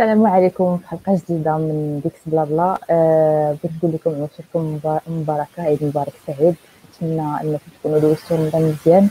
السلام 0.00 0.26
عليكم 0.26 0.78
في 0.78 0.88
حلقة 0.88 1.20
جديدة 1.28 1.56
من 1.56 2.00
Geeks 2.04 2.18
Blabla 2.26 2.78
أه 2.90 3.56
بغيت 3.64 3.76
نقول 3.76 3.94
لكم 3.94 4.10
عواشركم 4.10 4.80
مباركة 5.06 5.62
عيد 5.62 5.84
مبارك 5.84 6.12
سعيد. 6.26 6.54
نتمنى 6.94 7.20
انكم 7.20 7.58
تكونوا 7.80 7.98
دوزتوا 7.98 8.36
رمضان 8.36 8.62
مزيان. 8.62 9.08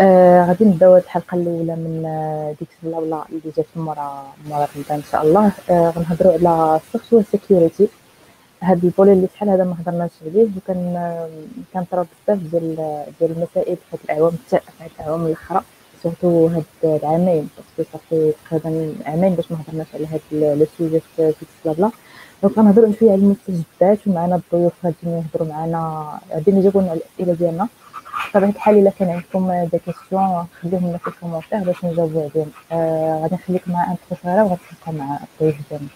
أه 0.00 0.44
غادي 0.44 0.64
نبداو 0.64 0.94
هاد 0.94 1.02
الحلقة 1.02 1.34
الأولى 1.34 1.76
من 1.76 2.02
Geeks 2.58 2.72
Blabla 2.82 3.22
اللي 3.28 3.52
جات 3.56 3.66
مورا 3.76 4.22
مورا 4.48 4.68
رمضان 4.76 4.98
إن 4.98 5.02
شاء 5.12 5.22
الله. 5.22 5.52
أه 5.70 5.90
غنهضروا 5.90 6.32
على 6.32 6.80
ال 6.86 6.90
software 6.90 7.24
security 7.32 7.88
هاد 8.62 8.84
ال 8.84 8.89
volet 8.89 9.12
اللي 9.12 9.28
شحال 9.34 9.48
هذا 9.48 9.64
ما 9.64 9.76
هضرناش 9.80 10.10
عليه. 10.26 10.48
وكان 10.56 11.08
كنطرا 11.74 12.06
بزاف 12.26 12.38
ديال 12.38 12.76
ديال 13.20 13.30
المسائل 13.30 13.76
في 13.76 13.96
هاد 13.96 14.00
الأعوام 14.04 14.32
هاد 14.52 14.90
الأعوام 15.00 15.26
الأخرى. 15.26 15.62
surtout 16.02 16.46
هاد 16.46 16.64
العامين 16.84 17.48
parce 17.76 17.85
que 17.85 17.90
صافي 17.92 18.32
تقريبا 18.50 18.94
عامين 19.06 19.34
باش 19.34 19.52
ما 19.52 19.58
هضرناش 19.68 19.86
على 19.94 20.06
هاد 20.06 20.20
le 20.32 20.66
sujet 20.78 21.00
في 21.16 21.32
Blabla 21.64 21.90
donc 22.42 22.58
غنهضروا 22.58 22.92
شوية 23.00 23.10
على 23.12 23.20
المستجدات 23.20 23.98
ومعنا 24.06 24.34
الضيوف 24.36 24.72
غاديين 24.84 25.22
يهضروا 25.34 25.48
معنا 25.48 26.08
غاديين 26.32 26.58
يجاوبوا 26.58 26.82
على 26.82 27.00
الاسئله 27.00 27.34
ديالنا 27.38 27.68
بطبيعه 28.30 28.48
الحال 28.50 28.78
إلا 28.78 28.90
كان 28.90 29.10
عندكم 29.10 29.68
des 29.72 29.78
questions 29.78 30.46
خليهم 30.62 30.88
لنا 30.88 30.98
في 30.98 31.08
ال 31.08 31.12
commentaire 31.12 31.58
باش 31.58 31.84
نجاوبوا 31.84 32.28
عليهم. 32.34 32.50
آه 32.72 33.20
غادي 33.22 33.34
نخليك 33.34 33.68
مع 33.68 33.90
intro 33.92 34.20
صغيره 34.22 34.42
وغتبقى 34.44 34.92
مع 34.92 35.18
الضيوف 35.40 35.56
ديالنا 35.70 35.88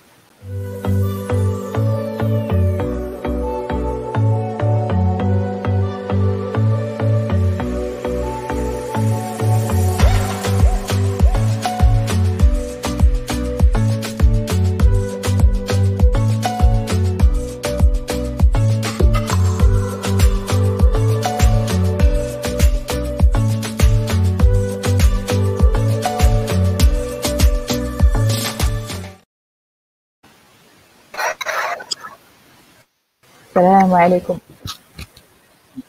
السلام 33.54 33.94
عليكم. 33.94 34.38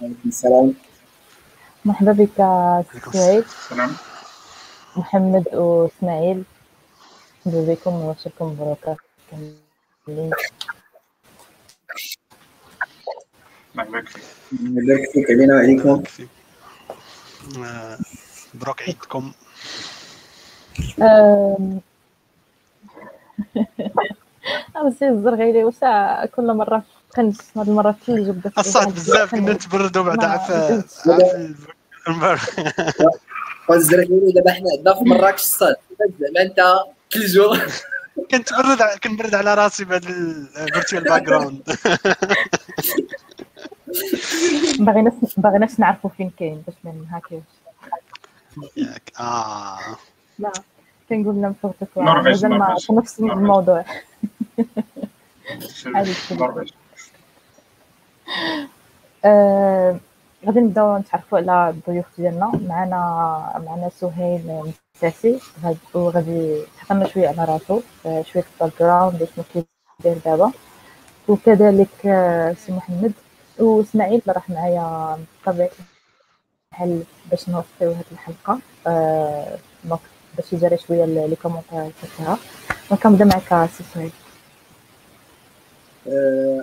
وعليكم 0.01 0.29
السلام. 0.29 0.73
مرحبا 1.85 2.11
بك 2.11 2.37
سعيد 3.13 3.43
السلام. 3.43 3.91
محمد 4.95 5.55
وإسماعيل. 5.55 6.43
مرحبا 7.45 7.73
بكم 7.73 7.93
وبشركم 7.93 8.45
مبروك 8.45 9.01
كاملين 9.31 10.31
الله 13.77 14.83
يبارك 14.83 15.09
فيك 15.13 15.25
علينا 15.31 15.53
وعليكم 15.55 16.03
آه، 17.65 17.97
مبروك 18.53 18.81
عيدكم 18.81 19.31
أم... 21.01 21.81
سي 24.99 25.09
الزرغيلي 25.09 25.63
واش 25.63 25.79
كل 26.35 26.53
مرة. 26.53 26.83
كنت 27.15 27.41
هاد 27.57 27.69
المرة 27.69 27.89
الثلج 27.89 28.29
وبدا 28.29 28.51
الصاد 28.57 28.93
بزاف 28.95 29.31
كنا 29.35 29.53
نتبردوا 29.53 30.03
بعدا 30.03 30.27
ما- 30.27 30.33
عف 30.33 30.51
والزرقيني 33.69 34.31
دابا 34.31 34.51
حنا 34.51 34.65
عندنا 34.77 34.93
في 34.95 35.03
مراكش 35.03 35.41
الصاد. 35.43 35.75
زعما 36.19 36.41
أنت 36.41 36.59
كل 37.13 37.25
جور 37.25 37.59
كنتبرد 38.31 38.81
كنبرد 39.03 39.35
على 39.35 39.53
راسي 39.53 39.85
بهذا 39.85 40.09
الفيرتوال 40.09 41.03
باك 41.03 41.21
جراوند 41.23 41.61
باغيناش 44.79 45.13
باغيناش 45.37 45.79
نعرفوا 45.79 46.09
فين 46.17 46.31
كاين 46.39 46.63
باش 46.67 46.75
ما 46.83 46.91
نهاكيوش. 47.11 47.43
ياك. 48.77 49.11
آه. 49.19 49.79
لا 50.39 50.51
كنقول 51.09 51.35
مازال 51.95 52.49
ما 52.49 52.57
نرويج. 52.65 52.85
في 52.85 52.93
نفس. 52.93 53.19
الموضوع 53.19 53.85
هذه 55.95 56.09
الشيء. 56.11 56.37
نرويج. 56.37 56.69
آه، 56.71 56.73
غادي 60.45 60.59
نبداو 60.59 60.97
نتعرفوا 60.97 61.37
على 61.37 61.69
الضيوف 61.69 62.05
ديالنا. 62.17 62.51
معنا 62.67 62.99
معنا 63.67 63.89
سهيل 63.89 64.71
مساسي 64.95 65.39
غاد- 65.63 65.77
وغادي 65.93 66.63
لنا 66.91 67.07
شوية 67.07 67.27
على 67.27 67.45
راسو. 67.45 67.81
آه، 68.05 68.21
شوية 68.21 68.43
في 68.43 68.49
الباك 68.61 68.79
جراوند 68.79 69.27
شنو 69.35 69.45
كيدير 69.53 70.17
دابا. 70.25 70.51
وكذلك 71.27 72.05
آه، 72.05 72.53
سي 72.53 72.71
محمد. 72.71 73.13
وإسماعيل 73.59 74.21
اللي 74.21 74.33
راح 74.33 74.49
معايا 74.49 75.17
بطبيعه 75.43 75.69
الحال 76.71 77.03
باش 77.31 77.49
نوصيو 77.49 77.91
هذه 77.91 78.05
الحلقة. 78.11 78.59
دونك 79.85 79.99
باش 80.37 80.53
يجري 80.53 80.77
شوية 80.77 81.05
لي 81.05 81.35
كومونتير 81.35 81.89
فيها 81.91 82.37
دونك 82.89 83.03
كنبدا 83.03 83.25
معك 83.25 83.69
سي 83.69 83.83
سهيل. 83.93 84.11
Euh, 86.06 86.62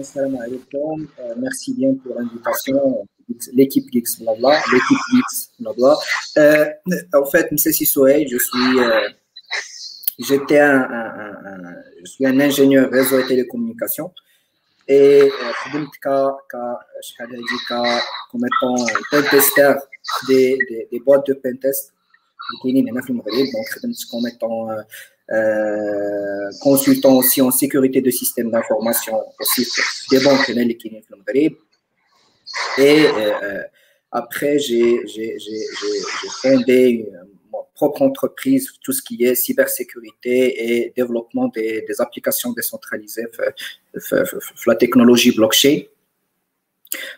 Assalamu 0.00 0.38
alaikum. 0.44 1.08
Euh, 1.20 1.34
merci 1.38 1.74
bien 1.74 1.94
pour 1.94 2.14
l'invitation. 2.18 3.06
L'équipe 3.52 3.86
Geeks 3.92 4.20
Blabla, 4.20 4.52
l'équipe 4.72 5.04
Geeks 5.12 5.50
Blabla. 5.58 5.92
Euh, 6.38 6.66
en 7.20 7.26
fait, 7.26 7.48
M. 7.50 7.58
Sissoué, 7.58 8.26
je 8.30 8.38
suis, 8.38 8.78
euh, 8.78 9.08
j'étais 10.18 10.60
un, 10.60 10.80
un- 10.82 11.12
un- 11.24 11.38
un- 11.52 11.76
je 12.00 12.06
suis 12.12 12.24
un 12.26 12.38
ingénieur 12.38 12.90
réseau 12.90 13.18
et 13.20 13.26
télécommunications. 13.26 14.10
Et 14.88 15.22
euh, 15.22 15.52
خدمت 15.52 15.90
كا 16.02 16.36
كا 16.50 16.78
شحال 17.02 17.28
هادي 17.30 17.58
كا 17.68 18.00
comme 18.30 18.46
étant 18.46 18.86
pen 19.10 19.24
tester 19.32 19.74
des, 20.28 20.56
des, 20.68 20.88
des 20.92 21.00
boîtes 21.00 21.26
de 21.26 21.34
pen 21.34 21.56
test 21.64 21.92
اللي 22.46 22.62
كاينين 22.62 22.88
هنا 22.88 23.02
في 23.02 23.10
المغرب 23.10 23.32
دونك 23.32 23.68
خدمت 23.74 23.96
comme 23.96 24.26
étant 24.32 24.70
euh, 24.70 24.78
euh, 24.78 24.82
euh, 25.29 26.49
consultant 26.59 27.15
aussi 27.15 27.41
en 27.41 27.51
sécurité 27.51 28.01
de 28.01 28.09
systèmes 28.09 28.51
d'information 28.51 29.17
aussi 29.39 29.65
des 30.09 30.19
banques 30.19 30.49
et 30.49 30.53
euh, 33.05 33.61
après 34.11 34.59
j'ai 34.59 34.99
fondé 36.41 37.07
ma 37.49 37.59
propre 37.75 38.01
entreprise 38.01 38.73
tout 38.83 38.91
ce 38.91 39.01
qui 39.01 39.23
est 39.23 39.35
cybersécurité 39.35 40.65
et 40.65 40.91
développement 40.97 41.47
des, 41.47 41.85
des 41.87 42.01
applications 42.01 42.51
décentralisées 42.51 43.27
euh, 44.11 44.25
la 44.65 44.75
technologie 44.75 45.33
blockchain. 45.33 45.83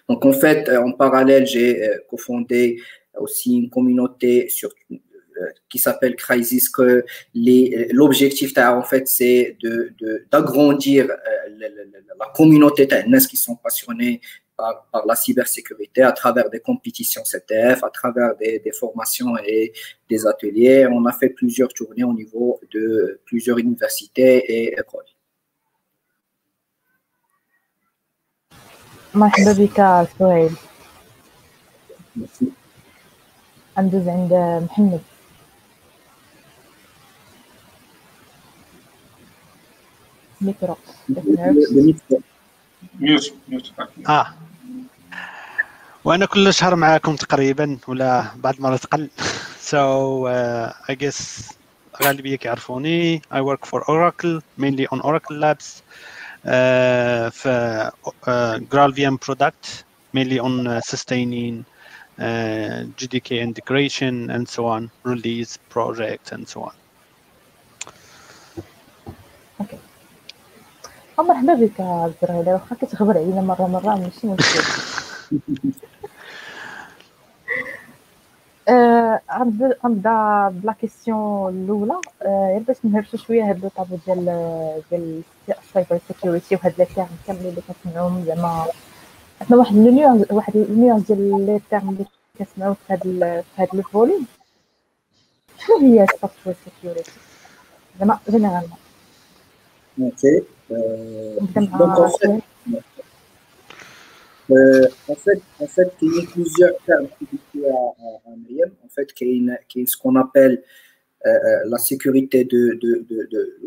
Donc 0.08 0.24
en 0.24 0.34
fait 0.34 0.70
en 0.70 0.92
parallèle 0.92 1.48
j'ai 1.48 1.90
cofondé 2.08 2.80
aussi 3.18 3.56
une 3.56 3.72
communauté 3.72 4.50
sur 4.50 4.70
qui 5.71 5.79
s'appelle 5.85 6.15
Crisis 6.17 6.69
que 6.77 6.89
les- 7.47 7.89
l'objectif 7.93 8.49
t'as, 8.57 8.71
en 8.81 8.83
fait 8.91 9.05
c'est 9.17 9.57
de 9.65 9.73
de- 10.01 10.19
d'agrandir 10.33 11.03
euh, 11.11 11.17
la, 11.61 11.69
la- 11.77 11.85
la- 11.93 12.15
la 12.23 12.29
communauté 12.39 12.81
t'as, 12.89 13.03
NES 13.13 13.25
qui 13.31 13.37
sont 13.47 13.57
passionnés 13.67 14.15
par, 14.57 14.75
par 14.93 15.03
la 15.11 15.15
cybersécurité 15.25 16.01
à 16.03 16.11
travers 16.21 16.47
des 16.55 16.59
compétitions 16.69 17.23
CTF, 17.33 17.79
à 17.85 17.91
travers 17.99 18.31
des, 18.41 18.55
des 18.67 18.73
formations 18.83 19.33
et 19.55 19.73
des 20.11 20.21
ateliers. 20.33 20.81
On 20.99 21.05
a 21.07 21.13
fait 21.21 21.31
plusieurs 21.41 21.73
tournées 21.79 22.03
au 22.13 22.15
niveau 22.23 22.49
de 22.75 23.21
plusieurs 23.29 23.59
universités 23.67 24.33
et 24.55 24.65
écoles. 24.83 25.11
مرحبا 29.15 29.53
بك 29.53 30.07
سهيل 30.19 30.53
Merci. 32.17 32.53
ندوز 33.79 34.09
عند 34.09 34.33
محمد 34.63 35.01
ميكرو 40.43 40.77
Le- 41.09 41.23
le 41.75 41.83
micro. 41.87 42.21
ميوت 43.01 43.33
ميوت 43.49 43.73
اه 44.09 44.27
وانا 46.05 46.27
كل 46.27 46.55
شهر 46.55 46.77
معاكم 46.77 47.17
تقريبا 47.17 47.79
ولا 47.89 48.25
بعض 48.37 48.55
المرات 48.55 48.85
اقل 48.85 49.11
so 49.71 50.25
uh, 50.29 50.93
I 50.93 50.95
guess 50.95 51.53
غالبية 52.03 52.37
كيعرفوني 52.37 53.19
I 53.19 53.41
work 53.41 53.67
for 53.67 53.81
Oracle 53.81 54.41
mainly 54.59 54.87
on 54.95 55.01
Oracle 55.01 55.37
Labs 55.37 55.83
uh, 56.45 57.29
في 57.31 57.91
uh, 58.07 58.59
GraalVM 58.75 59.17
product 59.27 59.85
mainly 60.17 60.39
on 60.39 60.67
uh, 60.67 60.81
sustaining 60.81 61.65
uh, 62.21 62.85
GDK 62.99 63.31
integration 63.51 64.31
and 64.31 64.49
so 64.49 64.67
on 64.67 64.91
release 65.05 65.53
project 65.75 66.33
and 66.33 66.49
so 66.49 66.61
on 66.69 66.75
مرحبا 71.20 71.54
بك 71.54 71.80
الزرغيلة 71.82 72.54
واخا 72.54 72.76
كتغبر 72.82 73.18
علينا 73.18 73.42
مرة 73.42 73.68
مرة 73.68 73.96
ماشي 73.96 74.28
مشكل 74.28 74.64
غنبدا 79.86 80.50
بلا 80.50 80.74
كيسيون 80.82 81.54
الأولى 81.64 82.02
آه، 82.22 82.48
غير 82.54 82.60
باش 82.60 82.78
نهرسو 82.84 83.18
شوية 83.18 83.50
هاد 83.50 83.72
طابو 83.78 83.98
ديال 84.08 84.26
ديال 84.92 85.24
ال 85.50 85.58
cyber 85.58 86.00
security 86.08 86.56
وهاد 86.56 86.74
les 86.78 86.86
termes 86.86 87.08
كاملين 87.28 87.48
اللي 87.50 87.62
كنسمعوهم 87.62 88.24
زعما. 88.26 88.66
عندنا 89.42 89.58
واحد 89.58 89.76
ال 89.76 89.84
nuance 89.84 90.32
واحد 90.32 90.56
ال 90.56 90.63
nuance 90.63 91.04
ديال 91.12 91.46
les 91.46 91.60
termes 91.70 91.90
اللي 91.90 92.06
كنسمعو 92.40 92.74
في 92.74 92.94
هاد 92.94 93.00
في 93.56 93.62
هاد 93.62 93.68
ال 93.74 93.81
volume 93.81 94.26
شنو 95.60 95.78
هي 95.78 96.04
ال 96.04 96.10
software 96.10 96.56
security 96.66 97.12
زعما 98.00 98.20
généralement 98.30 98.78
OK 100.02 100.44
Euh, 100.72 101.36
donc 101.40 101.50
euh, 104.52 104.88
en 105.08 105.16
fait, 105.16 105.42
en 105.60 105.68
fait, 105.68 105.94
il 106.02 106.16
y 106.16 106.20
a 106.20 106.30
plusieurs 106.30 106.78
termes 106.86 107.08
qui 107.18 107.66
à, 107.66 107.72
En 107.72 108.90
fait, 108.94 109.08
il 109.22 109.46
y 109.46 109.82
a 109.82 109.86
ce 109.86 109.98
qu'on 109.98 110.16
appelle 110.16 110.62
euh, 111.26 111.30
la 111.68 111.78
sécurité 111.78 112.44
de, 112.44 112.78
de, 112.82 113.06
de, 113.10 113.28
de, 113.32 113.58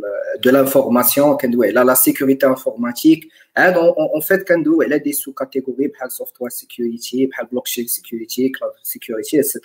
de 0.43 0.51
l'information, 0.51 1.39
la, 1.43 1.83
la 1.83 1.95
sécurité 1.95 2.45
informatique. 2.45 3.31
Hein, 3.57 3.73
en 3.75 4.21
fait, 4.21 4.45
il 4.51 4.89
y 4.91 4.93
a 4.93 4.99
des 4.99 5.15
sous-catégories, 5.15 5.91
la 5.99 6.11
software 6.11 6.53
security, 6.53 7.31
la 7.39 7.45
blockchain 7.45 7.87
security, 7.89 8.53
cloud 8.53 8.73
security, 8.83 9.39
etc. 9.39 9.61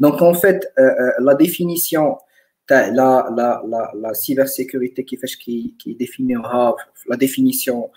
Donc, 0.00 0.22
en 0.22 0.32
fait, 0.32 0.72
la 1.18 1.34
définition 1.34 2.16
la, 2.70 2.90
la, 2.90 3.62
la, 3.66 3.92
la 3.94 4.14
cybersécurité 4.14 5.04
qui, 5.04 5.16
qui, 5.16 5.74
qui 5.78 5.94
définit 5.94 6.34
la 7.08 7.16
définition 7.16 7.90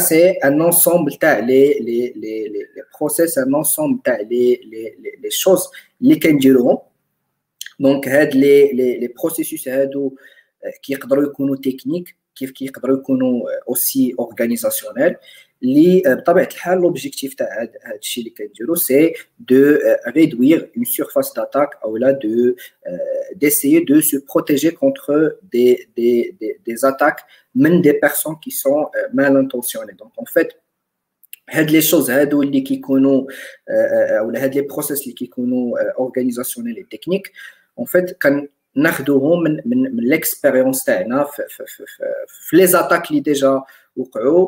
c'est 0.00 0.38
un 0.42 0.60
ensemble 0.60 1.12
les, 1.20 1.78
les, 1.80 2.12
les, 2.16 2.48
les, 2.48 2.66
process, 2.90 3.38
un 3.38 3.52
ensemble 3.52 4.00
les, 4.28 4.60
les, 4.68 4.96
les 5.22 5.30
choses 5.30 5.70
les 6.00 6.18
diront. 6.38 6.82
Donc, 7.78 8.06
les, 8.06 8.72
les, 8.72 8.98
les 8.98 9.08
processus 9.08 9.66
euh, 10.64 10.70
qui 10.82 10.94
sont 10.94 11.56
techniques, 11.60 12.16
qui 12.34 12.46
sont 12.46 12.72
euh, 13.46 13.50
aussi 13.66 14.14
organisationnels. 14.18 15.18
اللي 15.63 16.03
بطبيعه 16.05 16.47
الحال 16.47 16.81
l'objectif 16.81 17.35
تاع 17.35 17.61
هذا 17.61 17.97
الشيء 17.97 18.23
اللي 18.23 18.35
كنديرو 18.35 18.75
سي 18.75 19.13
دو 19.39 19.77
réduire 20.07 20.61
une 20.75 20.85
surface 20.85 21.33
d'attaque 21.33 21.73
ou 21.85 21.95
là 21.95 22.13
de 22.13 22.55
d'essayer 23.35 23.81
de 23.91 24.01
se 24.01 24.17
protéger 24.31 24.71
contre 24.81 25.39
des 25.53 25.87
des 25.97 26.35
des, 26.39 26.53
des 26.67 26.85
attaques 26.85 27.21
même 27.63 27.81
des 27.81 27.95
personnes 28.05 28.37
qui 28.43 28.51
sont 28.63 28.81
mal 29.13 29.33
intentionnées 29.43 29.97
donc 30.01 30.13
en 30.17 30.25
fait 30.35 30.49
هاد 31.49 31.71
لي 31.71 31.81
شوز 31.81 32.11
هادو 32.11 32.41
اللي 32.41 32.61
كيكونوا 32.61 33.25
ولا 34.21 34.43
هاد 34.43 34.55
لي 34.55 34.61
بروسيس 34.61 35.01
اللي 35.01 35.13
كيكونوا 35.13 35.79
اورغانيزاسيونيل 35.99 36.87
تكنيك 36.91 37.31
اون 37.77 37.85
فيت 37.85 38.11
كان 38.11 38.47
ناخذوهم 38.75 39.43
من 39.43 39.61
من 39.65 39.95
من 39.95 40.03
ليكسبيريونس 40.03 40.83
تاعنا 40.83 41.23
في 41.23 41.43
في 41.49 41.65
في, 41.65 41.85
في 42.27 42.57
لي 42.57 42.67
زاتاك 42.67 43.09
اللي 43.09 43.21
ديجا 43.21 43.61
وقعوا 43.95 44.47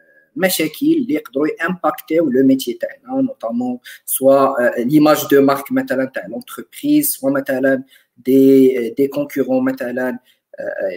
مشاكل 0.36 0.86
اللي 0.86 1.14
يقدروا 1.14 1.46
امباكتيو 1.68 2.30
لو 2.30 2.46
ميتي 2.46 2.72
تاعنا 2.72 3.22
نوتامون 3.22 3.78
سوا 4.04 4.70
ليماج 4.78 5.26
دو 5.30 5.42
مارك 5.42 5.72
مثلا 5.72 6.04
تاع 6.04 6.26
لونتربريز 6.26 7.10
سوا 7.10 7.30
مثلا 7.30 7.84
دي 8.16 8.90
دي 8.90 9.08
كونكورون 9.08 9.64
مثلا 9.64 10.18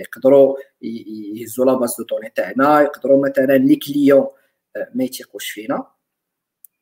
يقدروا 0.02 0.56
يهزوا 0.82 1.66
لا 1.66 1.74
باز 1.74 1.96
دو 1.98 2.04
دوني 2.04 2.32
تاعنا 2.36 2.82
يقدروا 2.82 3.28
مثلا 3.28 3.58
لي 3.58 3.76
كليون 3.76 4.28
ما 4.96 5.04
يثيقوش 5.04 5.50
فينا 5.50 5.86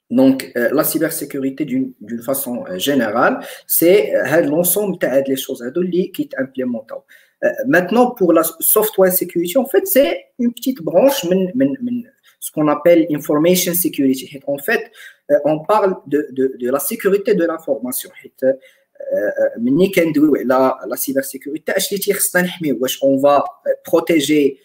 Donc, 0.10 0.52
euh, 0.56 0.70
la 0.72 0.84
cybersécurité, 0.84 1.66
d'une 1.66 2.22
façon 2.24 2.66
euh, 2.66 2.78
générale, 2.78 3.40
c'est 3.66 4.16
euh, 4.16 4.42
l'ensemble 4.42 4.98
des 5.26 5.36
choses 5.36 5.64
qui 6.14 6.30
s'implémentent. 6.34 6.94
maintenant, 7.68 8.12
pour 8.12 8.34
la 8.34 8.44
software 8.44 9.12
security, 9.12 9.58
en 9.58 9.66
fait, 9.66 9.86
c'est 9.86 10.28
une 10.40 10.54
petite 10.54 10.82
branche 10.82 11.26
ce 12.42 12.52
qu'on 12.52 12.68
appelle 12.68 13.08
information 13.12 13.74
security. 13.74 14.40
En 14.48 14.58
fait, 14.58 14.92
euh, 15.32 15.36
on 15.46 15.60
parle 15.60 15.96
de, 16.08 16.28
de, 16.32 16.56
de, 16.60 16.70
la 16.70 16.80
sécurité 16.80 17.34
de 17.36 17.46
l'information. 17.46 18.10
ملي 19.58 19.88
كندويو 19.88 20.36
على 20.36 20.76
لا 20.86 20.96
سيبر 20.96 21.22
سيكوريتي 21.22 21.72
اش 21.78 21.92
اللي 21.92 22.04
تيخصنا 22.04 22.42
نحميو 22.42 22.78
واش 22.82 23.04
اون 23.04 23.22
فا 23.22 23.44
بروتيجي 23.92 24.60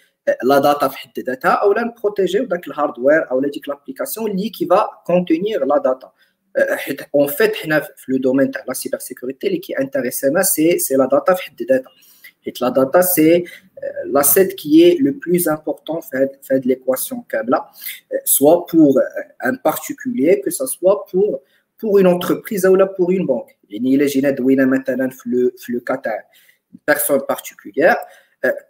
لا 0.45 0.59
داتا 0.59 0.89
في 0.89 0.99
حد 0.99 1.21
ذاتها 1.21 1.51
او 1.51 1.73
لا 1.73 1.83
نبروتيجيو 1.83 2.45
داك 2.45 2.67
الهاردوير 2.67 3.31
او 3.31 3.41
ديك 3.41 3.69
لابليكاسيون 3.69 4.31
اللي 4.31 4.49
كي 4.49 4.67
فا 4.67 4.89
كونتينير 5.07 5.65
لا 5.65 5.79
داتا 5.79 6.13
حيت 6.77 7.01
اون 7.15 7.27
فيت 7.27 7.57
حنا 7.57 7.81
في 7.81 8.13
لو 8.13 8.19
دومين 8.19 8.51
تاع 8.51 8.65
لا 8.69 8.75
سيبر 8.75 8.99
سيكوريتي 8.99 9.47
اللي 9.47 9.59
كي 9.59 9.79
انتريسينا 9.79 10.43
سي 10.43 10.79
سي 10.79 10.95
لا 10.95 11.07
داتا 11.07 11.35
في 11.35 11.43
حد 11.43 11.63
ذاتها 11.63 11.93
حيت 12.47 12.61
لا 12.61 12.69
داتا 12.69 13.01
سي 13.01 13.45
l'asset 14.07 14.55
qui 14.55 14.83
est 14.83 14.97
le 14.99 15.13
plus 15.25 15.49
important 15.49 16.01
fait, 16.01 16.31
fait 16.43 16.61
de 16.61 16.69
l'équation 16.69 17.25
là, 17.49 17.71
soit 18.25 18.67
pour 18.67 19.01
un 19.41 19.55
particulier, 19.57 20.41
que 20.41 20.51
ce 20.51 20.67
soit 20.67 21.05
pour, 21.11 21.41
pour 21.79 21.99
une 21.99 22.07
entreprise 22.07 22.65
ou 22.67 22.77
pour 22.97 23.11
une 23.11 23.27
banque. 23.27 23.51
Il 23.69 23.87
y 23.87 24.61
a 24.61 24.67
maintenant 24.67 25.09
le, 25.27 25.55
le 25.69 25.81
cas 25.81 26.01
une 26.73 26.79
personne 26.87 27.23
particulière. 27.27 27.97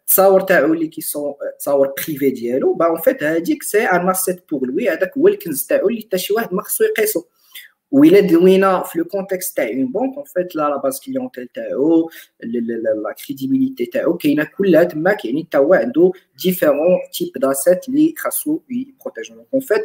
تصاور 0.07 0.41
تاعو 0.41 0.73
اللي 0.73 0.87
كيسون 0.87 1.35
تصاور 1.59 1.95
بريفي 1.99 2.31
ديالو 2.31 2.75
با 2.75 2.91
ان 2.91 3.01
فيت 3.01 3.23
هذيك 3.23 3.63
سي 3.63 3.85
ان 3.85 4.11
اسيت 4.11 4.51
بور 4.51 4.67
لوي 4.67 4.91
هذاك 4.91 5.19
هو 5.19 5.29
الكنز 5.29 5.67
تاعو 5.67 5.89
اللي 5.89 6.01
حتى 6.01 6.19
شي 6.19 6.33
واحد 6.33 6.55
ما 6.55 6.63
خصو 6.63 6.85
يقيسو 6.85 7.25
وإلا 7.91 8.21
دوينا 8.21 8.83
في 8.83 8.99
لو 8.99 9.05
كونتكست 9.05 9.57
تاع 9.57 9.69
اون 9.69 9.93
بونك 9.93 10.17
اون 10.17 10.25
فيت 10.25 10.57
لا 10.57 10.63
لا 10.63 10.77
باز 10.77 11.01
كليونتيل 11.01 11.49
تاعو 11.55 12.11
لا 12.43 13.15
كريديبيليتي 13.27 13.87
تاعو 13.87 14.17
كاينه 14.17 14.45
كلها 14.45 14.85
تماك 14.85 15.25
يعني 15.25 15.45
حتى 15.45 15.59
هو 15.59 15.75
عنده 15.75 16.13
ديفيرون 16.45 16.99
تيب 17.13 17.33
داسيت 17.37 17.89
اللي 17.89 18.15
خاصو 18.19 18.61
يبروتيجو 18.71 19.35
دونك 19.35 19.47
اون 19.55 19.61
فيت 19.61 19.83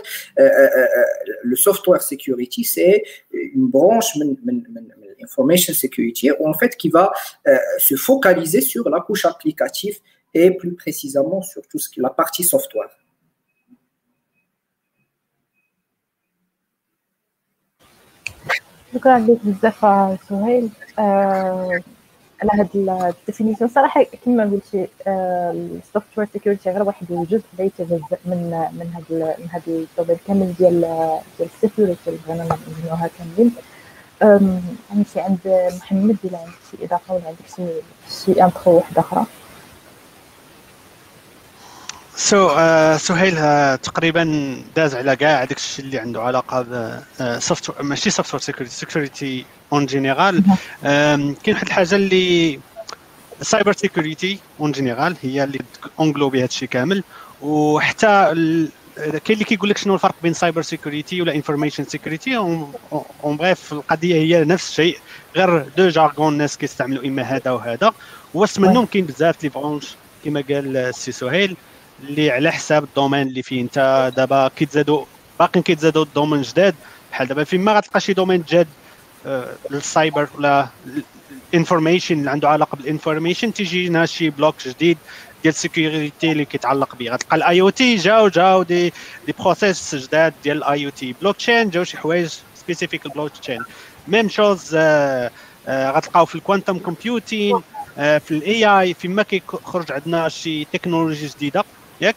لو 1.46 1.56
سوفتوير 1.56 2.00
سيكوريتي 2.00 2.64
سي 2.64 3.02
اون 3.56 3.70
برانش 3.70 4.18
من 4.18 4.36
من 4.44 4.64
من 4.70 4.88
l'information 5.20 5.74
security 5.74 6.32
en 6.40 6.54
fait 6.54 6.76
qui 6.76 6.90
va 6.90 7.12
euh, 7.48 7.58
se 7.80 7.96
focaliser 7.96 8.62
sur 8.62 8.90
la 8.90 9.02
couche 9.02 9.26
applicative 9.26 10.00
et 10.34 10.52
plus 10.52 10.74
précisément 10.74 11.42
sur 11.42 11.62
tout 11.68 11.80
ce 11.80 11.90
qui 11.90 12.00
est 12.00 12.04
la 12.04 12.10
partie 12.10 12.44
software. 12.44 12.90
شكرا 18.95 19.19
لك 19.19 19.39
بزاف 19.45 19.81
سهيل. 20.29 20.71
آه 20.99 21.81
على 22.43 22.51
هاد 22.55 22.69
ال 22.75 22.84
définition 22.84 23.71
صراحة 23.71 24.05
كما 24.25 24.45
قلتي 24.45 24.89
ال 25.07 26.19
software 26.19 26.29
security 26.33 26.71
غير 26.71 26.83
واحد 26.83 27.07
الجزء 27.11 27.45
لا 27.59 27.65
يتجزا 27.65 28.19
من 28.25 28.69
من 28.73 28.93
هاد 28.95 29.37
من 29.39 29.49
هاد 29.53 29.63
ال 29.69 29.75
domaine 29.75 30.19
كامل 30.27 30.55
ديال 30.59 30.81
ديال 31.39 31.49
ال 31.55 31.60
security 31.60 31.99
اللي 32.07 32.19
بغينا 32.27 32.45
نبنيوها 32.45 33.11
كاملين. 33.19 33.55
نمشي 34.95 35.21
عند 35.21 35.39
محمد 35.77 36.17
إلا 36.25 36.39
عندك 36.39 36.53
شي 36.71 36.85
إضافة 36.85 37.15
ولا 37.15 37.27
عندك 37.27 37.47
شي 37.57 37.63
شي 38.25 38.45
intro 38.45 38.77
واحدة 38.77 39.01
أخرى؟ 39.01 39.27
so 42.17 42.49
uh, 42.49 42.97
سهيل 42.97 43.37
uh, 43.37 43.81
تقريبا 43.81 44.57
داز 44.77 44.95
على 44.95 45.17
كاع 45.17 45.43
هذاك 45.43 45.57
الشيء 45.57 45.85
اللي 45.85 45.99
عنده 45.99 46.23
علاقة 46.23 46.63
ب 46.63 47.01
soft 47.39 47.81
ماشي 47.81 48.11
software 48.11 48.41
security 48.41 48.75
security 48.75 49.45
en 49.73 49.87
général 49.87 50.43
كاين 50.83 51.55
واحد 51.55 51.67
الحاجة 51.67 51.95
اللي 51.95 52.61
cyber 53.43 53.73
security 53.73 54.39
en 54.61 54.73
général 54.73 55.17
هي 55.23 55.45
اللي 55.45 55.59
englobé 56.01 56.39
هذا 56.39 56.45
الشيء 56.45 56.69
كامل. 56.69 57.05
وحتى 57.43 58.07
كاين 58.97 59.21
اللي 59.31 59.45
كيقول 59.45 59.71
لك 59.71 59.79
شنو 59.79 59.95
الفرق 59.95 60.15
بين 60.23 60.33
cyber 60.33 60.63
security 60.63 61.23
ولا 61.23 61.35
information 61.35 61.85
security 61.85 62.37
en 62.37 63.37
bref 63.37 63.73
القضية 63.73 64.15
هي 64.15 64.45
نفس 64.45 64.69
الشيء 64.69 64.99
غير 65.37 65.67
deux 65.77 65.89
jargons 65.89 66.33
الناس 66.33 66.57
كيستعملوا 66.59 67.05
إما 67.05 67.23
هذا 67.23 67.51
وهذا. 67.51 67.93
وسط 68.35 68.59
منهم 68.59 68.87
كاين 68.87 69.07
بزاف 69.07 69.43
les 69.43 69.49
branches 69.49 69.95
كما 70.25 70.45
قال 70.49 70.77
السي 70.77 71.13
سهيل. 71.13 71.57
اللي 72.03 72.31
على 72.31 72.53
حساب 72.53 72.85
ال 72.85 72.90
domaine 72.90 73.29
اللي 73.29 73.43
فيه. 73.43 73.61
انت 73.61 74.13
دابا 74.17 74.51
كيتزادوا 74.57 75.05
باقيين 75.39 75.63
كيتزادوا 75.63 76.05
les 76.05 76.15
domaines 76.15 76.43
جداد. 76.43 76.75
بحال 77.11 77.29
دابا 77.29 77.45
فين 77.45 77.61
ما 77.61 77.73
غتلقى 77.73 78.01
شي 78.01 78.13
domaine 78.13 78.45
جاد 78.49 78.69
للسايبر 79.71 80.29
ولا 80.39 80.69
information 81.55 82.19
اللي 82.19 82.31
عنده 82.31 82.49
علاقة 82.49 82.77
بال 82.77 82.88
information 82.88 83.53
تيجينا 83.53 84.07
شي 84.07 84.31
bloc 84.31 84.55
جديد 84.67 84.99
ديال 85.43 85.55
ال 85.55 85.63
security 85.63 86.33
اللي 86.33 86.45
كيتعلق 86.45 86.97
به 86.97 87.11
غتلقى 87.11 87.37
ال 87.37 87.61
IoT 87.61 87.97
جاو 87.97 88.29
جاو 88.29 88.63
des 88.63 88.93
des 89.27 89.35
process 89.39 89.95
جداد 89.95 90.35
ديال 90.45 90.57
ال 90.57 90.85
IoT 90.85 91.15
blockchain 91.21 91.71
جاو 91.71 91.85
شي 91.85 91.99
حوايج 91.99 92.33
spécifiques 92.55 93.07
ال 93.07 93.33
blockchain 93.33 93.61
même 94.09 94.29
chose 94.29 94.77
غتلقاو 95.69 96.27
في 96.27 96.35
ال 96.35 96.40
quantum 96.40 96.79
computing 96.79 97.61
في 97.97 98.31
ال 98.31 98.65
AI 98.65 98.95
فيما 98.95 99.23
كيخرج 99.23 99.93
عندنا 99.93 100.29
شي 100.29 100.65
تكنولوجي 100.65 101.27
جديدة. 101.27 101.65
ياك. 102.03 102.17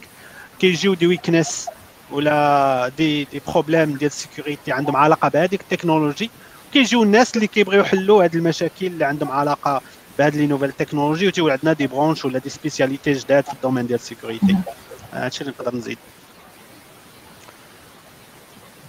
كيجيو 0.58 0.94
des 0.94 1.06
weakness 1.06 1.68
ولا 2.10 2.90
des 2.98 3.24
des 3.24 3.40
problèmes 3.48 3.96
ديال 3.96 4.10
ال 4.10 4.17
sécurité 4.17 4.72
عندهم 4.72 4.96
علاقة 4.96 5.28
بهذيك 5.28 5.60
التكنولوجي. 5.60 6.30
كيجيو 6.72 7.02
الناس 7.02 7.36
اللي 7.36 7.46
كيبغيو 7.46 7.80
يحلوا 7.80 8.24
هذه 8.24 8.34
المشاكل 8.34 8.86
اللي 8.86 9.04
عندهم 9.04 9.30
علاقة 9.30 9.80
بهذه 10.18 10.36
les 10.36 10.46
nouvelles 10.46 10.72
technologies 10.72 11.26
وتيولي 11.26 11.52
عندنا 11.52 11.72
des 11.72 11.86
branches 11.86 12.24
ولا 12.24 12.38
des 12.38 12.48
spécialités 12.48 13.12
جداد 13.12 13.44
في 13.44 13.52
ال 13.52 13.56
domaine 13.56 13.86
ديال 13.86 13.98
ال 13.98 14.04
sécurité 14.04 14.56
هادشي 15.12 15.40
اللي 15.40 15.54
نقدر 15.58 15.76
نزيد. 15.76 15.98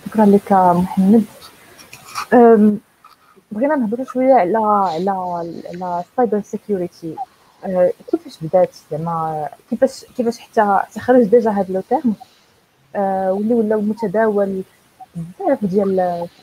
شكرا 0.08 0.26
لك 0.26 0.52
محمد. 0.52 1.24
بغينا 3.52 3.76
نهضروا 3.76 4.06
شوية 4.06 4.34
على 4.34 4.58
على 4.58 5.10
على 5.10 6.04
ال 6.12 6.17
cyber 6.17 6.42
security 6.46 7.16
كيفاش 8.12 8.38
بدات 8.42 8.70
زعما؟ 8.92 9.50
كيفاش 9.70 10.06
كيفاش 10.18 10.40
حتى 10.40 10.80
تخرج 10.96 11.24
déjà 11.24 11.52
هذا 11.52 11.74
le 11.74 11.82
terme؟ 11.90 12.14
واللي 13.36 13.54
ولاو 13.54 13.82
متداول 13.82 14.64
بزاف 15.16 15.66
ديال 15.66 15.96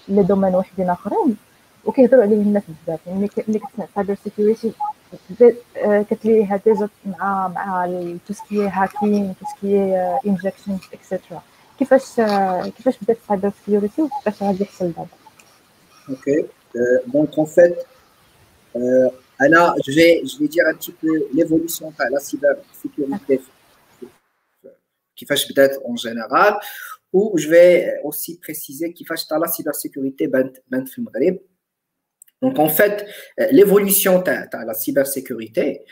les 0.09 0.23
domaines 0.23 0.55
وحدين 0.55 0.91
آخرين 0.91 1.37
وكيهضروا 1.85 2.23
عليه 2.23 2.37
الناس 2.37 2.63
بزاف. 2.87 3.01
يعني 3.07 3.19
ملي 3.19 3.59
كتسمع 3.59 3.87
cyber 3.95 4.17
security 4.25 4.73
كتليها 5.83 6.61
ديجا 6.67 6.89
مع 7.07 7.49
مع 7.49 7.89
توسكي 8.29 8.69
هاكين 8.69 9.35
توسكي 9.41 9.95
انجكشن 10.27 10.79
اكسترا 10.93 11.43
كيفاش 11.79 12.15
كيفاش 12.77 12.99
بدات 13.03 13.19
cyber 13.29 13.53
security 13.59 14.03
وكيفاش 14.03 14.43
غادي 14.43 14.63
يحصل 14.63 14.93
دابا؟ 14.93 15.07
OK 16.09 16.45
دونك 17.07 17.31
en 17.35 17.47
fait 17.47 17.87
euh, 19.44 19.46
Anna, 19.46 19.74
je 19.86 19.92
vais, 19.92 20.22
je 20.26 20.40
vais 20.40 20.48
dire 20.48 20.66
un 20.68 20.76
petit 20.76 20.92
peu 20.92 21.28
l'évolution 21.34 21.90
de 21.90 22.14
la 22.14 22.20
cybersécurité 22.20 23.42
qui 25.16 25.26
fait 25.26 25.36
peut-être 25.50 25.80
en 25.86 25.96
général, 25.96 26.58
ou 27.12 27.38
je 27.38 27.50
vais 27.50 28.00
aussi 28.04 28.40
préciser 28.40 28.94
qui 28.94 29.06
fait 29.06 29.16
la 29.32 29.48
cybersécurité 29.48 30.28
ben, 30.28 30.52
ben 30.70 30.86
Donc 32.42 32.58
en 32.60 32.70
fait, 32.70 33.06
l'évolution 33.52 34.22
de 34.22 34.66
la 34.66 34.74
cybersécurité, 34.74 35.84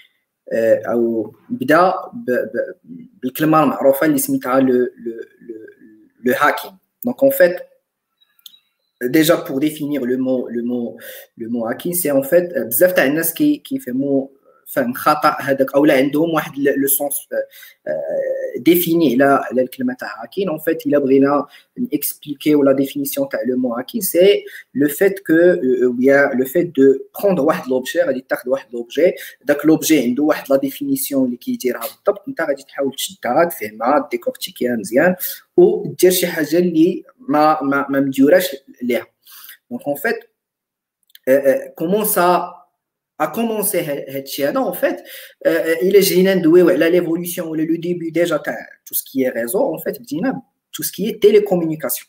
او 0.53 1.33
بدا 1.49 1.93
بالكلمه 3.23 3.63
المعروفه 3.63 4.05
اللي 4.05 4.17
سميتها 4.17 4.59
le, 4.59 4.93
le, 4.97 5.29
le, 5.47 6.29
le 6.29 6.33
hacking. 6.33 6.71
Donc 7.05 7.23
en 7.23 7.31
fait, 7.31 7.67
déjà 9.01 9.37
pour 9.37 9.59
définir 9.59 10.05
le 10.05 10.17
mot 10.17 10.47
le 10.49 10.63
mot 10.63 10.97
le 11.37 11.49
mot 11.49 11.67
hacking 11.67 11.93
c'est 11.93 12.11
en 12.11 12.23
fait 12.23 12.53
بزاف 12.57 12.93
تاع 12.93 13.05
الناس 13.05 13.33
كي 13.33 13.57
كيفهموا 13.57 14.27
فهم 14.66 14.92
خطا 14.94 15.36
هذاك 15.40 15.74
أو 15.74 15.84
لا 15.84 15.94
عندهم 15.94 16.30
واحد 16.30 16.58
le 16.58 16.88
sens 16.88 17.28
défini 18.56 19.12
على 19.14 19.24
على 19.24 19.62
الكلمة 19.62 19.94
تاع 19.94 20.22
hacking. 20.22 20.48
en 20.48 20.58
fait 20.58 20.86
إلا 20.86 20.98
بغينا 20.98 21.46
ن 21.78 21.86
expliquer 21.86 22.54
la 22.54 22.72
définition 22.72 23.28
تاع 23.28 23.40
le 23.46 23.56
mot 23.56 23.74
hacking 23.74 24.00
c'est 24.00 24.44
le 24.74 24.88
fait 24.88 25.18
que 25.18 25.32
bien 25.92 26.38
le 26.38 26.44
fait 26.44 26.66
de 26.66 26.82
prendre 27.20 27.42
واحد 27.42 27.68
l'objet 27.68 28.02
غادي 28.02 28.24
تاخذ 28.28 28.50
واحد 28.50 28.72
l'objet 28.72 29.12
داك 29.44 29.66
لوبجي 29.66 30.02
عنده 30.02 30.22
واحد 30.22 30.50
la 30.50 30.56
définition 30.56 31.24
اللي 31.24 31.36
كيديرها 31.36 31.80
بالضبط. 31.80 32.28
أنت 32.28 32.40
غادي 32.40 32.62
تحاول 32.62 32.94
تشدها 32.94 33.44
تفهمها 33.44 34.08
décortiquer 34.10 34.71
ها 34.71 34.76
مزيان 34.76 35.16
ودير 35.56 36.10
شي 36.10 36.26
حاجة 36.26 36.58
اللي 36.58 37.04
ما 37.18 37.62
ما 37.62 37.86
ما 37.88 38.00
مديوراش 38.00 38.56
ليها. 38.82 39.06
دونك 39.70 39.82
اون 39.86 39.96
فيت 39.96 40.18
كومون 41.74 42.04
سا 42.04 42.54
a 43.21 43.27
commencé 43.27 43.75
هادشي 43.75 44.47
en 44.47 44.73
fait 44.73 45.03
il 45.81 45.95
est 45.95 45.99
جينا 45.99 46.33
ندويو 46.33 46.69
على 46.69 46.91
l'évolution 46.91 47.43
ولا 47.43 47.63
le 47.63 47.77
début 47.77 48.11
déjà 48.11 48.37
تاع 48.37 48.67
tout 48.85 48.93
ce 48.93 49.03
qui 49.03 49.23
est 49.23 49.29
réseau 49.29 49.75
en 49.75 49.79
fait 49.79 49.99
بدينا 50.01 50.41
tout 50.71 50.83
ce 50.83 50.91
qui 50.91 51.09
est 51.09 51.21
télécommunication 51.21 52.05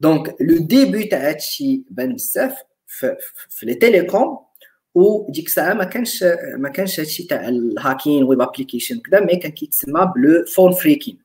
donc 0.00 0.28
le 0.40 0.60
début 0.60 1.08
تاع 1.08 1.28
هادشي 1.28 1.82
بان 1.90 2.14
بزاف 2.14 2.54
في 2.86 3.66
لي 3.66 3.74
تيليكوم 3.74 4.38
وديك 4.94 5.46
الساعه 5.46 5.74
ما 5.74 5.84
كانش 5.84 6.24
ما 6.56 6.68
كانش 6.68 7.00
هادشي 7.00 7.22
تاع 7.22 7.48
الهاكين 7.48 8.24
ويب 8.24 8.40
ابليكيشن 8.40 9.00
كذا 9.00 9.20
مي 9.20 9.36
كان 9.36 9.52
كيتسمى 9.52 10.12
بلو 10.16 10.44
فون 10.44 10.72
فريكين 10.72 11.18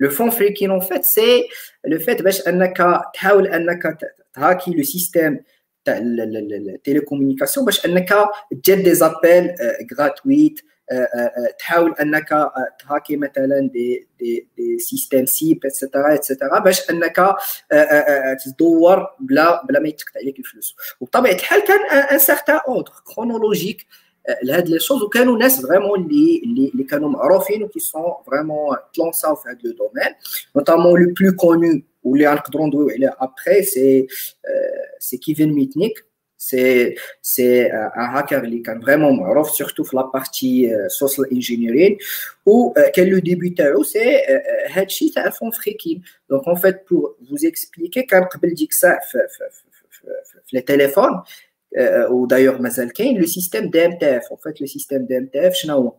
لو 0.00 0.10
فون 0.10 0.30
فريكين 0.30 0.80
en 0.80 0.80
fait 0.80 1.04
c'est 1.04 1.44
le 1.86 1.98
fait 1.98 2.22
باش 2.22 2.48
انك 2.48 2.76
تحاول 3.14 3.46
انك 3.46 3.98
تهاكي 4.34 4.70
لو 4.70 4.82
سيستيم 4.82 5.40
تاع 5.86 5.98
التليكومونيكاسيون 5.98 7.66
باش 7.66 7.86
انك 7.86 8.14
تجد 8.64 8.82
دي 8.82 8.94
زابيل 8.94 9.54
غراتويت 9.98 10.60
تحاول 11.58 11.94
انك 12.00 12.50
تهاكي 12.80 13.16
مثلا 13.16 13.70
دي 13.72 14.08
دي 14.18 14.48
دي 14.56 14.78
سيستيم 14.78 15.26
سيب 15.26 15.66
اتسيتيرا 15.66 16.14
اتسيتيرا 16.14 16.58
باش 16.58 16.90
انك 16.90 17.34
تدور 18.44 19.06
بلا 19.20 19.66
بلا 19.66 19.80
ما 19.80 19.88
يتكت 19.88 20.16
عليك 20.16 20.38
الفلوس 20.38 20.76
وبطبيعه 21.00 21.34
الحال 21.34 21.64
كان 21.64 21.98
ان 22.12 22.18
سارتان 22.18 22.60
اوردر 22.68 22.92
كرونولوجيك 23.14 23.86
لهاد 24.42 24.68
لي 24.68 24.78
شوز 24.80 25.02
وكانوا 25.02 25.38
ناس 25.38 25.66
فريمون 25.66 26.00
اللي 26.02 26.42
اللي, 26.44 26.68
اللي 26.68 26.84
كانوا 26.84 27.08
معروفين 27.08 27.62
وكي 27.62 27.80
سون 27.80 28.12
فريمون 28.26 28.76
تلونساو 28.94 29.34
في 29.34 29.48
هاد 29.48 29.58
لو 29.64 29.72
دومين 29.72 30.14
نوتامون 30.56 31.02
لو 31.02 31.14
بلو 31.20 31.36
كونو 31.36 31.82
واللي 32.02 32.28
غنقدروا 32.28 32.66
ندويو 32.66 32.90
عليه 32.90 33.16
ابخي 33.20 33.62
سي 33.62 34.06
سي 34.98 35.16
كيفن 35.16 35.52
ميتنيك 35.52 36.04
سي 36.38 36.94
سي 37.22 37.66
ان 37.66 37.90
هاكر 38.00 38.44
اللي 38.44 38.58
كان 38.58 38.80
فريمون 38.80 39.16
معروف 39.16 39.50
سورتو 39.50 39.84
في 39.84 39.96
لابارتي 39.96 40.72
سوشيال 40.88 41.32
انجينيرين 41.32 41.98
و 42.46 42.72
كان 42.94 43.06
لو 43.08 43.18
ديبي 43.18 43.50
تاعو 43.50 43.82
سي 43.82 44.18
هادشي 44.70 45.10
تاع 45.10 45.26
الفون 45.26 45.50
فريكين 45.50 46.02
دونك 46.30 46.48
اون 46.48 46.56
فيت 46.56 46.76
بور 46.90 47.16
فوز 47.30 47.44
اكسبليكي 47.44 48.02
كان 48.02 48.24
قبل 48.24 48.54
ديك 48.54 48.70
الساعه 48.70 49.00
في 49.12 49.18
في 49.28 49.48
في 49.90 50.06
في 50.44 50.56
لي 50.56 50.60
تيليفون 50.60 51.22
ودايوغ 52.10 52.62
مازال 52.62 52.92
كاين 52.92 53.20
لو 53.20 53.26
سيستيم 53.26 53.70
دي 53.70 53.86
ام 53.86 53.98
تي 53.98 54.16
اف 54.16 54.22
اون 54.30 54.38
فيت 54.42 54.60
لو 54.60 54.66
سيستيم 54.66 55.06
دي 55.06 55.18
ام 55.18 55.26
تي 55.26 55.46
اف 55.48 55.54
شنو 55.54 55.74
هو 55.74 55.92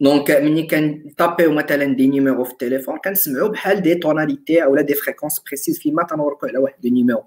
donc 0.00 0.30
ملي 0.30 0.62
كن 0.62 0.85
taper 0.85 1.41
و 1.41 1.52
مثلا 1.52 1.84
des 1.84 2.06
numéros 2.06 2.44
في 2.44 2.52
التليفون 2.52 2.98
كنسمعوا 2.98 3.48
بحال 3.48 3.82
des 3.82 3.94
tonalités 3.94 4.64
اولا 4.64 4.82
des 4.82 4.94
fréquences 4.94 5.40
précises 5.40 5.78
فيما 5.78 6.02
تنوركوا 6.02 6.48
على 6.48 6.58
واحد 6.58 6.74
des 6.80 6.90
numéros 6.90 7.24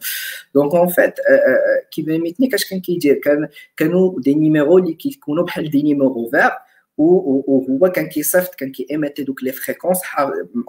donc 0.56 0.76
en 0.76 0.88
fait 0.88 1.14
كيفن 1.92 2.22
ميتنيك 2.22 2.48
آش 2.48 2.66
كان 2.66 2.82
كيدير 2.82 3.16
كان 3.16 3.48
كانوا 3.78 4.20
des 4.20 4.36
numéros 4.36 4.78
اللي 4.78 4.94
كيكونوا 4.94 5.44
بحال 5.44 5.70
des 5.70 5.84
numéros 5.84 6.30
verts 6.30 6.50
وهو 7.01 7.93
كان 7.95 8.07
كيصيفط 8.07 8.55
كان 8.55 8.73
كييميتي 8.73 9.23
دوك 9.23 9.43
لي 9.43 9.53
فريكونس 9.53 9.99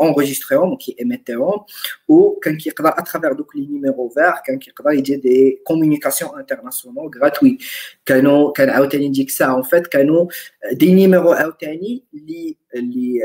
اونغيستريهم 0.01 0.73
وكييميتيهم 0.73 1.65
وكان 2.07 2.57
كيقدر 2.57 2.89
اترافير 2.89 3.33
دوك 3.33 3.55
لي 3.55 3.67
نيميرو 3.67 4.09
فير 4.09 4.33
كان 4.45 4.59
كيقدر 4.59 4.91
يدير 4.91 5.19
دي 5.19 5.61
كومونيكاسيون 5.63 6.39
انترناسيونال 6.39 7.11
غراتوي 7.17 7.57
كانوا 8.05 8.51
كان 8.51 8.69
عاوتاني 8.69 9.09
ديك 9.09 9.27
الساعه 9.27 9.53
اون 9.53 9.61
فيت 9.61 9.87
كانوا 9.87 10.27
دي 10.71 10.93
نيميرو 10.93 11.31
عاوتاني 11.31 12.03
اللي 12.13 12.55
اللي 12.75 13.19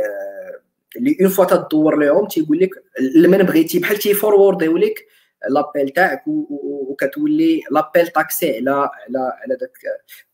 اللي 0.97 1.17
اون 1.21 1.29
فوا 1.29 1.45
تدور 1.45 1.97
لهم 1.97 2.27
تيقول 2.27 2.61
لك 2.61 2.71
لمن 3.15 3.43
بغيتي 3.43 3.79
بحال 3.79 3.97
تيفورورديو 3.97 4.77
لك 4.77 5.07
لابيل 5.50 5.90
تاعك 5.90 6.24
وكتولي 6.28 7.62
لابيل 7.72 8.08
تاكسي 8.08 8.58
على 8.58 8.72
على 8.72 9.34
على 9.42 9.56
داك 9.60 9.78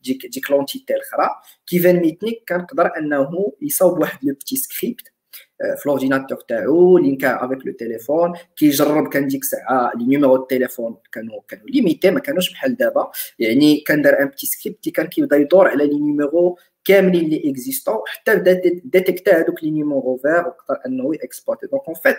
ديك 0.00 0.26
ديك 0.26 0.50
لونتيتي 0.50 0.94
الاخرى 0.94 1.30
كيفان 1.66 1.96
ميتنيك 1.96 2.42
كنقدر 2.48 2.90
انه 2.98 3.52
يصاوب 3.62 3.98
واحد 3.98 4.18
لو 4.24 4.34
بتي 4.34 4.56
سكريبت 4.56 5.14
في 5.58 5.88
l'ordinateur 5.88 6.38
تاعو 6.38 6.98
link 6.98 7.44
ا 7.44 7.48
avec 7.48 7.66
le 7.66 7.72
téléphone 7.72 8.32
كيجرب 8.56 9.08
كان 9.08 9.26
ديك 9.26 9.42
الساعة 9.42 9.92
les 9.96 10.04
numéros 10.04 10.36
التليفون 10.36 10.96
كانوا 11.12 11.40
كانوا 11.48 11.66
limités 11.66 12.10
ما 12.10 12.20
كانوش 12.20 12.52
بحال 12.52 12.76
دابا 12.76 13.10
يعني 13.38 13.80
كان 13.80 14.02
دار 14.02 14.22
un 14.22 14.26
petit 14.26 14.46
script 14.46 14.88
كان 14.88 15.06
كيبدا 15.06 15.36
يدور 15.36 15.68
على 15.68 15.86
les 15.86 15.98
numéros 15.98 16.58
كاملين 16.84 17.24
اللي 17.24 17.50
existants 17.50 17.98
حتى 18.06 18.36
بدأ 18.36 18.60
détect 18.84 19.30
ا 19.30 19.38
هذوك 19.40 19.64
les 19.64 19.70
numéros 19.70 20.16
verts 20.22 20.46
وقدر 20.46 20.80
أنه 20.86 21.10
exporter 21.22 21.66
donc 21.66 21.82
en 21.88 21.94
fait 21.94 22.16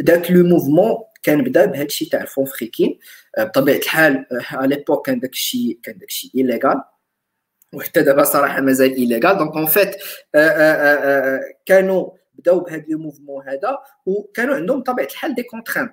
داك 0.00 0.30
le 0.30 0.44
mouvement 0.44 0.96
كان 1.22 1.44
بدأ 1.44 1.64
بهذا 1.64 1.84
الشيء 1.84 2.08
تاع 2.08 2.22
ال 2.22 2.26
phone 2.26 2.44
phreaking 2.44 2.98
بطبيعة 3.38 3.76
الحال 3.76 4.26
على 4.32 4.76
l'époque 4.76 5.06
كان 5.06 5.20
داك 5.20 5.32
الشيء 5.32 5.78
كان 5.82 5.98
داك 5.98 6.08
الشيء 6.08 6.30
illégal 6.34 6.82
وحتى 7.74 8.02
دابا 8.02 8.24
صراحة 8.24 8.60
مازال 8.60 8.94
illégal 8.94 9.38
donc 9.38 9.56
en 9.56 9.66
fait 9.66 9.96
كانوا 11.66 12.10
بداو 12.34 12.60
بهذا 12.60 12.84
لو 12.88 12.98
موفمون 12.98 13.48
هذا 13.48 13.78
وكانوا 14.06 14.54
عندهم 14.54 14.80
بطبيعه 14.80 15.06
الحال 15.06 15.34
دي 15.34 15.42
كونترانت 15.42 15.92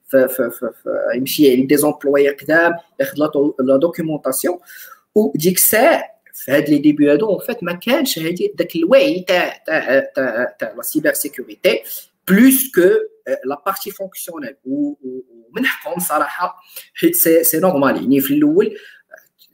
في 0.10 0.28
في 0.28 0.50
في 0.50 0.88
يمشي 1.14 1.52
عند 1.56 1.66
دي 1.66 1.76
زومبلوي 1.76 2.28
قدام 2.28 2.72
ياخذ 3.00 3.18
لا 3.60 3.76
دوكيومونطاسيون 3.76 4.58
وديك 5.14 5.56
الساعه 5.56 6.02
في 6.34 6.52
هاد 6.52 6.68
لي 6.68 6.78
ديبي 6.78 7.12
هادو 7.12 7.34
ان 7.34 7.46
فيت 7.46 7.64
ما 7.64 7.72
كانش 7.72 8.18
هادي 8.18 8.52
داك 8.54 8.76
الوعي 8.76 9.24
تاع 9.28 9.62
تاع 9.66 9.98
تاع 10.14 10.56
تاع 10.58 10.72
لا 10.76 10.82
سيبر 10.82 11.12
سيكوريتي 11.12 11.82
بلوس 12.28 12.70
كو 12.74 12.80
لا 13.44 13.62
بارتي 13.66 13.90
فونكسيونيل 13.90 14.56
ومن 14.64 15.66
حقهم 15.66 16.00
صراحه 16.00 16.56
حيت 16.94 17.14
سي 17.14 17.44
سي 17.44 17.58
نورمال 17.58 17.96
يعني 17.96 18.20
في 18.20 18.34
الاول 18.34 18.76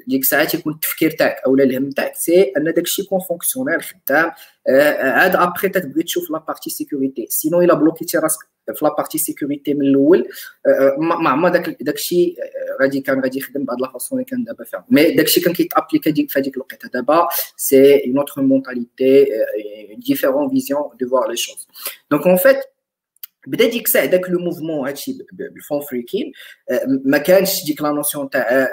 ديك 0.06 0.22
الساعات 0.22 0.54
يكون 0.54 0.72
التفكير 0.72 1.10
تاعك 1.10 1.36
اولا 1.46 1.64
الهم 1.64 1.90
تاعك 1.90 2.14
سي 2.14 2.42
ان 2.42 2.64
داك 2.64 2.78
الشيء 2.78 3.04
يكون 3.04 3.20
فونكسيونيل 3.20 3.82
خدام 3.82 4.30
عاد 5.00 5.36
ابخي 5.36 5.68
تتبغي 5.68 6.02
تشوف 6.02 6.30
لا 6.30 6.38
بارتي 6.38 6.70
سيكوريتي 6.70 7.26
سينو 7.30 7.60
الا 7.60 7.74
بلوكيتي 7.74 8.18
راسك 8.18 8.40
في 8.74 8.84
لا 8.84 8.94
بارتي 8.94 9.18
سيكوريتي 9.18 9.74
من 9.74 9.86
الاول 9.86 10.28
ما 10.98 11.34
ما 11.34 11.48
داك 11.48 11.82
داك 11.82 11.94
الشيء 11.94 12.36
غادي 12.82 13.00
كان 13.00 13.20
غادي 13.20 13.38
يخدم 13.38 13.64
بهاد 13.64 13.80
لا 13.80 13.92
فاصون 13.92 14.18
اللي 14.18 14.30
كان 14.30 14.44
دابا 14.44 14.64
فيها 14.64 14.86
مي 14.90 15.10
داك 15.10 15.26
الشيء 15.26 15.44
كان 15.44 15.52
كيتابليكا 15.52 16.10
ديك 16.10 16.30
في 16.30 16.38
هذيك 16.38 16.56
الوقيته 16.56 16.88
دابا 16.88 17.28
سي 17.56 18.04
اون 18.06 18.18
اوتر 18.18 18.42
مونتاليتي 18.42 19.26
ديفيرون 19.96 20.50
فيزيون 20.50 20.82
دو 21.00 21.08
فوار 21.08 21.30
لي 21.30 21.36
شوز 21.36 21.68
دونك 22.10 22.26
اون 22.26 22.36
فيت 22.36 22.60
بدا 23.46 23.68
ديك 23.68 23.86
الساعه 23.86 24.06
داك 24.06 24.30
لو 24.30 24.38
موفمون 24.38 24.86
هادشي 24.86 25.18
بالفون 25.32 25.80
فريكين 25.80 26.32
ما 27.04 27.18
كانش 27.18 27.64
ديك 27.64 27.82
لا 27.82 27.90
نوسيون 27.90 28.30
تاع 28.30 28.68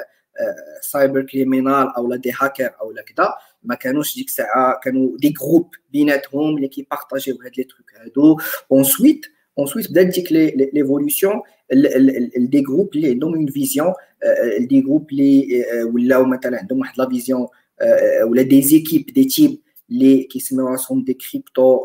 سايبر 0.82 1.22
كريمينال 1.22 1.94
او 1.98 2.10
لا 2.10 2.16
دي 2.16 2.34
هاكر 2.42 2.72
او 2.82 2.92
لا 2.92 3.02
كذا 3.02 3.34
ما 3.64 3.76
كانوش 3.76 4.16
ديك 4.16 4.28
الساعه 4.28 4.80
كانوا 4.84 5.18
دي 5.18 5.30
جروب 5.30 5.70
بيناتهم 5.90 6.56
اللي 6.56 6.68
كيبارطاجيو 6.68 7.38
هاد 7.44 7.52
لي 7.58 7.64
تروك 7.64 7.94
هادو 7.96 8.40
اونسويت 8.72 9.26
اونسويت 9.60 9.92
بدات 9.92 10.06
ديك 10.06 10.32
ليفولوسيون 10.74 11.42
دي 12.38 12.62
جروب 12.62 12.96
اللي 12.96 13.10
عندهم 13.10 13.36
اون 13.36 13.48
فيزيون 13.48 13.94
دي 14.60 14.82
جروب 14.82 15.12
اللي 15.12 15.66
ولاو 15.94 16.26
مثلا 16.26 16.58
عندهم 16.58 16.80
واحد 16.80 16.98
لا 16.98 17.10
فيزيون 17.10 17.48
ولا 18.24 18.42
دي 18.42 18.62
زيكيب 18.62 19.06
دي 19.06 19.24
تيب 19.24 19.60
les 19.92 20.28
qui 20.28 20.40
se 20.40 20.54
sont 20.86 20.98
des 20.98 21.16
crypto 21.16 21.84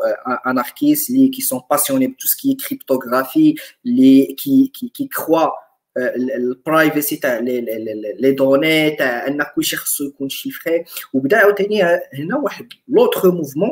anarchistes, 0.51 1.09
les 1.09 1.31
qui 1.31 1.41
sont 1.41 1.61
passionnés 1.67 2.09
de 2.09 2.13
tout 2.13 2.27
ce 2.27 2.35
qui 2.39 2.51
est 2.51 2.59
cryptographie, 2.65 3.55
les 3.83 4.35
qui 4.39 4.71
qui 4.75 4.91
qui 4.91 5.09
croient 5.09 5.53
البرايفسي 5.97 7.15
تاع 7.15 7.39
لي 7.39 8.31
دوني 8.31 8.91
تاع 8.91 9.27
ان 9.27 9.43
كلشي 9.55 9.75
خصو 9.75 10.03
يكون 10.03 10.29
شيفري 10.29 10.83
وبدا 11.13 11.37
عاوتاني 11.37 11.83
هنا 12.13 12.37
واحد 12.37 12.67
لوتر 12.87 13.31
موفمون 13.31 13.69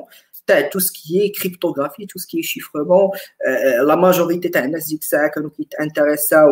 tout 0.70 0.80
ce 0.80 0.92
qui 0.92 1.20
est 1.20 1.30
cryptographie, 1.30 2.06
tout 2.06 2.18
ce 2.18 2.26
qui 2.26 2.40
est 2.40 2.42
chiffrement. 2.42 3.12
la 3.44 3.96
majorité 3.96 4.48
des 4.48 4.62
gens 4.62 4.78
qui 4.78 4.98
s'intéressent 5.02 6.32
à 6.32 6.48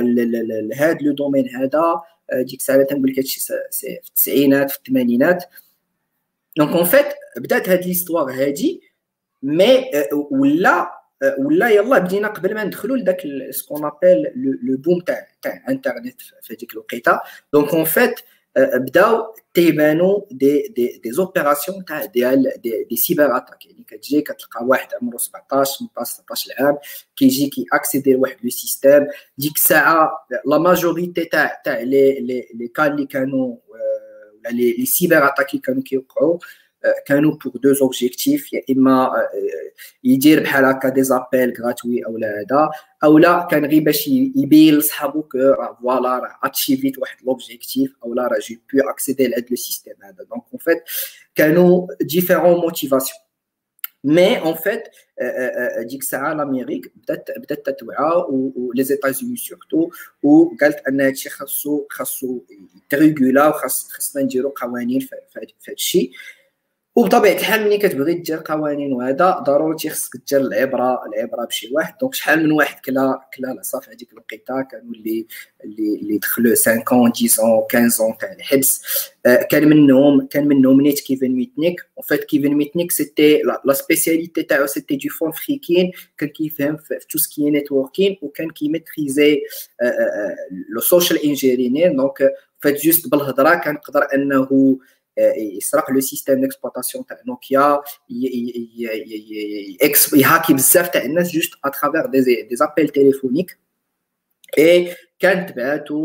le 0.00 1.12
domaine, 1.12 1.48
donc 6.56 6.74
en 6.74 6.84
fait, 6.84 7.16
peut-être 7.36 7.84
l'histoire 7.84 8.26
mais 9.42 9.90
où 10.12 10.44
là, 10.44 10.92
où 11.38 11.50
là, 11.50 11.72
ce 13.52 13.62
qu'on 13.62 13.82
appelle 13.84 14.32
le, 14.34 14.58
le 14.62 14.76
boom 14.76 15.02
internet. 15.66 16.16
Donc 17.52 17.72
en 17.72 17.84
fait, 17.84 18.24
بداو 18.56 19.34
تيبانوا 19.54 20.20
des 20.30 20.68
des 20.76 21.00
des 21.04 21.12
opérations 21.12 21.84
تاع 21.84 22.04
ديال 22.04 22.52
des, 22.62 22.84
des 22.90 22.96
cyberattaques. 22.96 23.66
يعني 23.66 23.84
كتجي 23.88 24.20
كتلقى 24.20 24.64
واحد 24.64 24.88
عمره 25.02 25.16
17 25.16 25.78
18 25.78 26.12
16 26.12 26.50
عام 26.60 26.78
كيجي 27.16 27.46
كي 27.48 27.64
accéder 27.72 28.12
لواحد 28.12 28.36
le 28.42 28.50
système. 28.50 29.06
ديك 29.38 29.56
الساعة 29.56 30.26
la 30.46 30.58
majorité 30.58 31.24
تاع 31.24 31.62
تاع 31.64 31.80
لي 31.80 32.20
لي 32.20 32.48
لي 32.54 32.68
كان 32.68 32.92
اللي 32.92 33.06
كانوا 33.06 33.56
ولا 33.68 34.50
les 34.50 34.72
les 34.72 34.86
cyberattaques 34.86 35.50
اللي 35.50 35.62
كانوا 35.62 35.82
كيوقعوا. 35.82 36.38
كانوا 37.06 37.36
pour 37.36 37.52
deux 37.56 37.74
objectifs 37.82 38.52
يا 38.52 38.62
إما 38.70 39.12
يدير 40.04 40.42
بحال 40.42 40.64
هكا 40.64 40.88
des 40.88 41.02
appels 41.02 41.52
gratuits 41.60 42.06
أو 42.06 42.18
لا 42.18 42.40
هذا 42.40 42.70
أو 43.04 43.18
لا 43.18 43.48
كان 43.50 43.64
غير 43.64 43.82
باش 43.82 44.08
يبين 44.08 44.74
لصحابو 44.74 45.22
que 45.22 45.38
راه 45.38 45.78
voilà 45.82 46.18
راه 46.18 46.38
achiev 46.44 46.85
يت 46.85 46.98
واحد 46.98 47.16
l'objectif 47.26 47.96
أو 48.04 48.14
لا 48.14 48.22
راه 48.22 48.38
je 48.48 48.56
peux 48.72 48.90
accéder 48.90 49.26
لهاد 49.28 49.46
le 49.50 49.56
système 49.56 49.94
هذا. 50.02 50.24
donc 50.24 50.42
en 50.52 50.58
fait 50.58 50.82
كانوا 51.34 51.86
différentes 52.00 52.60
motivations 52.60 53.18
mais 54.04 54.40
en 54.40 54.54
fait 54.54 54.82
ديك 55.78 56.00
الساعة 56.00 56.34
l'Amérique 56.34 56.92
بدات 56.96 57.28
بدأت 57.38 57.66
تتوعى 57.66 58.24
و 58.28 58.84
les 58.84 58.96
États-Unis 58.96 59.36
surtout 59.36 59.90
وقالت 60.22 60.78
ان 60.88 61.00
هادشي 61.00 61.30
خاصو 61.30 61.86
خاصو 61.90 62.40
يت 62.76 62.94
régul 62.94 63.39
ا 63.39 63.48
وخاص 63.48 63.88
خاصنا 63.92 64.22
نديرو 64.22 64.48
قوانين 64.48 65.00
في 65.00 65.16
هذا 65.36 65.74
الشيء 65.74 66.10
وبطبيعة 66.96 67.32
الحال 67.32 67.64
ملي 67.64 67.78
كتبغي 67.78 68.14
دير 68.14 68.42
قوانين 68.44 68.92
وهذا 68.92 69.30
ضروري 69.30 69.90
خصك 69.90 70.10
دير 70.30 70.40
العبرة 70.40 71.06
العبرة 71.06 71.44
بشي 71.44 71.68
واحد. 71.72 71.94
donc 72.00 72.14
شحال 72.14 72.44
من 72.44 72.52
واحد 72.52 72.80
كلا 72.80 73.28
كلا 73.36 73.52
العصا 73.52 73.80
في 73.80 73.90
هذيك 73.90 74.12
الوقيتة 74.12 74.62
كانوا 74.62 74.94
اللي 74.94 75.26
اللي 75.64 75.98
اللي 76.02 76.18
دخلوا 76.18 76.54
5 76.54 76.74
ans 76.74 77.12
10 77.22 77.38
ans 77.42 77.66
15 77.72 78.04
ans 78.04 78.16
تاع 78.20 78.32
الحبس. 78.32 78.82
آه 79.26 79.42
كان 79.42 79.68
منهم 79.68 80.26
كان 80.26 80.48
منهم 80.48 80.80
نيت 80.80 81.00
كيفن 81.00 81.30
ميتنيك. 81.30 81.80
en 81.80 82.04
fait 82.08 82.24
كيفن 82.24 82.54
ميتنيك 82.54 82.92
c'était 82.92 83.42
la 83.64 83.72
spécialité 83.72 84.42
تاعو 84.42 84.66
c'était 84.66 84.96
du 84.96 85.08
phone 85.08 85.30
phreaking 85.30 85.92
كان 86.18 86.28
كيفهم 86.28 86.76
في 86.76 86.98
tout 87.10 87.18
ce 87.18 87.31
qui 87.31 87.50
networking 87.50 88.18
وكان 88.22 88.50
كي 88.50 88.66
maîtriser 88.66 89.40
le 90.68 90.80
social 90.80 91.24
engineering 91.24 91.92
donc 91.96 92.32
فات 92.60 92.84
juste 92.84 93.08
بالهضره 93.08 93.54
كنقدر 93.54 94.06
انه 94.14 94.78
يسرق 95.37 95.91
لو 95.91 95.99
سيستيم 95.99 96.41
ديكسبلوطاسيون 96.41 97.05
تاع 97.05 97.17
نوكيا 97.27 97.81
يهاكي 100.13 100.53
بزاف 100.53 100.89
تاع 100.89 101.05
الناس 101.05 101.31
جوست 101.31 101.53
اترافير 101.65 102.05
دي 102.05 102.41
دي 102.41 102.55
زابيل 102.55 102.89
تيليفونيك 102.89 103.57
اي 104.57 104.95
كانت 105.19 105.49
تبعاتو 105.49 105.95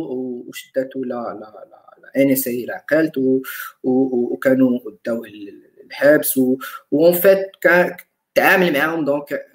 وشداتو 0.48 1.04
لا 1.04 1.14
لا 1.14 1.66
لا 1.70 2.22
ان 2.22 2.30
اس 2.30 2.48
اي 2.48 2.66
عقلت 2.70 3.42
وكانوا 3.82 4.80
داو 5.06 5.24
الحبس 5.84 6.40
وون 6.90 7.12
فيت 7.12 7.50
تعامل 8.34 8.72
معاهم 8.72 9.04
دونك 9.04 9.46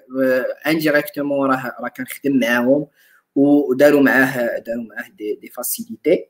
انديريكتومون 0.66 1.50
راه 1.50 1.76
راه 1.80 1.88
كنخدم 1.88 2.38
معاهم 2.38 2.86
وداروا 3.34 4.00
معاه 4.00 4.58
داروا 4.58 4.84
معاه 4.84 5.08
دي, 5.18 5.34
دي 5.34 5.48
فاسيليتي 5.48 6.28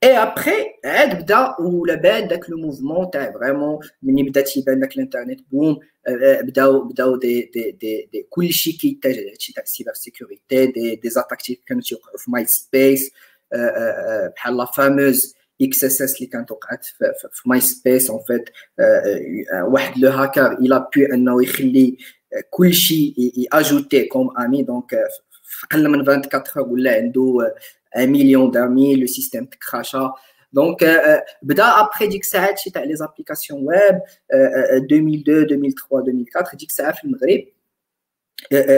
Et 0.00 0.10
après, 0.10 0.76
là 1.28 1.56
où 1.58 1.84
la 1.84 1.96
le 2.46 2.56
mouvement, 2.56 3.10
vraiment, 3.34 3.80
l'internet, 4.94 5.40
boom, 5.50 5.76
euh, 6.06 6.42
des, 7.18 7.50
des, 7.52 7.76
des, 7.80 8.08
des, 8.12 8.26
qui 8.78 9.00
cybersécurité, 9.64 10.68
des, 10.68 10.96
des 10.98 11.18
attaques 11.18 11.50
comme 11.66 11.82
sur 11.82 11.98
MySpace, 12.28 13.10
euh, 13.54 13.58
euh, 13.58 14.28
la 14.52 14.66
fameuse 14.66 15.34
XSS 15.60 16.14
qui 16.14 16.30
MySpace, 17.44 18.08
en 18.08 18.20
fait, 18.20 18.52
le 18.78 20.08
hacker, 20.08 20.56
il 20.60 20.72
a 20.72 20.80
pu, 20.80 21.08
ajouter 23.50 24.06
comme 24.06 24.30
ami, 24.36 24.62
donc, 24.62 24.94
24 26.04 26.58
heures, 26.58 26.68
un 27.93 28.07
million 28.07 28.47
d'amis, 28.47 28.95
le 28.95 29.07
système 29.07 29.47
crachat. 29.47 30.13
Donc, 30.53 30.83
euh, 30.83 31.19
bda 31.41 31.67
après 31.79 32.07
ديك 32.07 32.21
الساعات 32.21 32.59
شي 32.59 32.69
تاع 32.69 32.83
لي 32.83 32.95
زابليكاسيون 32.95 33.67
ويب 33.67 34.01
2002 34.33 35.43
2003 35.43 35.99
2004 35.99 36.55
ديك 36.55 36.69
الساعه 36.69 36.91
في 36.91 37.03
المغرب 37.03 37.47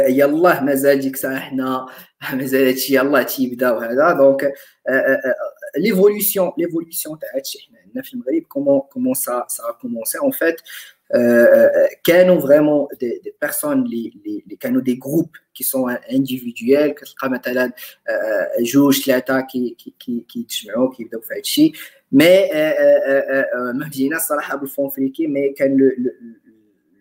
يلاه 0.10 0.64
مازال 0.64 1.00
ديك 1.00 1.14
الساعه 1.14 1.40
حنا 1.40 1.86
مازال 2.34 2.68
هادشي 2.68 2.96
يلاه 2.96 3.24
تيبدا 3.24 3.72
وهذا 3.72 4.14
دونك 4.14 4.54
ليفولوسيون 5.78 6.52
ليفولوسيون 6.58 7.20
تاع 7.20 7.30
هادشي 7.36 7.60
حنا 7.68 7.80
عندنا 7.80 8.04
في 8.04 8.14
المغرب 8.14 8.42
كومون 8.42 8.80
كومون 8.80 9.14
سا 9.14 9.46
سا 9.48 9.72
كومونسي 9.82 10.18
اون 10.18 10.32
فيت 10.32 10.56
كانوا 12.04 12.42
فريمون 12.42 12.88
دي 13.02 13.36
بيرسون 13.42 13.82
اللي 13.82 14.14
اللي 14.46 14.56
كانوا 14.60 14.82
دي 14.82 14.94
جروب 14.94 15.30
كي 15.56 15.64
سون 15.64 15.92
انديفيدويال 15.92 16.96
كتلقى 16.96 17.30
مثلا 17.30 17.72
جوج 18.60 19.02
ثلاثه 19.02 19.42
كي 19.42 19.76
كي 20.00 20.24
كيتجمعوا 20.30 20.96
كيبداو 20.96 21.22
في 21.22 21.34
هذا 21.34 21.40
الشيء 21.40 21.74
مي 22.12 22.50
ما 23.74 23.88
بدينا 23.88 24.18
الصراحه 24.18 24.56
بالفون 24.58 24.90
فريكي 24.90 25.28
مي 25.28 25.50
كان 25.50 25.78
لو 25.78 25.92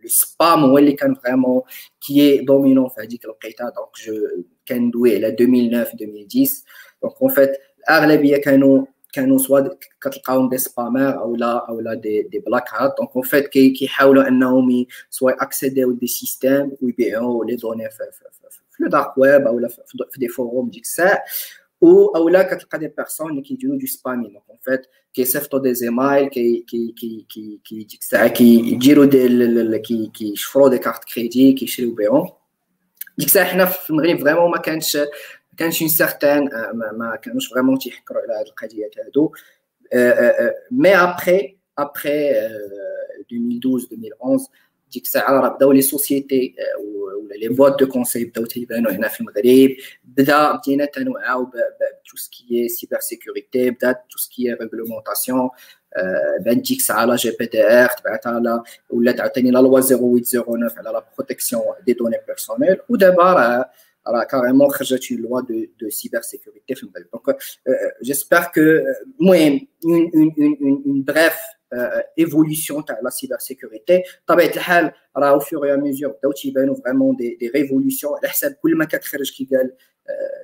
السبام 0.04 0.64
هو 0.64 0.78
اللي 0.78 0.92
كان 0.92 1.14
فريمون 1.14 1.62
كي 2.06 2.38
دومينون 2.38 2.88
في 2.88 3.00
هذيك 3.00 3.24
الوقيته 3.24 3.64
دونك 3.64 3.88
جو 4.06 4.42
كندوي 4.68 5.16
على 5.16 5.26
2009 5.28 5.82
2010 5.82 6.46
دونك 7.02 7.22
اون 7.22 7.34
فيت 7.34 7.50
الاغلبيه 7.78 8.36
كانوا 8.36 8.86
كانوا 9.13 9.37
سوا 9.37 9.69
كتلقاهم 10.01 10.49
دي 10.49 10.57
سبامر 10.57 11.19
أو 11.19 11.35
لا 11.35 11.69
أو 11.69 11.79
لا 11.79 11.93
دي 11.93 12.21
دي 12.21 12.39
بلاك 12.39 12.73
هات 12.73 12.95
دونك 12.97 13.09
اون 13.15 13.23
فيت 13.23 13.47
كيحاولوا 13.47 14.27
إنهم 14.27 14.85
سوا 15.09 15.43
اكسيديو 15.43 15.91
دي 15.91 16.07
سيستيم 16.07 16.71
ويبيعوا 16.81 17.45
لي 17.45 17.55
دوني 17.55 17.89
في, 17.89 17.97
في, 17.97 18.39
لو 18.79 18.87
دارك 18.87 19.17
ويب 19.17 19.47
أو 19.47 19.67
في 20.11 20.19
دي 20.19 20.27
فوروم 20.27 20.69
ديك 20.69 20.83
الساعة 20.83 21.23
ou 21.85 22.15
أو 22.15 22.29
لا 22.29 22.43
كتلقى 22.43 22.79
دي 22.79 22.87
بيرسون 22.87 23.29
اللي 23.31 23.41
كيديروا 23.41 23.77
دو 23.77 23.85
سبامي 23.85 24.27
دونك 24.27 24.43
اون 24.49 24.57
فيت 24.61 24.81
كيصيفطوا 25.13 25.59
دي 25.59 25.73
زيمايل 25.73 26.27
كي 26.27 26.65
كي 26.67 26.93
كي 26.97 27.25
كي 27.29 27.59
كي 27.65 27.83
ديك 27.83 27.99
الساعة 27.99 28.27
كيديروا 28.27 29.05
دي 29.05 29.79
كي 29.79 30.11
كيشفروا 30.13 30.69
دي 30.69 30.77
كارت 30.77 31.03
كريدي 31.03 31.53
كيشريو 31.53 31.95
بيهم 31.95 32.29
ديك 33.17 33.27
الساعة 33.27 33.45
حنا 33.45 33.65
في 33.65 33.89
المغرب 33.89 34.19
فريمون 34.19 34.51
ما 34.51 34.57
كانش 34.57 34.97
ما 35.58 35.58
كانش 35.58 35.80
اون 35.80 35.88
سيغتان 35.88 36.44
ما 36.74 37.18
كانوش 37.22 37.48
فريمون 37.48 37.78
تيحكروا 37.78 38.22
على 38.22 38.32
هاد 38.32 38.46
القضيات 38.46 38.98
هادو 38.98 39.32
مي 40.70 40.96
ابخي 40.96 41.56
ابخي 41.78 42.30
2012 43.32 43.88
2011 43.92 44.48
ديك 44.92 45.02
الساعه 45.02 45.40
راه 45.40 45.48
بداو 45.48 45.72
لي 45.72 45.82
سوسيتي 45.82 46.54
ولا 47.24 47.34
لي 47.34 47.48
بوات 47.48 47.76
دو 47.80 47.88
كونساي 47.88 48.24
بداو 48.24 48.44
تيبانو 48.44 48.90
هنا 48.90 49.08
في 49.08 49.20
المغرب 49.20 49.76
بدا 50.04 50.56
بدينا 50.56 50.84
تنوعاو 50.84 51.44
بتو 51.44 52.16
سكي 52.16 52.68
سيبر 52.68 53.00
سيكوريتي 53.00 53.70
بدات 53.70 54.04
تو 54.10 54.18
سكي 54.18 54.52
ريغلومونطاسيون 54.52 55.48
بان 56.40 56.60
ديك 56.62 56.78
الساعه 56.78 57.04
لا 57.04 57.16
جي 57.16 57.36
بي 57.40 57.46
دي 57.46 57.62
ار 57.62 57.88
تبعتها 57.88 58.40
لا 58.40 58.62
ولات 58.90 59.20
عاوتاني 59.20 59.50
لا 59.50 59.58
لوا 59.58 59.80
0809 59.80 60.78
على 60.78 60.90
لا 60.90 61.04
بروتيكسيون 61.16 61.62
دي 61.86 61.92
دوني 61.92 62.16
بيرسونيل 62.26 62.76
ودابا 62.88 63.22
راه 63.22 63.70
راه 64.08 64.24
كاريمون 64.24 64.70
خرجت 64.70 65.12
اون 65.12 65.20
لوا 65.20 65.40
دو 65.40 65.66
دو 65.80 65.90
سيبر 65.90 66.20
سيكوريتي 66.20 66.74
في 66.74 66.82
المغرب 66.82 67.06
دونك 67.12 67.38
جيسبر 68.02 68.42
كو 68.54 68.60
المهم 69.20 69.66
اون 69.84 70.10
اون 70.14 70.82
اون 70.86 71.04
بريف 71.04 71.34
ايفوليسيون 72.18 72.84
تاع 72.84 73.00
لا 73.02 73.10
سيبر 73.10 73.38
سيكوريتي 73.38 74.02
بطبيعه 74.28 74.48
الحال 74.48 74.92
راه 75.16 75.28
او 75.28 75.40
فور 75.40 75.76
ميزور 75.76 76.10
بداو 76.10 76.32
تيبانو 76.32 76.74
فريمون 76.74 77.16
دي 77.16 77.36
دي 77.40 77.48
ريفوليسيون 77.48 78.14
على 78.18 78.28
حساب 78.28 78.52
كل 78.52 78.76
ما 78.76 78.84
كتخرج 78.84 79.32
كي 79.32 79.48
قال 79.52 79.72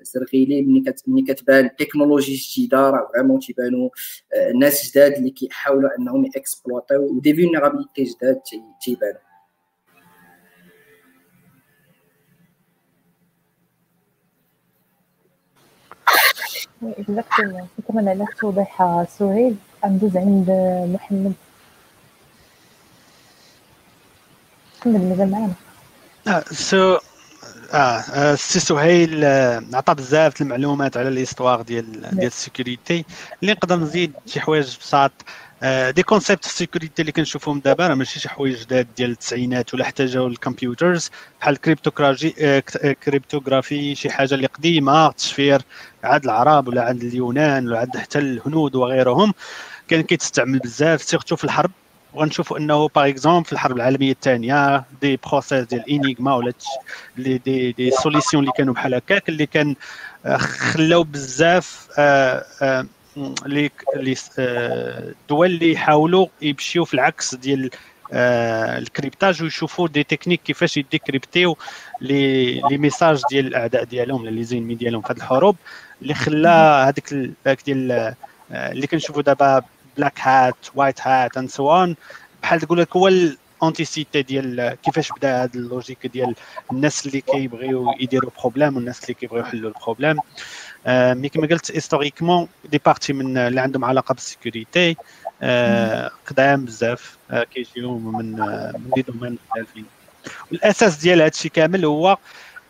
زرغيلي 0.02 0.62
ملي 0.62 0.94
ملي 1.06 1.34
كتبان 1.34 1.76
تكنولوجي 1.76 2.34
جديده 2.34 2.90
راه 2.90 3.08
فريمون 3.14 3.40
تيبانو 3.40 3.90
ناس 4.54 4.90
جداد 4.90 5.12
اللي 5.12 5.30
كيحاولوا 5.30 5.90
انهم 5.98 6.30
اكسبلوطيو 6.36 7.02
ودي 7.02 7.34
فيلنيرابيليتي 7.34 8.04
جداد 8.04 8.40
تيبانو 8.84 9.18
شكرا 16.81 18.09
على 18.09 18.23
التوضيح 18.23 19.03
سهيل 19.19 19.55
ندوز 19.85 20.17
عند 20.17 20.49
محمد. 20.93 21.33
محمد 24.79 25.01
مازال 25.01 25.31
معنا؟ 25.31 26.43
سو 26.51 26.97
آه 27.73 28.35
سي 28.35 28.59
سهيل 28.59 29.25
عطى 29.75 29.93
بزاف 29.95 30.41
المعلومات 30.41 30.97
على 30.97 31.09
l'histoire 31.09 31.61
ديال 31.61 32.01
ديال 32.01 32.27
ال 32.27 32.35
sécurité. 32.35 33.05
اللي 33.41 33.53
نقدر 33.53 33.75
نزيد 33.75 34.13
شي 34.25 34.39
حوايج 34.39 34.77
بساط. 34.77 35.11
des 35.65 36.03
concepts 36.03 36.45
ال 36.45 36.52
sécurité 36.52 37.01
اللي 37.01 37.11
كنشوفهم 37.11 37.59
دابا. 37.59 37.87
راه 37.87 37.95
ماشي 37.95 38.19
شي 38.19 38.29
حوايج 38.29 38.61
جداد 38.61 38.87
ديال 38.97 39.11
التسعينات 39.11 39.73
ولا 39.73 39.85
حتى 39.85 40.05
جاو 40.05 40.27
ال 40.27 40.36
computers 40.36 41.09
بحال 41.41 41.53
ال 41.53 41.61
cryptographie 41.61 42.61
cryptographie 43.03 43.95
شي 43.95 44.09
حاجة 44.09 44.35
اللي 44.35 44.47
قديمة 44.47 45.11
تشفير 45.11 45.61
عند 46.03 46.23
العرب 46.23 46.67
ولا 46.67 46.83
عند 46.83 47.03
اليونان 47.03 47.67
ولا 47.67 47.79
عند 47.79 47.97
حتى 47.97 48.19
الهنود 48.19 48.75
وغيرهم. 48.75 49.33
كان 49.87 50.01
كيتستعمل 50.01 50.59
بزاف. 50.59 51.01
سيرتو 51.01 51.35
في 51.35 51.43
الحرب. 51.43 51.71
وغنشوفوا 52.13 52.57
أنه 52.57 52.87
par 52.95 53.09
exemple 53.09 53.45
في 53.45 53.53
الحرب 53.53 53.77
العالمية 53.77 54.11
الثانية 54.11 54.83
des 55.01 55.19
processus 55.27 55.65
ديال 55.65 55.89
Enigma 55.89 56.35
ولا 56.35 56.53
des 57.17 57.37
des, 57.37 57.71
des 57.71 57.91
solutions 57.91 58.43
اللي 58.43 58.53
كانوا 58.57 58.73
بحال 58.73 58.93
هكاك 58.93 59.29
اللي 59.29 59.45
كان 59.45 59.75
خلاو 60.37 61.03
بزاف 61.03 61.87
les 63.45 63.69
الدول 64.39 65.47
اللي 65.51 65.71
يحاولوا 65.71 66.27
يمشيو 66.41 66.85
في 66.85 66.93
العكس 66.93 67.35
ديال 67.35 67.69
ال 68.13 68.28
cryptage 68.28 69.43
ويشوفوا 69.43 69.87
des 69.87 70.03
techniques 70.03 70.41
كيفاش 70.41 70.77
ي 70.77 70.85
décrypter 70.85 71.57
و 72.01 72.14
les 72.14 72.53
les 72.53 72.77
messages 72.77 73.21
ديال 73.29 73.47
الأعداء 73.47 73.83
ديالهم 73.83 74.25
les 74.27 74.43
ennemis 74.43 74.75
ديالهم 74.75 75.01
في 75.01 75.13
هذه 75.13 75.17
الحروب 75.17 75.55
اللي 76.01 76.13
خلى 76.13 76.49
هذاك 77.45 77.61
ديال 77.65 78.13
اللي 78.51 78.87
كنشوفوا 78.87 79.21
دابا 79.21 79.61
بلاك 79.97 80.19
hat 80.19 80.55
white 80.75 81.01
hat 81.01 81.37
and 81.37 81.49
so 81.49 81.71
on 81.71 81.95
بحال 82.43 82.61
تقول 82.61 82.79
لك 82.79 82.95
هو 82.95 83.07
ال 83.07 83.19
antiquité 83.19 84.21
ديال 84.21 84.77
كيفاش 84.83 85.09
بدا 85.11 85.43
هذا 85.43 85.51
ال 85.55 85.62
logique 85.62 86.07
ديال 86.07 86.35
الناس 86.71 87.05
اللي 87.05 87.21
كيبغيو 87.21 87.93
يديروا 87.99 88.31
problème 88.41 88.75
والناس 88.75 89.03
اللي 89.03 89.13
كيبغيو 89.13 89.41
يحلوا 89.41 89.69
ال 89.69 89.75
problème 89.75 90.17
mais 90.87 91.29
كما 91.29 91.47
قلت 91.47 91.71
historiquement 91.71 92.47
des 92.65 92.81
parties 92.85 93.13
من 93.13 93.37
اللي 93.37 93.61
عندهم 93.61 93.85
علاقة 93.85 94.13
بال 94.13 94.30
sécurité 94.30 94.95
قدام 96.27 96.65
بزاف 96.65 97.17
كيجيو 97.53 97.97
من 97.97 98.31
من 98.73 98.91
des 98.95 99.01
domaines 99.01 99.37
مختلفين. 99.49 99.85
والأساس 100.51 100.95
ديال 100.95 101.21
هذا 101.21 101.27
الشيء 101.29 101.51
كامل 101.51 101.85
هو 101.85 102.17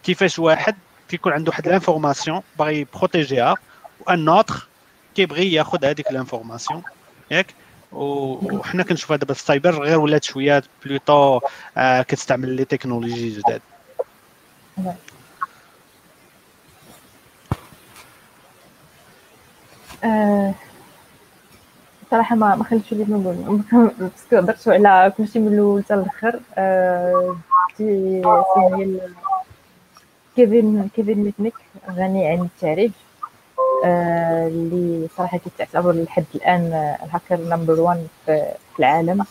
كيفاش 0.04 0.39
واحد 0.39 0.75
كيكون 1.10 1.34
عنده 1.34 1.49
واحد 1.49 1.67
l'information 1.67 2.41
باغي 2.60 2.88
protéger 2.93 3.49
ها 3.49 3.56
و 3.99 4.10
un 4.10 4.30
autre 4.30 4.67
كيبغي 5.15 5.54
ياخذ 5.54 5.86
هذيك 5.86 6.12
l'information 6.12 6.84
ياك؟ 7.32 7.54
وحنا 7.91 8.84
كنشوفها 8.84 9.17
دابا 9.17 9.32
السايبر 9.32 9.84
غير 9.84 9.99
ولات 9.99 10.23
شوية 10.23 10.63
plutôt 10.86 11.39
آه 11.78 12.01
كتستعمل 12.01 12.49
les 12.49 12.65
technologies 12.65 13.30
جداد. 13.30 13.62
صراحة 22.12 22.36
ما 22.36 22.56
ما 22.56 22.63
خليتش 22.63 22.91
اللي 22.91 23.06
نقول 23.10 23.62
باسكو 23.82 24.36
هضرتو 24.38 24.72
على 24.72 25.12
كلشي 25.18 25.39
من 25.39 25.48
الأول 25.48 25.84
حتى 25.84 25.94
الأخر. 25.94 26.39
آه 26.58 27.38
دي 27.80 28.22
كيفين 30.36 30.89
كيفين 30.96 31.18
ميتنيك 31.24 31.54
غني 31.89 32.28
عن 32.28 32.41
التعريف. 32.41 32.91
اللي 33.86 35.08
صراحة 35.18 35.38
كيتعتبر 35.38 35.91
لحد 35.91 36.26
الآن 36.36 36.96
الهاكر 37.04 37.38
نمبر 37.38 37.80
1 37.80 38.08
في 38.26 38.54
العالم. 38.80 39.26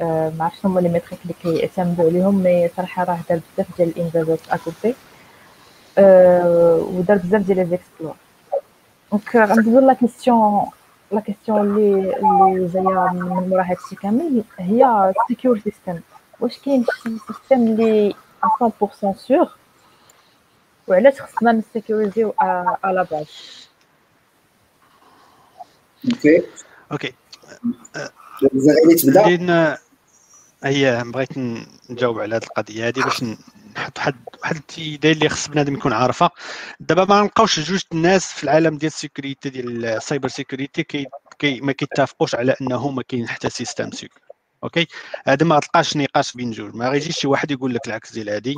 ما 0.00 0.32
عرفتش 0.40 0.66
هما 0.66 0.80
لي 0.80 0.88
ميتريك 0.88 1.18
اللي 1.22 1.34
كيعتمدوا 1.42 2.04
عليهم 2.04 2.42
مي 2.42 2.68
صراحة 2.76 3.04
راه 3.04 3.18
دار 3.30 3.40
بزاف 3.56 3.76
ديال 3.76 3.88
الانجازات 3.88 4.38
اكوبي 4.50 4.94
ودار 6.98 7.16
بزاف 7.16 7.42
ديال 7.42 7.58
les 7.58 8.14
donc 9.12 9.36
غندوزو 9.36 9.80
la 9.80 9.94
question 9.94 10.66
la 11.12 11.20
question 11.20 11.60
اللي 11.60 12.16
اللي 12.16 12.68
جاية 12.68 13.12
من 13.12 13.48
مورا 13.48 13.62
هادشي 13.62 13.96
كامل 13.96 14.44
هي 14.58 15.12
secure 15.28 15.58
system 15.58 16.00
واش 16.40 16.58
كاين 16.58 16.84
شي 16.84 17.18
système 17.26 17.66
اللي 17.66 18.14
100% 18.44 19.16
sûr 19.16 19.48
وعلاش 20.88 21.20
خصنا 21.20 21.52
ن 21.52 21.60
sécuriser 21.60 22.26
و 22.26 22.34
على 22.84 23.06
باز 23.10 23.26
okay 26.12 26.42
okay 26.92 27.12
زغيري 28.54 28.94
تبدا 28.94 29.78
هي 30.64 31.02
بغيت 31.06 31.38
نجاوب 31.90 32.20
على 32.20 32.34
هذه 32.36 32.42
القضية. 32.42 32.88
هذه 32.88 33.02
باش 33.04 33.24
نحط 33.76 33.98
واحد 33.98 34.14
واحد 34.42 34.56
ال 34.56 34.64
تي 34.64 34.80
idée 34.80 35.12
اللي 35.12 35.28
خص 35.28 35.48
بنادم 35.48 35.74
يكون 35.74 35.92
عارفها 35.92 36.30
دابا 36.80 37.04
ما 37.04 37.22
نلقاوش 37.22 37.60
جوج 37.60 37.80
الناس 37.92 38.32
في 38.32 38.44
العالم 38.44 38.78
ديال 38.78 38.92
ال 38.92 38.98
security 38.98 39.50
ديال 39.50 39.84
ال 39.84 39.91
cyber 39.91 40.28
security 40.28 40.82
كي, 40.82 41.06
كي 41.38 41.60
ما 41.60 41.72
كيتفقوش 41.72 42.34
على 42.34 42.56
إنه 42.60 42.90
ما 42.90 43.02
كاين 43.02 43.28
حتى 43.28 43.50
system 43.50 43.90
secure. 43.90 44.20
okay؟ 44.64 44.86
هذا 45.26 45.46
ما 45.46 45.56
غتلقاش 45.56 45.96
نقاش 45.96 46.32
بين 46.32 46.50
جوج. 46.50 46.74
ما 46.74 46.88
غيجيش 46.88 47.18
شي 47.18 47.26
واحد 47.26 47.50
يقول 47.50 47.74
لك 47.74 47.88
العكس 47.88 48.12
ديال 48.12 48.30
هذه 48.30 48.54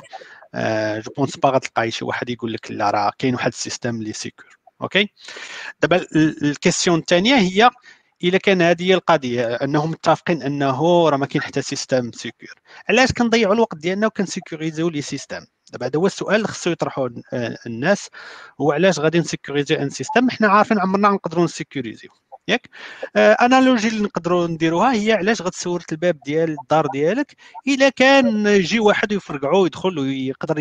آه 0.55 0.98
je 1.00 1.12
pense 1.16 1.37
pas 1.37 1.50
غتلقاي 1.50 1.90
شي 1.90 2.05
واحد 2.05 2.31
يقول 2.31 2.53
لك 2.53 2.70
لا 2.70 2.90
راه 2.90 3.12
كاين 3.18 3.35
واحد 3.35 3.53
ال 3.52 3.58
système 3.58 3.94
اللي 3.94 4.12
secure. 4.12 4.58
okay؟ 4.82 5.08
دابا 5.83 6.07
ال 6.42 6.49
question 6.49 6.98
الثانية 6.98 7.35
هي 7.35 7.70
إلا 8.24 8.38
كان 8.38 8.62
هذه 8.62 8.83
هي 8.83 8.94
القضية 8.94 9.55
أنهم 9.55 9.90
متفقين 9.90 10.42
أنه 10.42 11.09
راه 11.09 11.16
ما 11.16 11.27
كاين 11.27 11.42
حتى 11.42 11.62
system 11.62 12.12
secure 12.12 12.54
علاش 12.88 13.12
كنضيعوا 13.12 13.55
الوقت 13.55 13.77
ديالنا 13.77 14.07
وكن 14.06 14.27
sécuriser 14.27 14.88
و 14.88 14.92
les 14.92 15.02
systèmes 15.02 15.40
دابا 15.72 15.87
هذا 15.87 15.98
هو 15.98 16.07
السؤال 16.07 16.37
اللي 16.37 16.48
خصو 16.48 16.70
يطرحوه 16.70 17.22
الناس 17.66 18.09
هو 18.61 18.72
علاش 18.72 18.98
غادي 18.98 19.18
ن 19.18 19.24
sécuriser 19.24 19.78
un 19.78 19.90
système 19.90 20.30
حنا 20.31 20.48
عارفين 20.48 20.79
عمرنا 20.81 21.09
نقدروا 21.09 21.44
ن 21.44 21.50
sécuriser 21.50 22.04
و 22.04 22.10
ياك؟ 22.48 22.68
analogie 23.16 23.88
اللي 23.88 24.03
نقدروا 24.03 24.46
نديروها 24.46 24.92
هي 24.92 25.12
علاش 25.12 25.42
غتسور 25.42 25.83
الباب 25.92 26.20
ديال 26.27 26.57
الدار 26.62 26.87
ديالك 26.87 27.37
إلا 27.68 27.88
كان 27.88 28.46
يجي 28.46 28.81
واحد 28.81 29.12
يفرقعو 29.12 29.66
يدخل 29.66 29.98
ويقدر 29.98 30.59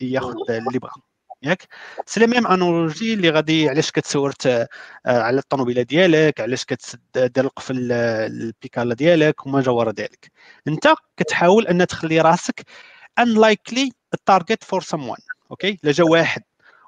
ياخذ 0.00 0.34
اللي 0.50 0.78
بغا. 0.78 1.13
ياك. 1.44 1.68
c'est 2.06 2.20
la 2.20 2.26
même 2.26 2.46
analogie 2.46 3.14
اللي 3.14 3.30
غادي 3.30 3.68
علاش 3.68 3.90
كتسور 3.90 4.32
على 5.06 5.38
الطوموبيله 5.38 5.82
ديالك 5.82 6.40
علاش 6.40 6.64
كتدير 6.64 7.44
القفل 7.44 7.92
البيكالا 7.92 8.94
ديالك 8.94 9.46
وما 9.46 9.60
جاورا 9.60 9.92
ديالك. 9.92 10.32
انت 10.68 10.94
كتحاول 11.16 11.66
أن 11.66 11.86
تخلي 11.86 12.20
راسك 12.20 12.60
unlikely 13.20 13.88
ال 14.14 14.21
target 14.21 14.64
for 14.64 14.80
someone 14.82 15.22
okay؟ 15.50 15.78
لا 15.82 15.92
جا 15.92 16.04
واحد 16.04 16.42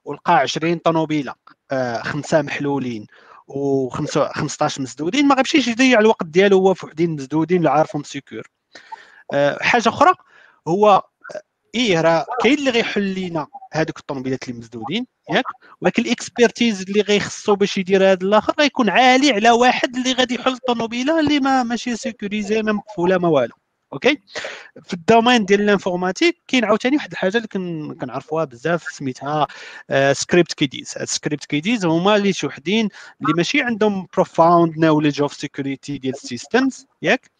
ولقى 0.05 0.35
20 0.35 0.79
طوموبيله 0.79 1.35
آه 1.71 2.03
خمسة 2.03 2.43
محلولين 2.43 3.07
و 3.49 3.89
15 3.89 4.83
مسدودين 4.83 5.29
ما 5.29 5.35
غيمشيش 5.35 5.69
يضيع 5.69 5.99
الوقت 6.01 6.27
ديالو 6.27 6.59
هو 6.59 6.75
في 6.75 6.87
وحدين 6.87 7.11
مسدودين 7.11 7.59
اللي 7.59 7.71
عارفهم 7.71 8.03
secure. 8.03 8.49
حاجة 9.61 9.89
أخرى 9.89 10.13
هو 10.69 11.03
إيه 11.75 12.01
راه 12.01 12.27
كاين 12.43 12.59
اللي 12.59 12.71
غيحل 12.71 13.03
لينا 13.03 13.47
هذوك 13.73 13.99
الطوموبيلات 13.99 14.49
اللي 14.49 14.59
مسدودين 14.59 15.07
ياك؟ 15.31 15.45
ولكن 15.81 16.03
ال 16.03 16.11
expertise 16.11 16.83
اللي 16.83 17.01
غيخصو 17.01 17.55
باش 17.55 17.79
يدير 17.79 18.13
هذا 18.13 18.27
الآخر 18.27 18.55
غيكون 18.59 18.89
عالي 18.91 19.33
على 19.33 19.51
واحد 19.51 19.97
اللي 19.97 20.13
غادي 20.13 20.35
يحل 20.35 20.53
الطوموبيلة 20.53 21.21
اللي 21.21 21.41
ما 21.41 21.63
ماشي 21.63 21.97
sécurisée 21.97 22.63
ما 22.63 22.73
مقفولة 22.73 23.19
ما 23.19 23.29
والو. 23.29 23.55
okay؟ 23.93 24.19
في 24.83 24.95
ال 24.95 25.01
domaine 25.01 25.45
ديال 25.45 25.61
ال 25.61 25.67
informatique 25.67 26.43
كاين 26.49 26.65
عاوتاني 26.65 26.97
واحد 26.97 27.13
الحاجة 27.13 27.37
اللي 27.37 27.49
كنعرفوها 27.95 28.45
بزاف 28.45 28.83
سميتها 28.83 29.47
script 30.13 30.53
kiddies 30.53 30.89
script 30.89 31.45
kiddies 31.45 31.85
هما 31.85 32.17
اللي 32.17 32.33
شي 32.33 32.47
وحدين 32.47 32.89
اللي 33.23 33.33
ماشي 33.37 33.63
عندهم 33.63 34.07
profound 34.15 34.79
knowledge 34.79 35.23
of 35.23 35.35
security 35.35 35.99
ديال 35.99 36.15
ال 36.15 36.24
systems 36.24 36.87
ياك؟ 37.03 37.31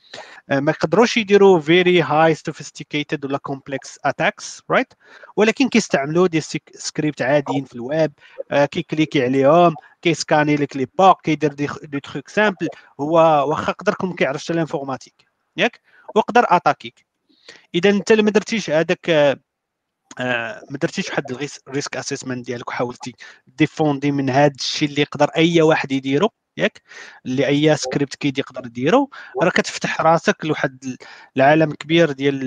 ما 0.49 0.71
يقدروش 0.73 1.17
يديروا 1.17 1.61
very 1.61 2.03
high 2.03 2.35
sophisticated 2.35 3.25
ولا 3.25 3.39
complex 3.39 3.99
attacks 4.05 4.63
right 4.71 4.93
ولكن 5.37 5.69
كيستعملوا 5.69 6.27
des 6.27 6.41
scripts 6.75 7.23
عاديين 7.23 7.65
في 7.65 7.75
ال 7.75 7.84
web 7.84 8.13
كي 8.53 8.69
cliquer 8.69 9.25
عليهم 9.25 9.75
كيسكاني 10.03 10.57
لك 10.57 10.77
les 10.77 10.87
bugs 10.99 11.21
كيدير 11.23 11.53
des 11.53 12.01
trucs 12.01 12.29
simples 12.29 12.69
هو 13.01 13.45
واخا 13.51 13.75
ما 14.03 14.15
كيعرفش 14.15 14.51
ال 14.51 14.57
informatique 14.57 15.27
ياك؟ 15.57 15.81
ويقدر 16.15 16.45
attaquer 16.49 17.01
ك 17.01 17.07
إذا 17.75 17.91
أنت 17.91 18.13
ما 18.13 18.31
درتيش 18.31 18.71
هذاك 18.71 19.11
ما 20.71 20.79
درتيش 20.83 21.09
واحد 21.11 21.31
ال 21.69 21.75
risk 21.75 21.97
assessment 21.97 22.47
ديالك 22.47 22.69
وحاولتي 22.69 23.15
défendre 23.47 24.13
من 24.13 24.31
هذا 24.31 24.55
الشيء 24.55 24.89
اللي 24.89 25.01
يقدر 25.01 25.29
أي 25.37 25.63
واحد 25.63 25.93
يديرو 25.93 26.31
ياك 26.57 26.83
اللي 27.27 27.47
أي 27.47 27.77
script 27.77 28.15
kiddie 28.15 28.39
يقدر 28.39 28.67
يديرو 28.67 29.11
راه 29.43 29.51
كتفتح 29.51 30.01
راسك 30.01 30.45
لواحد 30.45 30.97
العالم 31.37 31.73
كبير 31.73 32.13
ديال 32.13 32.39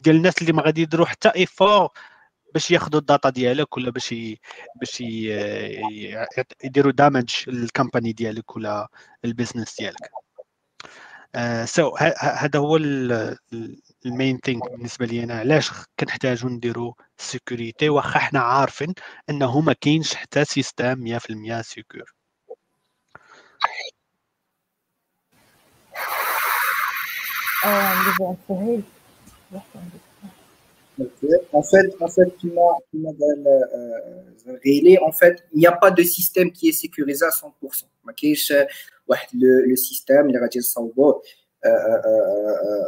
ديال 0.00 0.16
الناس 0.16 0.42
اللي 0.42 0.52
ما 0.52 0.62
غادي 0.62 0.82
يديروا 0.82 1.06
حتى 1.06 1.28
effort 1.36 1.88
باش 2.54 2.70
ياخذوا 2.70 3.00
ال 3.00 3.06
data 3.06 3.30
ديالك 3.30 3.76
ولا 3.76 3.90
باش. 3.90 4.14
باش. 4.80 5.00
يديروا 6.64 6.92
damage 6.92 7.30
لل 7.46 7.61
company 7.61 8.12
ديالك 8.12 8.56
ولا 8.56 8.88
ال 9.24 9.30
business 9.30 9.76
ديالك 9.76 10.10
so 11.64 11.96
uh, 11.96 11.98
so, 11.98 12.02
هذا 12.22 12.58
هو 12.58 12.76
ال 14.06 14.12
main 14.12 14.38
thing 14.44 14.70
بالنسبة 14.70 15.06
لي 15.06 15.24
أنا. 15.24 15.38
علاش 15.38 15.70
كنحتاجوا 16.00 16.50
نديروا 16.50 16.92
security 17.18 17.88
واخا 17.88 18.18
حنا 18.18 18.40
عارفين 18.40 18.94
أنه 19.30 19.60
ما 19.60 19.72
كاينش 19.72 20.14
حتى 20.14 20.44
system 20.44 21.18
100% 21.18 21.60
secure 21.60 22.14
En 31.59 31.63
fait, 31.71 31.89
en 32.05 32.09
fait, 32.15 32.29
tu 32.39 32.47
m'as, 32.55 32.77
tu 32.89 32.97
m'as 32.97 33.13
révélé, 34.47 34.97
en 35.09 35.11
fait, 35.11 35.35
il 35.53 35.59
n'y 35.59 35.67
a 35.67 35.75
pas 35.83 35.91
de 35.91 36.03
système 36.03 36.49
qui 36.51 36.69
est 36.69 36.77
sécurisé 36.83 37.25
à 37.25 37.31
100%. 37.31 37.85
ما 38.03 38.13
كاينش 38.13 38.53
واحد 39.07 39.29
لو 39.67 39.75
سيستيم 39.75 40.27
اللي 40.27 40.39
غادي 40.39 40.59
نصاوبوه 40.59 41.21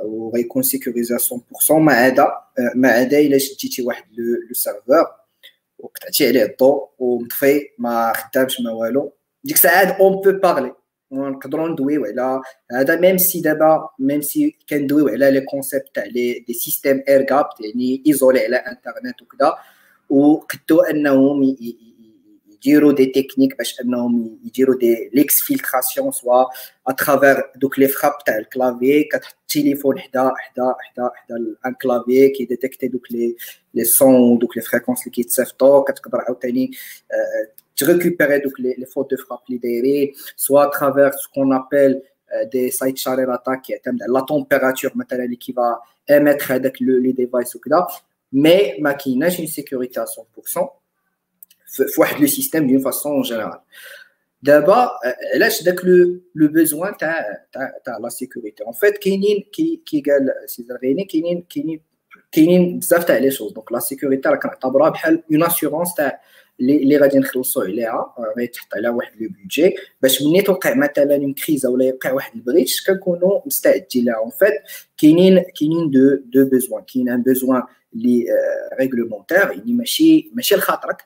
وغيكون 0.03 0.63
سيكوريزي 0.63 1.17
100% 1.17 1.71
ما 1.71 1.93
عدا 1.93 2.27
ما 2.75 2.89
عدا 2.89 3.19
الا 3.19 3.37
شديتي 3.37 3.81
واحد 3.81 4.03
لو 4.17 4.53
سيرفور 4.53 5.05
وقطعتي 5.79 6.27
عليه 6.27 6.43
الضوء 6.43 6.89
ومطفي 6.99 7.61
ما 7.77 8.13
خدامش 8.13 8.61
ما 8.61 8.71
والو 8.71 9.13
ديك 9.43 9.55
الساعه 9.55 9.97
اون 9.99 10.21
بو 10.21 10.31
بارلي 10.31 10.73
نقدروا 11.18 11.68
ندويو 11.68 12.04
على 12.04 12.40
هذا 12.72 13.00
ميم 13.00 13.18
سي 13.18 13.40
دابا 13.40 13.88
ميم 13.98 14.20
سي 14.22 14.56
كندويو 14.68 15.08
على 15.08 15.30
لي 15.30 15.40
كونسيبت 15.40 15.94
تاع 15.94 16.04
لي 16.04 16.44
سيستيم 16.52 17.02
اير 17.08 17.22
جاب 17.22 17.46
يعني 17.60 18.02
ايزولي 18.06 18.40
على 18.44 18.56
انترنت 18.56 19.22
وكذا 19.22 19.54
وقدوا 20.10 20.90
انهم 20.90 21.56
يديروا 22.52 22.92
دي 22.92 23.06
تكنيك 23.06 23.58
باش 23.58 23.80
انهم 23.80 24.38
يديروا 24.44 24.78
دي 24.78 25.10
ليكسفيلتراسيون 25.14 26.12
سوا 26.12 26.44
اترافير 26.86 27.50
دوك 27.56 27.78
لي 27.78 27.88
فراب 27.88 28.12
تاع 28.26 28.38
الكلافي 28.38 29.04
كتحط 29.04 29.36
التليفون 29.56 29.98
حدا 29.98 30.32
حدا 30.38 30.74
حدا 30.80 31.10
حدا 31.14 31.36
ان 31.66 31.74
كلافي 31.82 32.28
كيديتيكتي 32.28 32.88
دوك 32.88 33.12
لي 33.12 33.36
لي 33.74 33.84
سون 33.84 34.38
دوك 34.38 34.56
لي 34.56 34.62
فريكونس 34.62 35.00
اللي 35.00 35.10
كيتصيفطوا 35.10 35.84
كتقدر 35.84 36.18
عاوتاني 36.18 36.70
Tu 37.74 37.84
récupérais 37.84 38.40
donc 38.40 38.58
les, 38.58 38.74
les 38.76 38.86
fautes 38.86 39.10
de 39.10 39.16
frappe 39.16 39.46
libérées, 39.48 40.14
soit 40.36 40.66
à 40.66 40.68
travers 40.68 41.12
ce 41.14 41.28
qu'on 41.28 41.50
appelle 41.50 42.02
euh, 42.34 42.44
des 42.46 42.70
side 42.70 42.96
charrier 42.96 43.26
attack, 43.28 43.72
la 44.08 44.22
température 44.22 44.96
matérielle 44.96 45.36
qui 45.38 45.52
va 45.52 45.80
émettre 46.08 46.50
avec 46.50 46.80
le, 46.80 46.98
les 46.98 47.12
devices 47.12 47.54
ou 47.54 47.60
là, 47.66 47.86
mais 48.32 48.76
ma 48.80 48.96
une 49.06 49.46
sécurité 49.46 50.00
à 50.00 50.04
100%, 50.04 50.68
faut 51.92 52.04
le 52.18 52.26
système 52.26 52.66
d'une 52.66 52.80
façon 52.80 53.22
générale. 53.22 53.60
D'abord, 54.42 54.98
euh, 55.06 55.12
là, 55.34 55.48
le, 55.84 56.24
le 56.34 56.48
besoin 56.48 56.92
de 56.92 57.06
la 58.00 58.10
sécurité. 58.10 58.62
En 58.66 58.72
fait, 58.72 58.98
qui 58.98 59.18
qui 59.50 59.82
qui 59.84 60.02
qui 60.02 60.02
qui 62.30 62.46
les 63.20 63.30
choses. 63.30 63.54
Donc, 63.54 63.70
la 63.70 63.80
sécurité, 63.80 64.28
une 65.30 65.42
assurance, 65.42 65.94
اللي 66.60 66.76
اللي 66.76 66.96
غادي 66.96 67.18
نخلصوا 67.18 67.64
عليها 67.64 68.14
غيتحط 68.38 68.74
عليها 68.74 68.90
واحد 68.90 69.12
لو 69.22 69.28
بيدجي 69.28 69.76
باش 70.02 70.22
ملي 70.22 70.42
توقع 70.42 70.74
مثلا 70.74 71.16
اون 71.16 71.34
كريزه 71.34 71.70
ولا 71.70 71.84
يوقع 71.84 72.12
واحد 72.12 72.34
البريتش 72.34 72.86
كنكونوا 72.86 73.40
مستعدين 73.46 74.04
لها 74.04 74.14
اون 74.14 74.30
فيت 74.30 74.52
كاينين 74.98 75.44
كاينين 75.60 75.90
deux 75.90 76.14
deux 76.24 76.48
besoins 76.48 76.82
كاين 76.94 77.08
un 77.08 77.22
besoin 77.22 77.62
اللي 77.94 78.26
réglementaire 78.80 79.38
يعني 79.50 79.72
ماشي 79.72 80.30
ماشي 80.34 80.54
لخاطرك. 80.54 81.04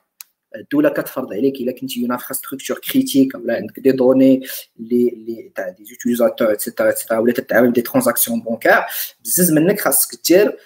الدولة 0.55 0.89
كتفرض 0.89 1.33
عليك 1.33 1.55
إلا 1.55 1.71
كنتي 1.71 2.01
une 2.01 2.11
infrastructure 2.11 2.79
critique 2.79 3.35
ولا 3.35 3.55
عندك 3.55 3.79
des 3.79 3.91
données 3.91 4.41
اللي 4.79 5.09
اللي 5.09 5.51
تاع 5.55 5.69
des 5.69 5.85
utilisateurs 5.85 6.51
et 6.51 6.61
cetera 6.61 6.89
et 6.89 6.96
cetera 6.96 7.19
ولا 7.19 7.33
تتعامل 7.33 7.73
des 7.73 7.81
transactions 7.81 8.41
bancaires 8.41 8.85
بزز 9.23 9.51
منك 9.51 9.79
خاصك 9.81 10.19
دير 10.27 10.57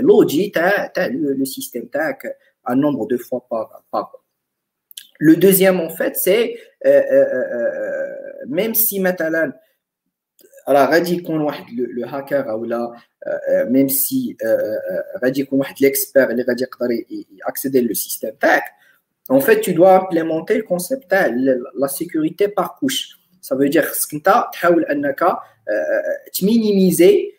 l'audit 0.00 0.48
تاع 0.48 0.86
تاع 0.86 1.06
le 1.06 1.44
système 1.44 1.84
تاعك. 1.84 2.36
un 2.66 2.76
nombre 2.76 3.06
de 3.06 3.16
fois 3.16 3.46
par. 3.48 4.12
Le 5.18 5.36
deuxième, 5.36 5.80
en 5.80 5.90
fait, 5.90 6.16
c'est 6.16 6.56
euh, 6.84 6.90
euh, 6.90 7.24
euh, 7.24 7.44
euh 7.54 8.10
même 8.46 8.74
si 8.74 9.00
maintenant, 9.00 9.50
alors, 10.66 10.88
le, 11.74 11.86
le 11.86 12.04
hacker 12.04 12.58
ou 12.58 12.64
là, 12.64 12.92
euh, 13.26 13.66
même 13.70 13.88
si 13.88 14.36
l'expert 15.80 16.30
accéder 17.44 17.80
le 17.80 17.94
système 17.94 18.34
en 19.28 19.40
fait, 19.40 19.60
tu 19.60 19.72
dois 19.72 19.96
implémenter 20.02 20.56
le 20.56 20.62
concept 20.62 21.10
de 21.10 21.62
la 21.78 21.88
sécurité 21.88 22.48
par 22.48 22.76
couche. 22.76 23.18
Ça 23.40 23.54
veut 23.54 23.68
dire 23.68 23.90
que 23.90 24.16
tu 24.16 24.20
as 24.26 24.50
minimiser 26.42 27.33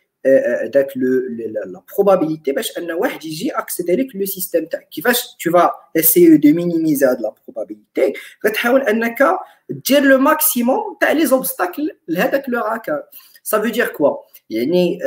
la 1.75 1.81
probabilité 1.81 2.53
باش 2.55 2.79
ان 2.79 2.93
واحد 2.93 3.25
يجي 3.25 3.51
accéder 3.51 3.91
لك 3.91 4.07
le 4.17 4.27
système 4.27 4.69
تاعك 4.69 4.89
كيفاش 4.89 5.37
tu 5.39 5.51
vas 5.51 5.71
essayer 5.99 6.39
de 6.39 6.53
minimiser 6.53 7.07
la 7.07 7.31
probabilité 7.31 8.13
غتحاول 8.47 8.81
انك 8.83 9.39
دير 9.71 10.03
le 10.03 10.21
maximum 10.21 10.99
تاع 11.01 11.15
les 11.15 11.29
obstacles 11.29 11.95
لهذاك 12.09 12.47
le 12.47 12.59
hacker 12.59 12.99
ça 13.45 13.59
veut 13.59 13.71
dire 13.71 13.93
quoi 13.93 14.27
يعني 14.51 14.99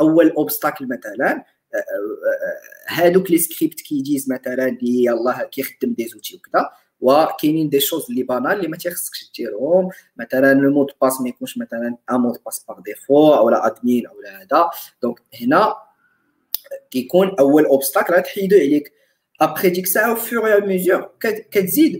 اول 0.00 0.32
obstacle 0.36 0.82
مثلا 0.82 1.44
هادوك 2.88 3.30
لي 3.30 3.38
سكريبت 3.38 3.80
كيجيز 3.80 4.30
مثلا 4.30 4.68
اللي 4.68 5.04
يلاه 5.04 5.42
كيخدم 5.42 5.92
دي 5.92 6.06
زوتي 6.08 6.36
وكذا 6.36 6.70
وكاينين 7.00 7.68
دي 7.68 7.80
شوز 7.80 8.06
اللي 8.10 8.22
بانال 8.22 8.52
اللي 8.52 8.68
ما 8.68 8.76
تيخصكش 8.76 9.30
ديرهم 9.36 9.88
مثلا 10.16 10.54
لو 10.54 10.70
مود 10.70 10.86
باس 11.02 11.20
ما 11.20 11.28
يكونش 11.28 11.58
مثلا 11.58 11.96
ان 12.10 12.16
مود 12.20 12.38
باس 12.44 12.64
باغ 12.68 12.80
ديفو 12.80 13.34
او 13.34 13.50
لا 13.50 13.66
ادمين 13.66 14.06
او 14.06 14.20
لا 14.20 14.42
هذا 14.42 14.70
دونك 15.02 15.22
هنا 15.42 15.74
كيكون 16.90 17.36
اول 17.38 17.64
اوبستاكل 17.64 18.14
غتحيدو 18.14 18.56
عليك 18.56 18.92
Après 19.40 19.72
ça, 19.86 20.12
au 20.12 20.16
fur 20.16 20.46
et 20.46 20.52
à 20.52 20.60
mesure, 20.60 21.10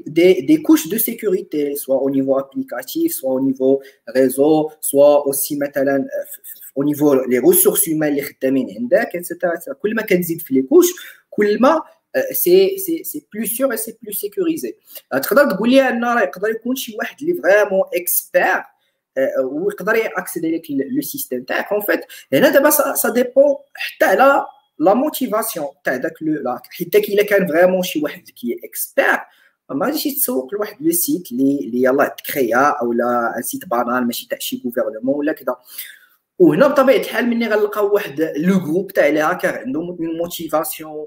des, 0.07 0.43
des 0.43 0.63
couches 0.63 0.89
de 0.89 0.97
sécurité, 0.97 1.75
soit 1.75 2.01
au 2.01 2.09
niveau 2.09 2.39
applicatif, 2.39 3.15
soit 3.15 3.33
au 3.33 3.41
niveau 3.41 3.83
réseau, 4.07 4.71
soit 4.81 5.27
aussi 5.27 5.59
au 6.77 6.85
niveau 6.85 7.27
des 7.27 7.41
ressources 7.41 7.89
humaines, 7.89 8.17
etc. 8.17 9.35
Tout 9.81 9.89
le 9.89 10.03
كتزيد 10.03 10.41
في 10.41 10.55
les 10.55 11.59
couches, 12.17 13.05
c'est 13.11 13.25
plus 13.31 13.47
sûr 13.47 13.73
et 13.73 13.77
c'est 13.77 13.99
plus 13.99 14.13
sécurisé. 14.13 14.77
تقدر 15.11 15.51
تقول 15.51 15.71
لي 15.71 15.89
ان 15.89 16.05
راه 16.05 16.23
يقدر 16.23 16.49
يكون 16.49 16.77
شي 16.77 16.97
واحد 16.99 17.17
اللي 17.23 17.43
فريمون 17.43 17.83
اكسبير 17.95 18.63
ويقدر 19.45 19.95
ياكسيدي 19.95 20.57
لك 20.57 20.63
لو 20.71 21.03
سيستيم 21.03 21.45
تاعك 21.45 21.73
اون 21.73 21.81
فيت 21.81 22.01
هنا 22.33 22.49
دابا 22.49 22.71
سا 22.71 23.09
ديبون 23.09 23.55
حتى 23.75 24.05
على 24.05 24.47
لا 24.79 24.95
موتيفاسيون 24.95 25.67
تاع 25.85 25.97
داك 25.97 26.13
لو 26.23 26.59
حيت 26.71 26.93
داك 26.93 27.09
الا 27.09 27.23
كان 27.23 27.47
فريمون 27.47 27.83
شي 27.83 28.03
واحد 28.03 28.23
كي 28.23 28.57
اكسبير 28.65 29.19
ما 29.71 29.87
غاديش 29.87 30.07
يتسوق 30.07 30.55
لواحد 30.55 30.77
لو 30.81 30.93
سيت 30.93 31.33
اللي 31.33 31.59
اللي 31.59 31.83
يلاه 31.83 32.09
تكريا 32.09 32.59
او 32.59 32.93
لا 32.93 33.35
ان 33.37 33.43
سيت 33.43 33.69
بانال 33.69 34.07
ماشي 34.07 34.29
تاع 34.29 34.39
شي 34.39 34.63
غوفرنمون 34.65 35.15
ولا 35.15 35.33
كذا 35.33 35.57
وهنا 36.39 36.67
بطبيعه 36.67 36.97
الحال 36.97 37.27
ملي 37.27 37.47
غنلقاو 37.47 37.95
واحد 37.95 38.21
لو 38.37 38.59
جروب 38.59 38.93
تاع 38.93 39.07
لي 39.07 39.21
هاكر 39.21 39.59
عندهم 39.59 39.89
اون 39.89 40.17
موتيفاسيون 40.19 41.07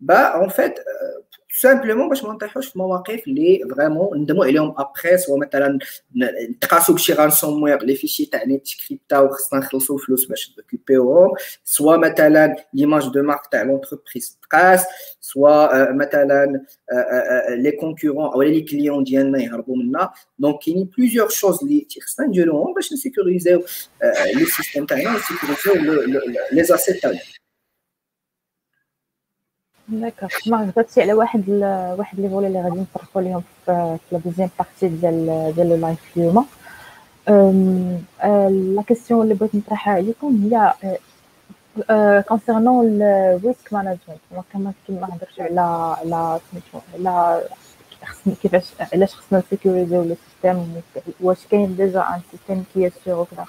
bah 0.00 0.38
en 0.44 0.48
fait 0.48 0.74
سامبلومون 1.60 2.08
باش 2.08 2.24
ما 2.24 2.32
نطيحوش 2.32 2.68
في 2.68 2.78
مواقف 2.78 3.28
اللي 3.28 3.60
فريمون 3.70 4.18
ندموا 4.22 4.44
عليهم 4.44 4.74
ابخي 4.78 5.18
سوا 5.18 5.38
مثلا 5.38 5.78
نتقاسوا 6.50 6.94
بشي 6.94 7.12
رانسوم 7.12 7.62
وير 7.62 7.82
لي 7.82 7.94
فيشي 7.94 8.26
تاع 8.26 8.44
نيت 8.44 8.68
تكريبتاو 8.68 9.28
خصنا 9.28 9.60
نخلصوا 9.60 9.98
فلوس 9.98 10.24
باش 10.24 10.54
نريكوبيوهم 10.58 11.30
سوا 11.64 11.96
مثلا 11.96 12.56
ليماج 12.74 13.08
دو 13.08 13.22
مارك 13.22 13.46
تاع 13.46 13.62
لونتربريز 13.62 14.38
تقاس 14.42 14.84
سوا 15.20 15.92
مثلا 15.92 16.64
لي 17.48 17.70
كونكورون 17.70 18.24
او 18.24 18.42
لي 18.42 18.60
كليون 18.60 19.04
ديالنا 19.04 19.42
يهربوا 19.42 19.76
منا 19.76 20.10
دونك 20.38 20.58
كاينين 20.58 20.90
بليزيور 20.98 21.28
شوز 21.28 21.62
اللي 21.62 21.86
خصنا 22.02 22.26
نديروهم 22.26 22.74
باش 22.74 22.92
نسيكوريزيو 22.92 23.64
لي 24.34 24.44
سيستيم 24.44 24.86
تاعنا 24.86 25.10
ونسيكوريزيو 25.14 26.02
لي 26.52 26.64
زاسيت 26.64 27.02
تاعنا 27.02 27.18
d'accord 29.91 30.29
ما 30.47 30.63
هضرتي 30.69 31.01
على 31.01 31.13
واحد 31.13 31.43
ال... 31.49 31.95
واحد 31.99 32.19
les 32.19 32.29
volets 32.29 32.47
اللي 32.47 32.61
غادي 32.61 32.79
نطرقوا 32.79 33.21
ليهم 33.21 33.43
في 33.65 33.97
la 34.11 34.19
deuxième 34.25 34.49
partie 34.59 34.87
ديال 34.87 35.51
ديال 35.55 35.71
ال 35.71 35.80
live 35.80 36.17
اليوم 36.17 36.45
la 38.75 38.83
question 38.87 39.21
اللي 39.21 39.33
بغيت 39.33 39.55
نطرحها 39.55 39.93
عليكم 39.93 40.49
هي 40.51 40.73
concernant 42.27 43.01
ال 43.01 43.15
risk 43.15 43.73
management 43.73 43.99
كما 44.53 44.73
كما 44.87 45.07
هضرت 45.07 45.39
على 45.39 45.61
على 46.01 46.39
على 46.93 47.41
كيفاش 48.41 48.65
علاش 48.93 49.15
خصنا 49.15 49.39
نسيكوريزيو 49.39 50.03
le 50.03 50.15
système 50.25 50.81
واش 51.21 51.45
كاين 51.51 51.75
déjà 51.75 51.99
un 52.01 52.21
système 52.31 52.65
qui 52.73 52.87
est 52.87 53.01
sûr 53.01 53.15
وكذا 53.15 53.45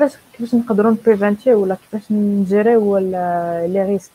كيفاش 0.00 0.18
كيفاش 0.32 0.54
نقدروا 0.54 0.90
نبريفنتيو 0.90 1.62
ولا 1.62 1.74
كيفاش 1.74 2.12
نجريو 2.12 2.98
les 2.98 3.82
risques 3.88 4.10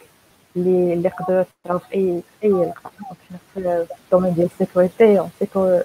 اللي 0.56 0.94
اللي 0.94 1.10
يقدروا 1.10 1.44
يطراو 1.66 1.80
في 1.80 1.94
أي 1.96 2.22
في 2.42 2.48
اي 2.48 2.52
لقطه 2.52 2.92
حنا 3.30 3.38
في 3.54 3.86
ال 4.06 4.09
domaine 4.09 4.34
ديال 4.34 4.46
ال 4.46 4.54
sécurité 4.54 5.20
en 5.20 5.30
sécu 5.40 5.80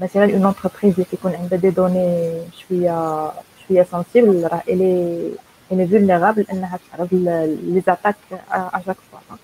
مثلا 0.00 0.24
une 0.24 0.46
entreprise 0.46 0.92
اللي 0.92 1.04
كيكون 1.04 1.34
عندها 1.34 1.58
des 1.58 1.70
données 1.70 2.40
شوية 2.58 3.30
شوية 3.68 3.82
sensibles 3.82 4.48
راه 4.52 4.62
elle 4.68 5.32
est 5.72 5.79
elle 5.79 5.88
est 5.88 6.01
vulnérable 6.01 6.46
إنها 6.52 6.78
تعرض 6.92 7.08
les 7.12 7.82
attaques 7.86 8.16
à 8.52 8.80
chaque 8.86 8.96
fois 9.12 9.36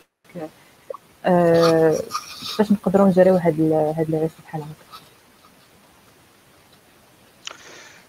كيفاش 2.41 2.73
نقدروا 2.73 3.09
نجريو 3.09 3.37
هاد 3.37 3.61
هاد 3.99 4.11
les 4.11 4.19
risques 4.19 4.35
بحال 4.45 4.63
هكا؟ 4.63 4.84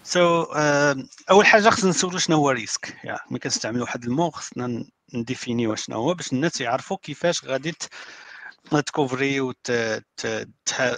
so 0.06 0.44
so, 0.44 0.48
uh, 0.48 1.06
أول 1.30 1.46
حاجة 1.46 1.70
خصنا 1.70 1.90
نسولو 1.90 2.18
شنو 2.18 2.36
هو 2.36 2.50
risque. 2.50 2.96
يعني 3.04 3.20
ملي 3.30 3.38
كنستعملوا 3.38 3.82
واحد 3.82 4.04
ال 4.04 4.11
mot 4.11 4.30
خصنا 4.30 4.84
نديفينيو 5.14 5.74
شنو 5.74 5.96
هو 5.96 6.14
باش 6.14 6.32
الناس 6.32 6.60
يعرفوا 6.60 6.96
كيفاش 6.96 7.44
غادي 7.44 7.74
تكوفري 8.86 9.40
و 9.40 9.54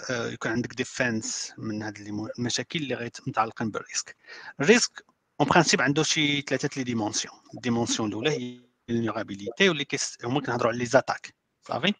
يكون 0.09 0.51
عندك 0.51 0.73
défense 0.73 1.53
من 1.57 1.83
هاد 1.83 1.97
المشاكل 2.37 2.79
اللي 2.79 2.95
غيت 2.95 3.17
متعلقين 3.27 3.71
بال 3.71 3.81
risque. 3.81 4.15
ال 4.61 4.67
risque 4.67 5.05
en 5.41 5.49
principe 5.49 5.81
عنده 5.81 6.03
شي 6.03 6.41
ثلاثة 6.41 6.69
les 6.77 6.83
dimensions. 6.83 7.35
ال 7.55 7.60
dimension 7.60 8.09
الأولى 8.09 8.31
هي 8.31 8.61
ال 8.89 8.95
vulnérabilité 8.95 9.69
واللي 9.69 9.85
هما 10.23 10.41
كنهضروا 10.41 10.71
على 10.71 10.79
les 10.79 10.85
attaques. 10.85 11.35
صافي؟ 11.67 11.93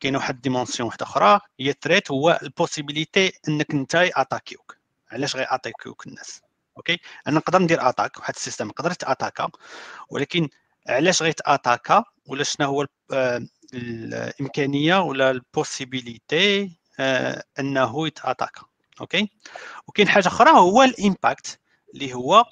كاينة 0.00 0.18
واحد 0.18 0.34
ال 0.34 0.39
dimension 0.39 0.86
واحدة 0.86 1.06
أخرى 1.06 1.40
هي 1.60 1.70
ال 1.70 1.76
threat 1.76 2.10
هو 2.10 2.40
ال 2.42 2.50
possibilité 2.50 3.32
إنك 3.48 3.70
انت 3.70 3.94
اتاكيوك 3.94 4.83
علاش 5.12 5.36
غي 5.36 5.46
اتاكيوك 5.48 6.06
الناس 6.06 6.40
OK؟ 6.76 6.98
أنا 7.26 7.36
نقدر 7.36 7.62
ندير 7.62 7.88
attaque 7.88 8.18
واحد 8.18 8.34
ال 8.36 8.40
système 8.40 8.68
يقدر 8.68 8.92
يتاتاكا 8.92 9.50
ولكن 10.10 10.48
علاش 10.88 11.22
غيتاتاكا 11.22 12.04
ولا 12.26 12.44
شنو 12.44 12.66
هو 12.66 12.86
آه، 13.12 13.46
الإمكانية 13.74 15.00
ولا 15.00 15.30
ال 15.30 15.42
possibilité 15.42 16.78
آه، 17.00 17.44
أنه 17.58 18.06
يتأتاكا 18.06 18.62
OK؟ 19.00 19.30
وكاين 19.86 20.08
حاجة 20.08 20.28
أخرى 20.28 20.50
هو 20.50 20.82
ال 20.82 20.93
impact 20.93 21.60
اللي 21.94 22.14
هو 22.14 22.44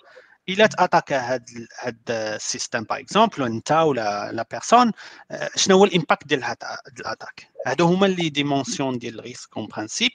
الا 0.48 0.66
تاتاكا 0.66 1.18
هاد 1.18 1.66
هاد 1.80 1.98
ال 2.10 2.19
système 2.19 2.82
par 2.82 2.98
exemple 2.98 3.42
انت 3.42 3.72
ولا 3.72 4.32
la 4.32 4.46
personne 4.50 4.92
آه، 5.30 5.50
شنو 5.56 5.76
هو 5.76 5.84
ال 5.84 5.90
impact 5.90 6.26
ديال 6.26 6.44
هاد 6.44 6.56
ال 6.98 7.05
attaque 7.05 7.48
هادو 7.66 7.86
هما 7.86 8.06
les 8.06 8.28
dimensions 8.28 8.98
ديال 8.98 9.18
ال 9.18 9.24
risque 9.24 9.56
en 9.56 9.66
principe 9.66 10.10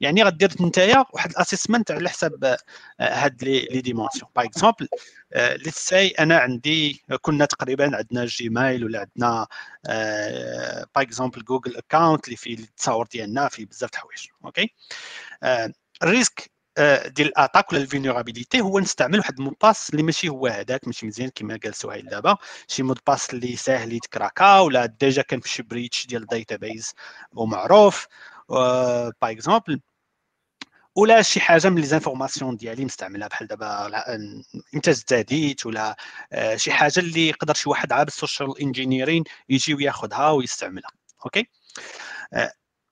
يعني 0.00 0.22
غدير 0.22 0.50
نتايا 0.60 1.04
واحد 1.12 1.30
ال 1.30 1.36
assessment 1.36 1.90
على 1.90 2.08
حساب 2.08 2.44
آه، 2.44 2.58
هاد 3.00 3.44
les 3.44 3.80
dimensions 3.80 4.30
par 4.36 4.44
exemple 4.44 4.88
let's 5.36 5.88
say 5.88 6.08
أنا 6.08 6.38
عندي 6.38 7.02
كنا 7.20 7.44
تقريبا 7.44 7.96
عندنا 7.96 8.24
Gmail 8.24 8.84
ولا 8.84 9.00
عندنا 9.00 9.46
par 10.94 11.02
exemple 11.02 11.44
Google 11.44 11.76
account 11.76 12.24
اللي 12.24 12.36
فيه 12.36 12.54
التصاور 12.54 13.06
ديالنا 13.06 13.48
فيه 13.48 13.66
بزاف 13.66 13.90
د 13.90 13.94
الحوايج 13.94 14.26
OK 14.44 14.74
ال 16.02 16.10
risque 16.10 16.57
ديال 17.06 17.28
ال 17.28 17.34
attaque 17.34 17.72
ولا 17.72 17.82
ال 17.82 17.88
vulnérabilité 17.88 18.60
هو 18.60 18.78
نستعمل 18.78 19.18
واحد 19.18 19.38
ال 19.38 19.41
mot 19.41 19.49
de 19.49 19.54
passe 19.62 19.90
اللي 19.90 20.02
ماشي 20.02 20.28
هو 20.28 20.46
هذاك 20.46 20.86
ماشي 20.86 21.06
مزيان 21.06 21.30
كما 21.34 21.58
قال 21.64 21.74
سهيل 21.74 22.06
دابا. 22.06 22.36
شي 22.68 22.82
mot 22.82 22.92
de 22.92 22.98
passe 23.06 23.30
اللي 23.34 23.56
ساهل 23.56 23.92
يتكراكا 23.92 24.58
ولا 24.58 24.86
déjà 24.86 25.22
كان 25.22 25.40
في 25.40 25.48
شي 25.48 25.62
breach 25.62 26.06
ديال 26.06 26.22
ال 26.22 26.30
database 26.30 26.94
ومعروف. 27.32 28.06
باغ 28.48 29.10
اكزومبل 29.22 29.80
ولا 30.94 31.22
شي 31.22 31.40
حاجة 31.40 31.68
من 31.68 31.80
لي 31.80 31.86
زانفورماسيون 31.86 32.56
ديالي 32.56 32.84
مستعملها 32.84 33.28
بحال 33.28 33.46
دابا 33.46 33.90
انتاج 34.74 34.96
التاديت 34.98 35.66
ولا 35.66 35.96
شي 36.56 36.72
حاجة 36.72 37.00
اللي 37.00 37.28
يقدر 37.28 37.54
شي 37.54 37.68
واحد 37.70 37.92
عاب 37.92 38.08
السوشيال 38.08 38.60
انجينيرين 38.60 39.24
يجي 39.48 39.74
وياخذها 39.74 40.30
ويستعملها. 40.30 40.90
أوكي؟ 41.24 41.46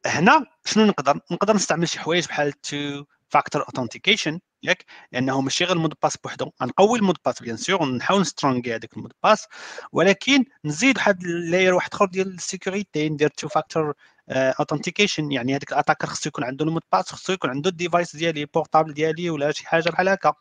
هنا 0.06 0.46
شنو 0.64 0.84
نقدر؟ 0.84 1.20
نقدر 1.30 1.56
نستعمل 1.56 1.88
شي 1.88 1.98
حوايج 1.98 2.26
بحال 2.26 2.52
تو 2.52 3.04
فاكتور 3.28 3.62
اوثنتيكيشن 3.62 4.40
ياك؟ 4.62 4.84
لأنه 5.12 5.40
ماشي 5.40 5.64
غير 5.64 5.76
المود 5.76 5.94
باس 6.02 6.16
بوحدو. 6.16 6.50
غنقوي 6.62 6.98
المود 6.98 7.16
باس 7.24 7.42
بيان 7.42 7.56
سور 7.56 7.82
ونحاول 7.82 8.20
نسترونغي 8.20 8.74
هذاك 8.74 8.96
المود 8.96 9.12
باس 9.22 9.46
ولكن 9.92 10.44
نزيد 10.64 10.96
واحد 10.96 11.22
layer 11.24 11.74
واحد 11.74 11.94
آخر 11.94 12.06
ديال 12.06 12.34
ال 12.34 12.42
sécurité 12.42 13.08
ندير 13.08 13.28
two 13.28 13.48
factor 13.48 13.94
authentication 14.30 15.32
يعني 15.32 15.52
هذاك 15.56 15.72
ال 15.72 15.76
attacker 15.76 16.06
خصو 16.06 16.28
يكون 16.28 16.44
عنده 16.44 16.64
ال 16.64 16.67
mot 16.67 16.76
de 16.76 16.82
passe 16.92 17.12
خصو 17.12 17.32
يكون 17.32 17.50
عنده 17.50 17.70
ال 17.70 17.77
device 17.77 18.16
ديالي 18.16 18.44
portable 18.44 18.94
ديالي 18.94 19.30
ولا 19.30 19.52
شي 19.52 19.66
حاجة 19.68 19.90
بحال 19.90 20.08
هكا. 20.08 20.32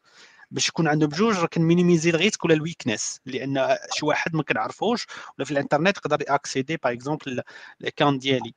باش 0.52 0.68
يكون 0.68 0.88
عندهم 0.88 1.10
بجوج 1.10 1.38
راه 1.38 1.46
كنمينيميزي 1.46 2.10
ال 2.10 2.15
risque 2.15 2.46
ولا 2.46 2.54
ال 2.54 2.61
weakness 2.61 3.20
لأن 3.26 3.78
شي 3.94 4.06
واحد 4.06 4.36
ما 4.36 4.44
كنعرفوش 4.44 5.08
ولا 5.38 5.46
في 5.46 5.52
الإنترنت 5.52 5.98
يقدر 5.98 6.18
اكسيدي 6.28 6.78
par 6.78 6.94
exemple 6.94 7.42
ال 7.82 7.87
account 7.87 8.22
ديالي. 8.22 8.54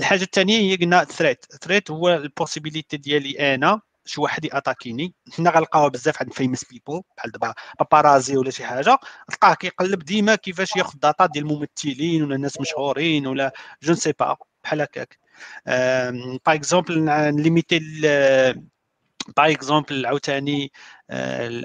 الحاجة 0.00 0.22
الثانية 0.22 0.58
هي 0.58 0.76
قلنا 0.76 1.04
threat 1.04 1.44
threat 1.64 1.90
هو 1.90 2.08
ال 2.14 2.21
possibilité 2.21 2.96
ديالي 2.96 3.54
أنا 3.54 3.80
شي 4.04 4.20
واحد 4.20 4.44
يأتاكيني. 4.44 5.14
حنا 5.36 5.50
غنلقاوها 5.50 5.88
بزاف 5.88 6.22
عند 6.22 6.32
famous 6.32 6.64
people 6.64 7.02
بحال 7.16 7.30
دابا 7.32 7.54
paparazzi 7.78 8.36
ولا 8.36 8.50
شي 8.50 8.64
حاجة. 8.64 8.98
تلقاه 9.28 9.54
كيقلب 9.54 9.98
ديما 10.04 10.34
كيفاش 10.34 10.76
ياخذ 10.76 10.98
data 10.98 11.26
ديال 11.26 11.44
الممثلين 11.44 12.22
ولا 12.22 12.36
ناس 12.36 12.60
مشهورين 12.60 13.26
ولا 13.26 13.52
je 13.82 13.94
sais 13.94 14.12
pas 14.12 14.36
بحال 14.64 14.80
هكاك. 14.80 15.18
par 16.46 16.54
exemple 16.54 17.04
نليميتي 17.04 17.80
par 19.36 19.50
exemple 19.52 20.06
عاوتاني 20.06 20.72
آه، 21.10 21.62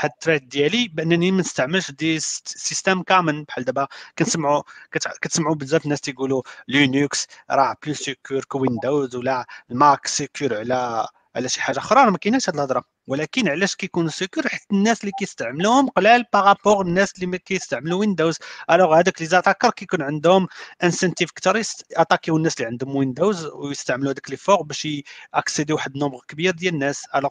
هاد 0.00 0.10
ال 0.10 0.15
threat 0.15 0.48
ديالي 0.48 0.88
بأنني 0.88 1.30
ما 1.30 1.40
نستعملش 1.40 1.90
des 1.90 2.18
systèmes 2.20 3.02
communs. 3.02 3.44
بحال 3.44 3.64
دابا 3.64 3.86
كنسمعوا 4.18 4.62
كتسمعوا 4.92 5.54
بزاف 5.54 5.84
الناس 5.84 6.00
تيقولوا 6.00 6.42
Linux 6.68 7.26
راه 7.50 7.76
plus 7.84 7.94
sécure 7.94 8.44
que 8.44 8.58
Windows 8.58 9.16
ولا 9.16 9.46
ال 9.70 9.79
Mac 9.79 10.06
sécure 10.06 10.54
على 10.58 11.08
على 11.36 11.48
شي 11.48 11.60
حاجة 11.62 11.78
أخرى 11.78 12.10
ما 12.10 12.18
كايناش 12.18 12.48
هاد 12.48 12.54
الهضرة. 12.54 12.84
ولكن 13.06 13.48
علاش 13.48 13.74
كيكونوا 13.74 14.10
sécure؟ 14.10 14.48
حيت 14.48 14.60
الناس 14.72 15.00
اللي 15.00 15.12
كيستعملوهم 15.18 15.88
قلال 15.88 16.24
par 16.32 16.48
rapport 16.48 16.86
الناس 16.86 17.14
اللي 17.14 17.26
ما 17.26 17.36
كيستعملوا 17.36 18.00
Windows 18.00 18.38
alors 18.70 18.98
هذاك 18.98 19.20
les 19.20 19.26
attaqueurs 19.26 19.70
كيكون 19.70 20.02
عندهم 20.02 20.48
incentive 20.84 21.30
كثر 21.30 21.62
اتاكيو 21.96 22.36
الناس 22.36 22.56
اللي 22.56 22.66
عندهم 22.66 22.96
Windows 22.96 23.46
ويستعملوا 23.46 24.12
هذاك 24.12 24.30
les 24.30 24.36
efforts 24.36 24.62
باش 24.62 24.88
اكسيدي 25.34 25.72
واحد 25.72 25.92
ال 25.94 25.97
nombre 25.97 26.18
كبير 26.28 26.52
ديال 26.54 26.74
الناس. 26.74 27.04
alors 27.14 27.30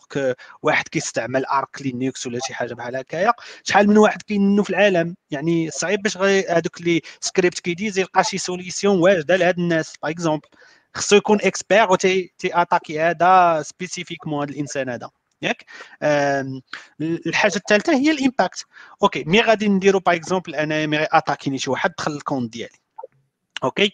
واحد 0.63 0.87
كيستعمل 0.87 1.45
Arch 1.45 1.81
Linux 1.81 2.27
ولا 2.27 2.39
شي 2.47 2.53
حاجة 2.53 2.73
بحال 2.73 2.95
هكايا. 2.95 3.33
شحال 3.63 3.87
من 3.87 3.97
واحد 3.97 4.21
كاين 4.21 4.63
في 4.63 4.69
العالم؟ 4.69 5.15
يعني 5.31 5.71
صعيب 5.71 6.01
باش 6.01 6.17
هذوك 6.17 6.81
les 6.81 7.01
script 7.21 7.59
kiddies 7.59 7.99
يلقى 7.99 8.23
شي 8.23 8.37
solution 8.37 8.99
واجدة 8.99 9.35
لهاد 9.35 9.59
الناس. 9.59 9.93
par 10.03 10.11
exemple 10.11 10.47
خصو 10.95 11.15
يكون 11.15 11.37
expert 11.41 11.91
و 11.91 11.95
تي 11.95 12.31
اتاكي 12.45 13.01
هذا 13.01 13.61
spécifiquement 13.61 14.43
هذا 14.43 14.51
الإنسان 14.51 14.89
هذا. 14.89 15.09
ياك؟ 15.41 15.65
الحاجة 17.01 17.55
الثالثة 17.55 17.93
هي 17.93 18.11
ال 18.11 18.18
impact. 18.18 18.65
OK 19.03 19.23
mais 19.23 19.41
غادي 19.41 19.67
نديرو 19.67 19.99
par 19.99 20.15
exemple 20.15 20.55
أنا 20.55 20.85
مي 20.85 21.07
اتاكيني 21.11 21.57
شي 21.57 21.69
واحد 21.69 21.91
دخل 21.97 22.11
ال 22.11 22.17
compte 22.17 22.53
ديالي. 22.53 22.77
OK؟ 23.63 23.91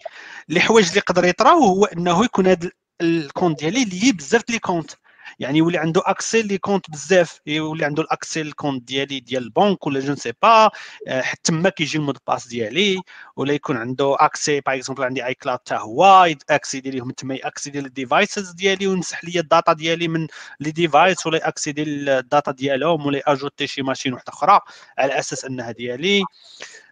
اللي 0.50 0.60
حوايج 0.60 0.88
اللي 0.88 0.98
يقدر 0.98 1.26
يطراو 1.26 1.64
هو 1.64 1.86
أنه 1.86 2.26
يكون 2.26 2.48
هذا 2.48 2.72
ال 3.02 3.10
compte 3.10 3.60
ديالي 3.60 3.86
lié 3.86 4.12
بزاف 4.12 4.50
les 4.50 4.60
comptes. 4.60 4.92
يعني 5.40 5.58
يولي 5.58 5.78
عنده 5.78 6.02
accès 6.06 6.42
les 6.42 6.58
comptes 6.58 6.92
بزاف 6.92 7.40
يولي 7.46 7.86
عنده 7.86 8.04
ال 8.04 8.10
accès 8.10 8.42
ال 8.42 8.48
compte 8.48 8.84
ديالي 8.84 9.20
ديال 9.20 9.44
البنك 9.44 9.88
ولا 9.88 10.00
je 10.00 10.16
sais 10.16 10.34
pas 10.42 10.70
حتى 11.08 11.40
تما 11.44 11.70
كيجي 11.70 11.98
ال 11.98 12.01
mot 12.01 12.11
de 12.11 12.18
passe 12.28 12.48
ديالي 12.48 13.02
ولا 13.36 13.54
يكون 13.54 13.78
عنده 13.78 14.16
accès 14.20 14.62
par 14.62 14.76
exemple 14.76 15.04
عندي 15.04 15.26
iCloud 15.26 15.60
حتى 15.60 15.76
هو 15.76 16.28
اكسيدي 16.50 16.92
ليهم 16.92 17.12
تما 17.12 17.38
accès 17.44 17.70
ديال 17.70 17.86
ال 17.86 17.94
devices 17.94 18.52
ديالي 18.52 18.88
ويمسح 18.88 19.24
لي 19.26 19.40
ال 19.40 19.47
data 19.47 19.74
ديالي 19.74 20.08
من 20.08 20.28
les 20.60 20.72
devices 20.72 21.28
ولا 21.28 21.48
accéder 21.48 21.84
ال 21.84 21.97
data 21.97 22.52
ديالهم 22.52 23.06
ولا 23.06 23.22
ajouter 23.32 23.68
شي 23.68 23.82
machine 23.82 24.14
واحدة 24.14 24.34
أخرى 24.34 24.60
على 24.98 25.20
أساس 25.20 25.46
أنها 25.46 25.72
ديالي. 25.72 26.24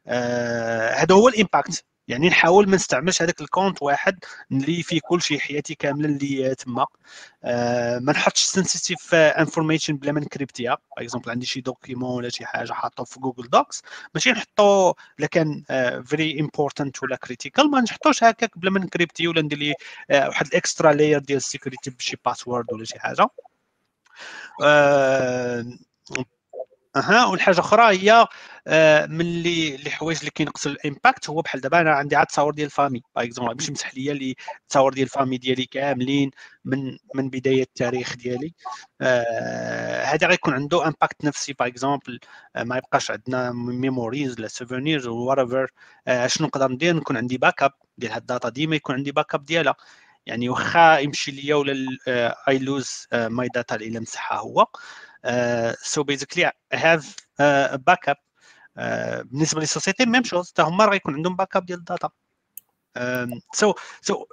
هذا 0.08 1.08
آه 1.12 1.14
هو 1.14 1.28
ال 1.28 1.35
impact. 1.35 1.86
يعني 2.08 2.30
نحاول 2.30 2.70
ما 2.70 2.76
نستعملش 2.76 3.22
هذاك 3.22 3.42
ال 3.42 3.47
compte 3.47 3.82
واحد 3.82 4.20
اللي 4.52 4.84
فيه 4.84 5.00
كل 5.04 5.22
شيء 5.22 5.40
حياتي 5.40 5.76
كاملة 5.76 6.10
اللي 6.10 6.56
تما. 6.56 6.86
آه 7.44 8.00
ما 8.00 8.14
نحطش 8.14 8.44
sensitive 8.44 9.16
information 9.16 9.98
بلا 9.98 10.12
ما 10.12 10.20
نكريبتيها. 10.20 10.78
par 10.98 11.30
عندي 11.32 11.46
شي 11.46 11.62
document 11.62 12.16
ولا 12.16 12.30
شي 12.30 12.46
حاجة 12.46 12.74
حاطه 12.74 13.04
في 13.04 13.20
Google 13.20 13.50
Docs 13.50 13.82
ماشي 14.16 14.32
نحطو 14.32 14.94
إلا 15.20 15.28
كان 15.28 15.64
very 16.06 16.38
uh, 16.38 16.40
important 16.42 17.04
ولا 17.04 17.16
critical 17.16 17.72
ما 17.72 17.82
نحطوش 17.82 18.24
هكاك 18.24 18.58
بلا 18.58 18.72
ما 18.72 18.80
نكريبتي 18.80 19.28
ولا 19.28 19.42
ندير 19.42 19.58
ليه 19.60 19.74
uh, 19.74 20.28
واحد 20.28 20.48
ال 20.48 20.55
extra 20.55 20.94
layer 20.94 21.20
ديال 21.20 21.38
ال 21.38 21.43
security 21.43 21.90
بشي 21.90 22.18
password 22.26 22.74
ولا 22.74 22.86
شي 22.86 23.00
حاجة. 23.00 23.28
uh, 24.62 25.95
أها 26.96 27.26
والحاجة 27.26 27.60
أخرى 27.60 27.98
هي 27.98 28.28
آه، 28.68 29.06
من 29.06 29.22
اللي 29.22 29.76
الحوايج 29.76 30.18
اللي 30.20 30.32
كينقصوا 30.32 30.72
ال 30.72 30.80
impact 30.80 31.30
هو 31.30 31.42
بحال 31.42 31.62
دابا 31.62 31.82
أنا 31.82 31.92
عندي 31.92 32.16
عاد 32.16 32.28
تصاور 32.28 32.54
ديال 32.54 32.66
ال 32.66 32.70
famille 32.70 33.04
par 33.16 33.26
exemple 33.26 33.54
باش 33.56 33.70
يمسح 33.70 33.96
ليا 33.96 34.14
لي 34.14 34.36
التصاور 34.62 34.94
ديال 34.94 35.04
ال 35.06 35.10
famille 35.10 35.38
ديالي 35.38 35.66
كاملين 35.66 36.32
من 36.66 36.98
من 37.16 37.30
بداية 37.30 37.62
التاريخ 37.64 38.16
ديالي. 38.16 38.54
هذا 39.02 40.26
آه 40.26 40.30
غيكون 40.30 40.54
عنده 40.54 40.88
impact 40.88 41.26
نفسي. 41.26 41.54
par 41.54 41.68
exemple 41.68 42.20
آه 42.56 42.64
ما 42.64 42.78
يبقاش 42.78 43.12
عندنا 43.12 43.52
memories 43.52 44.40
les 44.40 44.48
souvenirs 44.48 45.08
ولا 45.08 45.68
آه 46.08 46.28
شنو 46.28 46.48
نقدر 46.48 46.72
ندير؟ 46.72 46.96
نكون 46.96 47.18
عندي 47.18 47.38
backup 47.38 47.74
ديال 47.98 48.12
هاد 48.12 48.22
ال 48.22 48.27
data 48.27 48.50
ديما 48.50 48.76
يكون 48.76 48.96
عندي 48.96 49.12
backup 49.12 49.46
ديالها. 49.46 49.76
يعني 50.26 50.50
واخا 50.50 50.98
يمشي 51.00 51.32
ليا 51.32 51.56
ولا 51.56 51.76
I 52.48 52.58
lose 52.60 53.08
my 53.14 53.48
data 53.48 53.76
اللي 53.76 54.00
مسحها 54.00 54.38
هو. 54.40 54.68
Have 56.74 57.06
uh, 57.40 57.68
a 57.72 57.78
backup. 57.78 58.18
uh, 58.78 59.22
بالنسبة 59.24 59.60
لل 59.60 59.70
société 59.70 60.06
même 60.06 60.24
chose 60.24 60.50
حتى 60.50 60.62
هما 60.62 60.86
راه 60.86 60.96
يكون 60.96 61.14
عندهم 61.16 61.36
backup 61.36 61.66
ديال 61.66 61.80
ال 61.80 61.85
data. 61.85 62.10
so 63.54 63.74
so 64.02 64.26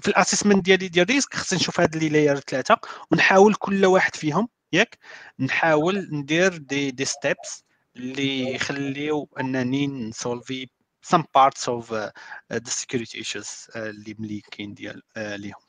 في 0.00 0.08
ال 0.08 0.13
assessment 0.13 0.64
ديالي 0.64 0.88
ديال 0.88 1.06
risk 1.10 1.34
خصني 1.34 1.58
نشوف 1.58 1.80
هاد 1.80 1.96
لي 1.96 2.08
لاير 2.08 2.38
ثلاثة 2.40 2.76
ونحاول 3.10 3.54
كل 3.54 3.86
واحد 3.86 4.16
فيهم 4.16 4.48
ياك؟ 4.72 4.98
نحاول 5.38 6.08
ندير 6.12 6.56
des 6.56 6.90
des 6.90 7.04
steps 7.04 7.64
اللي 7.96 8.54
يخليو 8.54 9.28
أنني 9.40 9.86
نسولفي 9.86 10.68
some 11.14 11.22
parts 11.36 11.68
of 11.68 11.90
uh, 11.90 12.10
the 12.50 12.70
security 12.70 13.18
issues 13.20 13.68
uh, 13.70 13.76
اللي 13.76 14.16
ملي 14.18 14.40
كاين 14.40 14.74
ديال 14.74 15.02
uh, 15.16 15.18
ليهم. 15.18 15.60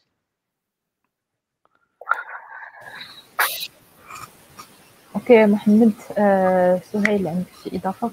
اوكي 5.15 5.47
محمد 5.47 5.93
آه 6.19 6.81
سهيل 6.93 7.29
عندك 7.29 7.47
شي 7.65 7.77
اضافه 7.77 8.11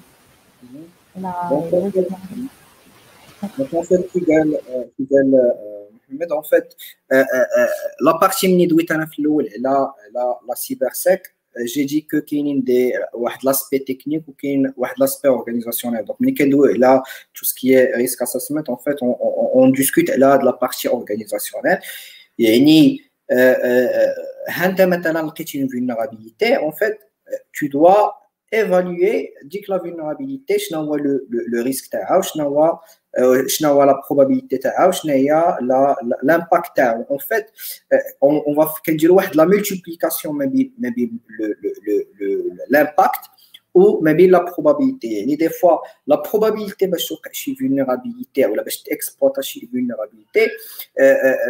لا 1.16 1.32
كي 4.12 4.20
قال 4.20 4.58
كي 4.96 5.06
قال 5.10 5.52
محمد 6.08 6.32
اون 6.32 6.42
فيت 6.42 6.74
لا 8.00 8.18
بارتي 8.20 8.48
مني 8.54 8.66
دويت 8.66 8.90
انا 8.90 9.06
في 9.06 9.18
الاول 9.18 9.48
على 9.56 9.68
على 9.68 10.36
لا 10.48 10.54
سيبر 10.54 10.90
سيك 10.92 11.36
جي 11.64 11.84
دي 11.84 12.00
كو 12.10 12.20
كاينين 12.20 12.62
دي 12.62 12.92
واحد 13.14 13.44
لاسبي 13.44 13.78
تكنيك 13.78 14.28
وكاين 14.28 14.72
واحد 14.76 14.94
لاسبي 15.00 15.28
اورغانيزاسيونيل 15.28 16.04
دونك 16.04 16.22
ملي 16.22 16.32
كندوي 16.32 16.72
على 16.72 17.02
تو 17.34 17.44
سكي 17.44 17.84
ريسك 17.84 18.22
اسسمنت 18.22 18.68
اون 18.68 18.78
فيت 18.84 18.96
اون 19.02 19.72
ديسكوت 19.72 20.10
على 20.10 20.26
هاد 20.26 20.42
لا 20.42 20.58
بارتي 20.60 20.88
اورغانيزاسيونيل 20.88 21.78
يعني 22.38 23.00
quand 23.31 24.87
Maintenant, 24.87 25.29
tu 25.31 25.57
une 25.57 25.67
vulnérabilité. 25.67 26.57
En 26.57 26.71
fait, 26.71 26.99
euh, 27.31 27.35
tu 27.51 27.69
dois 27.69 28.17
évaluer, 28.51 29.33
dit 29.45 29.61
que 29.61 29.71
la 29.71 29.79
vulnérabilité, 29.79 30.57
le, 30.71 31.25
le, 31.29 31.45
le 31.47 31.61
risque, 31.61 31.95
euh, 33.17 33.47
la 33.85 33.95
probabilité, 33.95 34.59
l'impact. 36.21 36.81
En 37.09 37.19
fait, 37.19 37.51
euh, 37.93 37.97
on, 38.19 38.43
on 38.45 38.53
va 38.53 38.65
faire 38.65 38.83
la 39.35 39.45
multiplication, 39.45 40.33
mais 40.33 40.47
l'impact 42.69 43.21
بين 43.75 43.99
ما 44.01 44.11
بين 44.11 44.35
la 44.35 44.39
probabilité. 44.39 45.05
يعني 45.05 45.37
des 45.37 45.49
fois 45.49 45.81
la 46.11 46.17
probabilité 46.17 46.85
باش 46.85 47.07
توقع 47.07 47.31
شي 47.31 47.55
vulnérabilité 47.55 48.45
ولا 48.45 48.63
باش 48.63 48.83
تاكسبلوطا 48.83 49.41
شي 49.41 49.69
vulnérabilité 49.73 50.49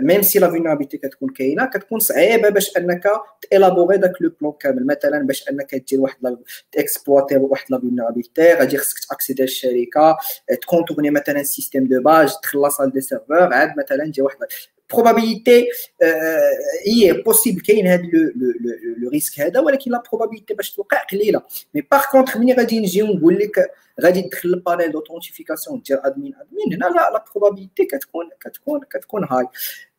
même 0.02 0.24
si 0.24 0.40
la 0.40 0.48
vulnérabilité 0.48 0.98
كتكون 0.98 1.30
كاينة 1.30 1.66
كتكون 1.66 2.00
صعيبه 2.00 2.50
باش 2.50 2.78
انك 2.78 3.04
تيلابوري 3.50 3.98
داك 3.98 4.22
le 4.22 4.32
plan 4.42 4.54
كامل 4.60 4.86
مثلا 4.86 5.20
باش 5.20 5.50
انك 5.50 5.76
دير 5.76 6.02
واحد 6.02 6.38
تاكسبلوطي 6.72 7.38
واحد 7.38 7.66
لا 7.70 7.80
vulnérabilité 7.80 8.60
غادي 8.60 8.78
خصك 8.78 9.10
تاكسيدي 9.10 9.44
الشركة 9.44 10.18
تكونتورني 10.62 11.10
مثلا 11.10 11.44
système 11.44 11.88
de 11.88 12.02
badge 12.02 12.30
تدخل 12.42 12.62
la 12.62 12.70
salle 12.70 12.92
des 12.92 13.02
serveurs 13.02 13.54
عاد 13.54 13.74
مثلا 13.78 14.12
دير 14.12 14.24
واحد 14.24 14.38
probabilité 14.95 15.65
هي 16.87 17.13
بوسيبل 17.13 17.61
كاين 17.61 17.87
هذا 17.87 18.03
لو 18.99 19.11
ريسك 19.11 19.41
هذا 19.41 19.61
ولكن 19.61 19.91
لا 19.91 20.03
probabilité 20.07 20.55
باش 20.55 20.71
توقع 20.71 21.03
قليله 21.03 21.43
مي 21.75 21.81
باغ 21.81 22.05
كونتخ 22.11 22.37
ملي 22.37 22.53
غادي 22.53 22.81
نجيو 22.81 23.07
نقول 23.07 23.39
لك 23.39 23.71
غادي 24.01 24.23
تدخل 24.23 24.49
البانيل 24.49 24.93
دوتونتيفيكاسيون 24.93 25.83
دير 25.87 26.01
ادمين 26.05 26.35
ادمين 26.35 26.75
هنا 26.75 26.95
لا 26.95 27.11
لا 27.11 27.25
probabilité 27.29 27.87
كتكون 27.91 28.31
كتكون 28.41 28.81
كتكون 28.91 29.25
هاي 29.25 29.47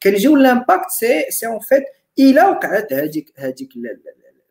كنجيو 0.04 0.36
لامباكت 0.36 0.90
سي 0.90 1.26
سي 1.30 1.48
اون 1.48 1.60
فيت 1.60 1.84
الا 2.20 2.50
وقعت 2.50 2.94
هذيك 2.94 3.34
هذيك 3.38 3.70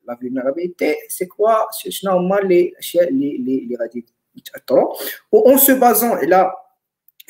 لا 0.09 0.16
فيلنرابيليتي 0.16 0.94
سي 1.09 1.26
كوا 1.26 1.55
شنو 1.72 2.12
هما 2.12 2.36
لي 2.36 2.68
الاشياء 2.68 3.09
اللي 3.09 3.36
اللي 3.36 3.76
غادي 3.80 4.07
يتاثروا 4.36 4.94
اون 5.34 5.59
سو 5.59 5.78
بازون 5.80 6.11
على 6.11 6.53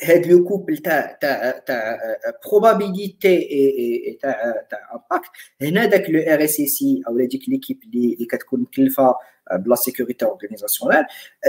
هاد 0.03 0.27
لو 0.27 0.43
كوبل 0.43 0.77
تاع 0.77 1.17
تاع 1.21 1.51
تاع 1.51 1.99
probabilité 2.45 4.17
تاع 4.21 4.65
تاع 4.69 4.79
impact 4.93 5.29
هنا 5.61 5.85
داك 5.85 6.09
le 6.09 6.19
RSSI 6.19 7.01
أو 7.07 7.17
ديك 7.17 7.49
l'équipe 7.49 7.83
اللي 7.83 8.27
كتكون 8.31 8.61
مكلفه 8.61 9.15
ب 9.51 9.59
la 9.59 9.75
sécurité 9.75 10.25
organisationnelle 10.25 11.03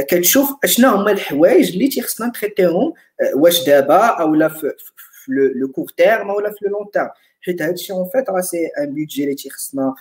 كتشوف 0.09 0.51
اشنا 0.65 0.95
هما 0.95 1.11
الحوايج 1.11 1.73
اللي 1.73 1.89
تيخصنا 1.89 2.27
نتريتيهم 2.27 2.93
واش 3.35 3.67
دابا 3.67 4.07
أو 4.07 4.35
لا 4.35 4.49
في 4.49 4.73
le 5.29 5.69
court 5.69 5.95
terme 5.97 6.31
ou 6.31 6.41
le 6.41 6.69
long 6.69 6.91
terme 6.91 7.11
حيت 7.41 7.63
هادشي 7.63 7.93
en 7.93 8.09
fait 8.09 8.31
راه 8.31 8.41
c'est 8.41 8.67
un 8.79 8.95
budget 8.95 9.25
اللي 9.25 9.35
تيخصنا 9.35 9.95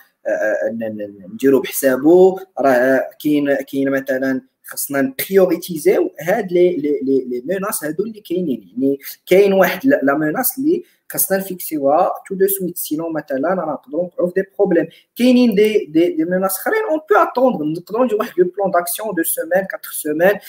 نديرو 1.34 1.60
بحسابو 1.60 2.40
راه 2.58 3.10
كاين 3.22 3.54
كاين 3.54 3.90
مثلا 3.90 4.40
خصنا 4.67 5.01
نبريوريتيزيو 5.01 6.13
هاد 6.21 6.51
لي 6.51 6.75
لي 6.75 6.99
لي 7.01 7.43
ميناس 7.45 7.83
هادو 7.83 8.03
اللي 8.03 8.21
كاينين 8.21 8.69
يعني 8.71 8.99
كاين 9.25 9.53
واحد 9.53 9.85
لا 9.85 10.17
ميناس 10.17 10.57
اللي 10.59 10.83
خاصنا 11.09 11.37
نفيكسيوها 11.37 12.11
تو 12.27 12.35
دو 12.35 12.47
سويت 12.47 12.77
سينون 12.77 13.13
مثلا 13.13 13.53
راه 13.53 13.73
نقدروا 13.73 14.03
نوقعوا 14.03 14.27
في 14.27 14.33
دي 14.35 14.47
بروبليم 14.57 14.87
كاينين 15.15 15.55
دي 15.55 15.85
دي 15.85 16.09
دي 16.09 16.25
ميناس 16.25 16.57
اخرين 16.57 16.83
اون 16.89 16.99
بو 17.09 17.15
اتوندر 17.15 17.65
نقدروا 17.65 18.05
نديروا 18.05 18.21
واحد 18.21 18.39
لو 18.39 18.51
بلان 18.57 18.71
داكسيون 18.71 19.15
دو 19.15 19.23
سيمين 19.23 19.51
4 19.53 19.69
سيمين 19.91 20.39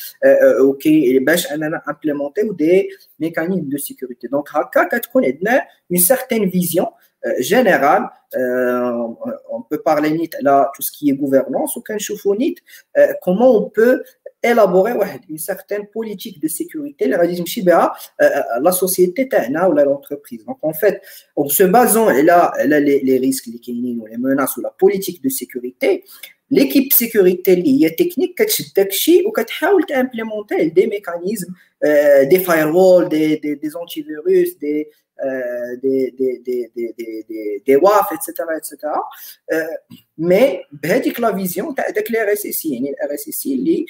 اوكي 0.59 1.19
باش 1.19 1.53
اننا 1.53 1.83
امبليمونتيو 1.89 2.53
دي 2.53 2.89
ميكانيزم 3.21 3.69
دو 3.69 3.79
سيكوريتي 3.79 4.27
دونك 4.27 4.49
هكا 4.51 4.99
كتكون 4.99 5.25
عندنا 5.25 5.67
اون 5.91 5.99
سيغتين 5.99 6.51
فيزيون 6.51 6.87
générale, 7.40 8.10
euh, 8.36 9.08
on 9.50 9.62
peut 9.62 9.82
parler 9.82 10.30
là 10.42 10.72
tout 10.76 10.82
ce 10.82 10.92
qui 10.92 11.10
est 11.10 11.14
gouvernance 11.14 11.76
ou 11.76 11.82
comment 13.22 13.56
on 13.56 13.70
peut 13.70 14.04
élaborer 14.44 14.94
une 15.30 15.38
certaine 15.38 15.88
politique 15.88 16.42
de 16.42 16.48
sécurité 16.50 17.08
la 18.60 18.72
société 18.74 19.30
ou 19.70 19.74
l'entreprise. 19.74 20.44
Donc 20.46 20.58
en 20.62 20.74
fait, 20.74 21.02
en 21.36 21.48
se 21.48 21.64
basant 21.64 22.10
là, 22.10 22.54
les, 22.66 23.18
risques, 23.20 23.48
les 23.48 24.18
menaces 24.18 24.58
ou 24.58 24.62
la 24.62 24.72
politique 24.72 25.24
de 25.24 25.30
sécurité, 25.30 26.04
l'équipe 26.50 26.92
sécurité 26.92 27.56
liée 27.56 27.96
technique 27.96 28.36
ou 29.26 29.32
implémenter 29.96 30.70
des 30.72 30.88
mécanismes, 30.88 31.54
euh, 31.86 32.26
des 32.26 32.40
firewalls, 32.40 33.10
des, 33.10 33.38
des, 33.38 33.56
des 33.56 33.76
antivirus, 33.76 34.58
des 34.60 34.90
euh, 34.90 35.03
des, 35.83 36.13
des, 36.13 36.39
des, 36.39 36.71
des, 36.77 37.63
des, 37.67 37.77
WAF, 37.77 38.13
etc. 38.13 38.33
etc. 38.57 38.93
Euh, 39.53 39.67
mais 40.19 40.61
بهذيك 40.73 41.21
لا 41.21 41.37
فيزيون 41.37 41.75
تاع 41.75 41.91
داك 41.91 42.11
لي 42.11 42.23
ار 42.23 42.33
اس 42.33 42.47
اس 42.47 42.65
يعني 42.65 42.91
الار 42.91 43.15
اس 43.15 43.29
اس 43.29 43.47
اللي 43.47 43.87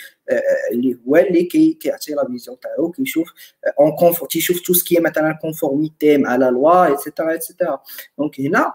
اللي 0.72 0.98
هو 1.08 1.16
اللي 1.16 1.44
كي 1.44 1.72
كيعطي 1.72 2.14
لا 2.14 2.26
فيزيون 2.26 2.60
تاعو 2.60 2.90
كيشوف 2.90 3.32
اون 3.80 3.96
كونفور 3.96 4.28
تيشوف 4.28 4.60
تو 4.60 4.72
سكي 4.72 5.00
مثلا 5.00 5.38
كونفورميتي 5.42 6.18
مع 6.18 6.36
لا 6.36 6.50
لوا 6.50 6.86
ايتترا 6.86 7.32
ايتترا 7.32 7.82
دونك 8.18 8.40
هنا 8.40 8.74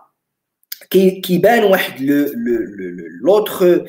كيبان 0.89 1.64
واحد 1.64 2.01
لو 2.01 2.26
لوتر 3.24 3.86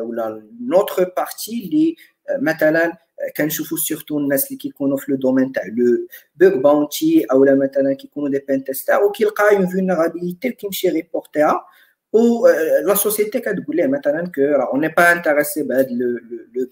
ولا 0.00 0.48
لوتر 0.60 1.12
بارتي 1.16 1.64
اللي 1.64 1.96
مثلا 2.40 2.92
كنشوفوا 3.36 3.78
سورتو 3.78 4.18
الناس 4.18 4.46
اللي 4.46 4.58
كيكونوا 4.58 4.96
في 4.96 5.12
لو 5.12 5.18
دومين 5.18 5.52
تاع 5.52 5.62
لو 5.66 6.08
بوغ 6.36 6.56
باونتي 6.60 7.24
اولا 7.24 7.54
مثلا 7.54 7.94
كيكونوا 7.94 8.28
دي 8.28 8.38
بين 8.48 8.64
تيستر 8.64 9.02
وكيلقى 9.02 9.56
اون 9.56 9.66
فولنرابيليتي 9.66 10.48
وكيمشي 10.48 10.88
ريبورتيها 10.88 11.64
و 12.12 12.48
لا 12.86 12.94
سوسيتي 12.94 13.40
كتقول 13.40 13.76
ليه 13.76 13.86
مثلا 13.86 14.32
كو 14.34 14.40
راه 14.40 14.70
اون 14.72 14.88
با 14.88 15.12
انتريسي 15.12 15.62
بهذا 15.62 15.88
لو 15.90 16.18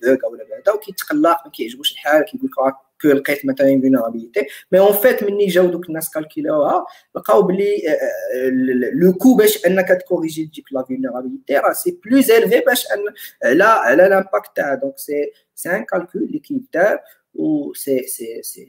بوغ 0.02 0.16
اولا 0.24 0.44
بهذا 0.44 0.72
وكيتقلق 0.74 1.38
ما 1.44 1.50
كيعجبوش 1.52 1.92
الحال 1.92 2.24
كيقول 2.24 2.50
لك 2.66 2.74
كو 3.02 3.08
لقيت 3.08 3.46
مثلا 3.46 3.80
فينابيليتي 3.80 4.46
مي 4.72 4.78
اون 4.78 4.92
فيت 4.92 5.24
مني 5.24 5.46
جاو 5.46 5.66
دوك 5.66 5.88
الناس 5.88 6.10
كالكيلوها 6.10 6.86
لقاو 7.16 7.42
بلي 7.42 7.82
لو 8.94 9.12
كو 9.12 9.36
باش 9.36 9.66
انك 9.66 9.88
تكوريجي 9.88 10.44
ديك 10.44 10.72
لا 10.72 10.82
فينابيليتي 10.82 11.56
راه 11.56 11.72
سي 11.72 11.98
بلوز 12.04 12.30
الفي 12.30 12.60
باش 12.60 12.86
ان 12.86 13.14
على 13.44 13.64
على 13.64 14.08
لامباكت 14.08 14.56
تاعها 14.56 14.74
دونك 14.74 14.98
سي 14.98 15.32
سي 15.54 15.70
ان 15.70 15.84
كالكول 15.84 16.22
اللي 16.22 16.38
كيدار 16.38 16.98
و 17.34 17.74
سي 17.74 18.02
سي 18.02 18.42
سي 18.42 18.68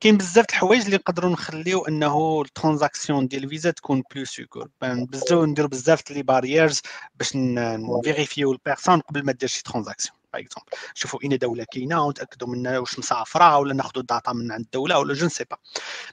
كاين 0.00 0.16
بزاف 0.16 0.44
الحوايج 0.50 0.84
اللي 0.84 0.96
نقدروا 0.96 1.30
نخليو 1.30 1.84
انه 1.84 2.42
ال 2.42 2.49
transaction 2.49 3.28
ديال 3.28 3.44
الفيزا 3.44 3.70
تكون 3.70 4.02
plus 4.14 4.24
sécure 4.24 4.68
بزاف 4.82 5.32
نديرو 5.32 5.68
بزاف 5.68 6.10
les 6.10 6.22
barrières 6.22 6.80
باش 7.14 7.32
نفيريفيو 7.36 8.52
ال 8.52 8.57
personne 8.57 9.00
قبل 9.00 9.24
ما 9.24 9.32
دير 9.32 9.48
شي 9.48 9.62
transaction 9.62 10.18
par 10.32 10.42
exemple. 10.42 10.70
نشوفوا 10.96 11.20
اين 11.24 11.38
دولة 11.38 11.66
كاينة 11.72 12.06
ونتاكدوا 12.06 12.48
من 12.48 12.66
واش 12.66 12.98
مسافرة 12.98 13.58
ولا 13.58 13.74
ناخذوا 13.74 14.00
ال 14.00 14.06
data 14.06 14.32
من 14.32 14.52
عند 14.52 14.64
الدولة 14.64 14.98
ولا 14.98 15.14
je 15.14 15.28
sais 15.28 15.44
pas 15.50 15.56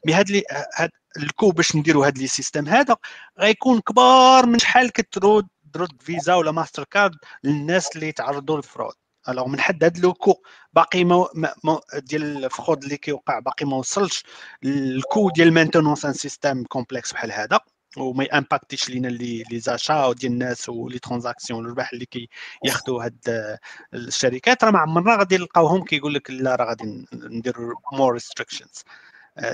mais 0.05 0.13
هاد 0.13 0.29
les 0.29 0.43
هاد 0.75 0.89
ال 1.17 1.24
coût 1.24 1.51
باش 1.51 1.75
نديروا 1.75 2.07
هاد 2.07 2.17
les 2.17 2.27
systèmes 2.27 2.67
هذا 2.69 2.97
غيكون 3.39 3.81
كبار 3.81 4.45
من 4.45 4.59
شحال 4.59 4.91
كترد 4.91 5.47
ترد 5.73 6.01
فيزا 6.01 6.33
ولا 6.33 6.51
ماستر 6.51 6.83
كارد 6.83 7.15
للناس 7.43 7.95
اللي 7.95 8.11
تعرضوا 8.11 8.55
لل 8.55 8.64
fraude. 8.64 8.93
الوغ 9.29 9.47
من 9.47 9.59
حد 9.59 9.83
هاد 9.83 9.97
لوكو 9.97 10.35
باقي 10.73 11.03
ما, 11.03 11.27
ما 11.63 11.79
ديال 11.95 12.45
الفخود 12.45 12.83
اللي 12.83 12.97
كيوقع 12.97 13.39
باقي 13.39 13.65
ما 13.65 13.77
وصلش 13.77 14.23
الكو 14.63 15.29
ديال 15.29 15.53
مانتونونس 15.53 16.05
ان 16.05 16.13
سيستيم 16.13 16.63
كومبلكس 16.63 17.13
بحال 17.13 17.31
هذا 17.31 17.59
وما 17.97 18.37
امباكتيش 18.37 18.89
لينا 18.89 19.07
لي 19.07 19.43
لي 19.51 19.59
زاشا 19.59 20.13
ديال 20.13 20.31
الناس 20.31 20.69
ولي 20.69 20.99
ترانزاكسيون 20.99 21.65
الربح 21.65 21.93
اللي 21.93 22.05
كياخذوا 22.05 23.03
هاد 23.05 23.57
الشركات 23.93 24.63
راه 24.63 24.71
ما 24.71 24.79
عمرنا 24.79 25.15
غادي 25.15 25.37
نلقاوهم 25.37 25.83
كيقول 25.83 26.13
لك 26.13 26.31
لا 26.31 26.55
راه 26.55 26.65
غادي 26.65 27.05
ندير 27.13 27.55
مور 27.93 28.13
ريستريكشنز 28.13 28.83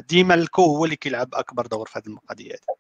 ديما 0.10 0.34
الكو 0.34 0.62
هو 0.62 0.86
اللي 0.86 0.96
كيلعب 0.96 1.36
اكبر 1.36 1.68
دور 1.68 1.88
في 1.88 2.00
هذه 2.00 2.08
القضية 2.08 2.52
هذه 2.52 2.80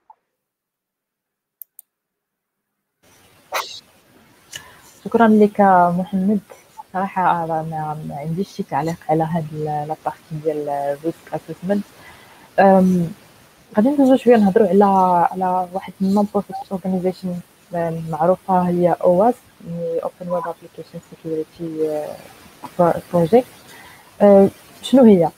شكرا 5.05 5.27
لك 5.27 5.61
محمد 5.99 6.39
صراحة 6.93 7.45
ما 7.45 8.15
عنديش 8.19 8.49
شي 8.49 8.63
تعليق 8.63 8.95
على 9.09 9.23
هاد 9.23 9.45
la 9.53 9.70
partie 9.70 10.19
ديال 10.43 10.69
ال 10.69 10.82
risk 10.82 11.33
assessment 11.33 11.83
غادي 13.77 13.89
ندوزو 13.89 14.15
شوية 14.15 14.35
نهضروا 14.35 14.67
على 14.67 14.85
على 15.31 15.67
واحد 15.73 15.93
ال 16.01 16.08
non 16.08 16.27
profit 16.33 16.55
organization 16.71 17.35
معروفة 18.09 18.61
هي 18.61 18.95
OWASP 19.01 19.35
Open 20.03 20.31
Web 20.31 20.43
Application 20.47 20.99
Security 21.09 22.03
Project 23.13 23.47
شنو 24.81 25.03
هي؟ 25.03 25.29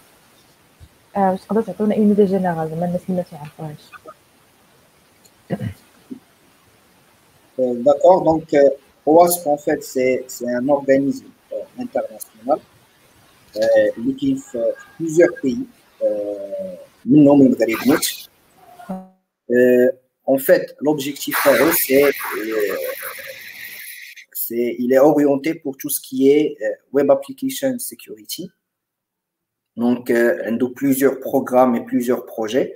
واش 1.17 1.39
تقدروا 1.41 1.63
تعطونا 1.65 1.95
une 1.95 1.99
idée 1.99 2.25
générale؟ 2.25 2.69
زعما 2.69 2.85
الناس 2.85 3.01
اللي 3.09 3.17
ما 3.17 3.23
تعرفوهاش 3.31 3.91
D'accord, 7.87 8.21
donc 8.23 8.47
euh, 8.53 8.69
OASP 9.05 9.45
en 9.45 9.57
fait 9.57 9.83
c'est 9.83 10.25
un 10.59 10.67
organisme 10.69 11.27
Euh, 11.53 11.57
internationale 11.79 12.59
euh, 13.57 13.61
lu 13.97 14.11
euh, 14.11 14.15
ci 14.15 14.37
plusieurs 14.95 15.33
pays 15.41 15.65
ñun 17.05 17.23
ñoo 17.23 17.35
mun 17.35 17.51
bëri 17.59 17.75
en 20.25 20.37
fait 20.37 20.75
l'objectif 20.79 21.35
pour 21.43 21.53
eux 21.67 21.73
c'est 21.85 22.09
c'est 24.31 24.75
il 24.79 24.93
est 24.93 24.99
orienté 24.99 25.53
pour 25.55 25.75
tout 25.75 25.89
ce 25.89 25.99
qui 25.99 26.29
est 26.29 26.57
web 26.93 27.11
application 27.11 27.77
security. 27.79 28.49
Donc 29.75 30.09
un 30.11 30.53
de 30.53 30.65
plusieurs 30.67 31.19
programmes 31.19 31.75
et 31.75 31.83
plusieurs 31.83 32.25
projets. 32.25 32.73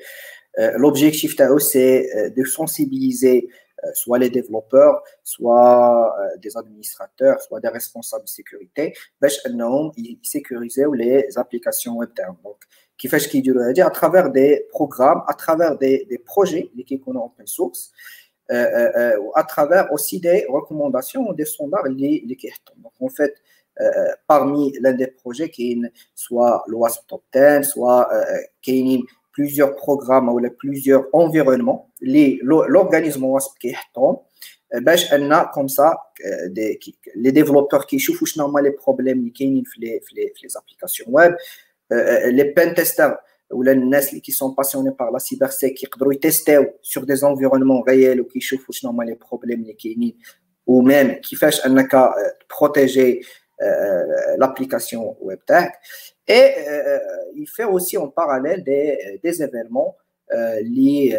L'objectif 0.76 1.38
pour 1.38 1.53
eux 1.55 1.59
c'est 1.59 2.34
de 2.36 2.43
sensibiliser 2.43 3.47
soit 3.94 4.18
les 4.20 4.30
développeurs, 4.30 5.02
soit 5.24 6.16
des 6.40 6.58
administrateurs, 6.58 7.42
soit 7.42 7.60
des 7.60 7.70
responsables 7.70 8.24
de 8.24 8.30
sécurité, 8.30 8.94
ils 9.22 10.20
sécuriser 10.24 10.86
les 10.94 11.38
applications 11.38 11.98
web 11.98 12.10
Donc, 12.44 12.58
qui 12.98 13.08
fait 13.08 13.20
ce 13.20 13.28
qu'il 13.28 13.42
dit 13.42 13.82
à 13.82 13.90
travers 13.90 14.32
des 14.32 14.68
programmes, 14.70 15.24
à 15.28 15.34
travers 15.34 15.78
des, 15.78 16.06
des 16.10 16.18
projets 16.18 16.72
qui 16.86 17.02
sont 17.04 17.16
open 17.16 17.48
source, 17.48 17.92
euh, 18.52 18.92
euh, 18.96 19.18
à 19.34 19.44
travers 19.44 19.92
aussi 19.92 20.20
des 20.20 20.46
recommandations, 20.48 21.34
des 21.34 21.46
sondages 21.46 21.90
les 21.90 22.36
qui 22.36 22.48
Donc 22.78 22.92
en 23.00 23.10
fait, 23.10 23.34
euh, 23.82 23.90
parmi 24.28 24.72
l'un 24.82 24.94
des 24.94 25.08
projets 25.08 25.50
qui 25.50 25.72
est 25.72 25.92
soit 26.14 26.64
l'OASP 26.68 27.08
Top 27.08 27.24
10, 27.34 27.64
soit 27.64 28.08
qui 28.62 29.04
plusieurs 29.35 29.74
programmes 29.76 30.28
ou 30.28 30.41
plusieurs 30.59 31.05
environnements, 31.12 31.91
l'organisme 32.43 33.24
OASP 33.24 33.53
qui 33.61 33.68
est 33.68 33.76
باش 34.74 35.14
ان 35.14 35.43
كوم 35.55 35.68
سا 35.68 35.95
لي 37.16 37.31
ديفلوبور 37.31 37.85
كيشوفوا 37.85 38.26
شنو 38.26 38.45
هما 38.47 38.61
لي 38.61 38.70
بروبليم 38.70 39.18
اللي 39.18 39.31
كاينين 39.31 39.64
في 39.64 39.81
لي 39.81 40.01
في 40.01 40.14
لي 40.14 40.33
في 40.35 40.43
لي 40.43 40.49
زابليكاسيون 40.49 41.09
ويب 41.12 41.37
لي 42.37 42.43
بين 42.57 42.74
تيستر 42.74 43.16
ولا 43.51 43.72
الناس 43.72 44.09
اللي 44.09 44.20
كي 44.20 44.33
سون 44.33 44.55
باسيوني 44.55 44.91
بار 44.91 45.12
لا 45.12 45.18
سيبر 45.18 45.49
سيك 45.49 45.83
يقدروا 45.83 46.12
يتيستيو 46.12 46.66
سور 46.83 47.05
دي 47.05 47.12
انفيرونمون 47.12 47.83
ريال 47.89 48.20
وكيشوفوا 48.20 48.74
شنو 48.74 48.91
هما 48.91 49.05
لي 49.05 49.14
بروبليم 49.14 49.62
اللي 49.62 49.72
كاينين 49.72 50.18
ou 50.70 50.83
même 50.83 51.20
كيفاش 51.20 51.66
انك 51.66 52.11
protéger 52.53 53.26
l'application 54.39 55.16
web 55.20 55.41
tag 55.47 55.70
et 56.26 56.47
il 57.35 57.47
fait 57.57 57.64
aussi 57.64 57.97
en 57.99 58.09
parallèle 58.09 58.62
des, 58.64 59.20
des 59.22 59.43
événements 59.43 59.97
liés 60.62 61.14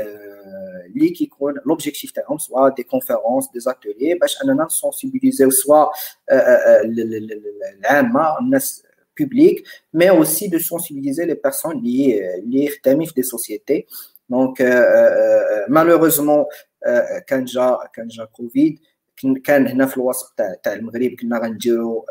اللي 0.86 1.10
كيكون 1.10 1.54
l'objectif 1.60 2.12
تاعهم 2.12 2.38
soit 2.38 2.72
des 2.72 2.84
conférences 2.84 3.52
des 3.52 3.68
ateliers 3.68 4.18
باش 4.22 4.42
اننا 4.44 4.68
sensibiliser 4.68 5.50
soit 5.52 5.90
العامه 7.80 8.40
الناس 8.42 8.84
public 9.22 9.64
mais 9.94 10.10
aussi 10.10 10.50
de 10.50 10.60
sensibiliser 10.60 11.26
les 11.26 11.36
personnes 11.36 11.82
liées 11.84 12.22
liées 12.46 12.70
خدامين 12.70 13.08
في 13.08 13.22
des 13.22 13.24
sociétés 13.24 13.88
donc 14.30 14.62
malheureusement 15.70 16.48
كان 17.28 17.46
جا 17.46 17.78
كان 17.94 18.08
جا 18.08 18.26
كوفيد 18.26 18.80
كان 19.44 19.68
هنا 19.68 19.86
في 19.86 19.98
الوسط 19.98 20.34
تاع 20.38 20.54
تاع 20.64 20.74
المغرب 20.74 21.12
كنا 21.22 21.40
غنديرو 21.40 22.06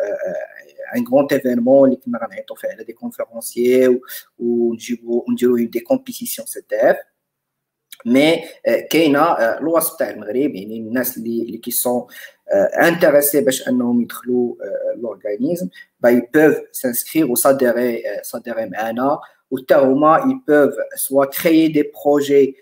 ان 0.96 1.04
غران 1.12 1.26
ايفينمون 1.32 1.88
اللي 1.88 2.00
كنا 2.04 2.18
غنعيطوا 2.26 2.56
فيه 2.56 2.68
على 2.68 2.84
دي 2.84 2.92
كونفيرونسيي 2.92 4.00
ونجيبو 4.38 5.24
ونديرو 5.28 5.56
دي 5.56 5.80
كومبيتيسيون 5.80 6.46
سي 6.46 6.60
تي 6.60 6.90
اف 6.90 6.96
مي 8.06 8.42
كاينه 8.90 9.22
الوسط 9.32 9.98
تاع 9.98 10.10
المغرب 10.10 10.54
يعني 10.54 10.78
الناس 10.78 11.16
اللي 11.16 11.42
اللي 11.42 11.58
كي 11.58 11.70
سون 11.70 12.06
انتريسي 12.82 13.40
باش 13.40 13.68
انهم 13.68 14.00
يدخلوا 14.00 14.54
لورغانيزم 14.96 15.68
با 16.00 16.10
يبوف 16.10 16.56
سانسكرير 16.72 17.30
وصاديري 17.30 18.02
صاديري 18.22 18.66
معانا 18.66 19.18
وتا 19.50 19.76
هما 19.78 20.18
يبوف 20.18 20.74
سوا 20.94 21.24
كريي 21.24 21.68
دي 21.68 21.92
بروجي 22.04 22.56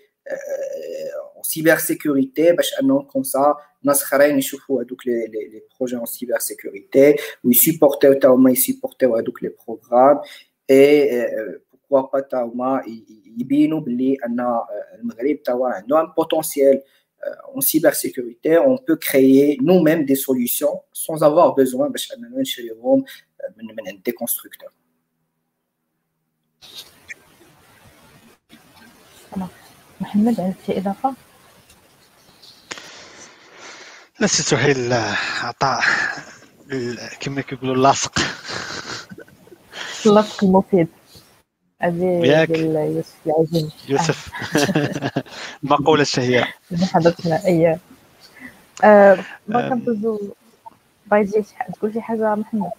سيبر 1.43 1.77
سيكوريتي 1.77 2.51
باش 2.51 2.79
انهم 2.81 3.01
كوم 3.01 3.23
سا 3.23 3.55
ناس 3.83 4.03
اخرين 4.03 4.37
يشوفوا 4.37 4.83
هذوك 4.83 5.07
لي 5.07 5.27
لي 5.27 5.61
بروجي 5.77 5.95
اون 5.95 6.05
سيبر 6.05 6.39
سيكوريتي 6.39 7.15
ويسيبورتيو 7.43 8.13
تا 8.13 8.27
هما 8.27 8.51
يسيبورتيو 8.51 9.15
هذوك 9.15 9.43
لي 9.43 9.51
بروغرام 9.65 10.19
اي 10.69 11.09
بوكوا 11.91 12.19
با 12.19 12.19
تا 12.19 12.41
هما 12.41 12.83
يبينوا 13.37 13.79
باللي 13.79 14.17
ان 14.25 14.59
المغرب 14.99 15.43
توا 15.43 15.69
عنده 15.69 16.01
ان 16.01 16.07
بوتونسيال 16.17 16.81
en 17.53 17.61
cybersécurité, 17.61 18.57
on 18.57 18.77
peut 18.77 18.95
créer 18.95 19.57
nous-mêmes 19.61 20.05
des 20.05 20.15
solutions 20.15 20.81
sans 20.93 21.21
avoir 21.23 21.55
besoin 21.55 21.89
باش 21.89 22.13
اننا 22.13 22.41
نشريهم 22.41 23.03
من 23.57 23.65
من 23.65 23.87
عند 23.87 24.01
des 24.09 24.13
constructeurs. 24.13 24.73
محمد 30.01 30.39
عندك 30.39 30.55
شي 30.65 30.81
سي 34.20 34.42
سهيل 34.42 34.92
عطاء 35.42 35.82
كما 37.20 37.40
كيقولوا 37.40 37.74
اللاصق. 37.74 38.18
اللاصق 40.06 40.44
المفيد. 40.44 40.88
ياك. 41.82 42.50
يوسف 42.50 43.14
العجيب 43.26 43.70
يوسف. 43.88 44.30
المقولة 45.64 46.02
الشهيرة 46.02 46.48
اللي 46.72 46.86
حضرتنا. 46.86 47.44
اياه 47.46 47.78
ما 49.48 49.68
كنطوزو 49.68 50.18
باغي 51.06 51.44
تقول 51.74 51.92
شي 51.92 52.00
حاجة 52.00 52.34
محمد؟ 52.34 52.70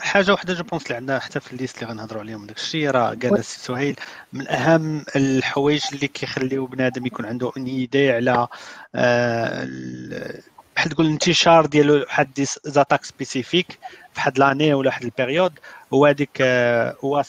حاجة 0.00 0.32
واحدة 0.32 0.54
je 0.54 0.64
pense 0.64 0.82
اللي 0.86 0.96
عندنا 0.96 1.18
حتى 1.18 1.40
في 1.40 1.52
ال 1.52 1.57
liste 1.57 1.82
اللي 1.82 1.92
غنهضروا 1.92 2.20
عليهم 2.22 2.46
داك 2.46 2.56
الشيء 2.56 2.90
راه 2.90 3.08
قال 3.08 3.38
السي 3.38 3.60
سهيل. 3.60 3.96
من 4.32 4.48
أهم 4.48 5.04
الحوايج 5.16 5.82
اللي 5.92 6.08
كيخليو 6.08 6.66
بنادم 6.66 7.06
يكون 7.06 7.26
عنده 7.26 7.52
une 7.56 7.66
idée 7.66 8.12
على 8.12 8.48
آه، 8.94 9.62
ال- 9.62 10.42
بحال 10.76 10.90
تقول 10.90 11.06
الانتشار 11.06 11.66
ديالو 11.66 11.94
واحد 12.00 12.44
attaque 12.64 13.04
spécifique 13.04 13.72
في 13.72 13.78
واحد 14.16 14.38
l'année 14.38 14.74
ولا 14.74 14.88
واحد 14.88 15.04
ال 15.04 15.10
période. 15.10 15.58
هو 15.94 16.06
هذيك 16.06 16.38
آه، 16.40 16.96
هو 17.04 17.22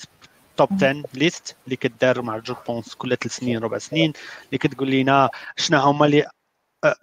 top 0.57 0.69
10 0.83 1.03
list 1.13 1.55
اللي 1.65 1.75
كدار 1.75 2.21
مع 2.21 2.37
je 2.37 2.55
pense 2.67 2.95
كل 2.95 3.17
ثلاث 3.17 3.35
سنين 3.35 3.57
ربع 3.59 3.77
سنين. 3.77 4.13
اللي 4.45 4.57
كتقول 4.57 4.91
لنا 4.91 5.29
شنو 5.57 5.79
هما 5.79 6.05
les 6.05 6.25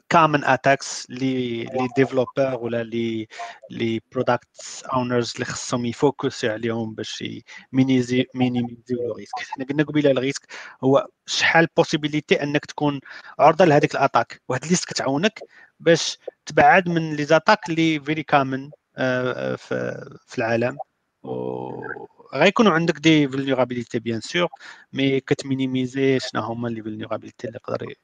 common 0.08 0.44
attacks 0.44 1.10
les 1.10 1.64
les 1.64 1.88
développeurs 1.96 2.58
ولا 2.60 2.82
les 2.82 3.28
les 3.70 4.00
product 4.12 4.84
owners 4.92 5.32
اللي 5.34 5.44
خصهم 5.44 5.86
يفوكسوا 5.86 6.50
عليهم 6.50 6.94
باش 6.94 7.24
مينيزي 7.72 8.26
مينيميزيو 8.34 8.98
le 9.08 9.14
risque 9.14 9.34
حنا 9.38 9.64
قلنا 9.64 9.82
قبيله 9.82 10.10
ال 10.10 10.15
risque 10.15 10.46
هو 10.84 11.08
شحال 11.26 11.66
possibilité 11.76 12.42
انك 12.42 12.64
تكون 12.66 13.00
عرضه 13.38 13.64
لهذيك 13.64 13.94
ال 13.94 14.00
attaque 14.00 14.42
وهاد 14.48 14.66
liste 14.66 14.84
كتعاونك 14.84 15.40
باش 15.80 16.18
تبعد 16.46 16.88
من 16.88 17.14
les 17.16 17.24
attaques 17.24 17.68
اللي 17.70 18.00
very 18.00 18.22
common 18.22 18.70
في 20.26 20.38
العالم 20.38 20.78
غيكونوا 22.34 22.72
عندك 22.72 22.98
des 22.98 23.28
vulnérabilités 23.28 23.98
bien 23.98 24.20
sûr 24.20 24.48
mais 24.92 25.20
كتمينيميزي 25.20 26.18
شنو 26.20 26.42
هما 26.42 26.68
les 26.68 26.82
vulnérabilités 26.82 27.48
اللي 27.48 27.58
يقدر 27.68 27.94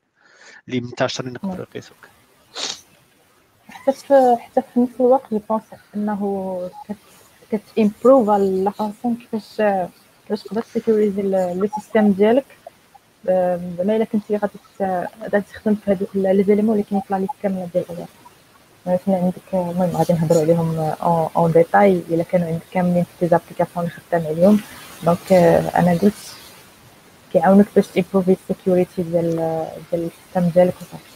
اللي 0.68 0.80
منتشرين 0.80 1.34
يقدروا 1.34 1.66
يقيسوك 1.70 2.08
حتى 3.68 3.92
في 3.92 4.36
حتى 4.40 4.62
في 4.74 4.80
نفس 4.80 4.92
الوقت 5.00 5.22
je 5.32 5.40
pense 5.48 5.62
إنه 5.96 6.70
كت 6.88 6.96
كتامبروف 7.50 8.30
la 8.30 8.70
façon 8.70 9.16
كيفاش 9.16 9.56
كيفاش 10.22 10.42
تقدر 10.42 10.62
تسيكوريزي 10.62 11.22
le 11.22 11.68
système 11.74 12.12
ديالك. 12.12 12.44
زعما 13.26 13.96
إلا 13.96 14.04
كنتي 14.04 14.36
غادي 14.36 14.52
غادي 15.32 15.44
تخدم 15.52 15.74
في 15.74 15.90
هذوك 15.90 16.08
les 16.14 16.44
éléments 16.44 16.84
اللي 16.90 17.02
la 17.10 17.16
liste 17.16 17.32
كاملة 17.42 17.68
ديال 17.72 17.84
الغير 17.90 18.06
مثلا 18.86 19.16
عندك 19.16 19.54
المهم 19.54 19.96
غادي 19.96 20.12
نهضروا 20.12 20.42
عليهم 20.42 20.78
en 21.36 21.52
détail 21.52 22.02
إلا 22.10 22.22
كانوا 22.22 22.46
عندك 22.46 22.62
كاملين 22.70 23.04
في 23.04 23.10
des 23.20 23.28
applications 23.28 23.86
اللي 23.86 23.90
خدام 24.10 24.26
عليهم 24.26 24.60
donc 25.02 25.32
أنا 25.76 25.98
قلت 26.02 26.36
كيعاونك 27.34 27.66
باش 27.76 27.86
تيمبروفي 27.86 28.36
ال 28.50 28.56
sécurité 28.56 29.02
ديال 29.02 29.36
ديال 29.92 30.10
ال 30.10 30.15
système 30.15 30.48
ديالك 30.54 30.74
وصافي. 30.80 31.14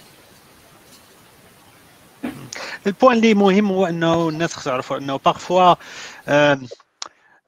ال 2.86 2.91
point 2.91 3.16
اللي 3.16 3.34
مهم 3.34 3.66
هو 3.72 3.86
انه 3.86 4.28
الناس 4.28 4.54
خصهم 4.54 4.72
يعرفوا 4.72 4.96
انه 4.98 5.16
parfois 5.24 5.74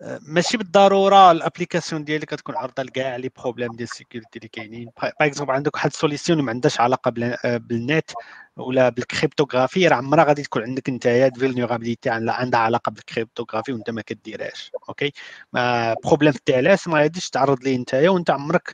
ماشي 0.03 0.57
بالضرورة 0.57 1.31
ال 1.31 1.37
application 1.37 2.05
ديالك 2.05 2.25
كتكون 2.35 2.57
عارضة 2.57 2.83
لكاع 2.83 3.17
les 3.17 3.31
problèmes 3.37 3.73
ديال 3.73 3.89
ال 3.89 3.94
sécurité 3.94 4.37
اللي 4.39 4.49
كاينين. 4.49 4.91
par 5.03 5.11
exemple 5.21 5.53
عندك 5.55 5.75
واحد 5.75 5.91
ال 5.91 5.96
solution 5.96 6.39
اللي 6.39 6.47
ما 6.47 6.53
عندهاش 6.53 6.81
علاقة 6.81 7.11
بال- 7.11 7.37
آه، 7.45 7.57
بالنت 7.57 8.11
ولا 8.57 8.89
بال 8.89 9.02
cryptographie 9.02 9.89
راه 9.89 9.97
عمرها 9.97 10.25
غادي 10.25 10.43
تكون 10.43 10.63
عندك 10.63 10.89
انت 10.89 11.31
vulnérabilité 11.39 12.11
عندها 12.11 12.61
علاقة 12.61 12.91
بال 12.91 13.02
cryptographie 13.02 13.73
وانت 13.73 13.91
ما 13.91 14.03
كديرهاش. 14.03 14.73
okay؟ 14.89 15.13
ما 15.53 15.95
problème 16.05 16.33
ال 16.49 16.67
اس 16.67 16.89
ما 16.89 16.99
غاديش 16.99 17.31
تعرض 17.31 17.65
ليه 17.65 17.77
انت 17.77 17.95
وانت 17.95 18.31
عمرك 18.31 18.73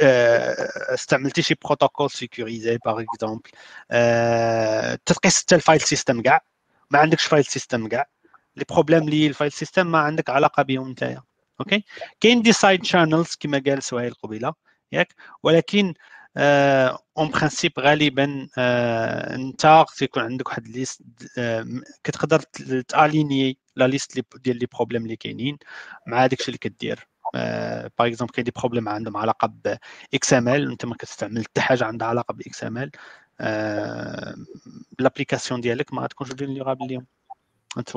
آه، 0.00 0.54
استعملتي 0.94 1.42
شي 1.42 1.54
protocole 1.64 2.10
sécurisé 2.10 2.78
par 2.84 3.00
exemple 3.02 3.50
تقيس 5.06 5.38
حتى 5.42 5.54
ال 5.54 5.59
file 5.59 5.80
system 5.80 6.22
كاع. 6.22 6.40
ما 6.90 6.98
عندكش 6.98 7.24
file 7.26 7.44
system 7.44 7.88
كاع. 7.88 8.06
les 8.56 8.64
problèmes 8.70 9.02
اللي 9.02 9.26
ال 9.26 9.31
file 9.31 9.52
system 9.52 9.86
ما 9.86 9.98
عندك 9.98 10.30
علاقة 10.30 10.62
بهم 10.62 10.90
نتايا 10.90 11.22
okay 11.60 11.84
كاين 12.20 12.42
des 12.42 12.52
side 12.52 12.84
channels 12.84 13.34
كما 13.40 13.62
قال 13.66 13.82
سهيل 13.82 14.14
قبيلة. 14.14 14.54
ياك؟ 14.92 15.14
ولكن 15.42 15.94
en 17.18 17.30
principe 17.30 17.72
غالبا 17.78 18.48
آه، 18.58 19.34
أنت 19.34 19.84
تيكون 19.96 20.22
عندك 20.22 20.48
واحد 20.48 20.68
liste 20.68 21.02
كتقدر 22.04 22.40
تاليني 22.88 23.58
la 23.76 23.86
liste 23.86 24.24
ديال 24.36 24.58
les 24.58 24.66
problèmes 24.74 25.02
اللي 25.02 25.16
كاينين. 25.16 25.58
مع 26.06 26.26
داكشي 26.26 26.46
اللي 26.48 26.58
كدير 26.58 27.08
par 27.98 28.06
exemple 28.06 28.32
كاين 28.32 28.44
des 28.44 28.52
problèmes 28.56 28.88
عندهم 28.88 29.16
علاقة 29.16 29.46
ب 29.48 29.76
XML 30.14 30.70
أنت 30.70 30.84
ما 30.86 30.94
كتستعمل 30.94 31.44
حتى 31.44 31.60
حاجة 31.60 31.84
عندها 31.84 32.08
علاقة 32.08 32.34
ب 32.34 32.64
XML 32.64 32.90
l'application 34.98 35.60
ديالك 35.60 35.94
ما 35.94 36.02
غتكونش 36.02 36.32
vulnérable 36.32 36.86
اليوم 36.86 37.06
انت 37.78 37.96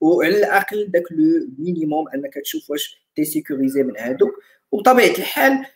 وعلى 0.00 0.38
الأقل 0.38 0.90
داك 0.90 1.02
لو 1.10 1.48
مينيموم 1.58 2.08
أنك 2.08 2.34
تشوف 2.34 2.70
واش 2.70 2.96
تي 3.16 3.24
سيكوريزي 3.24 3.82
من 3.82 3.96
هادوك. 3.96 4.32
وبطبيعة 4.72 5.18
الحال 5.18 5.66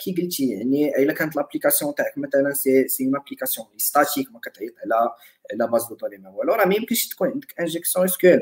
كي 0.00 0.14
قلتي 0.22 0.50
يعني 0.50 0.96
الا 0.96 1.12
كانت 1.12 1.36
لابليكاسيون 1.36 1.94
تاعك 1.94 2.18
مثلا 2.18 2.52
سي 2.52 2.88
سي 2.88 3.04
اون 3.04 3.16
ابليكاسيون 3.16 3.66
ستاتيك 3.76 4.32
ما 4.32 4.40
كتعيط 4.40 4.74
على 4.84 5.10
لا 5.54 5.66
باز 5.66 5.88
دو 5.88 5.94
دوني 5.94 6.18
ما 6.18 6.30
والو 6.30 6.54
راه 6.54 6.64
ما 6.64 6.74
يمكنش 6.74 7.08
تكون 7.08 7.28
عندك 7.28 7.60
انجيكسيون 7.60 8.04
اس 8.04 8.16
كيو 8.16 8.40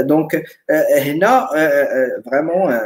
دونك 0.00 0.44
هنا 0.98 1.48
فريمون 2.30 2.78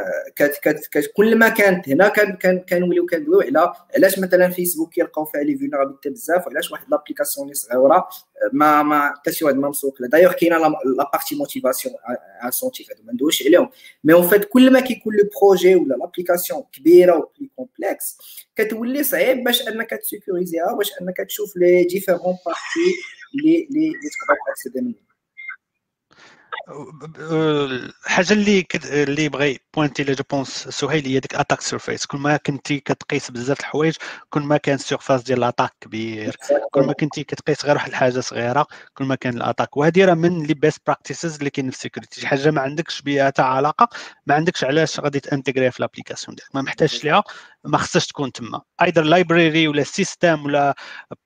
كل 1.17 1.35
ما 1.35 1.49
كانت 1.49 1.89
هنا 1.89 2.07
كان 2.07 2.59
كنوليو 2.59 3.05
كندويو 3.05 3.41
على 3.41 3.73
علاش 3.95 4.19
مثلا 4.19 4.49
فيسبوك 4.49 4.93
كيلقاو 4.93 5.25
فيها 5.25 5.41
لي 5.41 5.57
فيلنرابيلتي 5.57 6.09
بزاف 6.09 6.47
وعلاش 6.47 6.71
واحد 6.71 6.85
لابليكاسيون 6.91 7.45
اللي 7.45 7.55
صغيره 7.55 8.07
ما 8.53 8.83
ما 8.83 9.13
حتى 9.15 9.31
شي 9.31 9.45
واحد 9.45 9.55
ما 9.55 9.69
مسوق 9.69 10.01
لها 10.01 10.09
دايوغ 10.09 10.31
كاينه 10.31 10.57
لا 10.57 11.09
بارتي 11.13 11.35
موتيفاسيون 11.35 11.95
ان 12.43 12.51
سونتيف 12.51 12.89
هادو 12.91 13.03
ما 13.03 13.13
ندويش 13.13 13.47
عليهم 13.47 13.69
مي 14.03 14.13
اون 14.13 14.27
فيت 14.27 14.45
كل 14.45 14.73
ما 14.73 14.79
كيكون 14.79 15.15
لو 15.15 15.29
بروجي 15.41 15.75
ولا 15.75 15.95
لابليكاسيون 15.95 16.63
كبيره 16.73 17.31
و 17.36 17.44
بلي 17.44 17.50
كومبلكس 17.56 18.18
كتولي 18.56 19.02
صعيب 19.02 19.44
باش 19.44 19.68
أنك 19.68 19.90
تسيكوريزيها 19.90 20.74
باش 20.74 20.90
أنك 21.02 21.16
تشوف 21.16 21.56
les 21.56 21.84
différentes 21.84 22.36
parties 22.46 22.88
اللي 23.34 23.66
اللي 23.70 23.90
تقدر 23.90 24.38
تاكسيدي 24.46 24.80
منهم 24.80 25.06
الحاجة 27.18 28.32
اللي. 28.32 28.66
اللي 28.84 29.28
بغى 29.28 29.58
بوينتي 29.76 30.04
لي 30.04 30.12
je 30.12 30.24
pense 30.30 30.48
سهيل 30.68 31.06
هي 31.06 31.20
ديك 31.20 31.34
attack 31.34 31.60
surface 31.60 32.06
كل 32.06 32.18
ما 32.18 32.36
كنتي 32.36 32.80
كتقيس 32.80 33.30
بزاف 33.30 33.60
الحوايج 33.60 33.94
كل 34.30 34.40
ما 34.42 34.56
كان 34.56 34.74
ال 34.74 34.80
surface 34.80 35.22
ديال 35.22 35.38
ال 35.38 35.42
attaque 35.42 35.70
كبير. 35.80 36.36
كل 36.70 36.80
ما 36.86 36.92
كنتي 36.92 37.24
كتقيس 37.24 37.64
غير 37.64 37.74
واحد 37.74 37.88
الحاجة 37.88 38.20
صغيرة 38.20 38.66
كل 38.94 39.04
ما 39.04 39.14
كان 39.14 39.36
ال 39.36 39.41
attaque 39.41 39.76
وهذه 39.76 40.04
راه 40.04 40.14
من 40.14 40.42
les 40.42 40.54
best 40.54 40.80
practices 40.86 41.36
اللي 41.38 41.50
كاين 41.50 41.70
في 41.70 41.76
ال 41.76 41.81
sécurité 41.81 42.20
شي 42.20 42.26
حاجة 42.26 42.50
ما 42.50 42.60
عندكش 42.60 43.02
بها 43.02 43.26
حتى 43.26 43.42
علاقة 43.42 43.88
ما 44.26 44.34
عندكش 44.34 44.64
علاش 44.64 45.00
غادي 45.00 45.20
تانتيغريها 45.20 45.70
في 45.70 45.82
l'application 45.82 46.34
ديالك. 46.34 46.54
ما 46.54 46.62
محتاجش 46.62 47.04
ليها 47.04 47.22
ما 47.64 47.78
خصهاش 47.78 48.06
تكون 48.06 48.32
تما. 48.32 48.62
either 48.82 49.02
library 49.02 49.68
ولا 49.68 49.82
système 49.82 50.44
ولا 50.44 50.74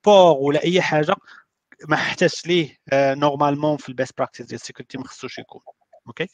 port 0.04 0.36
ولا 0.36 0.64
أي 0.64 0.82
حاجة 0.82 1.14
ما 1.88 1.96
احتاجش 1.96 2.46
ليه 2.46 2.76
normalement 2.92 3.76
في 3.76 3.88
ال 3.88 3.94
best 3.94 4.18
practice 4.18 4.46
ديال 4.46 4.60
ال 4.60 4.64
sécurité 4.64 4.98
ما 4.98 5.04
خصوش 5.04 5.38
يكون. 5.38 5.60
okay 6.06 6.28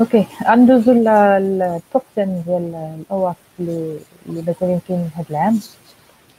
okay 0.00 0.26
غندوزو 0.48 0.92
لل 0.92 1.36
top 1.36 2.02
10 2.12 2.24
ديال 2.46 2.74
ال 3.00 3.06
OWASP 3.06 3.36
اللي 3.60 4.00
مثلا 4.26 4.80
كاين 4.88 5.10
هذا 5.16 5.26
العام 5.30 5.60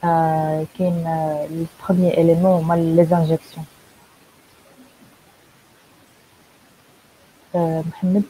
آه 0.04 0.66
كاين 0.78 1.06
ال 1.50 1.59
premier 1.59 2.20
élément 2.20 2.52
هما 2.64 2.74
les 2.74 3.04
injections 3.04 3.66
آه 7.54 7.84
محمد؟ 7.86 8.22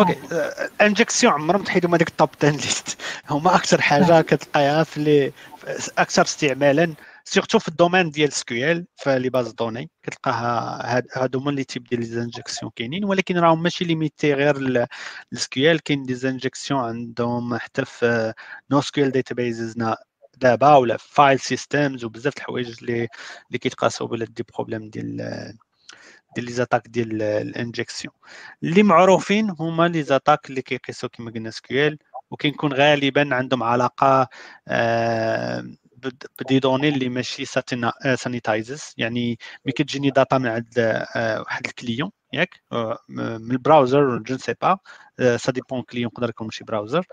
okay. 0.00 0.16
injection 0.80 1.32
عمرهم 1.32 1.62
تحيدوا 1.64 1.96
هذيك 1.96 2.08
ال 2.08 2.13
top 2.13 2.28
10 2.42 2.50
list 2.50 3.00
هما 3.30 3.54
أكثر 3.54 3.80
حاجة 3.80 4.20
كتلقاها 4.20 4.84
في 4.84 4.96
اللي 4.96 5.32
أكثر 5.98 6.22
استعمالا 6.22 6.94
surtout 7.24 7.58
في 7.58 7.68
ال 7.68 7.73
domaine 7.73 8.10
ديال 8.10 8.32
SQL 8.32 8.86
في 8.96 9.18
les 9.18 9.30
bases 9.30 9.52
de 9.52 9.60
données. 9.60 9.90
كتلقاها 10.02 11.04
هادو 11.16 11.38
هما 11.38 11.50
ال 11.50 11.53
les 11.53 11.64
types 11.64 11.84
ديال 11.84 12.00
les 12.00 12.06
injections 12.06 12.72
كاينين 12.76 13.04
ولكن 13.04 13.38
راهم 13.38 13.62
ماشي 13.62 13.84
limités 13.84 14.34
غير 14.34 14.86
ال 15.32 15.43
SQL 15.43 15.78
كاين 15.78 16.02
des 16.06 16.14
injections 16.14 16.80
عندهم 16.80 17.56
حتى 17.58 17.84
في 17.84 18.32
NoSQL 18.70 19.10
databases 19.10 19.74
دابا 20.36 20.76
ولا 20.76 20.96
file 20.96 21.40
systems 21.40 22.04
وبزاف 22.04 22.36
الحوايج 22.36 22.76
اللي 22.80 23.08
اللي 23.48 23.58
كيتقاسوا 23.58 24.06
بلا 24.06 24.24
des 24.24 24.44
problèmes 24.54 24.90
ديال 24.90 25.56
ديال 26.34 26.46
les 26.46 26.52
attaques 26.52 26.88
ديال 26.88 27.22
ال 27.22 27.31
injection 27.31 28.14
اللي 28.62 28.82
معروفين 28.82 29.50
هما 29.60 29.88
les 29.88 30.02
attaques 30.02 30.50
اللي 30.50 30.62
كيقيسوا 30.62 31.08
كما 31.08 31.30
قلنا 31.30 31.50
SQL 31.50 31.98
وكيكون 32.30 32.72
غالبا 32.72 33.34
عندهم 33.34 33.62
علاقة 33.62 34.28
آه 34.68 35.64
ب 36.40 36.44
des 36.44 36.58
données 36.58 36.88
اللي 36.88 37.08
ماشي 37.08 37.44
sanitized 38.16 38.94
يعني 38.96 39.38
ملي 39.64 39.72
كتجيني 39.72 40.10
data 40.10 40.38
من 40.38 40.46
عند 40.46 40.78
آه 41.16 41.40
واحد 41.40 41.66
ال 41.66 41.72
client 41.72 42.10
ياك 42.32 42.62
من 43.08 43.50
ال 43.50 43.58
browser 43.58 44.18
je 44.18 44.36
sais 44.38 44.54
pas 44.62 44.78
ça 45.36 45.52
dépend 45.52 45.82
client 45.82 46.10
يقدر 46.14 46.28
يكون 46.28 46.46
ماشي 46.46 46.64
browser. 46.64 47.06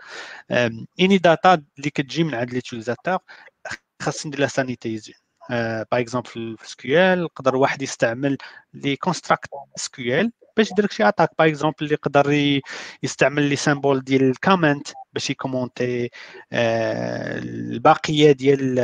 any 0.99 1.17
data 1.17 1.53
اللي 1.77 1.89
كتجي 1.89 2.23
من 2.23 2.35
عند 2.35 2.53
l'utilisateur 2.53 3.17
خاص 4.01 4.25
ندير 4.27 4.39
لها 4.39 4.47
sanitizing 4.47 5.15
par 5.49 5.85
exemple 6.01 6.55
في 6.59 6.69
SQL 6.69 7.19
يقدر 7.19 7.55
واحد 7.55 7.81
يستعمل 7.81 8.37
les 8.73 8.95
constructs 8.95 9.49
SQL 9.75 10.31
باش 10.57 10.71
يدير 10.71 10.87
شي 10.91 11.07
attaque 11.07 11.29
par 11.39 11.47
exemple 11.47 11.75
اللي 11.81 11.93
يقدر 11.93 12.59
يستعمل 13.03 13.43
les 13.43 13.55
symboles 13.55 14.01
ديال 14.01 14.23
ال 14.23 14.31
comment 14.31 14.87
باش 15.13 15.29
يكومونتي 15.29 16.09
الباقية 16.53 18.31
ديال 18.31 18.75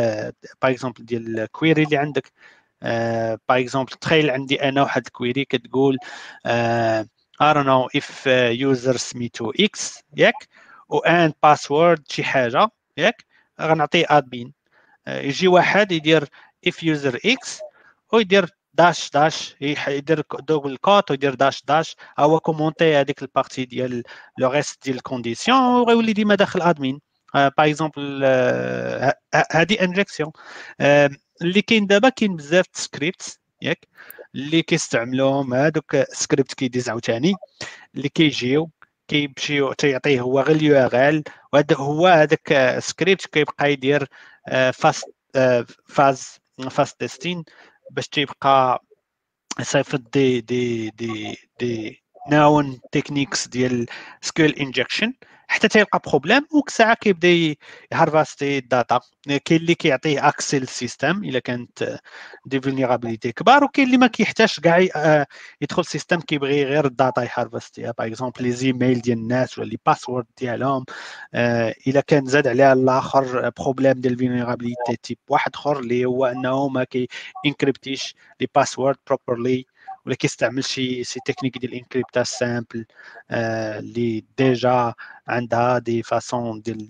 par 0.61 0.71
exemple 0.71 1.05
ديال 1.05 1.39
ال 1.39 1.46
query 1.46 1.83
اللي 1.83 1.97
عندك. 1.97 2.31
par 3.49 3.59
exemple 3.59 3.91
تخيل 3.91 4.29
عندي 4.29 4.63
أنا 4.69 4.81
واحد 4.81 5.05
query 5.05 5.45
كتقول 5.45 5.97
I 7.43 7.53
don't 7.53 7.65
know 7.65 7.87
if 7.99 8.25
user 8.53 8.97
سميتو 8.97 9.51
x 9.53 10.01
ياك؟ 10.17 10.47
و 10.89 10.97
and 10.97 11.33
password 11.43 12.03
شي 12.11 12.23
حاجة 12.23 12.69
ياك؟ 12.97 13.25
غنعطيه 13.61 14.05
admin 14.09 14.53
يجي 15.07 15.47
واحد 15.47 15.91
يدير 15.91 16.27
if 16.69 16.73
user 16.83 17.17
x 17.17 17.61
ويدير 18.13 18.49
dash 18.73 19.09
dash 19.11 19.55
يدير 19.61 20.23
double 20.39 20.77
quote 20.77 21.11
ويدير 21.11 21.33
dash 21.35 21.63
dash 21.67 21.95
هو 22.19 22.39
كومونتي 22.39 22.95
هذيك 22.95 23.21
ال 23.21 23.27
partie 23.27 23.65
ديال 23.65 24.03
le 24.37 24.49
reste 24.51 24.83
ديال 24.83 24.95
ال 24.95 25.01
condition 25.01 25.57
وغيولي 25.59 26.13
ديما 26.13 26.35
داخل 26.35 26.61
admin 26.61 26.99
par 27.33 27.51
exemple 27.59 28.23
هذه 29.51 29.81
injection 29.81 30.31
اللي 31.41 31.61
كاين 31.67 31.87
دابا 31.87 32.09
كاين 32.09 32.35
بزاف 32.35 32.65
scripts 32.73 33.39
ياك؟ 33.61 33.87
اللي 34.35 34.61
كيستعملوهم 34.61 35.53
هذوك 35.53 35.97
scripts 36.13 36.53
كيديز 36.53 36.89
عاوتاني. 36.89 37.33
اللي 37.95 38.09
كيجيو 38.09 38.69
كيمشيو 39.07 39.73
تيعطيه 39.73 40.21
هو 40.21 40.39
غير 40.39 40.55
ال 40.55 40.77
URL 40.77 41.23
وهذا 41.53 41.75
هو 41.75 42.07
هذاك 42.07 42.75
سكريبت 42.79 43.25
كيبقى 43.27 43.71
يدير 43.73 44.07
fast 44.73 45.05
fuzz 45.87 46.42
fuzz 46.69 46.93
testing 46.93 47.43
باش 47.91 48.07
تيبقى 48.07 48.83
يصيفط 49.59 49.99
des 50.13 50.41
des 50.41 50.89
des 50.89 51.37
des 51.59 52.03
known 52.31 52.79
techniques 52.91 53.47
ديال 53.47 53.85
SQL 54.21 54.49
injection. 54.51 55.13
حتى 55.53 55.67
تيلقى 55.67 55.99
problème 56.07 56.45
وديك 56.51 56.67
الساعة 56.67 56.93
كيبدا 56.93 57.55
يهارفاستي 57.91 58.57
ال 58.57 58.66
data 58.66 58.99
كاين 59.45 59.61
اللي 59.61 59.75
كيعطيه 59.75 60.27
accès 60.27 60.59
لل 60.59 60.73
système 60.73 61.23
إلا 61.23 61.39
كانت 61.39 61.99
des 62.45 62.61
vulnérabilités 62.61 63.31
كبار 63.31 63.63
وكاين 63.63 63.87
اللي 63.87 63.97
ما 63.97 64.07
كيحتاجش 64.07 64.59
كاع 64.59 64.79
يدخل 65.61 65.81
ال 65.81 65.86
système 65.86 66.19
كيبغي 66.19 66.63
غير 66.63 66.85
ال 66.85 66.93
data 66.93 67.23
يهارفاستيها 67.23 67.93
par 67.97 68.07
exemple 68.07 68.43
les 68.43 68.51
emails 68.51 69.01
ديال 69.01 69.17
الناس 69.17 69.59
ولا 69.59 69.69
les 69.69 69.77
passwords 69.85 70.25
ديالهم 70.37 70.85
إلا 71.87 72.01
كان 72.07 72.25
زاد 72.25 72.47
عليها 72.47 72.73
الآخر 72.73 73.49
problème 73.59 73.93
ديال 73.93 74.17
vulnérabilité 74.17 74.95
type 75.03 75.17
واحد 75.29 75.51
أخر 75.55 75.79
اللي 75.79 76.05
هو 76.05 76.25
أنه 76.25 76.67
ما 76.67 76.83
كي 76.83 77.07
انكريبتيش 77.45 78.15
les 78.41 78.47
passwords 78.55 78.97
properly 79.07 79.65
ولا 80.05 80.15
كيستعمل 80.15 80.63
شي 80.63 81.03
شي 81.03 81.19
تكنيك 81.25 81.57
ديال 81.57 81.73
ال 81.73 81.78
encryption 81.78 82.23
simple 82.23 82.85
اللي 83.31 84.25
déjà 84.37 84.93
عندها 85.27 85.79
des 85.79 86.03
façons 86.03 86.61
ديال 86.61 86.89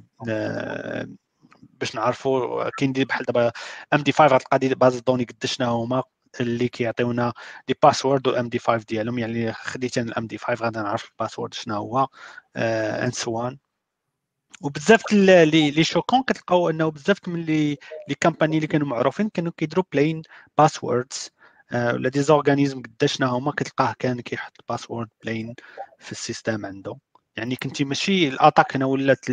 باش 1.79 1.95
نعرفوا 1.95 2.69
كاين 2.69 2.91
بحال 2.91 3.25
دابا 3.25 3.51
MD 3.93 4.11
5 4.11 4.35
غتلقى 4.35 4.59
des 4.59 4.75
bases 4.75 4.99
de 4.99 5.04
données 5.04 5.23
قد 5.23 5.45
شنو 5.45 5.67
هما 5.67 6.03
اللي 6.41 6.67
كيعطيونا 6.67 7.33
des 7.67 7.75
passwords 7.83 8.27
وال 8.27 8.49
MD 8.49 8.59
5 8.59 8.85
ديالهم 8.89 9.19
يعني 9.19 9.53
خديت 9.53 9.97
أنا 9.97 10.11
ال 10.11 10.27
MD 10.27 10.37
5 10.37 10.65
غادي 10.65 10.79
نعرف 10.79 11.11
ال 11.11 11.16
password 11.16 11.53
شنو 11.53 11.75
هو 11.75 12.07
and 12.55 13.11
so 13.11 13.34
on 13.34 13.57
وبزاف 14.61 15.13
les 15.13 15.71
les 15.71 15.83
chacun 15.83 16.23
كتلقاو 16.23 16.69
أنه 16.69 16.91
بزاف 16.91 17.27
من 17.27 17.41
لي 17.41 17.77
les 18.09 18.15
compagnies 18.19 18.55
اللي 18.55 18.67
كانوا 18.67 18.87
معروفين 18.87 19.29
كانوا 19.29 19.51
كيديروا 19.57 19.85
plain 19.91 20.21
passwords 20.57 21.29
ولا 21.73 22.09
des 22.09 22.21
organismes 22.21 22.81
قداشنا 22.81 23.27
هما 23.27 23.51
كتلقاه 23.51 23.95
كان 23.99 24.21
كيحط 24.21 24.53
ال 24.59 24.65
password 24.65 25.09
plain 25.23 25.55
في 25.99 26.11
ال 26.11 26.18
système 26.18 26.65
عنده 26.65 26.97
يعني 27.37 27.55
كنتي 27.55 27.83
ماشي 27.85 28.27
ال 28.27 28.33
attaque 28.33 28.75
هنا 28.75 28.85
ولات 28.85 29.25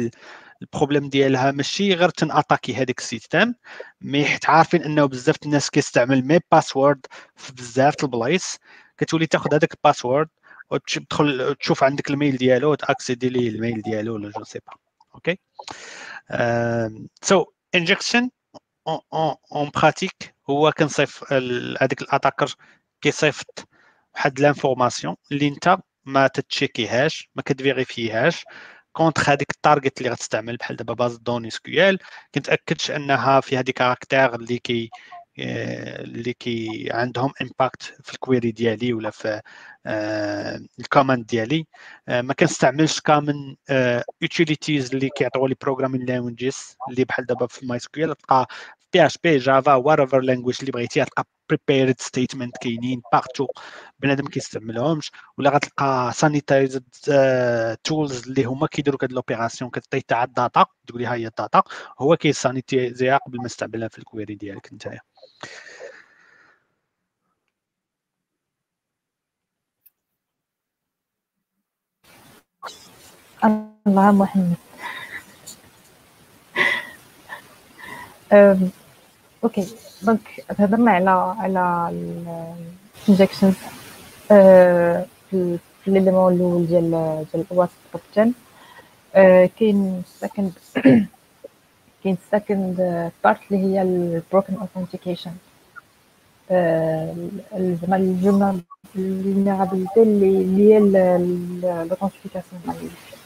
ال 0.62 0.67
problème 0.67 1.08
ديالها 1.08 1.50
ماشي 1.50 1.94
غير 1.94 2.08
تن 2.08 2.30
اتاكي 2.30 2.74
هذاك 2.74 2.98
ال 2.98 3.05
système 3.05 3.54
mais 4.00 4.24
حيت 4.24 4.50
عارفين 4.50 4.82
أنه 4.82 5.06
بزاف 5.06 5.36
الناس 5.44 5.70
كيستعمل 5.70 6.26
même 6.26 6.40
password 6.52 7.06
في 7.36 7.52
بزاف 7.52 7.94
البلايص 8.04 8.58
كتولي 8.98 9.26
تاخذ 9.26 9.54
هذاك 9.54 9.74
ال 9.74 9.80
password 9.80 10.28
وتدخل 10.70 11.54
تشوف 11.60 11.84
عندك 11.84 12.10
ال 12.10 12.16
mail 12.16 12.36
ديالو 12.36 12.70
وتأكسيدي 12.72 13.28
ليه 13.28 13.48
ال 13.48 13.55
mail 13.55 13.82
ديالو 13.82 14.14
ولا 14.14 14.30
je 14.30 14.44
sais 14.44 14.58
pas. 14.66 14.72
okay؟ 15.14 15.38
so 17.22 17.44
injection 17.74 18.30
en 18.88 19.70
pratique 19.74 20.34
هو 20.50 20.72
كنصيف 20.72 21.32
هذاك 21.82 22.02
ال 22.02 22.08
attacker 22.08 22.54
كيصيفط 23.00 23.68
واحد 24.14 24.40
l'information 24.40 25.16
اللي 25.32 25.48
أنت 25.48 25.78
ما 26.04 26.26
تتشيكيهاش 26.26 27.30
ما 27.34 27.42
كتفيريفيهاش. 27.42 28.44
contre 28.92 29.22
هذيك 29.32 29.50
ال 29.50 29.57
target 29.57 29.98
اللي 29.98 30.10
غتستعمل 30.10 30.56
بحال 30.56 30.76
دابا 30.76 30.94
base 30.94 31.16
de 31.16 31.24
données 31.24 31.50
SQL 31.50 31.98
كنتأكدش 32.34 32.90
أنها 32.90 33.40
فيها 33.40 33.60
des 33.60 33.72
caractères 33.72 34.34
اللي 34.34 34.58
كي 34.58 34.90
اللي 35.40 36.32
كي 36.32 36.88
عندهم 36.92 37.32
impact 37.42 37.82
في 37.82 38.14
ال 38.14 38.20
query 38.20 38.50
ديالي 38.52 38.92
ولا 38.92 39.10
في 39.10 39.40
ال 40.80 40.86
command 40.86 41.26
ديالي. 41.26 41.66
ما 42.08 42.34
كنستعملش 42.34 43.00
common 43.00 43.56
utilities 44.22 44.94
اللي 44.94 45.08
كيعطيو 45.16 45.46
les 45.46 45.54
programming 45.60 46.06
languages 46.06 46.76
اللي 46.90 47.04
بحال 47.04 47.26
دابا 47.26 47.46
في 47.46 47.66
MySQL 47.66 48.14
تلقى 48.14 48.46
بي 49.22 49.38
Java 49.38 49.74
what 49.74 50.14
language 50.14 50.56
اللي 50.60 50.72
بغيتي 50.72 51.04
تلقى 51.04 51.24
prepared 51.50 52.00
statement 52.00 52.56
كاينين 52.56 53.02
partout 53.12 53.46
بنادم 54.00 54.26
كيستعملهمش 54.26 55.12
ولا 55.38 55.50
غتلقى 55.50 56.12
sanitized 56.14 56.84
tools 57.84 58.28
اللي 58.28 58.44
هما 58.44 58.66
كيديروا 58.66 58.98
هاد 59.02 59.12
l'opération 59.12 59.70
كتعطي 59.70 60.00
تاع 60.00 60.24
ال 60.24 60.33
data 60.33 60.66
تقول 60.86 61.00
لي 61.02 61.06
ها 61.06 61.14
هي 61.14 61.26
ال 61.26 61.34
data 61.34 61.62
هو 61.98 62.16
كي 62.16 62.32
sanitizer 62.32 63.01
يها 63.01 63.16
قبل 63.16 63.38
ما 63.38 63.48
تستعملها 63.48 63.88
في 63.88 63.98
ال 63.98 64.04
query 64.04 64.34
ديالك 64.34 64.72
نتايا 64.72 65.00
الله 73.44 74.12
محمد 74.12 74.56
okay 79.44 79.66
donc 80.02 80.20
تهضرنا 80.58 80.90
على 80.90 81.10
على 81.38 81.90
ال 83.08 83.13
injections 83.13 83.54
في 85.30 85.58
l'élément 85.86 86.34
الأول 86.34 86.66
ديال 86.66 86.90
ديال 87.32 87.48
top 87.48 87.68
10 88.12 88.32
كاين 89.58 90.02
second 90.20 90.52
كاين 92.04 92.16
second 92.32 92.76
part 93.24 93.38
اللي 93.50 93.64
هي 93.64 93.82
ال 93.82 93.93
broken 93.93 94.54
authentication 94.54 95.32
زعما 97.80 97.96
الجمله 97.96 98.60
ال 98.96 99.04
vulnerability 99.04 100.02
اللي 100.02 100.74
هي 100.74 100.78
l'authentification 101.88 102.62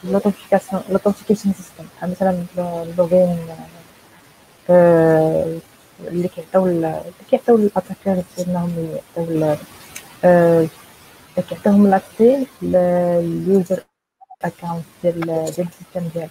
l'authentification 0.03 0.81
l'authentication 0.89 1.53
system 1.53 1.85
مثلا 2.03 2.45
ال 2.57 2.70
login 2.70 3.37
اللي 5.99 6.27
كيعطيو 6.27 6.65
اللي 6.65 7.01
كيعطيو 7.29 7.55
ال 7.55 7.62
attackers 7.62 8.23
انهم 8.39 8.97
يعطيو 9.17 10.67
كيعطيوهم 11.49 11.87
l'accès 11.87 12.47
لل 12.61 13.02
user 13.02 13.83
account 14.43 14.83
ديال 15.03 15.21
ديال 15.21 15.67
ال 15.67 15.72
système 15.72 16.07
ديالك. 16.13 16.29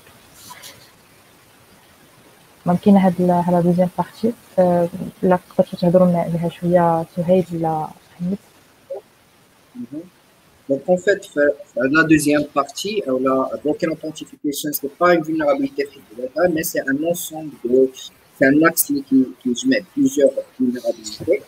ممكن 2.67 2.97
هاد 2.97 3.15
la 3.22 3.61
deuxième 3.61 3.89
partie 3.99 4.33
لا 5.23 5.39
تقدروا 5.49 5.81
تهضروا 5.81 6.19
عليها 6.19 6.49
شوية 6.49 7.07
سهيل 7.17 7.47
ولا 7.53 7.89
حمد 8.19 8.39
Donc 10.69 10.83
en 10.89 10.97
fait, 10.97 11.23
la 11.77 12.03
deuxième 12.05 12.47
partie, 12.47 13.03
la 13.07 13.57
broken 13.62 13.91
authentication, 13.91 14.72
ce 14.73 14.81
n'est 14.87 14.97
pas 15.01 15.15
une 15.15 15.23
vulnérabilité 15.23 15.83
mais 16.55 16.62
c'est 16.62 16.85
un 16.93 16.99
ensemble 17.12 17.55
de 17.65 17.91
un 18.45 18.62
axe 18.62 18.84
qui, 18.84 19.03
qui, 19.03 19.55
qui 19.55 19.68
met 19.68 19.82
plusieurs 19.92 20.30
vulnérabilités. 20.59 21.42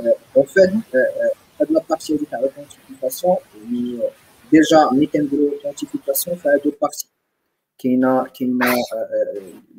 Euh, 0.00 0.10
en 0.34 0.44
fait, 0.44 0.70
euh, 0.94 0.98
euh, 0.98 1.66
la 1.70 1.80
partie 1.80 2.14
de 2.14 2.26
l'authentification, 2.40 3.38
déjà, 4.50 4.88
de 4.90 5.36
l'authentification, 5.36 6.38
a 6.44 6.58
deux 6.58 6.72
parties. 6.72 7.08
Qui 7.78 8.00
a 8.04 8.26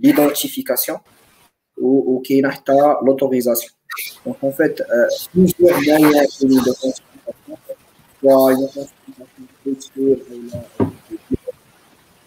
l'identification 0.01 0.99
ou, 1.77 2.21
qui 2.25 2.43
a 2.43 2.99
l'autorisation. 3.01 3.71
Donc, 4.25 4.37
en 4.43 4.51
fait, 4.51 4.83
plusieurs 5.31 5.81
moyens 5.81 6.39
de 6.41 6.47
l'identification, 6.47 7.03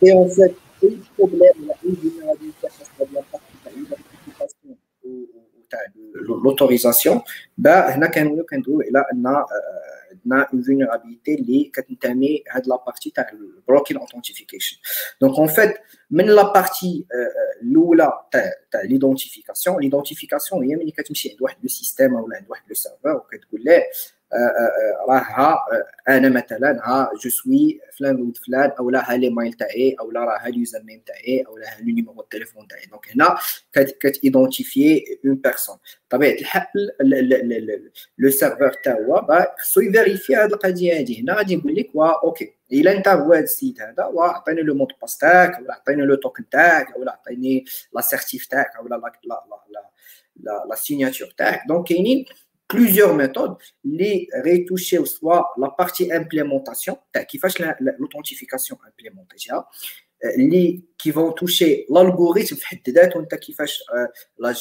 et 0.02 0.12
en 0.12 0.28
fait, 0.28 0.54
le 0.82 0.98
problème, 1.16 1.54
la 1.66 1.74
ça 1.74 3.04
de 3.04 3.14
la 3.14 3.22
partie 3.22 3.56
l'autorisation 6.43 7.21
bah 7.57 7.67
هنا 7.67 8.07
كنوليو 8.07 8.45
كندويو 8.45 8.81
على 8.81 9.05
ان 9.13 9.27
عندنا 10.11 10.47
اون 10.53 10.61
فولنرابيليتي 10.61 11.35
اللي 11.35 11.71
كتنتمي 11.73 12.43
هاد 12.51 12.67
لا 12.67 12.83
بارتي 12.85 13.09
تاع 13.09 13.29
البروكين 13.29 13.97
اوثنتيفيكيشن 13.97 14.77
دونك 15.21 15.37
اون 15.37 15.47
فيت 15.47 15.73
من 16.11 16.25
لا 16.25 16.53
بارتي 16.53 17.05
الاولى 17.61 18.11
تاع 18.31 18.51
تاع 18.71 18.81
ليدونتيفيكاسيون 18.81 19.81
ليدونتيفيكاسيون 19.81 20.63
هي 20.63 20.75
ملي 20.75 20.91
كتمشي 20.91 21.29
عند 21.29 21.41
واحد 21.41 21.57
لو 21.63 21.69
سيستيم 21.69 22.13
ولا 22.13 22.37
عند 22.37 22.45
واحد 22.49 22.63
لو 22.69 22.75
سيرفر 22.75 23.15
وكتقول 23.15 23.63
له 23.63 23.83
راه 25.08 25.18
ها 25.18 25.58
أنا 26.08 26.28
مثلا 26.28 26.80
ها 26.84 27.10
جو 27.24 27.30
سوي 27.30 27.80
فلان 27.98 28.22
ولد 28.22 28.36
فلان 28.36 28.70
أو 28.70 28.90
لا 28.90 29.12
ها 29.12 29.16
لي 29.16 29.30
مايل 29.30 29.52
تاعي 29.52 29.96
أو 30.00 30.10
لا 30.10 30.20
راه 30.20 30.38
ها 30.38 30.46
اليوزر 30.46 30.82
نيم 30.82 31.02
تاعي 31.06 31.44
أو 31.46 31.58
لا 31.58 31.66
لو 31.80 31.86
نيميرو 31.86 32.20
التليفون 32.20 32.68
تاعي. 32.68 32.86
دونك 32.86 33.08
هنا 33.14 33.38
كت 34.00 34.18
identifier 34.18 35.04
une 35.26 35.34
personne 35.34 35.76
بطبيعه 36.10 36.34
الحال 36.34 36.66
le 38.18 38.30
serveur 38.30 38.72
تا 38.84 38.92
هو 38.92 39.26
خصو 39.58 39.80
ي 39.80 39.86
vérifier 39.86 40.34
هاد 40.34 40.52
القضية 40.52 40.98
هادي. 40.98 41.20
هنا 41.22 41.34
غادي 41.34 41.54
يقول 41.54 41.74
لك 41.74 41.90
وا 41.94 42.24
okay. 42.24 42.54
إلا 42.72 42.92
أنت 42.92 43.08
هو 43.08 43.32
هاد 43.32 43.42
السيد 43.42 43.80
هذا 43.82 44.04
وعطيني 44.04 44.62
le 44.62 44.74
mot 44.74 44.83
de 44.83 44.88
passe 45.00 45.18
تاعك 45.18 45.58
ولا 45.60 45.74
عطيني 45.74 46.02
le 46.02 46.14
token 46.14 46.48
تاعك 46.48 46.96
ولا 46.96 47.12
عطيني 47.12 47.64
la 47.92 48.00
certif 48.00 48.46
تاعك 48.46 48.70
و 48.84 48.88
la 48.88 48.96
la 48.96 49.12
la 49.24 49.42
la 50.40 50.64
la 50.70 50.74
signature 50.76 51.34
تاعك. 51.38 51.62
donc 51.68 51.88
كاينين 51.88 52.24
plusieurs 52.68 53.14
méthodes, 53.14 53.56
les 53.84 54.28
retoucher 54.44 55.04
soit 55.04 55.52
la 55.58 55.70
partie 55.70 56.12
implémentation, 56.12 56.98
qui 57.28 57.38
fait 57.38 57.48
l'authentification 57.98 58.78
implémentée, 58.86 59.38
euh, 60.24 60.30
les 60.38 60.82
qui 60.96 61.10
vont 61.10 61.32
toucher 61.32 61.84
l'algorithme 61.90 62.56
qui 63.40 63.52
fait 63.52 63.64
euh, 63.94 64.06
la 64.38 64.54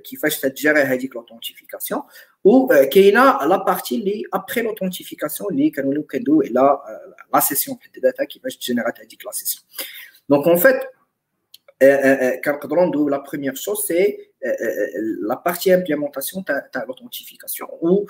qui 0.00 0.16
fait 0.16 0.30
cette 0.30 0.56
gérer 0.56 0.98
l'authentification 1.14 2.02
ou 2.42 2.68
euh, 2.72 2.86
qui 2.86 3.14
a 3.14 3.46
la 3.46 3.60
partie 3.60 4.02
les 4.02 4.24
après 4.32 4.64
l'authentification 4.64 5.46
les 5.50 5.70
canaux 5.70 6.42
et 6.42 6.48
la 6.48 6.82
la 7.32 7.40
session 7.40 7.76
qui 7.76 8.40
fait 8.40 8.60
générer 8.60 8.90
la 9.24 9.32
session. 9.32 9.62
Donc 10.28 10.48
en 10.48 10.56
fait 10.56 10.84
la 13.09 13.19
première 13.19 13.55
chose 13.55 13.83
c'est 13.87 14.07
la 15.31 15.35
partie 15.35 15.71
implémentation 15.71 16.43
de 16.47 16.85
l'authentification 16.87 17.67
ou 17.81 18.05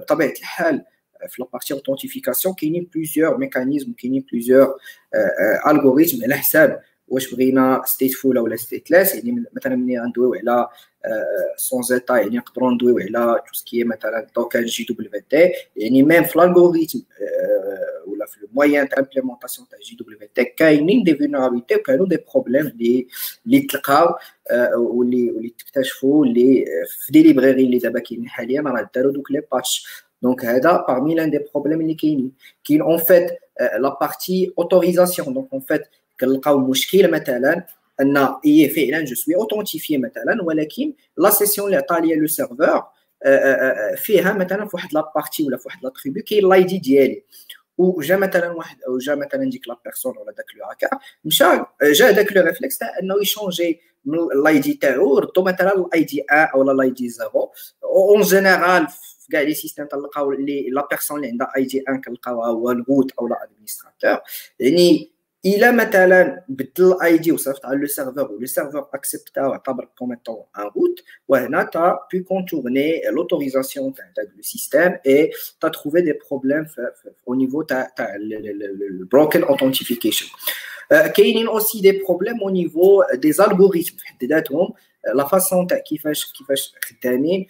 بطبيعه 0.00 0.32
الحال 0.32 0.84
في 1.28 1.42
la 1.42 1.46
partie 1.46 1.72
authentification 1.72 2.54
كاينين 2.54 2.90
plusieurs 2.90 3.38
mécanismes 3.38 3.94
كاينين 3.98 4.24
plusieurs 4.32 4.70
algorithmes 5.64 6.22
على 6.24 6.34
حساب 6.34 6.80
واش 7.08 7.34
بغينا 7.34 7.82
ستيتفول 7.86 8.38
ولا 8.38 8.56
ستيتليس 8.56 9.14
يعني 9.14 9.44
مثلا 9.52 9.76
ملي 9.76 9.98
غندويو 9.98 10.34
على 10.34 10.68
سون 11.56 11.82
زيتا 11.82 12.16
يعني 12.16 12.36
نقدروا 12.36 12.70
ندويو 12.70 12.98
على 12.98 13.42
تو 13.46 13.52
سكي 13.52 13.84
مثلا 13.84 14.26
توكن 14.34 14.64
جي 14.64 14.86
دبليو 14.90 15.10
تي 15.30 15.52
يعني 15.76 16.02
ميم 16.02 16.24
في 16.24 16.36
الالغوريثم 16.36 16.98
ولا 18.32 18.32
في 18.32 18.36
المويان 18.44 18.88
تاع 18.88 18.98
امبليمونطاسيون 18.98 19.68
تاع 19.68 19.78
جي 19.78 19.96
دبليو 19.96 20.18
تي 20.34 20.44
كاينين 20.44 21.02
دي 21.02 21.14
فيلنرابيلتي 21.14 21.74
وكانوا 21.74 22.06
دي 22.06 22.18
بروبليم 22.34 22.66
اللي 22.66 23.06
اللي 23.46 23.60
تلقاو 23.60 24.14
واللي 24.76 25.30
واللي 25.30 25.48
تكتشفوا 25.58 26.26
اللي 26.26 26.64
في 26.88 27.12
دي 27.12 27.22
ليبراري 27.22 27.64
اللي 27.64 27.78
دابا 27.78 28.00
كاينين 28.00 28.28
حاليا 28.28 28.62
راه 28.62 28.90
داروا 28.94 29.12
دوك 29.12 29.30
لي 29.30 29.42
باتش 29.52 29.86
دونك 30.22 30.44
هذا 30.44 30.84
parmi 30.88 31.14
l'un 31.14 31.28
des 31.28 31.40
problèmes 31.40 31.80
اللي 31.80 31.94
كاينين 31.94 32.32
كاين 32.64 32.82
اون 32.82 32.98
فيت 32.98 33.30
لا 33.78 33.98
بارتي 34.00 34.52
اوتوريزاسيون 34.58 35.34
دونك 35.34 35.48
اون 35.52 35.60
فيت 35.60 35.82
كنلقاو 36.20 36.58
مشكل 36.58 37.10
مثلا 37.10 37.66
ان 38.00 38.16
هي 38.44 38.68
فعلا 38.68 39.04
جو 39.04 39.14
سوي 39.14 39.34
اوثنتيفي 39.34 39.98
مثلا 39.98 40.42
ولكن 40.42 40.92
لا 41.16 41.30
سيسيون 41.30 41.66
اللي 41.66 41.76
عطا 41.76 42.00
ليا 42.00 42.16
لو 42.16 42.26
وجا 47.77 48.17
مثلا 48.17 48.51
واحد 48.51 48.77
أو 48.87 48.97
جا 48.97 49.15
مثلا 49.15 49.49
ديك 49.49 49.67
la 49.67 49.77
personne 49.85 50.17
ولا 50.17 50.31
داك 50.31 50.45
le 50.55 50.65
hacker 50.65 50.89
مشى 51.25 51.45
جا 51.83 52.11
داك 52.11 52.33
le 52.33 52.43
réflexe 52.43 52.77
تاع 52.77 52.99
إنه 53.01 53.15
ي 53.21 53.28
changer 53.28 53.81
من 54.05 54.19
ال 54.19 54.59
ID 54.59 54.73
تاعو 54.73 55.17
ردو 55.19 55.43
مثلا 55.43 55.73
ال 55.75 56.03
ID 56.03 56.25
1 56.31 56.49
أو 56.55 56.71
ال 56.71 56.89
ID 56.89 57.09
0 57.09 57.29
اون 57.83 58.21
جينيرال 58.21 58.87
في 58.87 59.27
كاع 59.31 59.41
لي 59.41 59.53
سيستيم 59.53 59.85
تلقاو 59.85 60.31
لي 60.31 60.69
لا 60.69 60.87
بيرسون 60.91 61.17
اللي 61.17 61.27
عندها 61.27 61.51
اي 61.57 61.63
دي 61.63 61.83
1 61.87 62.01
كنلقاوها 62.05 62.47
هو 62.49 62.71
الروت 62.71 63.11
أو 63.11 63.27
لا 63.27 63.35
أدمينستراتور. 63.43 64.19
يعني 64.59 65.12
الا 65.46 65.70
مثلا 65.70 66.44
بدل 66.48 66.92
الاي 66.92 67.18
دي 67.18 67.32
وصيفط 67.32 67.66
على 67.66 67.78
لو 67.80 67.86
سيرفور 67.86 68.32
ولو 68.32 68.46
سيرفور 68.46 68.86
اكسبتا 68.94 69.46
وعتبر 69.46 69.88
كوم 69.98 70.10
ايتون 70.12 70.42
ان 70.58 70.62
روت 70.62 71.04
وهنا 71.28 71.62
تا 71.62 71.98
بي 72.12 72.20
كونتورني 72.20 73.00
لوتوريزاسيون 73.10 73.94
تاع 73.94 74.04
داك 74.16 74.28
لو 74.36 74.42
سيستيم 74.42 74.96
اي 75.06 75.30
تا 75.60 75.68
تروفي 75.68 76.00
دي 76.00 76.14
بروبليم 76.30 76.66
au 77.30 77.34
niveau 77.34 77.66
تاع 77.68 77.92
تاع 77.96 78.14
البروكن 78.14 79.44
اوثنتيفيكيشن 79.44 80.26
كاينين 80.90 81.46
اوسي 81.46 81.80
دي 81.80 81.92
بروبليم 81.92 82.36
au 82.38 82.50
niveau 82.50 83.16
des 83.16 83.44
algorithmes 83.44 83.98
في 83.98 84.06
حد 84.06 84.24
ذاتهم 84.24 84.72
لا 85.14 85.26
فاسون 85.26 85.66
تاع 85.66 85.78
كيفاش 85.78 86.32
كيفاش 86.32 86.74
خدامين 86.84 87.46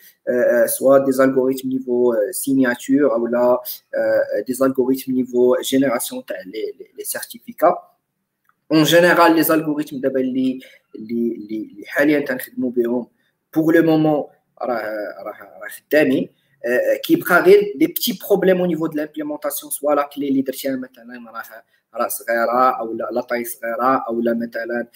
سوا 0.66 0.98
دي 0.98 1.12
زالغوريثم 1.12 1.68
نيفو 1.68 2.14
سيناتور 2.30 3.12
او 3.12 3.26
لا 3.26 3.58
دي 4.46 4.52
زالغوريثم 4.52 5.12
نيفو 5.12 5.56
جينيراسيون 5.62 6.24
تاع 6.24 6.36
لي 6.46 6.74
لي 6.98 7.04
سيرتيفيكا 7.04 7.78
اون 8.72 8.82
جينيرال 8.82 9.36
لي 9.36 9.42
زالغوريثم 9.42 10.00
دابا 10.00 10.20
اللي 10.20 10.60
اللي 10.94 11.34
اللي 11.34 11.84
حاليا 11.86 12.20
تنخدموا 12.20 12.70
بهم 12.70 13.06
بوغ 13.54 13.70
لو 13.70 13.82
مومون 13.82 14.24
راه 14.62 14.82
راه 15.22 15.58
راه 15.62 15.68
خدامين 15.68 16.28
كيبقى 17.04 17.42
غير 17.42 17.72
دي 17.76 17.86
بتي 17.86 18.18
بروبليم 18.28 18.58
او 18.58 18.66
نيفو 18.66 18.86
دو 18.86 18.96
لامبليمونطاسيون 18.96 19.72
سوا 19.72 19.94
لا 19.94 20.08
كلي 20.14 20.28
اللي 20.28 20.42
درتيها 20.42 20.76
مثلا 20.76 21.30
راه 21.34 21.62
راه 21.94 22.08
صغيره 22.08 22.78
او 22.80 22.92
لا 22.94 23.20
طاي 23.20 23.44
صغيره 23.44 24.04
او 24.08 24.20
لا 24.20 24.34
مثلا 24.34 24.86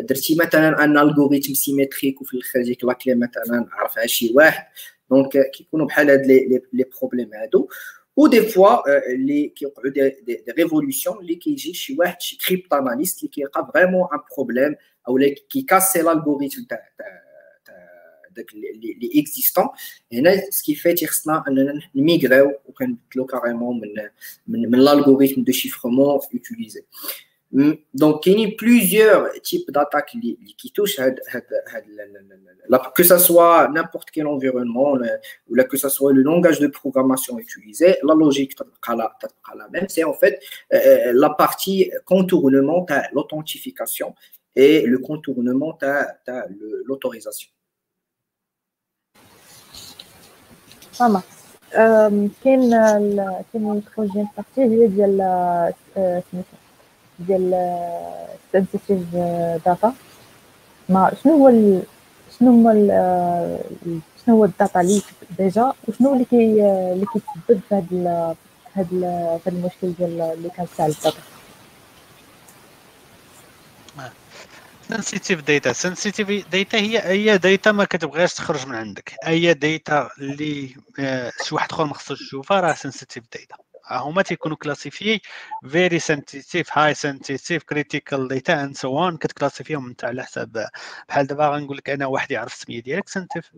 درتي 0.00 0.36
مثلا 0.40 0.84
ان 0.84 0.98
الغوريثم 0.98 1.54
سيمتريك 1.54 2.20
وفي 2.20 2.34
الاخر 2.34 2.62
ديك 2.62 2.84
لا 2.84 2.92
كلي 2.92 3.14
مثلا 3.14 3.66
عرفها 3.72 4.06
شي 4.06 4.32
واحد 4.34 4.64
دونك 5.10 5.50
كيكونوا 5.50 5.86
بحال 5.86 6.10
هاد 6.10 6.26
لي 6.26 6.62
لي 6.72 6.84
بروبليم 7.00 7.34
هادو 7.34 7.68
و 8.16 8.26
دي 8.26 8.42
فوا 8.42 9.06
اللي 9.12 9.48
كيوقعوا 9.48 9.88
دي, 9.90 10.08
دي, 10.10 10.34
دي 10.46 10.52
ريفولوسيون 10.52 11.18
اللي 11.18 11.34
كيجي 11.34 11.74
شي 11.74 11.96
واحد 11.98 12.20
شي 12.20 12.38
كريبتاناليست 12.46 13.18
اللي 13.18 13.28
كيلقى 13.28 13.70
فريمون 13.74 14.08
ان 14.12 14.18
بروبليم 14.36 14.76
او 15.08 15.18
كيكاسي 15.50 16.00
الالغوريثم 16.00 16.62
تاع 16.64 16.88
داك 18.36 18.54
لي 18.54 19.10
اكزيستون 19.20 19.68
هنا 20.12 20.50
سكي 20.50 20.74
فات 20.74 21.04
خصنا 21.04 21.44
اننا 21.48 21.80
نميغريو 21.94 22.52
وكنبدلو 22.66 23.26
كاريمون 23.26 23.80
من 23.80 23.88
من 24.46 24.70
من 24.70 24.84
l'algorithme 24.84 25.44
de 25.44 25.52
chiffrement 25.52 26.20
utilisé 26.34 26.80
دونك 27.94 28.20
كاينين 28.24 28.56
بليزيور 28.62 29.28
تيب 29.28 29.60
داتاك 29.68 30.14
اللي 30.14 30.36
اللي 30.40 30.52
كيتوش 30.52 31.00
هاد 31.00 31.20
هاد 31.30 31.42
هاد 31.68 32.80
كو 32.96 33.02
سا 33.02 33.18
سوا 33.18 33.66
نيمبورت 33.66 34.10
كيل 34.10 34.28
انفيرونمون 34.28 35.08
ولا 35.48 35.62
كو 35.62 35.76
سا 35.76 35.88
سوا 35.88 36.12
لو 36.12 36.22
لونغاج 36.22 36.60
دو 36.60 36.70
بروغراماسيون 36.82 37.42
utilisé 37.42 37.84
لا 38.04 38.12
لوجيك 38.12 38.54
تبقى 38.54 38.96
لا 38.96 39.18
تبقى 39.20 39.58
لا 39.58 39.70
ميم 39.72 39.88
سي 39.88 40.04
ان 40.04 40.12
فيت 40.12 40.38
لا 41.12 41.36
بارتي 41.38 41.90
contournement 42.14 42.84
تاع 42.88 43.10
l'authentification 43.12 44.12
et 44.58 44.86
le 44.86 44.98
contournement 44.98 45.76
تاع 45.80 46.20
تاع 46.26 46.48
l'autorisation 46.88 47.48
فما. 50.97 51.21
كاين 52.43 52.71
كاين 53.53 53.71
la 53.71 53.81
troisième 53.81 54.27
partie 54.37 54.61
هي 54.61 54.87
ديال 54.87 55.17
سميتو 55.95 56.57
ديال 57.19 57.51
sensitive 58.53 59.15
data. 59.65 59.93
ما 60.89 61.11
شنو 61.23 61.33
هو 61.33 61.49
شنو 62.39 62.51
هما 62.51 62.73
شنو 64.25 64.35
هو 64.35 64.45
ال 64.45 64.52
data 64.52 64.81
اللي 64.81 65.01
déjà 65.37 65.73
وشنو 65.87 66.13
اللي 66.13 66.25
كي 66.25 66.45
اللي 66.93 67.05
كيتسبب 67.13 67.59
في 67.69 67.75
هذا 67.75 68.35
هذا 68.73 69.39
المشكل 69.47 69.93
ديال 69.99 70.21
اللي 70.21 70.49
كان 70.49 70.67
تاع 70.77 70.85
ال 70.85 70.93
data؟ 70.93 71.34
sensitive 74.89 75.41
data 75.41 75.73
sensitive 75.73 76.47
data 76.49 76.77
هي 76.77 77.09
أي 77.09 77.37
data 77.37 77.71
ما 77.71 77.85
كتبغيش 77.85 78.33
تخرج 78.33 78.67
من 78.67 78.75
عندك. 78.75 79.15
أي 79.27 79.53
data 79.53 80.09
اللي 80.17 80.75
آه، 80.99 81.31
شي 81.43 81.55
واحد 81.55 81.71
آخر 81.71 81.85
ما 81.85 81.93
خصوش 81.93 82.21
يشوفها 82.21 82.59
راه 82.59 82.73
sensitive 82.73 83.23
data 83.33 83.55
هما 83.91 84.21
تيكونوا 84.21 84.57
classifiés 84.57 85.19
very 85.69 85.99
sensitive 85.99 86.77
high 86.77 86.93
sensitive 86.93 87.63
critical 87.63 88.27
data 88.27 88.63
and 88.63 88.75
so 88.77 88.99
on 88.99 89.17
كت 89.17 89.27
classifier 89.27 89.77
هم 89.77 89.87
انت 89.87 90.03
على 90.05 90.23
حساب 90.23 90.67
بحال 91.09 91.27
دابا 91.27 91.47
غنقول 91.49 91.77
لك 91.77 91.89
أنا 91.89 92.05
واحد 92.05 92.31
يعرف 92.31 92.53
السمية 92.53 92.81
ديالك 92.81 93.09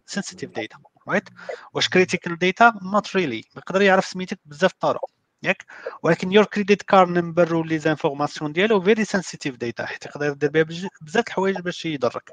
sensitive 0.06 0.50
data 0.52 0.78
right 1.08 1.30
واش 1.74 1.90
critical 1.89 2.38
data 2.39 2.74
not 2.93 3.16
really 3.16 3.43
يقدر 3.58 3.82
يعرف 3.82 4.06
سميتك 4.06 4.40
بزاف 4.46 4.72
الطرق 4.72 5.16
ياك؟ 5.44 5.66
ولكن 6.04 6.32
your 6.32 6.45
credit 6.45 6.82
card 6.82 7.10
number 7.10 7.56
و 7.56 7.80
les 7.80 7.94
informations 7.94 8.54
ديالو 8.54 8.82
very 8.82 9.06
sensitive 9.06 9.56
data 9.56 9.86
حيت 9.86 10.06
يقدر 10.06 10.28
يدير 10.28 10.50
بها 10.50 10.64
بزاف 11.02 11.28
الحوايج 11.28 11.60
باش 11.60 11.86
يضرك. 11.86 12.30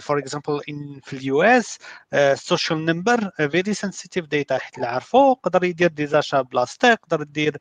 for 0.00 0.18
example 0.18 0.60
in 0.68 1.00
في 1.04 1.12
ال 1.16 1.42
US 1.42 1.78
ال 2.14 2.24
social 2.24 2.84
number 2.84 3.30
very 3.50 3.74
sensitive 3.74 4.24
data 4.26 4.58
حيت 4.58 4.74
اللي 4.76 4.86
عارفو 4.86 5.32
يقدر 5.32 5.64
يدير 5.64 5.88
ديزاشا 5.88 6.42
بلاستيك 6.42 6.90
يقدر 6.92 7.22
يدير 7.22 7.56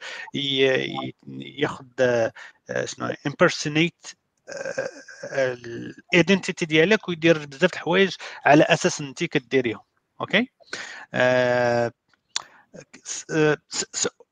ياخذ 1.37 1.85
شنو 2.85 3.13
impersonate 3.27 4.05
ال 5.23 5.39
identity 5.39 6.65
ديالك 6.65 7.09
ويدير 7.09 7.45
بزاف 7.45 7.73
الحوايج 7.73 8.15
على 8.45 8.63
أساس 8.63 9.01
انت 9.01 9.23
كديريهم. 9.23 9.81
okay؟ 10.21 10.49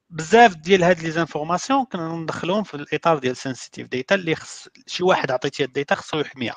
بزاف 0.09 0.55
ديال 0.55 0.83
هاد 0.83 0.99
les 0.99 1.11
informations 1.11 1.85
كنا 1.85 2.15
ندخلهم 2.15 2.63
في 2.63 2.73
الإطار 2.73 3.19
ديال 3.19 3.37
sensitive 3.37 3.87
data 3.87 4.15
اللي 4.15 4.35
خص 4.35 4.67
شي 4.87 5.03
واحد 5.03 5.31
عطيتيه 5.31 5.65
ال 5.65 5.71
data 5.71 5.95
خصو 5.95 6.19
يحميها. 6.19 6.55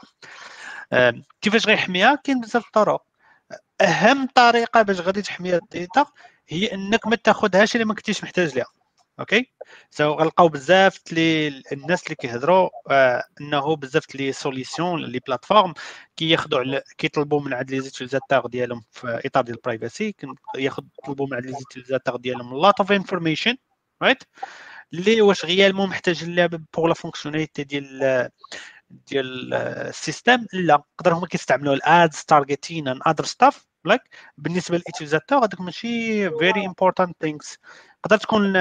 كيفاش 1.40 1.66
غيحميها؟ 1.66 2.14
كاين 2.14 2.40
بزاف 2.40 2.66
الطرق. 2.66 3.02
أهم 3.80 4.28
طريقة 4.34 4.82
باش 4.82 5.00
غادي 5.00 5.22
تحمي 5.22 5.56
ال 5.56 5.66
data 5.66 6.06
هي 6.48 6.72
إنك 6.74 7.06
ما 7.06 7.16
تاخذهاش 7.16 7.74
اللي 7.74 7.84
ما 7.86 7.94
كنتيش 7.94 8.24
محتاج 8.24 8.54
ليها. 8.54 8.66
okay؟ 9.20 9.52
so 9.90 10.12
غنلقاو 10.12 10.48
بزاف 10.48 11.12
les 11.12 11.48
الناس 11.72 12.04
اللي 12.04 12.14
كيهضروا 12.14 12.70
آه 12.90 13.24
إنه 13.40 13.76
بزاف 13.76 14.14
les 14.14 14.32
solutions 14.32 15.04
les 15.04 15.20
plateformes 15.26 15.74
كياخذوا 16.16 16.60
على 16.60 16.82
كيطلبوا 16.98 17.40
من 17.40 17.54
عند 17.54 17.70
les 17.70 17.80
utilisateurs 17.80 18.46
ديالهم 18.46 18.82
في 18.90 19.20
إطار 19.24 19.44
ديال 19.44 19.56
ال 19.56 19.63
privacy 19.64 20.14
يطلبوا 20.56 21.26
من 21.26 21.34
عند 21.34 21.46
les 21.46 21.52
utilisateurs 21.52 22.16
ديالهم 22.16 22.50
lot 22.54 22.80
of 22.80 22.92
information 22.92 23.56
right 24.02 24.22
اللي 24.92 25.22
واش 25.22 25.44
réellement 25.44 25.88
محتاجين 25.88 26.34
لها 26.34 26.46
pour 26.46 26.86
la 26.86 26.94
fonctionnalité 26.94 27.64
ديال 27.64 28.30
ديال 28.90 29.54
ال 29.54 29.64
système؟ 29.64 30.46
لا. 30.52 30.82
يقدر 30.98 31.14
هما 31.14 31.26
كيستعملوا 31.26 31.74
ال 31.74 31.87
ads 31.87 32.24
targeting 32.24 32.88
and 32.88 33.02
other 33.06 33.24
stuff 33.24 33.66
like 33.84 34.02
بالنسبة 34.38 34.76
لل 34.76 34.86
utilisateur 34.86 35.38
هذوك 35.38 35.60
ماشي 35.60 36.30
very 36.30 36.66
important 36.66 37.16
things 37.20 37.58
تقدر 38.02 38.16
تكون 38.16 38.52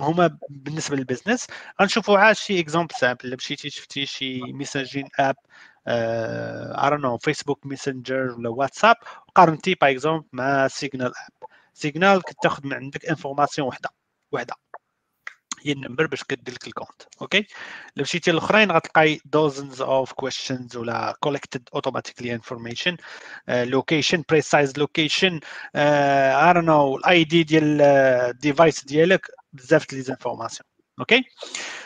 هما 0.00 0.38
بالنسبة 0.50 0.96
لل 0.96 1.06
business 1.06 1.46
غنشوفوا 1.82 2.18
عاد 2.18 2.36
شي 2.36 2.60
exemple 2.60 2.94
simple 2.94 3.34
مشيتي 3.36 3.70
شفتي 3.70 4.06
شي 4.06 4.40
messaging 4.40 5.08
app 5.18 5.36
I 5.88 6.90
know 6.90 7.18
Facebook 7.18 7.66
Messenger 7.66 8.30
ولا 8.30 8.48
واتساب 8.48 8.96
وقارنتي 9.28 9.74
par 9.74 9.90
exemple 9.90 10.26
مع 10.32 10.68
Signal 10.68 11.06
app 11.06 11.48
Signal 11.74 12.22
كتاخذ 12.22 12.66
من 12.66 12.74
عندك 12.74 13.06
information 13.06 13.68
وحدة 13.68 13.90
وحدة. 14.32 14.54
هي 15.62 15.72
ال 15.72 15.77
number 15.77 16.06
باش 16.06 16.24
كدير 16.24 16.54
لك 16.54 16.66
ال 16.66 16.71
compte 16.71 17.02
OK؟ 17.22 17.38
إلا 17.38 18.02
مشيتي 18.02 18.30
للأخرين 18.32 18.72
غتلقاي 18.72 19.20
dozens 19.24 19.82
of 19.82 20.12
questions 20.12 20.76
ولا 20.76 21.16
collected 21.20 21.68
automatically 21.74 22.34
information 22.34 22.96
location 23.48 24.24
precise 24.28 24.78
location 24.78 25.40
don't 26.54 26.64
know 26.64 26.96
ال 26.96 27.24
ID 27.24 27.42
ديال 27.42 27.80
ال 27.80 27.95
device 27.95 28.84
ديالك. 28.84 29.30
بزاف 29.54 29.92
les 29.92 30.02
informations 30.02 30.68
OK؟ 31.00 31.24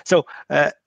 so 0.05 0.23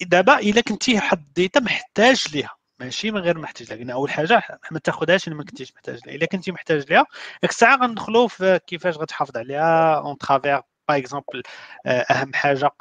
دابا 0.02 0.40
إلا 0.40 0.62
كنتي 0.62 0.96
واحد 0.96 1.18
ال 1.18 1.26
data 1.26 1.60
محتاج 1.60 2.26
ليها 2.34 2.56
ماشي 2.80 3.12
من 3.12 3.22
غير 3.22 3.38
محتاج 3.38 3.74
لها 3.74 3.94
أول 3.94 4.12
حاجة 4.12 4.44
ما 4.72 4.80
تاخذهاش 4.80 5.28
اللي 5.28 5.38
ما 5.38 5.44
كنتيش 5.44 5.74
محتاج 5.76 6.00
لها 6.06 6.16
إلا 6.16 6.26
كنتي 6.26 6.52
محتاج 6.52 6.90
ليها 6.90 7.06
ديك 7.42 7.52
الساعة 7.52 7.76
غندخلوا 7.76 8.28
في 8.28 8.60
كيفاش 8.68 8.98
غتحافظ 8.98 9.38
عليها 9.38 9.96
en 9.96 10.18
travers 10.18 10.62
par 10.90 10.98
exemple 10.98 11.44
أهم 11.86 12.34
حاجة 12.34 12.72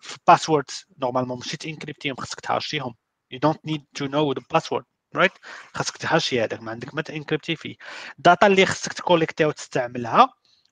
في 0.00 0.18
password 0.26 0.64
normalement 1.02 1.38
ماشي 1.38 1.56
تانكريبتيهم 1.56 2.16
خاصك 2.16 2.40
تهاشيهم. 2.40 2.94
You 3.34 3.38
don't 3.38 3.70
need 3.70 3.82
to 3.98 4.08
know 4.08 4.34
the 4.38 4.42
password 4.54 4.82
right? 5.16 5.32
خاصك 5.74 5.96
تهاشي 5.96 6.44
هذاك 6.44 6.62
ما 6.62 6.70
عندك 6.70 6.94
ما 6.94 7.02
تانكريبتي 7.02 7.56
فيه. 7.56 7.76
ال 8.18 8.24
data 8.24 8.46
اللي 8.46 8.66
خاصك 8.66 8.92
تكوليكتيها 8.92 9.46
وتستعملها 9.46 10.28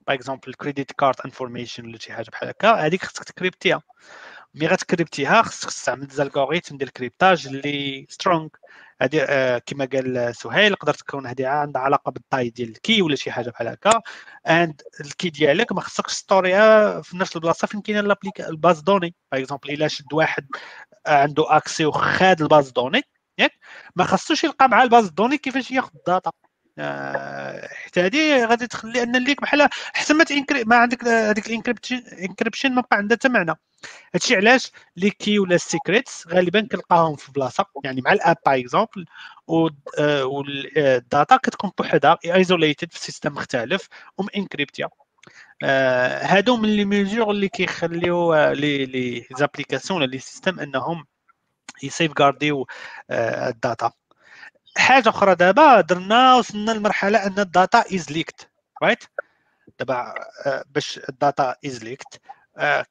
par 0.07 0.15
exemple 0.15 0.53
credit 0.53 0.91
card 0.91 1.15
information 1.25 1.85
ولا 1.85 1.97
شي 1.99 2.13
حاجة 2.13 2.29
بحال 2.29 2.49
هكا 2.49 2.73
هذيك 2.73 3.03
خاصك 3.03 3.23
تكريبتيها. 3.23 3.81
mais 4.55 4.67
غتكريبتيها 4.67 5.41
خاصك 5.41 5.69
تستعمل 5.69 6.07
les 6.07 6.22
algorithmes 6.22 6.77
ديال 6.77 6.87
ال 6.87 6.94
cryptage 6.94 7.47
اللي 7.47 8.05
strong 8.09 8.47
هذه 9.01 9.25
آه، 9.29 9.57
كما 9.65 9.85
قال 9.93 10.35
سهيل 10.35 10.75
تقدر 10.75 10.93
تكون 10.93 11.27
هذه 11.27 11.47
عندها 11.47 11.81
علاقة 11.81 12.11
بال 12.11 12.20
taille 12.20 12.49
ديال 12.49 12.69
ال 12.69 12.77
key 12.77 13.01
ولا 13.01 13.15
شي 13.15 13.31
حاجة 13.31 13.49
بحال 13.49 13.67
هكا. 13.67 14.01
and 14.47 14.81
ال 15.01 15.08
key 15.08 15.29
ديالك 15.29 15.71
ما 15.71 15.81
خصكش 15.81 16.13
ستوريها 16.13 17.01
في 17.01 17.17
نفس 17.17 17.35
البلاصة 17.35 17.67
فين 17.67 17.81
كاينة 17.81 18.15
ال 18.39 18.47
base 18.47 18.79
données. 18.81 19.15
par 19.31 19.41
exemple 19.41 19.71
إلا 19.71 19.87
شد 19.87 20.13
واحد 20.13 20.47
عنده 21.07 21.57
accès 21.57 21.85
وخاد 21.85 22.41
ال 22.41 22.47
base 22.47 22.71
données 22.71 23.01
ياك؟ 23.39 23.51
ما 23.95 24.03
خصوش 24.03 24.43
يلقى 24.43 24.69
مع 24.69 24.83
ال 24.83 24.88
base 24.88 25.09
données 25.09 25.37
كيفاش 25.37 25.71
ياخذ 25.71 25.91
ال 25.95 26.02
data 26.02 26.31
آه، 26.79 27.67
حتى 27.71 28.01
هذه 28.01 28.45
غادي 28.45 28.67
تخلي 28.67 29.03
أن 29.03 29.15
ال 29.15 29.20
leak 29.20 29.41
بحال 29.41 29.69
احسن 29.95 30.17
ما 30.17 30.25
ما 30.65 30.75
عندك 30.75 31.03
هذيك 31.07 31.47
ال 31.47 31.59
encryption 31.59 32.75
ما 32.75 32.81
بقى 32.81 32.97
عندها 32.97 33.17
حتى 33.17 33.29
معنى. 33.29 33.55
هادشي 34.15 34.35
علاش 34.35 34.71
les 34.95 35.09
keys 35.09 35.39
ولا 35.39 35.55
ال 35.55 35.64
secrets 35.64 36.27
غالبا 36.27 36.67
كنلقاهم 36.71 37.15
في 37.15 37.31
بلاصة 37.31 37.65
يعني 37.83 38.01
مع 38.01 38.11
ال 38.13 38.19
app 38.19 38.37
par 38.45 38.59
exemple 38.59 39.05
وال 40.23 40.61
data 40.61 41.37
كتكون 41.37 41.71
بوحدها 41.77 42.17
isolated 42.25 42.91
في 42.93 42.99
système 42.99 43.33
مختلف 43.33 43.87
ومانكريبتيا. 44.17 44.89
آه، 45.63 46.25
هادو 46.25 46.57
من 46.57 46.69
les 46.69 46.85
mesures 46.85 47.31
اللي 47.31 47.49
كيخليو 47.49 48.33
آه، 48.33 48.53
les 48.53 48.85
les 48.85 49.27
applications 49.37 50.01
ولا 50.01 50.11
les 50.11 50.19
systèmes 50.19 50.59
أنهم 50.59 51.05
يسوفغارديو 51.83 52.11
ال 52.21 52.67
data. 53.11 53.91
حاجة 54.77 55.09
أخرى. 55.09 55.35
دابا 55.35 55.81
درنا 55.81 56.35
وصلنا 56.35 56.71
لمرحلة 56.71 57.27
أن 57.27 57.39
ال 57.39 57.48
data 57.48 57.83
is 57.95 58.11
leaked 58.11 58.49
right 58.83 59.03
دابا 59.79 60.13
آه، 60.45 60.63
باش 60.69 60.99
ال 61.09 61.18
data 61.18 61.55
is 61.65 61.83
leaked 61.83 62.21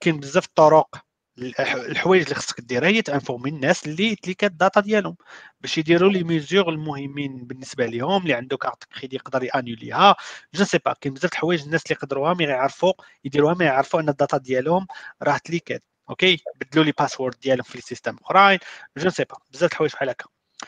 كاين 0.00 0.20
بزاف 0.20 0.44
الطرق 0.44 1.04
الحوايج 1.38 2.22
اللي 2.22 2.34
خصك 2.34 2.60
ديرها 2.60 2.88
هي 2.88 3.02
تانفورمي 3.02 3.50
الناس 3.50 3.86
اللي 3.86 4.16
تليكات 4.16 4.50
ال 4.50 4.56
data 4.56 4.80
ديالهم 4.80 5.16
باش 5.60 5.78
يديروا 5.78 6.10
les 6.10 6.24
mesures 6.24 6.68
المهمين 6.68 7.44
بالنسبة 7.44 7.86
لهم 7.86 8.22
اللي 8.22 8.34
عنده 8.34 8.56
carte 8.56 8.84
crédit 8.84 9.16
يقدر 9.16 9.42
يانوليها 9.44 10.16
je 10.54 10.64
sais 10.64 10.78
pas 10.78 10.92
كاين 11.00 11.14
بزاف 11.14 11.32
الحوايج 11.32 11.62
الناس 11.62 11.82
اللي 11.86 11.96
يقدروها 11.96 12.34
mais 12.34 12.44
يعرفوا 12.44 12.92
يديروها 13.24 13.54
ما 13.54 13.64
يعرفوا 13.64 14.00
أن 14.00 14.08
ال 14.08 14.14
data 14.14 14.36
ديالهم 14.36 14.86
راه 15.22 15.38
تليكات 15.44 15.82
OK 16.10 16.38
بدلوا 16.60 16.84
les 16.84 16.92
passwords 16.92 17.40
ديالهم 17.40 17.64
في 17.64 17.74
ال 17.78 17.83
système 17.83 18.16
أخرين. 18.24 18.58
je 18.96 19.10
sais 19.10 19.24
pas 19.24 19.36
بزاف 19.52 19.70
الحوايج 19.72 19.92
بحال 19.92 20.08
هكا. 20.08 20.24
آه 20.26 20.66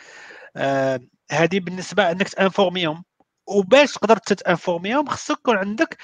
هذه 1.30 1.61
بالنسبة 1.61 2.11
أنك 2.11 2.28
تانفورميهم 2.28 3.04
وباش 3.46 3.92
تقدر 3.94 4.16
تانفورميهم 4.16 5.06
خصك 5.09 5.38
يكون 5.38 5.56
عندك 5.56 5.96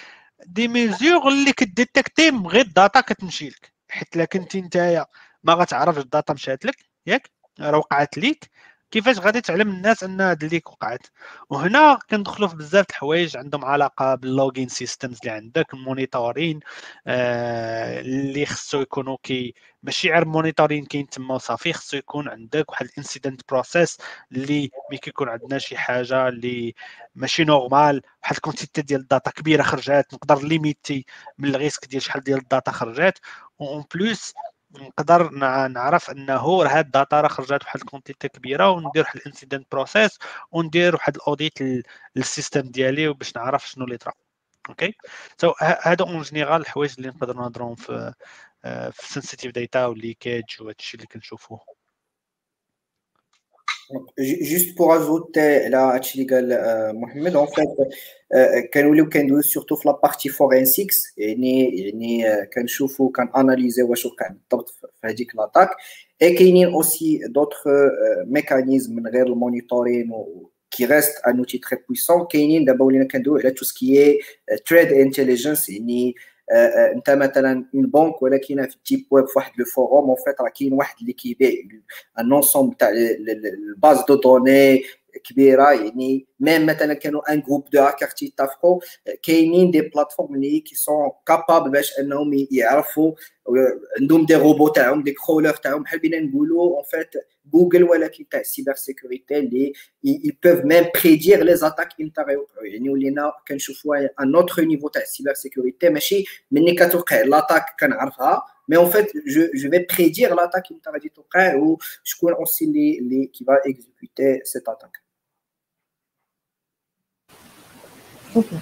des 0.46 0.68
mesures 0.68 1.28
اللي 1.28 1.52
كديتيكتي 1.52 2.30
من 2.30 2.46
غير 2.46 2.64
ال 2.64 2.71
data 2.71 3.00
كتمشي 3.00 3.48
لك. 3.48 3.72
حيت 3.90 4.16
الا 4.16 4.24
كنتي 4.24 4.60
نتايا 4.60 5.06
ما 5.42 5.54
غتعرفش 5.54 5.98
ال 5.98 6.05
data 6.05 6.32
مشات 6.34 6.64
لك 6.64 6.76
ياك؟ 7.06 7.30
راه 7.60 7.78
وقعت 7.78 8.18
ليك. 8.18 8.50
كيفاش 8.94 9.18
غادي 9.18 9.40
تعلم 9.40 9.68
الناس 9.68 10.04
أن 10.04 10.20
هاد 10.20 10.44
ال 10.44 10.49
leak 10.49 10.70
وقعت؟ 10.70 11.06
وهنا 11.50 11.98
كندخلوا 12.10 12.48
في 12.48 12.56
بزاف 12.56 12.86
الحوايج 12.90 13.36
عندهم 13.36 13.64
علاقة 13.64 14.14
بال 14.14 14.26
logging 14.26 14.68
systems 14.68 15.18
اللي 15.22 15.30
عندك 15.30 15.74
ال 15.74 15.82
monitoring 15.82 16.60
آه 17.06 18.00
اللي 18.00 18.46
خصو 18.46 18.80
يكونوا 18.80 19.16
كي 19.22 19.54
ماشي 19.82 20.10
غير 20.10 20.24
monitoring 20.24 20.84
كاين 20.84 21.08
تما 21.08 21.34
وصافي 21.34 21.72
خصو 21.72 21.96
يكون 21.96 22.28
عندك 22.28 22.70
واحد 22.70 22.86
ال 22.86 22.92
incident 22.92 23.40
process 23.48 23.98
اللي 24.32 24.70
ملي 24.90 24.98
كيكون 24.98 25.28
عندنا 25.28 25.58
شي 25.58 25.76
حاجة 25.76 26.28
اللي 26.28 26.74
ماشي 27.14 27.44
normal 27.44 28.02
واحد 28.22 28.34
ال 28.36 28.41
quantité 28.41 28.82
ديال 28.82 29.00
ال 29.00 29.06
data 29.06 29.30
كبيرة 29.30 29.62
خرجات 29.62 30.14
نقدر 30.14 30.42
ليميتي 30.42 31.06
من 31.38 31.54
ال 31.54 31.59
risque 31.59 31.86
ديال 31.86 32.02
شحال 32.02 32.22
ديال 32.22 32.38
ال 32.38 32.45
data 32.45 32.72
خرجات 32.72 33.18
en 33.60 33.84
plus 33.94 34.34
نقدر 34.74 35.30
نعرف 35.68 36.10
أنه 36.10 36.34
هاد 36.62 36.84
ال 36.84 36.91
data 36.91 37.20
راه 37.20 37.28
خرجت 37.28 37.64
واحد 37.64 37.80
ال 37.80 37.85
quantité 37.85 38.28
كبيرة 38.28 38.70
وندير 38.70 39.02
واحد 39.02 39.16
ال 39.16 39.22
incident 39.22 39.66
process 39.72 40.18
وندير 40.52 40.94
واحد 40.94 41.16
ال 41.16 41.23
audit 41.23 41.58
لل 42.16 42.26
système 42.26 42.60
ديالي 42.60 43.08
باش 43.12 43.36
نعرف 43.36 43.68
شنو 43.70 43.84
اللي 43.84 43.96
طرا. 43.96 44.12
OK 44.68 44.94
so 45.40 45.54
هادو 45.60 46.04
en 46.04 46.22
général 46.22 46.60
الحوايج 46.60 46.94
اللي 46.98 47.08
نقدر 47.08 47.36
نهضرهم 47.36 47.74
في 47.74 48.12
في 48.92 49.08
sensitive 49.12 49.52
data 49.52 49.86
وال 49.86 49.99
leakage 49.99 50.44
وهادشي 50.60 50.96
اللي 50.96 51.06
كنشوفوه. 51.06 51.60
Juste 54.16 54.74
pour 54.76 54.92
ajouter 54.92 55.68
là, 55.68 56.00
Mohamed, 56.94 57.36
en 57.36 57.46
fait, 57.46 57.68
quand 58.72 58.82
nous 58.84 59.00
avons 59.00 59.42
surtout 59.42 59.76
la 59.84 59.94
partie 59.94 60.28
forensique, 60.28 60.92
et 61.16 61.36
quand 62.52 62.64
on 62.98 63.10
analyse 63.34 63.76
ce 63.76 64.08
qui 64.08 64.14
a 65.02 65.10
été 65.10 65.26
l'attaque, 65.34 65.72
et 66.20 66.34
qu'il 66.34 66.56
y 66.56 66.64
a 66.64 66.70
aussi 66.70 67.20
d'autres 67.28 68.24
mécanismes, 68.26 69.00
le 69.12 69.34
monitoring 69.34 70.10
qui 70.70 70.86
reste 70.86 71.20
un 71.24 71.38
outil 71.38 71.60
très 71.60 71.76
puissant, 71.76 72.26
qu'il 72.26 72.50
y 72.50 72.68
a 72.68 72.74
tout 73.52 73.64
ce 73.64 73.72
qui 73.72 73.96
est 73.96 74.20
threat 74.64 74.92
intelligence, 74.92 75.68
et 75.68 76.14
انت 76.94 77.10
مثلا 77.10 77.64
une 77.74 77.86
banque 77.86 78.22
ولكن 78.22 78.66
في 78.66 78.76
ال 78.76 78.82
deep 78.82 79.06
web 79.10 79.26
في 79.26 79.32
واحد 79.36 79.52
le 79.58 79.64
forum 79.64 80.08
en 80.08 80.16
fait 80.24 80.40
راه 80.40 80.48
كاين 80.48 80.72
واحد 80.72 80.96
اللي 81.00 81.12
كيبيع 81.12 81.50
un 82.18 82.32
ensemble 82.32 82.76
تاع 82.76 82.88
ال 82.88 83.11
base 83.11 84.04
de 84.08 84.14
données 84.14 84.82
كبيره 85.23 85.71
يعني 85.71 86.27
ميم 86.39 86.65
مثلا 86.65 86.93
كانوا 86.93 87.33
ان 87.33 87.41
جروب 87.41 87.69
دو 87.69 87.81
هاكر 87.81 88.07
تيتفقوا 88.07 88.79
كاينين 89.23 89.71
دي 89.71 89.81
بلاتفورم 89.81 90.35
اللي 90.35 90.59
كي 90.59 90.75
سون 90.75 91.09
كابابل 91.27 91.71
باش 91.71 91.99
انهم 91.99 92.47
يعرفوا 92.51 93.13
عندهم 94.01 94.25
دي 94.25 94.35
روبو 94.35 94.67
تاعهم 94.67 95.03
دي 95.03 95.11
كرولر 95.11 95.53
تاعهم 95.53 95.83
بحال 95.83 95.99
بينا 95.99 96.19
نقولوا 96.19 96.75
اون 96.77 96.83
فيت 96.83 97.09
جوجل 97.53 97.83
ولكن 97.83 98.29
تاع 98.29 98.39
السيبر 98.39 98.73
سيكوريتي 98.73 99.39
اللي 99.39 99.73
ils 100.07 100.33
peuvent 100.45 100.65
même 100.65 100.87
prédire 100.93 101.43
les 101.43 101.63
attaques 101.63 102.01
امتى 102.01 102.21
غيوقعوا 102.21 102.65
يعني 102.65 102.89
ولينا 102.89 103.31
كنشوفوا 103.47 104.23
ان 104.23 104.35
اوتر 104.35 104.61
نيفو 104.61 104.87
تاع 104.87 105.01
السيبر 105.01 105.33
سيكوريتي 105.33 105.89
ماشي 105.89 106.25
ملي 106.51 106.75
كتوقع 106.75 107.21
لاتاك 107.21 107.65
كنعرفها 107.79 108.43
مي 108.69 108.77
اون 108.77 108.89
فيت 108.89 109.05
جو 109.27 109.41
جو 109.55 109.69
في 109.71 109.85
بريدير 109.97 110.35
لاتاك 110.35 110.63
امتى 110.71 110.89
غادي 110.89 111.09
توقع 111.09 111.55
وشكون 111.55 112.33
اوسي 112.33 112.65
اللي 112.65 112.99
اللي 112.99 113.25
كي 113.25 113.45
فا 113.45 113.53
اكزيكوتي 113.65 114.39
سيت 114.43 114.69
اتاك 114.69 115.02
OK. 118.36 118.58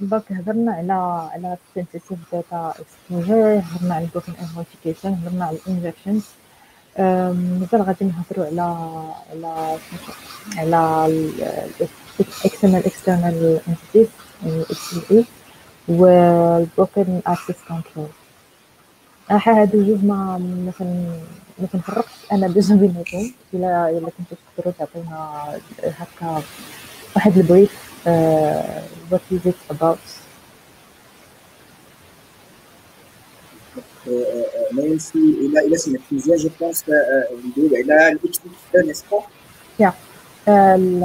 donc 0.00 0.32
هضرنا 0.32 0.72
على 0.72 0.92
على 1.32 1.56
sensitive 1.74 2.18
data 2.32 2.74
exposure 2.80 3.62
هضرنا 3.64 3.94
على 3.94 4.04
ال 4.04 4.08
broken 4.08 4.32
authentication 4.32 5.14
هضرنا 5.14 5.44
على 5.44 5.56
ال 5.56 5.62
injections 5.62 6.22
مازال 7.60 7.82
غادي 7.82 8.04
نهضروا 8.04 8.46
على 8.46 8.66
على 9.30 9.78
على 10.56 11.06
ال 12.20 12.27
external 12.27 12.86
external 12.86 13.60
entities 13.68 14.08
يعني 14.46 14.62
إكس 14.62 14.94
اي 15.10 15.24
وال 15.88 16.21
broken 16.21 17.20
access 17.26 17.56
control 17.68 18.08
راح 19.30 19.48
هادو 19.48 19.84
جوج 19.86 20.04
ما 20.04 20.38
مثلا 20.66 21.18
ما 21.58 21.66
كنفرقش 21.72 22.12
أنا 22.32 22.48
déjà 22.48 22.74
بيناتهم 22.74 23.32
إلا 23.54 23.90
إلا 23.90 24.10
كنتو 24.18 24.36
تقدروا 24.56 24.74
تعطينا 24.78 25.44
هكا 25.84 26.42
واحد 27.16 27.38
ال 27.38 27.46
brief 27.46 27.87
uh, 28.06 28.82
what 29.08 29.22
is 29.30 29.46
it 29.46 29.56
about? 29.70 30.00
Yeah. 39.78 39.94
Um, 40.46 41.02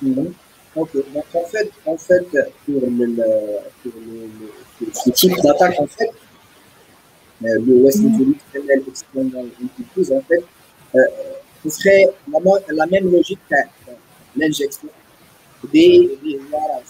mm 0.00 0.14
-hmm. 0.14 0.34
Ok, 0.76 0.90
donc 1.12 1.24
en 1.34 1.44
fait, 1.44 1.70
en 1.86 1.96
fait 1.96 2.26
pour, 2.64 2.80
le, 2.80 3.06
pour 3.82 3.92
le, 4.06 4.28
le, 4.80 5.12
type 5.12 5.34
d'attaque, 5.42 5.80
en 5.80 5.86
fait, 5.86 6.10
euh, 7.44 7.58
le 7.66 7.74
West 7.82 7.98
Internal 7.98 8.82
External 8.86 9.46
Enterprise, 9.64 10.12
en 10.12 10.20
fait, 10.28 10.44
euh, 10.94 11.00
ce 11.64 11.70
serait 11.70 12.06
la, 12.30 12.38
la 12.74 12.86
même 12.86 13.10
logique 13.10 13.40
l'injection 14.38 14.88
دي 15.72 16.16
دي 16.22 16.40
عبارة 16.40 16.72
عن 16.74 16.82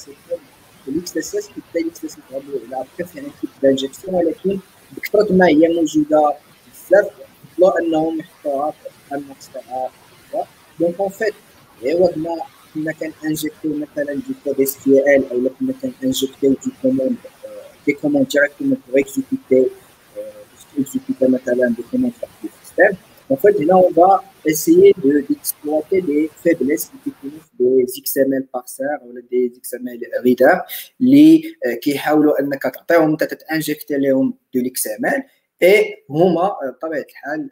الاكس 0.88 1.16
اس 1.16 1.34
اس 1.36 1.48
كتلاقي 1.48 1.86
الاكس 1.86 2.04
اس 2.04 2.12
اس 2.12 2.18
إلى 2.32 2.84
كيف 2.98 3.16
يعني 3.16 3.28
كيف 3.40 3.50
انجكسيون 3.64 4.14
ولكن 4.14 4.58
بكثرة 4.92 5.32
ما 5.32 5.46
هي 5.48 5.68
موجودة 5.68 6.34
بزاف 6.68 7.06
فضلوا 7.56 7.80
أنهم 7.80 8.20
يحطوها 8.20 8.70
في 8.70 9.48
تاعها 9.54 9.90
donc 10.80 11.00
en 11.00 11.08
fait 11.08 11.34
عوض 11.84 12.18
ما 12.18 12.36
كنا 12.74 12.92
كان 12.92 13.12
انجكتيو 13.24 13.74
مثلا 13.74 14.14
des 14.14 14.34
codes 14.44 14.60
SQL 14.60 15.30
أو 15.30 15.50
كنا 15.60 15.74
كان 15.82 15.92
انجكتيو 16.04 16.50
des 16.50 16.72
commandes 16.82 17.16
des 17.86 17.92
commandes 17.92 18.26
directement 18.28 18.78
pour 18.88 19.00
exécuter 19.00 19.70
exécuter 20.78 21.26
مثلا 21.28 21.74
des 21.76 21.82
commandes 21.90 22.12
في 22.12 22.48
السيستم 22.48 23.07
En 23.29 23.37
fait, 23.37 23.57
là, 23.69 23.77
on 23.77 23.91
va 23.91 24.23
essayer 24.45 24.93
d'exploiter 25.29 26.01
de, 26.01 26.07
les 26.07 26.29
faiblesses 26.43 26.91
qui 27.03 27.09
utilisent 27.09 27.53
des 27.59 27.85
XML 28.05 28.45
parsers 28.51 28.99
ou 29.05 29.13
des 29.31 29.53
XML 29.63 29.99
readers 30.23 30.61
اللي 31.01 31.41
كيحاولوا 31.81 32.39
انك 32.39 32.63
تعطيهم 32.63 33.11
انت 33.11 33.23
تتانجكت 33.23 33.91
لهم 33.91 34.33
دو 34.53 34.59
الاكس 34.59 34.87
ام 34.87 35.05
ال 35.05 35.23
اي 35.63 36.03
هما 36.09 36.55
بطبيعه 36.63 37.05
الحال 37.09 37.49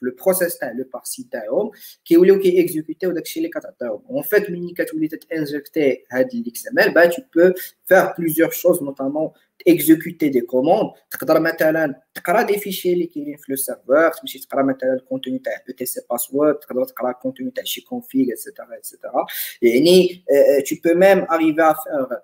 في 0.00 0.06
لو 0.06 0.12
بروسيس 0.24 0.58
تاع 0.58 0.72
لو 0.72 0.84
بارسي 0.92 1.28
تاعهم 1.32 1.70
كيوليو 2.04 2.38
كيكزيكوتيو 2.38 3.10
داكشي 3.10 3.40
اللي 3.40 3.48
كتعطيهم 3.50 4.02
اون 4.10 4.22
فيت 4.22 4.50
ملي 4.50 4.74
كتولي 4.74 5.08
تانجكتي 5.08 6.04
هاد 6.12 6.34
الاكس 6.34 6.68
ام 6.68 6.78
ال 6.78 6.94
با 6.94 7.06
تو 7.06 7.22
بو 7.36 7.52
فار 7.84 8.14
بليزيور 8.18 8.50
شوز 8.50 8.82
نوتامون 8.82 9.30
اكزيكوتي 9.68 10.28
دي 10.28 10.40
كوموند 10.40 10.90
تقدر 11.10 11.40
مثلا 11.40 12.00
تقرا 12.14 12.42
دي 12.42 12.58
فيشي 12.58 12.92
اللي 12.92 13.06
كاينين 13.06 13.36
في 13.36 13.52
لو 13.52 13.56
سيرفور 13.56 14.10
تمشي 14.10 14.38
تقرا 14.38 14.62
مثلا 14.62 14.92
الكونتوني 14.94 15.38
تاع 15.38 15.52
او 15.68 15.74
تي 15.74 15.86
سي 15.86 16.00
باسورد 16.10 16.54
تقدر 16.54 16.84
تقرا 16.84 17.10
الكونتوني 17.10 17.50
تاع 17.50 17.64
شي 17.64 17.80
كونفيغ 17.80 18.26
ايتترا 18.30 18.74
ايتترا 18.74 19.26
يعني 19.62 20.24
تو 20.66 20.76
بو 20.84 20.94
ميم 20.98 21.26
اريفي 21.30 21.62
ا 21.62 21.72
فير 21.72 22.20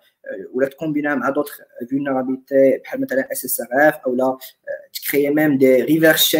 ولا 0.53 0.69
تكومبينا 0.69 1.15
مع 1.15 1.31
دوطخ 1.31 1.61
فولنرابيلتي 1.91 2.79
بحال 2.85 3.01
مثلا 3.01 3.33
اس 3.33 3.45
اس 3.45 3.61
ار 3.61 3.89
اف 3.89 3.95
او 4.07 4.15
لا 4.15 4.39
تكري 4.93 5.31
ميم 5.31 5.59
دي 5.59 5.83
ريفيرس 5.83 6.37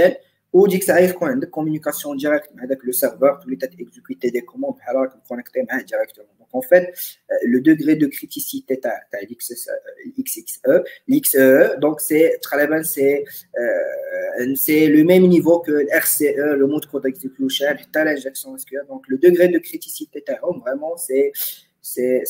ou 0.54 0.68
dit 0.68 0.80
que 0.80 0.86
ça 0.86 0.94
arrive 0.94 1.14
quand 1.14 1.28
une 1.28 1.46
communication 1.48 2.16
directe 2.16 2.52
avec 2.62 2.84
le 2.84 2.94
serveur, 2.94 3.40
tu 3.40 3.58
as 3.62 3.68
exécuté 3.80 4.32
des 4.32 4.42
commandes, 4.42 4.76
connecté 5.28 5.64
directement. 5.86 6.28
Donc 6.40 6.48
en 6.54 6.62
fait, 6.62 6.94
euh, 7.32 7.36
le 7.44 7.62
degré 7.62 7.96
de 7.96 8.08
criticité, 8.08 8.80
tu 8.80 8.88
as 8.88 9.22
l'XXE, 9.22 9.70
euh, 10.68 10.84
l'XE, 11.08 11.80
donc 11.80 12.00
c'est 12.02 12.40
c'est 12.84 13.26
euh, 13.60 14.56
c'est 14.56 14.88
le 14.88 15.04
même 15.04 15.28
niveau 15.28 15.60
que 15.60 15.86
RCE, 15.92 16.36
le 16.38 16.66
mode 16.68 16.86
code 16.86 17.06
execution, 17.06 17.68
tu 17.76 18.00
as 18.00 18.04
l'injection 18.06 18.58
SQL. 18.58 18.86
Donc 18.88 19.08
le 19.08 19.18
degré 19.18 19.50
de 19.50 19.60
criticité, 19.60 20.24
vraiment, 20.64 20.96
c'est 20.96 21.32
c'est 21.82 22.24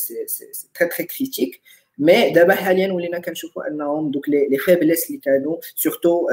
très 0.72 0.88
très 0.88 1.06
critique. 1.06 1.60
mais 1.98 2.30
دابا 2.30 2.54
حاليا 2.54 2.92
ولينا 2.92 3.18
كنشوفوا 3.18 3.68
انهم 3.68 4.10
دوك 4.10 4.28
les 4.28 4.58
faiblesses 4.58 5.06
اللي 5.06 5.18
كانوا 5.20 5.56
surtout 5.74 6.26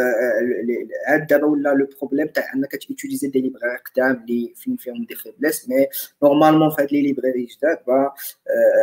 عاد 1.08 1.28
دابا 1.28 1.46
ولا 1.46 1.70
le 1.70 1.88
problème 2.00 2.28
تاع 2.28 2.54
انك 2.56 2.76
ت 2.76 2.82
utiliser 2.82 3.28
des 3.28 3.42
librairies 3.42 3.78
قدام 3.78 4.24
اللي 4.30 4.54
فين 4.56 4.76
فيهم 4.76 5.06
des 5.06 5.16
faiblesses 5.16 5.70
mais 5.70 5.88
normalement 6.24 6.70
في 6.70 6.82
هاد 6.82 6.92
les 6.92 7.02
librairies 7.02 7.46
جداد 7.46 7.78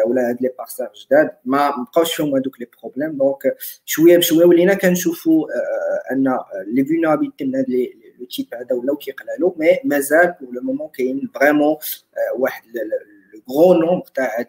ولا 0.06 0.28
هاد 0.28 0.36
les 0.42 0.50
parsers 0.58 0.90
جداد 1.06 1.30
ما 1.44 1.70
بقاوش 1.70 2.14
فيهم 2.14 2.34
هادوك 2.34 2.60
les 2.60 2.66
problèmes 2.80 3.12
donc 3.12 3.56
شوية 3.84 4.18
بشويه 4.18 4.44
ولينا 4.44 4.74
كنشوفوا 4.74 5.46
ان 6.12 6.38
les 6.66 6.84
vulnérabilités 6.84 7.44
من 7.44 7.56
هاد 7.56 7.68
لي 7.68 7.94
le 8.18 8.26
type 8.26 8.46
هذا 8.54 8.74
ولاو 8.74 8.96
كيقلالو 8.96 9.54
mais 9.58 9.78
مازال 9.84 10.34
pour 10.40 10.54
le 10.54 10.62
moment 10.62 10.88
كاين 10.88 11.30
vraiment 11.34 11.76
واحد 12.38 12.62
le 12.74 13.40
gros 13.54 13.80
nombre 13.80 14.06
تاع 14.14 14.38
هاد 14.38 14.46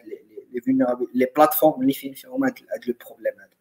les 0.54 0.60
vulnérables, 0.60 1.06
les 1.14 1.26
plateformes 1.26 1.80
اللي 1.80 1.92
فين 1.92 2.14
فيهم 2.14 2.44
هاد 2.44 2.54
هاد 2.72 2.88
le 2.88 2.94
problème 3.06 3.34
هذا 3.40 3.54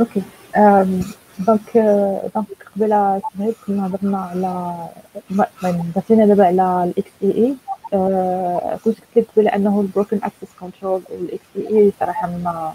okay 0.00 0.22
donc 1.38 1.76
donc 2.34 2.46
قبيله 2.76 3.22
سهيل 3.38 3.54
كنا 3.66 3.86
هضرنا 3.86 4.18
على 4.18 4.88
درتينا 5.96 6.26
دابا 6.26 6.46
على 6.46 6.84
الاكس 6.84 7.10
اي 7.22 7.30
اي 7.30 7.56
كنت 8.84 8.98
قلت 9.16 9.28
قبيله 9.30 9.54
انه 9.54 9.80
البروكن 9.80 10.20
اكسس 10.22 10.54
كنترول 10.60 11.02
والاكس 11.10 11.44
اي 11.56 11.68
اي 11.68 11.92
صراحة 12.00 12.28
ما 12.30 12.74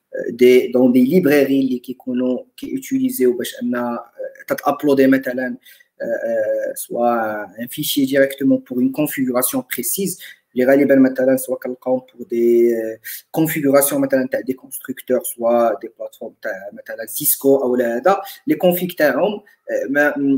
دي 0.30 0.68
دون 0.72 0.92
دي 0.92 1.04
ليبراري 1.04 1.60
اللي 1.60 1.78
كيكونوا 1.78 2.38
كيوتيليزيو 2.56 3.36
باش 3.36 3.54
ان 3.62 3.98
تتابلودي 4.48 5.06
مثلا 5.06 5.56
سوا 6.74 7.44
ان 7.44 7.66
فيشي 7.66 8.04
ديريكتومون 8.04 8.58
بور 8.58 8.78
اون 8.78 8.92
كونفيغوراسيون 8.92 9.64
بريسيز 9.74 10.20
اللي 10.54 10.66
غالبا 10.66 10.94
مثلا 10.94 11.36
سواء 11.36 11.58
كنلقاهم 11.58 11.98
بور 11.98 12.26
دي 12.30 12.70
كونفيغوراسيون 13.30 14.00
مثلا 14.00 14.28
تاع 14.32 14.40
دي 14.40 14.52
كونستركتور 14.52 15.20
سوا 15.22 15.80
دي 15.80 15.88
بلاتفورم 15.98 16.34
تاع 16.42 16.52
مثلا 16.72 17.06
سيسكو 17.06 17.56
او 17.56 17.74
هذا 17.74 18.20
لي 18.46 18.54
كونفيك 18.54 18.98
تاعهم 18.98 19.42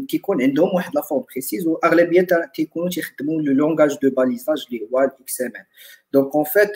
كيكون 0.08 0.42
عندهم 0.42 0.74
واحد 0.74 0.94
لا 0.94 1.02
فورم 1.02 1.24
بريسيز 1.32 1.66
واغلبيه 1.66 2.26
تيكونوا 2.54 2.88
تيخدموا 2.88 3.42
لو 3.42 3.52
لونغاج 3.52 3.98
دو 4.02 4.10
باليزاج 4.10 4.66
اللي 4.70 4.88
هو 4.92 5.00
الاكس 5.00 5.40
ام 5.40 5.46
ال 5.46 5.64
دونك 6.12 6.34
اون 6.34 6.44
فيت 6.44 6.72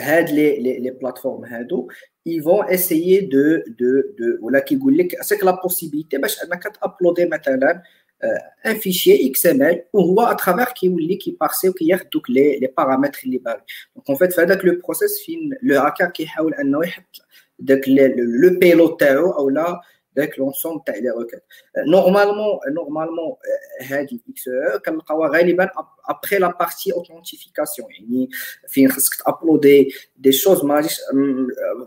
هاد 0.00 0.30
لي 0.30 0.60
لي 0.60 0.78
لي 0.78 0.90
بلاتفورم 0.90 1.44
هادو 1.44 1.88
ils 2.28 2.42
vont 2.42 2.64
essayer 2.68 3.22
de 3.22 3.62
de 3.80 3.90
de 4.18 4.38
ولا 4.40 4.58
كيقول 4.58 4.98
لك 4.98 5.22
سيك 5.22 5.44
لا 5.44 5.60
بوسيبيتي 5.62 6.18
باش 6.18 6.42
انك 6.42 6.62
تابلودي 6.62 7.24
مثلا 7.26 7.82
ان 8.66 8.74
فيشي 8.74 9.30
اكس 9.30 9.46
ام 9.46 9.62
ال 9.62 9.84
وهو 9.92 10.20
اترافير 10.20 10.64
كيولي 10.64 11.16
كيبارسي 11.16 11.68
وكياخذ 11.68 12.04
دوك 12.12 12.30
لي 12.30 12.58
لي 12.58 12.68
بارامتر 12.78 13.20
اللي 13.24 13.38
باغي 13.38 13.60
دونك 13.96 14.08
اون 14.08 14.18
فيت 14.18 14.32
في 14.32 14.40
هذاك 14.40 14.64
لو 14.64 14.80
بروسيس 14.84 15.22
فين 15.26 15.50
لو 15.62 15.80
هاكر 15.80 16.06
كيحاول 16.06 16.54
انه 16.54 16.84
يحط 16.84 17.22
داك 17.58 17.88
لو 17.88 18.58
بيلوت 18.58 19.00
تاعو 19.00 19.30
او 19.30 19.50
لا 20.16 20.24
داك 20.26 20.38
لونسومبل 20.38 20.84
تاع 20.84 20.96
لي 20.96 21.10
روكيت 21.10 21.42
نورمالمون 21.88 22.58
نورمالمون 22.68 23.36
هادي 23.80 24.22
اكس 24.30 24.48
او 24.48 24.78
كنلقاوها 24.78 25.28
غالبا 25.28 25.70
ابخي 26.08 26.38
لا 26.38 26.58
بارتي 26.60 26.92
اوثنتيفيكاسيون 26.92 27.88
يعني 27.92 28.28
فين 28.68 28.90
خصك 28.90 29.22
تابلودي 29.22 29.94
دي 30.16 30.32
شوز 30.32 30.64
ما 30.64 30.74
غاديش 30.74 31.00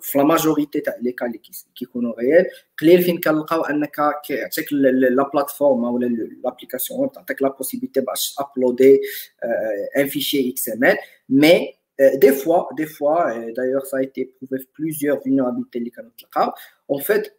في 0.02 0.18
لا 0.18 0.24
ماجوريتي 0.24 0.80
تاع 0.80 0.96
لي 1.02 1.12
كا 1.12 1.26
اللي 1.26 1.42
كيكونوا 1.76 2.14
ريال 2.20 2.46
قليل 2.82 3.04
فين 3.04 3.22
كنلقاو 3.22 3.62
انك 3.62 4.00
كيعطيك 4.24 4.74
لا 4.74 5.30
بلاتفورم 5.34 5.84
ولا 5.84 6.06
لابليكاسيون 6.44 7.12
تعطيك 7.12 7.42
لا 7.42 7.50
بوسيبيتي 7.50 8.02
باش 8.02 8.36
تابلودي 8.36 9.02
ان 9.98 10.08
فيشي 10.08 10.50
اكس 10.50 10.70
ام 10.70 10.84
ال 10.84 10.98
مي 11.30 11.78
des 12.26 12.36
fois, 12.42 12.64
des 12.80 12.90
fois, 12.98 13.22
d'ailleurs 13.56 13.86
ça 13.92 13.98
a 13.98 14.04
été 14.04 14.22
prouvé 14.36 14.58
plusieurs 14.78 15.18
vulnérabilités 15.26 15.78
اللي 15.78 15.90
كانوا 15.90 16.12
تلقاو 16.18 16.52
en 16.94 17.00
fait 17.00 17.38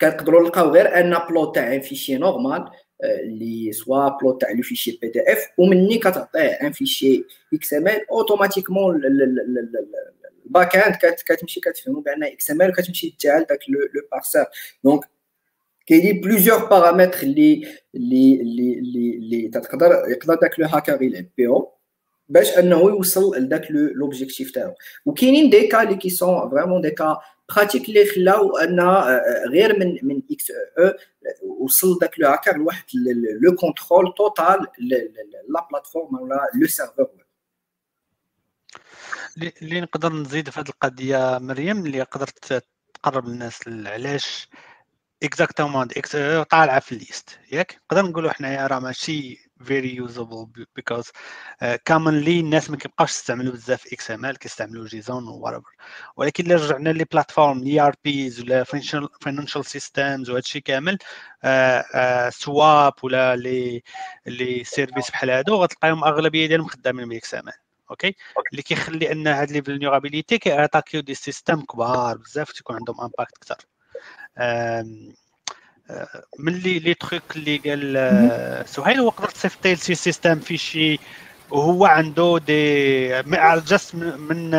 كنقدروا 0.00 0.42
نلقاو 0.42 0.70
غير 0.70 0.98
un 1.00 1.14
upload 1.14 1.52
تاع 1.52 1.74
un 1.74 1.80
fichier 1.80 2.16
normal 2.16 2.64
اللي 3.04 3.72
soit 3.72 4.06
upload 4.06 4.38
تاع 4.38 4.50
le 4.50 4.62
fichier 4.62 4.98
PDF 5.02 5.46
ومني 5.58 5.98
كتعطيه 5.98 6.40
un 6.40 6.72
fichier 6.72 7.24
XML 7.54 7.74
automatiquement 7.74 7.88
ال 7.88 8.10
backend 8.10 10.96
كتمشي 11.26 11.60
كتفهموا 11.60 12.02
بأن 12.02 12.24
XML 12.24 12.68
وكتمشي 12.70 13.16
تجعل 13.18 13.44
داك 13.44 13.60
le 13.68 13.78
parser 14.12 14.44
donc 14.84 15.04
كاينين 15.86 16.20
plusieurs 16.20 16.64
paramètres 16.64 17.22
اللي 17.22 17.68
اللي 17.94 18.40
اللي 18.40 19.16
اللي, 19.16 19.48
تقدر 19.48 20.04
يقدر 20.08 20.34
داك 20.34 20.60
le 20.60 20.66
hacker 20.66 21.02
يلعب 21.02 21.26
باش 22.28 22.58
أنه 22.58 22.80
يوصل 22.80 23.36
لذاك 23.38 23.70
l'objectif 23.70 24.50
تاعو. 24.50 24.74
وكاينين 25.06 25.50
des 25.50 25.66
cas 25.66 25.82
اللي 25.82 25.96
qui 25.96 26.10
sont 26.10 26.50
vraiment 26.50 26.80
des 26.80 26.90
cas 26.90 27.18
pratiques 27.56 27.88
اللي 27.88 28.06
خلاو 28.06 28.56
ان 28.56 28.80
غير 29.48 29.78
من 29.78 29.98
من 30.02 30.22
إكس 30.32 30.50
أو 30.50 31.64
وصل 31.64 31.98
داك 31.98 32.20
le 32.20 32.28
hacker 32.28 32.56
لواحد 32.56 32.84
le 33.42 33.54
contrôle 33.54 34.14
total 34.14 34.66
la 35.48 35.68
plateforme 35.70 36.14
ولا 36.14 36.50
le 36.54 36.66
serveur 36.66 37.08
اللي 39.62 39.80
نقدر 39.80 40.12
نزيد 40.12 40.50
في 40.50 40.60
هذه 40.60 40.68
القضية 40.68 41.38
مريم 41.38 41.86
اللي 41.86 42.02
قدرت 42.02 42.62
تقرب 42.94 43.26
الناس 43.26 43.68
علاش 43.68 44.48
اكزاكتومون 45.22 45.88
إكس 45.96 46.16
أو 46.16 46.42
طالعة 46.42 46.80
في 46.80 46.92
ال 46.92 47.00
liste 47.00 47.38
ياك؟ 47.52 47.80
نقدر 47.84 48.10
نقولوا 48.10 48.32
حنايا 48.32 48.66
راه 48.66 48.78
ماشي 48.78 49.49
very 49.60 49.92
usable 50.06 50.48
because 50.74 51.12
uh, 51.62 51.76
commonly 51.84 52.28
الناس 52.40 52.70
ما 52.70 52.76
كيبقاوش 52.76 53.10
يستعملوا 53.10 53.52
بزاف 53.52 53.86
XML 53.92 54.36
كيستعملوا 54.36 54.86
JSON 54.86 55.28
و 55.28 55.46
whatever. 55.46 55.74
ولكن 56.16 56.46
إلا 56.46 56.54
رجعنا 56.54 56.88
les 56.90 57.04
plateformes 57.04 57.62
ERP 57.66 58.40
ولا 58.40 58.64
financial 59.20 59.64
systems 59.66 60.30
وهذا 60.30 60.38
الشيء 60.40 60.62
كامل 60.62 60.98
SOAP 62.30 62.92
ولا 63.02 63.36
les 63.36 63.82
les 64.26 64.64
services 64.64 65.10
بحال 65.10 65.30
هادو 65.30 65.54
غتلقاهم 65.62 66.04
أغلبية 66.04 66.46
ديالهم 66.46 66.68
خدامين 66.68 67.08
ب 67.08 67.34
XML. 67.34 67.54
okay 67.90 68.14
اللي 68.52 68.62
كيخلي 68.62 69.12
أن 69.12 69.26
هاد 69.26 69.50
les 69.50 69.62
vulnérabilités 69.62 70.38
كي 70.38 70.53
attaqu 70.53 71.00
يو 71.00 71.06
des 71.06 71.14
systèmes 71.14 71.62
كبار 71.64 72.16
بزاف 72.16 72.52
تيكون 72.52 72.76
عندهم 72.76 73.00
impact 73.00 73.38
كثر 73.38 73.66
من 76.38 76.52
les 76.52 76.78
les 76.78 76.94
trucs 76.94 77.22
اللي 77.36 77.56
قال 77.56 78.68
سهيل 78.68 79.00
هو 79.00 79.08
قدرت 79.08 79.32
تصيفطي 79.32 79.74
لشي 79.74 79.94
système 79.94 80.40
fichier 80.40 80.98
وهو 81.50 81.84
عنده 81.86 82.38
دي 82.46 83.22
جاست 83.68 83.94
من 83.94 84.54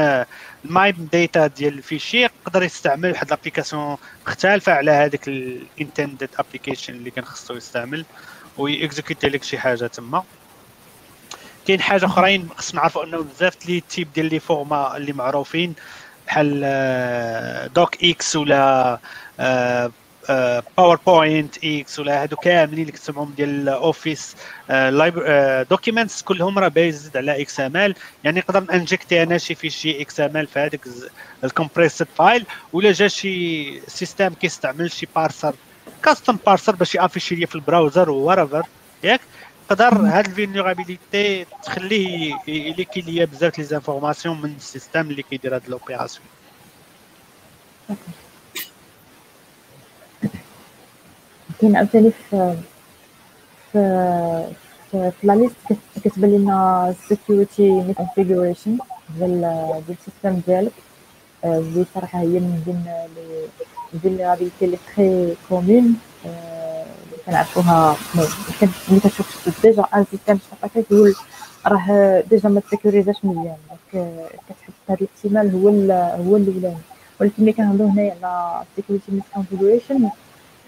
ال 0.66 1.10
metadata 1.10 1.48
ديال 1.48 1.74
ال 1.78 1.83
fichier 1.83 2.22
يقدر 2.22 2.64
يستعمل 2.64 3.12
واحد 3.12 3.28
ال 3.28 3.34
application 3.34 3.98
مختلفة 4.28 4.74
على 4.74 4.92
هذاك 4.92 5.28
ال 5.28 5.39
intended 5.39 6.30
application 6.40 6.94
اللي 6.94 7.12
كان 7.12 7.26
خصو 7.26 7.54
يستعمل 7.54 8.06
وي 8.58 8.72
exécuter 8.72 9.28
لك 9.30 9.44
شي 9.44 9.58
حاجة 9.60 9.88
تما. 9.88 10.24
كاين 11.68 11.82
حاجة 11.82 12.06
أخرين 12.06 12.50
خصنا 12.58 12.82
نعرفوا 12.82 13.04
أنه 13.04 13.18
بزاف 13.24 13.66
les 13.68 13.82
types 13.90 14.14
ديال 14.14 14.26
les 14.26 14.40
formats 14.40 14.98
اللي 14.98 15.14
معروفين 15.14 15.74
بحال 16.28 17.70
DOCX 17.74 18.36
ولا 18.36 19.00
PowerPoint 20.78 21.56
X 21.64 22.00
ولا 22.00 22.24
هادو 22.24 22.36
كاملين 22.36 22.82
اللي 22.82 22.92
كتسمعهم 22.92 23.34
ديال 23.38 23.70
Office 23.70 24.36
documents 25.70 26.22
كلهم 26.22 26.60
راه 26.60 26.68
based 26.68 27.18
على 27.18 27.42
XML 27.42 27.96
يعني 28.24 28.40
نقدر 28.40 28.74
injecter 28.74 29.24
أنا 29.24 29.38
شي 29.38 29.56
fichier 29.56 30.02
XML 30.02 30.48
في 30.48 30.60
هذاك 30.60 30.88
ال 31.44 31.50
compressed 31.50 32.08
file 32.18 32.46
ولا 32.74 32.92
جا 32.92 33.08
شي 33.08 33.82
system 33.90 34.34
كيستعمل 34.34 34.92
شي 34.92 35.08
parser 35.16 35.54
custom 36.04 36.38
parser 36.46 36.76
باش 36.76 36.96
ي 36.96 37.00
afficher 37.00 37.36
ليا 37.36 37.46
في 37.46 37.56
ال 37.56 37.62
browser 37.63 38.10
whatever 38.10 38.64
ياك؟ 39.04 39.22
تقدر 39.70 39.94
هاد 39.94 40.26
ال 40.26 40.34
vulnérabilité 40.34 41.46
تخليه 41.64 42.36
ي 42.48 42.55
leaker 42.55 43.02
ليا 43.02 43.26
بزاف 43.26 43.58
les 43.60 43.64
informations 43.64 44.42
من 44.42 44.56
ال 44.56 44.61
système 44.62 45.02
اللي 45.02 45.24
كيدير 45.24 45.56
هاد 45.56 45.70
l'opération 45.70 46.26
كاين 51.62 51.76
عاوتاني 51.76 52.12
في 52.12 52.56
في 53.72 53.82
في 54.92 55.12
la 55.24 55.34
liste 55.34 55.56
كتبان 56.04 56.36
لنا 56.36 56.96
security 57.08 57.94
configuration 57.98 58.78
ديال 59.18 59.42
ديال 59.88 59.98
ال 60.00 60.05
système 60.05 60.42
ديالك. 60.48 60.72
اللي 61.46 61.86
صراحة 61.96 62.20
هي 62.20 62.26
من 62.26 62.62
بين 62.66 62.84
les 63.16 64.00
vulnérabilités 64.02 64.66
اللي 64.66 64.78
très 64.96 65.36
communes 65.50 65.96
كنعرفوها 67.26 67.96
ملي 68.90 69.00
كتشوف 69.00 69.50
déjà 69.64 69.86
un 69.96 70.06
système 70.12 70.38
شحال 70.38 70.70
كيقول 70.74 71.16
راه 71.66 72.24
ديجا 72.30 72.50
ما 72.50 72.60
ت 72.60 72.66
sécuris 72.66 73.13
اش 73.13 73.26
مزيان. 73.26 73.56
donc 73.70 74.08
كتحس 74.32 74.74
هذا 74.90 74.98
الاحتمال 75.02 75.56
هو 75.56 75.70
هو 76.26 76.38
الأولاني. 76.38 76.78
ولكن 77.22 77.44
ملي 77.44 77.54
كنهضرو 77.54 77.88
هنايا 77.88 78.16
على 78.24 78.64
security 78.76 79.12
misconfiguration 79.12 80.10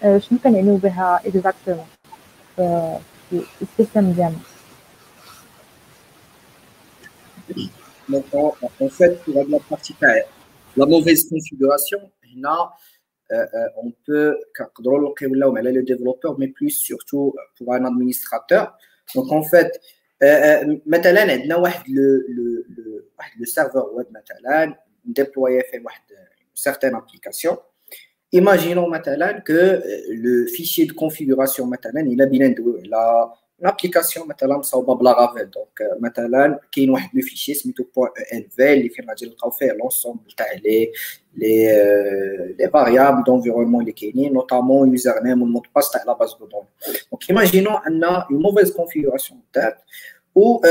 شنو 0.01 0.39
كنعنيو 0.43 0.77
بها 0.77 1.21
اكزاكتومون 1.25 1.85
في 3.29 3.43
السيستم 3.61 4.11
ديالنا 4.11 4.39
Donc, 8.09 8.25
en, 8.33 8.53
en 8.85 8.89
fait, 8.89 9.23
pour 9.23 9.35
la 9.35 9.59
partie 9.69 9.95
la 10.77 10.85
mauvaise 10.85 11.29
configuration, 11.29 11.99
هنا 12.23 12.69
on 13.83 13.91
peut 14.05 14.35
le 15.77 15.83
développeur, 15.83 16.39
mais 16.39 16.47
plus 16.47 16.71
surtout 16.71 17.35
pour 17.55 17.73
un 17.73 17.85
administrateur. 17.85 18.77
Donc 19.15 19.31
en 19.31 19.43
fait, 19.43 19.71
مثلا 20.85 21.21
عندنا 21.21 21.55
واحد 21.55 21.83
le, 21.87 22.25
le, 22.29 22.65
le, 22.69 23.11
le 23.39 23.45
serveur 23.45 23.93
web 23.93 24.07
مثلا 24.11 24.75
déployé 25.05 25.61
fait 25.71 25.77
une 25.77 25.85
certaine 26.53 26.95
application. 26.95 27.57
Imaginons 28.33 28.87
maintenant 28.87 29.41
que 29.43 29.81
le 30.25 30.45
fichier 30.45 30.85
de 30.85 30.93
configuration 30.93 31.65
maintenant 31.65 32.05
il 32.05 32.21
a 32.21 32.27
bien 32.27 32.53
la 32.85 33.33
l'application 33.61 34.27
مثلا 34.27 34.57
مصاوبه 34.57 34.95
بلا 34.95 35.11
غافيل 35.11 35.49
دونك 35.49 35.99
مثلا 35.99 36.59
كاين 36.71 36.89
واحد 36.89 37.09
لو 37.13 37.21
فيشي 37.21 37.53
سميتو 37.53 37.83
بوان 37.95 38.09
ان 38.33 38.47
في 38.49 38.73
اللي 38.73 38.89
فين 38.89 39.09
غادي 39.09 39.25
نلقاو 39.25 39.51
فيه 39.51 39.71
لونسومبل 39.71 40.31
تاع 40.37 40.45
لي 40.53 40.91
لي 41.35 42.55
لي 42.59 42.69
فاريابل 42.69 43.23
دونفيرونمون 43.23 43.81
اللي 43.81 43.91
كاينين 43.91 44.33
نوتامون 44.33 44.89
يوزر 44.89 45.23
نيم 45.23 45.41
والمود 45.41 45.63
باس 45.75 45.91
تاع 45.91 46.03
لا 46.03 46.13
باز 46.13 46.33
دو 46.33 46.45
دون 46.45 46.63
دونك 47.11 47.29
ايماجينو 47.29 47.77
ان 47.77 48.03
اون 48.03 48.41
موفيز 48.41 48.71
كونفيغوراسيون 48.71 49.41
تاعك 49.53 49.77
و 50.35 50.61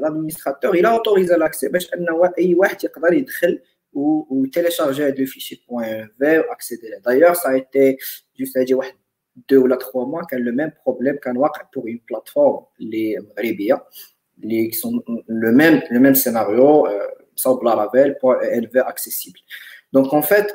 لادمينستراتور 0.00 0.74
الى 0.74 0.88
اوتوريزا 0.88 1.36
لاكسي 1.36 1.68
باش 1.68 1.94
انه 1.94 2.32
اي 2.38 2.54
واحد 2.54 2.84
يقدر 2.84 3.12
يدخل 3.12 3.60
ou, 3.93 4.25
ou 4.29 4.47
télécharger 4.47 5.11
le 5.11 5.25
fichiers.env 5.25 6.07
ou 6.21 6.51
accéder. 6.51 6.93
D'ailleurs, 7.03 7.35
ça 7.35 7.49
a 7.49 7.57
été 7.57 7.97
juste 8.37 8.55
à 8.57 8.63
dire 8.63 8.79
deux 9.47 9.57
ou 9.57 9.67
trois 9.77 10.05
mois 10.05 10.23
qu'elle 10.25 10.43
le 10.43 10.51
même 10.51 10.71
problème 10.71 11.19
qu'un 11.19 11.33
pour 11.71 11.87
une 11.87 11.99
plateforme 11.99 12.65
les 12.77 13.17
Rébia, 13.37 13.85
les 14.41 14.69
qui 14.69 14.77
sont 14.77 15.01
le 15.27 15.51
même 15.51 15.81
le 15.89 15.99
même 15.99 16.15
scénario 16.15 16.87
euh, 16.87 17.07
sans 17.35 17.61
Laravel 17.61 18.17
pour 18.19 18.35
NV 18.35 18.79
accessible. 18.85 19.39
Donc 19.93 20.13
en 20.13 20.21
fait, 20.21 20.53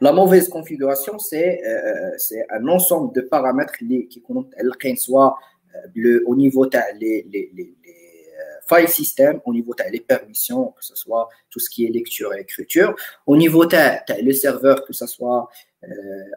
la 0.00 0.12
mauvaise 0.12 0.48
configuration 0.48 1.18
c'est 1.18 1.60
euh, 1.66 2.44
un 2.50 2.68
ensemble 2.68 3.14
de 3.14 3.22
paramètres 3.22 3.74
qui 3.78 4.22
comptent 4.22 4.54
soit 4.96 5.36
euh, 5.74 5.78
le, 5.94 6.22
au 6.26 6.36
niveau 6.36 6.68
les, 7.00 7.26
les, 7.28 7.50
les, 7.54 7.74
les 7.84 7.99
file 8.70 8.88
system, 8.88 9.40
au 9.44 9.52
niveau 9.52 9.74
des 9.74 10.00
permissions, 10.00 10.66
que 10.76 10.84
ce 10.84 10.94
soit 10.94 11.28
tout 11.50 11.60
ce 11.60 11.68
qui 11.68 11.86
est 11.86 11.90
lecture 11.90 12.32
et 12.34 12.40
écriture, 12.40 12.94
au 13.26 13.36
niveau 13.36 13.66
de 13.66 14.22
le 14.22 14.32
serveur, 14.32 14.84
que 14.86 14.92
ce 14.92 15.06
soit 15.06 15.48
euh, 15.84 15.88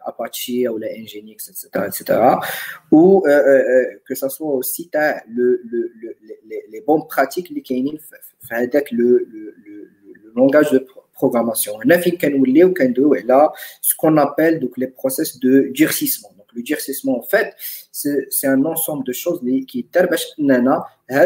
Apache 0.06 0.50
ou 0.72 0.78
la 0.78 0.88
Nginx, 0.88 1.48
etc., 1.50 1.68
etc., 1.86 2.20
ou 2.90 3.22
euh, 3.26 3.30
euh, 3.30 3.84
que 4.06 4.14
ce 4.14 4.28
soit 4.28 4.48
aussi 4.48 4.90
le, 5.28 5.60
le, 5.70 5.92
le, 6.00 6.16
les, 6.48 6.64
les, 6.70 6.80
bonnes 6.80 7.06
pratiques 7.06 7.52
avec 8.50 8.90
le, 8.90 9.26
le, 9.30 9.54
le, 9.64 9.90
langage 10.34 10.72
de 10.72 10.84
programmation. 11.12 11.74
On 11.84 11.90
a 11.90 11.98
fait 11.98 12.16
ce 13.80 13.94
qu'on 13.94 14.16
appelle 14.16 14.58
donc, 14.58 14.76
les 14.76 14.88
process 14.88 15.38
de 15.38 15.68
durcissement 15.72 16.33
Donc, 16.53 16.53
le 16.53 16.61
durcissement, 16.61 17.17
en 17.17 17.21
fait, 17.21 17.55
c'est 17.91 18.47
un 18.47 18.63
ensemble 18.65 19.03
de 19.05 19.13
choses 19.13 19.41
qui 19.67 19.83
permettent 19.83 20.35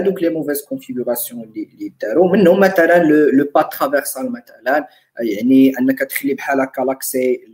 donc 0.05 0.22
les 0.22 0.30
mauvaises 0.30 0.61
configurations 0.61 1.43
اللي 1.43 1.93
داروا 2.01 2.31
منهم 2.31 2.60
مثلا 2.60 3.03
le 3.31 3.43
pas 3.43 3.64
traversal 3.64 4.30
مثلا 4.30 4.88
يعني 5.19 5.73
انك 5.80 5.99
تخلي 5.99 6.34
بحال 6.34 6.61
هكا 6.61 6.81
لاكسي 6.81 7.47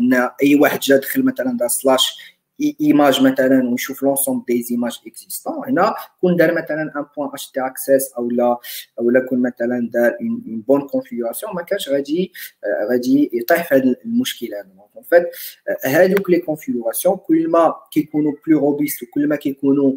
ان 0.00 0.30
اي 0.42 0.54
واحد 0.54 0.80
جا 0.80 0.96
دخل 0.96 1.22
مثلا 1.22 1.56
دار 1.56 1.68
سلاش 1.68 2.36
ايماج 2.81 3.23
مثلا 3.23 3.69
ويشوف 3.69 4.03
لونسومبل 4.03 4.45
دي 4.45 4.63
زيماج 4.63 4.99
اكزيستون 5.07 5.53
هنا 5.67 5.95
كون 6.21 6.35
دار 6.35 6.53
مثلا 6.53 6.81
ان 6.81 7.05
بوان 7.17 7.29
اش 7.33 7.51
تي 7.51 7.59
اكسس 7.59 8.13
أو 8.17 8.29
لا 8.29 8.57
أو 8.99 9.09
لا 9.09 9.25
كون 9.29 9.41
مثلا 9.41 9.89
دار 9.93 10.17
اون 10.21 10.63
بون 10.67 10.81
كونفيغوراسيون 10.81 11.55
ما 11.55 11.61
كانش 11.61 11.89
غادي 11.89 12.31
غادي 12.91 13.29
يطيح 13.33 13.69
في 13.69 13.75
هذه 13.75 13.95
المشكلة 14.05 14.59
هذا 14.59 14.67
donc 14.93 15.05
en 15.05 15.11
fait 15.11 15.23
هذوك 15.85 16.29
les 16.29 16.39
configurations 16.39 17.17
كل 17.17 17.49
ما 17.49 17.75
كيكونوا 17.91 18.33
plus 18.47 18.59
robustes 18.59 19.03
وكل 19.03 19.27
ما 19.27 19.35
كيكونوا 19.35 19.93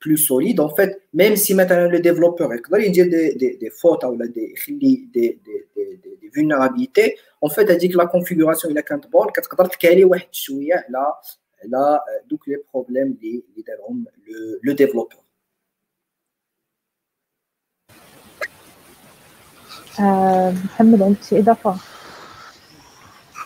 plus 0.00 0.18
solide 0.18 0.60
en 0.60 0.68
fait 0.76 1.00
même 1.14 1.36
si 1.36 1.54
maintenant 1.54 1.88
le 1.88 2.00
développeur 2.00 2.52
يقدر 2.52 2.80
يدير 2.80 3.06
des, 3.06 3.34
des, 3.34 3.56
des 3.56 3.70
fautes 3.70 4.04
ou 4.04 4.16
des, 4.16 4.54
des, 4.68 5.08
des, 5.14 5.38
des, 5.44 6.30
vulnérabilités 6.34 7.16
en 7.42 7.48
fait 7.48 7.70
هذيك 7.70 7.96
la 7.96 8.04
configuration 8.04 8.72
الا 8.72 8.80
كانت 8.80 9.06
bonne 9.06 9.26
كتقدر 9.30 9.66
تكالي 9.66 10.04
واحد 10.04 10.28
شوية 10.32 10.74
على 10.74 11.12
على 11.64 12.00
دوك 12.26 12.48
les 12.48 12.56
problèmes 12.74 13.06
اللي 13.06 13.42
اللي 13.50 13.62
دارهم 13.62 14.04
le 14.64 14.72
développeur 14.72 15.20
محمد 20.64 21.02
عندك 21.02 21.22
شي 21.22 21.38
اضافه 21.38 21.76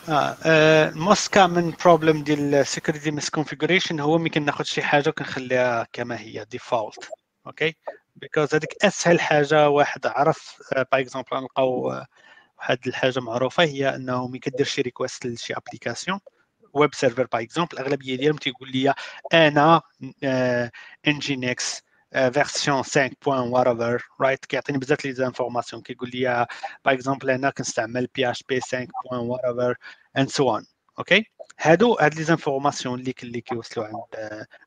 آه 0.08 0.90
most 0.90 1.32
common 1.34 1.72
problem 1.84 2.22
ديال 2.22 2.66
security 2.66 3.10
misconfiguration 3.10 4.00
هو 4.00 4.18
ملي 4.18 4.30
كناخذ 4.30 4.64
شي 4.64 4.82
حاجة 4.82 5.08
وكنخليها 5.08 5.86
كما 5.92 6.20
هي 6.20 6.44
default 6.50 7.08
okay 7.46 7.76
because 8.16 8.54
هذيك 8.54 8.84
اسهل 8.84 9.20
حاجة 9.20 9.68
واحد 9.68 10.06
عرف 10.06 10.58
par 10.92 11.00
exemple 11.00 11.28
نلقاو 11.32 12.02
واحد 12.58 12.78
الحاجة 12.86 13.20
معروفه 13.20 13.62
هي 13.62 13.94
انه 13.94 14.28
ملي 14.28 14.38
كدير 14.38 14.66
شي 14.66 14.82
request 14.82 15.26
لشي 15.26 15.54
application 15.54 16.20
ويب 16.73 16.95
سيرفر 16.95 17.27
باغ 17.33 17.41
اكزومبل 17.41 17.77
الاغلبيه 17.77 18.15
ديالهم 18.15 18.37
تيقول 18.37 18.71
لي 18.71 18.93
انا 19.33 19.81
انجينكس 21.07 21.81
فيرسيون 22.11 22.83
5 22.83 23.09
بوان 23.25 23.51
whatever 23.51 24.03
رايت 24.21 24.45
كيعطيني 24.45 24.77
بزاف 24.77 25.05
لي 25.05 25.13
زانفورماسيون 25.13 25.81
كيقول 25.81 26.09
لي 26.13 26.47
باغ 26.85 26.93
اكزومبل 26.93 27.29
انا 27.29 27.49
كنستعمل 27.49 28.07
بي 28.15 28.31
اش 28.31 28.43
بي 28.43 28.61
5 28.61 28.87
بوان 29.11 29.29
whatever 29.37 29.75
اند 30.17 30.29
سو 30.29 30.49
اون 30.51 30.65
أوكي 30.98 31.26
هادو 31.60 31.94
هاد 32.00 32.14
les 32.14 32.22
informations 32.22 33.00
اللي 33.00 33.14
اللي 33.22 33.40
كيوصلوا 33.40 33.86
عند 33.86 33.94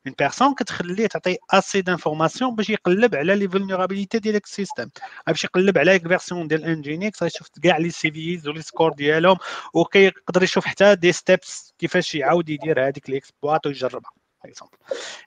une 0.07 0.13
personne 0.19 0.53
كتخليه 0.53 1.07
تعطي 1.07 1.37
assez 1.51 1.81
d'informations 1.81 2.55
باش 2.55 2.69
يقلب 2.69 3.15
على 3.15 3.35
les 3.35 3.49
vulnérabilités 3.49 4.19
ديال 4.19 4.35
ال 4.35 4.43
system 4.43 4.89
باش 5.27 5.43
يقلب 5.43 5.77
على 5.77 5.99
version 5.99 6.47
ديال 6.47 6.65
Nginx 6.65 7.23
غيشوف 7.23 7.47
كاع 7.63 7.77
les 7.77 7.89
CVEs 7.89 8.11
و 8.11 8.47
les 8.47 8.61
scores 8.61 8.93
ديالهم 8.93 9.37
وكيقدر 9.73 10.43
يشوف 10.43 10.65
حتى 10.65 10.95
des 10.95 11.11
steps 11.11 11.73
كيفاش 11.79 12.15
يعاود 12.15 12.49
يدير 12.49 12.87
هذيك 12.87 13.09
l'exploit 13.09 13.67
ويجربها 13.67 14.11
exemple 14.45 14.77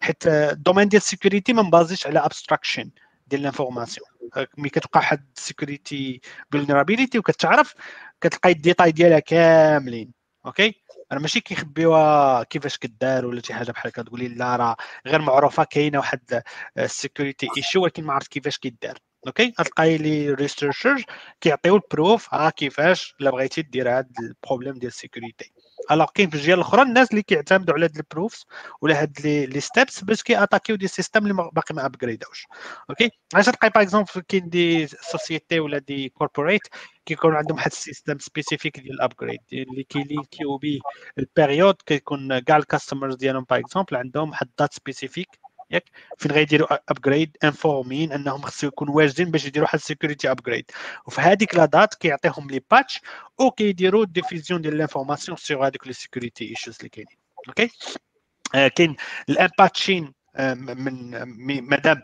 حيت 0.00 0.26
ال 0.26 0.34
domaine 0.34 0.88
ديال 0.88 1.02
ال 1.02 1.08
security 1.08 1.52
ما 1.52 1.62
م 1.62 1.69
basé 1.69 1.94
ش 1.94 2.06
على 2.06 2.18
abstraction 2.18 2.90
ديال 3.26 3.42
l'information 3.42 4.06
ملي 4.58 4.68
كتوقع 4.68 5.00
واحد 5.00 5.26
ال 5.36 5.46
security 5.46 6.20
vulnerability 6.52 7.18
وكتعرف 7.18 7.74
كتلقاي 8.20 8.52
الديتاي 8.52 8.92
ديالها 8.92 9.18
كاملين 9.18 10.19
OK؟ 10.46 10.82
أنا 11.12 11.20
ماشي 11.20 11.40
كيخبيوها 11.40 12.42
كيفاش 12.42 12.78
كدار 12.78 13.26
ولا 13.26 13.42
شي 13.42 13.54
حاجة 13.54 13.70
بحال 13.70 13.90
هكا؟ 13.90 14.02
تقولي 14.02 14.28
لا 14.28 14.56
راه 14.56 14.76
غير 15.06 15.20
معروفة 15.22 15.64
كاينة 15.64 15.98
واحد 15.98 16.42
ال 16.78 16.86
security 16.86 17.48
issue 17.56 17.82
ولكن 17.82 18.04
ما 18.04 18.12
عرفت 18.12 18.28
كيفاش 18.32 18.58
كيدار. 18.58 18.98
OK؟ 19.26 19.54
غتلقاي 19.60 19.98
les 19.98 20.30
researchers 20.30 21.02
كيعطيو 21.40 21.76
ال 21.76 21.86
proof 21.86 22.34
ها 22.34 22.50
كيفاش 22.50 23.14
إلا 23.20 23.30
بغيتي 23.30 23.62
دير 23.62 23.98
هاد 23.98 24.12
ال 24.20 24.26
problème 24.26 24.74
ديال 24.78 24.86
ال 24.92 24.99
security 24.99 25.52
alors 25.90 26.06
كاين 26.14 26.30
في 26.30 26.36
الجهة 26.36 26.54
الأخرى 26.54 26.82
الناس 26.82 27.10
اللي 27.10 27.22
كيعتمدوا 27.22 27.74
على 27.74 27.84
هاد 27.84 27.96
ال 27.96 28.03
proofs 28.03 28.46
ولا 28.80 29.02
هاد 29.02 29.20
les 29.24 29.60
steps 29.60 30.04
باش 30.04 30.22
كي 30.22 30.33
attaquer 30.33 30.76
و 30.76 30.79
des 30.79 30.88
systems 30.88 31.22
اللي 31.22 31.34
باقي 31.52 31.74
ما 31.74 31.86
upgrade 31.86 32.28
اوش 32.28 32.46
OK؟ 32.90 33.10
علاش 33.34 33.46
تلقاي 33.46 33.70
par 33.70 33.82
exemple 33.82 34.10
كاين 34.28 34.48
des 34.48 34.86
sociétés 34.86 35.60
ولا 35.60 35.78
des 35.78 36.08
corporates 36.08 36.62
كيكون 37.06 37.34
عندهم 37.34 37.56
واحد 37.56 37.70
ال 37.70 37.77
system 37.77 38.18
spécifique 38.18 38.80
ديال 38.80 38.94
ال 38.94 39.00
upgrade 39.00 39.40
اللي 39.52 39.82
كيلينكيو 39.82 40.56
به 40.56 40.78
ال 41.18 41.25
période 41.25 41.74
كيكون 41.86 42.38
كاع 42.38 42.56
ال 42.56 42.62
customers 42.62 43.16
ديالهم 43.16 43.46
par 43.50 43.58
exemple 43.58 43.96
عندهم 43.96 44.30
واحد 44.30 44.50
date 44.58 44.74
spécifique 44.74 45.28
ياك 45.70 45.84
فين 46.18 46.32
غيديروا 46.32 46.68
upgrade 46.88 47.36
informer 47.44 47.99
هم 47.99 48.12
أنهم 48.12 48.42
خصو 48.42 48.66
يكونوا 48.66 48.96
واجدين 48.96 49.30
باش 49.30 49.44
يديروا 49.46 49.66
واحد 49.66 49.78
ال 49.78 49.84
security 49.84 50.30
upgrade 50.30 50.70
وفي 51.06 51.20
هذيك 51.20 51.54
la 51.54 51.64
date 51.64 51.94
كيعطيهم 51.94 52.50
les 52.50 52.60
patchs 52.70 53.00
وكيديروا 53.38 54.04
diffusion 54.04 54.60
ديال 54.62 54.78
l'information 54.78 55.36
sur 55.36 55.66
هذوك 55.66 55.86
les 55.86 55.92
security 55.92 56.48
issues 56.50 56.76
اللي 56.76 56.88
كاينين. 56.88 57.16
أوكي 57.48 57.70
آه 58.54 58.68
كاين 58.68 58.96
الامباتشين 59.28 60.14
آه 60.36 60.54
من 60.54 61.62
مادام 61.68 62.02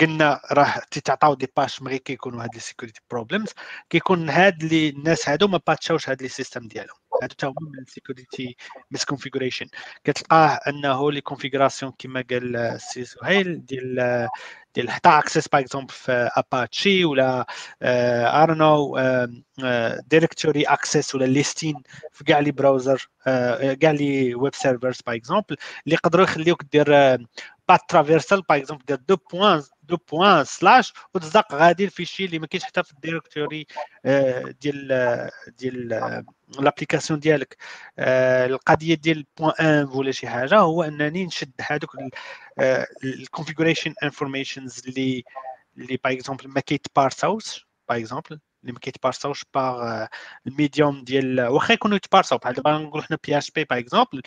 قلنا 0.00 0.40
راه 0.52 0.82
تيتعطاو 0.90 1.34
دي 1.34 1.48
باش 1.56 1.82
مغي 1.82 1.98
كيكونوا 1.98 2.42
هاد 2.44 2.54
لي 2.54 2.60
سيكوريتي 2.60 3.00
بروبليمز 3.10 3.48
كيكون 3.90 4.30
هاد 4.30 4.62
لي 4.64 4.88
الناس 4.88 5.28
هادو 5.28 5.48
ما 5.48 5.60
باتشاوش 5.66 6.08
هاد 6.08 6.22
لي 6.22 6.28
سيستم 6.28 6.68
ديالهم. 6.68 6.96
تا 7.24 7.46
هما 7.46 7.70
من 7.72 7.78
السيكوريتي 7.78 8.56
مسكونفيغوريشن 8.90 9.66
كتلقاه 10.04 10.60
أنه 10.68 11.12
لي 11.12 11.20
كونفيغوراسيون 11.20 11.92
كما 11.98 12.24
قال 12.30 12.56
السي 12.56 13.04
سهيل 13.04 13.66
ديال 13.66 14.28
ديال 14.74 14.90
حتى 14.90 15.08
اكسس 15.08 15.48
باغ 15.48 15.60
اكزومبل 15.60 15.92
في 15.92 16.30
اباتشي 16.36 17.04
ولا 17.04 17.46
اي 17.82 18.46
دون 18.46 18.58
نو 18.58 18.98
directory 20.08 20.62
access 20.62 21.14
ولا 21.14 21.24
listing 21.24 21.82
في 22.12 22.24
كاع 22.24 22.38
les 22.38 22.50
browsers 22.50 23.08
كاع 23.80 23.90
les 23.90 24.34
web 24.34 24.54
servers 24.54 25.00
par 25.06 25.16
exemple 25.16 25.56
اللي 25.84 25.94
يقدروا 25.94 26.24
يخليوك 26.24 26.62
دير 26.72 26.86
path 27.68 27.80
traversal 27.88 28.42
par 28.42 28.58
exemple 28.58 28.84
دير 28.84 28.96
deux 29.08 29.16
points 29.32 29.62
deux 29.88 29.96
points 30.12 30.44
slash 30.44 30.92
وتزق 31.14 31.54
غادي 31.54 31.84
ال 31.84 31.89
fichier 31.89 32.24
اللي 32.24 32.38
ما 32.38 32.46
كاينش 32.46 32.64
حتى 32.64 32.82
في 32.82 32.92
ال 32.92 32.99
directory 32.99 33.66
ديال 34.60 35.30
ديال 35.58 35.88
l'application 36.58 37.20
ديالك. 37.20 37.56
القضية 37.98 38.94
ديال 38.94 39.26
point 39.38 39.52
in 39.66 39.88
ولا 39.88 40.12
شي 40.12 40.28
حاجة 40.28 40.58
هو 40.58 40.82
أنني 40.82 41.26
نشد 41.26 41.52
هذوك 41.60 41.96
ال 43.04 43.10
configuration 43.10 43.94
informations 44.02 44.82
اللي 44.86 45.24
اللي 45.76 45.98
par 46.04 46.12
exemple 46.12 46.48
ما 46.48 46.60
كيت 46.60 46.89
parse 46.89 47.37
اوش 47.37 47.66
par 47.88 47.98
exemple 47.98 48.40
اللي 48.66 48.72
ما 48.72 48.78
كيت 48.80 48.97
parse 48.97 49.26
اوش 49.26 49.44
par 49.54 50.06
ال 50.46 50.54
medium 50.54 51.04
ديال 51.04 51.40
واخا 51.40 51.74
يكونوا 51.74 51.96
يت 51.96 52.05
parse 52.05 52.29
او. 52.29 52.38
بحال 52.38 52.54
دابا 52.54 52.78
نقولوا 52.78 53.04
حنا 53.06 53.18
PHP 53.26 53.38
par 53.38 53.78
exemple 53.78 54.22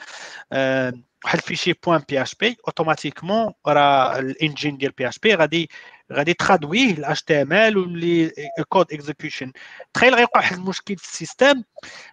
واحد 1.25 1.37
ال 1.37 1.42
fichier 1.42 1.73
point 1.73 2.21
PHP 2.21 2.57
automatiquement 2.67 3.53
راه 3.67 4.19
ال 4.19 4.28
engine 4.28 4.77
ديال 4.77 4.91
PHP 4.91 5.35
غادي 5.35 5.69
غادي 6.13 6.33
traduire 6.33 7.05
ه 7.05 7.14
ل 7.14 7.23
HTML 7.23 7.77
واللي 7.77 8.31
code 8.69 8.93
execution 8.93 9.51
تخيل 9.93 10.15
غيوقع 10.15 10.39
واحد 10.39 10.55
المشكل 10.57 10.97
في 10.97 11.03
ال 11.03 11.12
system 11.12 11.63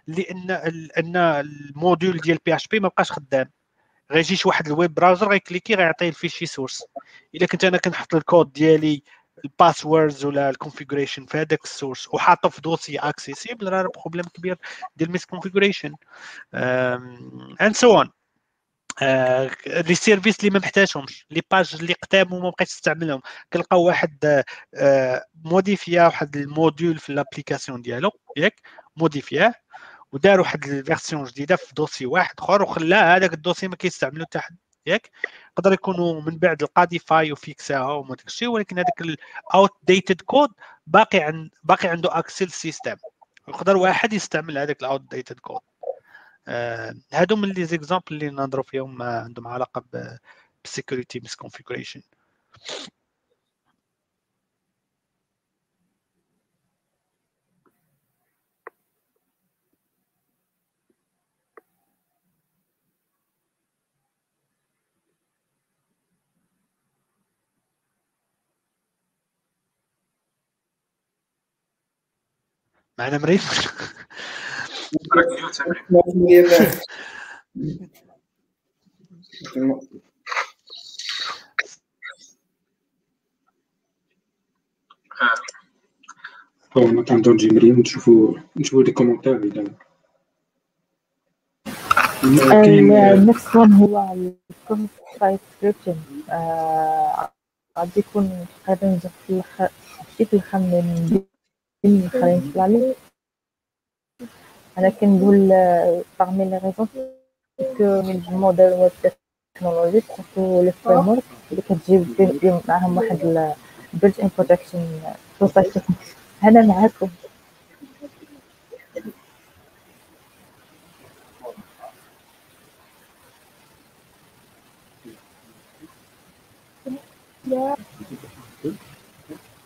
لأن 0.07 0.51
أن 0.97 1.15
ال 1.15 1.30
module 1.30 2.17
ديال 2.17 2.37
PHP 2.45 2.79
ما 2.79 2.87
بقاش 2.87 3.11
خدام. 3.11 3.51
غيجي 4.11 4.35
شي 4.35 4.47
واحد 4.47 4.67
ال 4.67 4.73
web 4.73 4.93
browser 4.93 5.29
غي 5.29 5.39
cliquer 5.39 5.75
غيعطيه 5.75 6.09
ال 6.09 6.14
fichier 6.14 6.45
source 6.45 6.83
إلا 7.35 7.45
كنت 7.45 7.63
أنا 7.63 7.77
كنحط 7.77 8.15
الكود 8.15 8.53
ديالي 8.53 9.03
ال 9.45 9.53
passwords 9.53 10.25
ولا 10.25 10.49
ال 10.49 10.54
configuration 10.54 11.25
في 11.25 11.37
هذاك 11.37 11.63
ال 11.63 11.69
source 11.69 12.07
وحاطه 12.13 12.49
في 12.49 12.61
dossier 12.61 12.97
accessible 12.97 13.69
راه 13.69 13.89
problème 13.95 14.25
كبير 14.25 14.57
ديال 14.95 15.11
misconfiguration 15.11 15.95
and 17.61 17.75
so 17.75 17.97
on 17.97 18.11
les 19.67 19.95
services 19.95 20.39
اللي 20.39 20.49
ما 20.49 20.59
محتاجهمش 20.59 21.25
les 21.31 21.41
pages 21.51 21.75
اللي 21.79 21.93
قدام 21.93 22.33
وما 22.33 22.49
بقيتش 22.49 22.71
تستعملهم. 22.73 23.21
كنلقاو 23.53 23.83
واحد 23.83 24.43
modifier 25.45 25.97
ا 25.97 26.03
واحد 26.03 26.37
ال 26.37 26.46
module 26.46 26.97
في 26.99 27.09
ال 27.09 27.15
application 27.15 27.81
ديالو 27.81 28.11
ياك 28.37 28.61
modifier 28.95 29.47
اه 29.47 29.53
ودار 30.11 30.39
واحد 30.39 30.65
ال 30.65 30.72
version 30.72 31.23
جديدة 31.23 31.55
في 31.55 31.73
dossier 31.73 32.05
واحد 32.05 32.35
أخر 32.39 32.61
وخلاه 32.63 33.15
هذاك 33.15 33.33
ال 33.33 33.37
dossier 33.37 33.67
ما 33.67 33.75
كيستعملو 33.75 34.25
حتى 34.25 34.39
حد. 34.39 34.57
ياك 34.87 35.11
يقدر 35.51 35.73
يكونوا 35.73 36.21
من 36.21 36.37
بعد 36.37 36.63
القاضي 36.63 36.99
فاي 36.99 37.31
وفيكساها 37.31 37.91
وما 37.91 38.15
داك 38.15 38.27
الشيء 38.27 38.47
ولكن 38.47 38.79
هذاك 38.79 39.01
الاوت 39.01 39.71
ديتد 39.83 40.21
كود 40.21 40.49
باقي 40.87 41.19
عند 41.19 41.49
باقي 41.63 41.89
عنده 41.89 42.19
اكسل 42.19 42.51
سيستم 42.51 42.95
يقدر 43.47 43.77
واحد 43.77 44.13
يستعمل 44.13 44.57
هذاك 44.57 44.81
الاوت 44.81 45.01
ديتد 45.01 45.39
كود 45.39 45.61
هادو 47.13 47.35
من 47.35 47.49
لي 47.49 47.65
زيكزامبل 47.65 48.03
اللي 48.11 48.29
نهضروا 48.29 48.63
فيهم 48.63 49.01
عندهم 49.01 49.47
علاقة 49.47 49.83
بالسيكوريتي 50.63 51.19
مسكونفيغوريشن 51.19 52.01
معنا 72.99 73.17
مريم 73.17 73.39
مريم 87.53 87.79
نشوفوا 87.79 88.35
نشوفوا 88.57 88.83
لي 88.83 88.91
كومونتير 88.91 89.43
إذا. 89.43 89.65
نفس 93.15 93.55
وان 93.55 93.73
هو 93.73 94.13
الكومنت 94.51 94.91
سبسكريبشن 95.19 95.95
غادي 97.79 97.99
يكون 97.99 98.47
تقريبا 98.67 98.99
في 98.99 99.29
الآخر 99.33 99.69
شي 100.17 100.25
في 100.25 100.33
الآخر 100.33 100.59
من 100.59 101.23
الاخرين 101.85 102.49
يطلع 102.49 102.65
لي 102.65 102.95
أنا 104.77 104.89
كنقول 104.89 105.49
parmi 106.19 106.43
les 106.51 106.59
raisons 106.63 106.87
que 107.77 107.81
الموديل 107.81 108.73
ويب 108.73 108.91
تكنولوجي 109.55 110.01
سورتو 110.01 110.61
لي 110.63 110.71
فريم 110.71 111.07
ورك 111.07 111.23
اللي 111.51 111.61
كتجيب 111.61 112.61
معاهم 112.67 112.97
واحد 112.97 113.19
البيلت 113.93 114.19
ان 114.19 114.29
بروتكشن 114.37 114.99
بروتكشن 115.41 115.81
أنا 116.43 116.61
معاكم. 116.61 117.09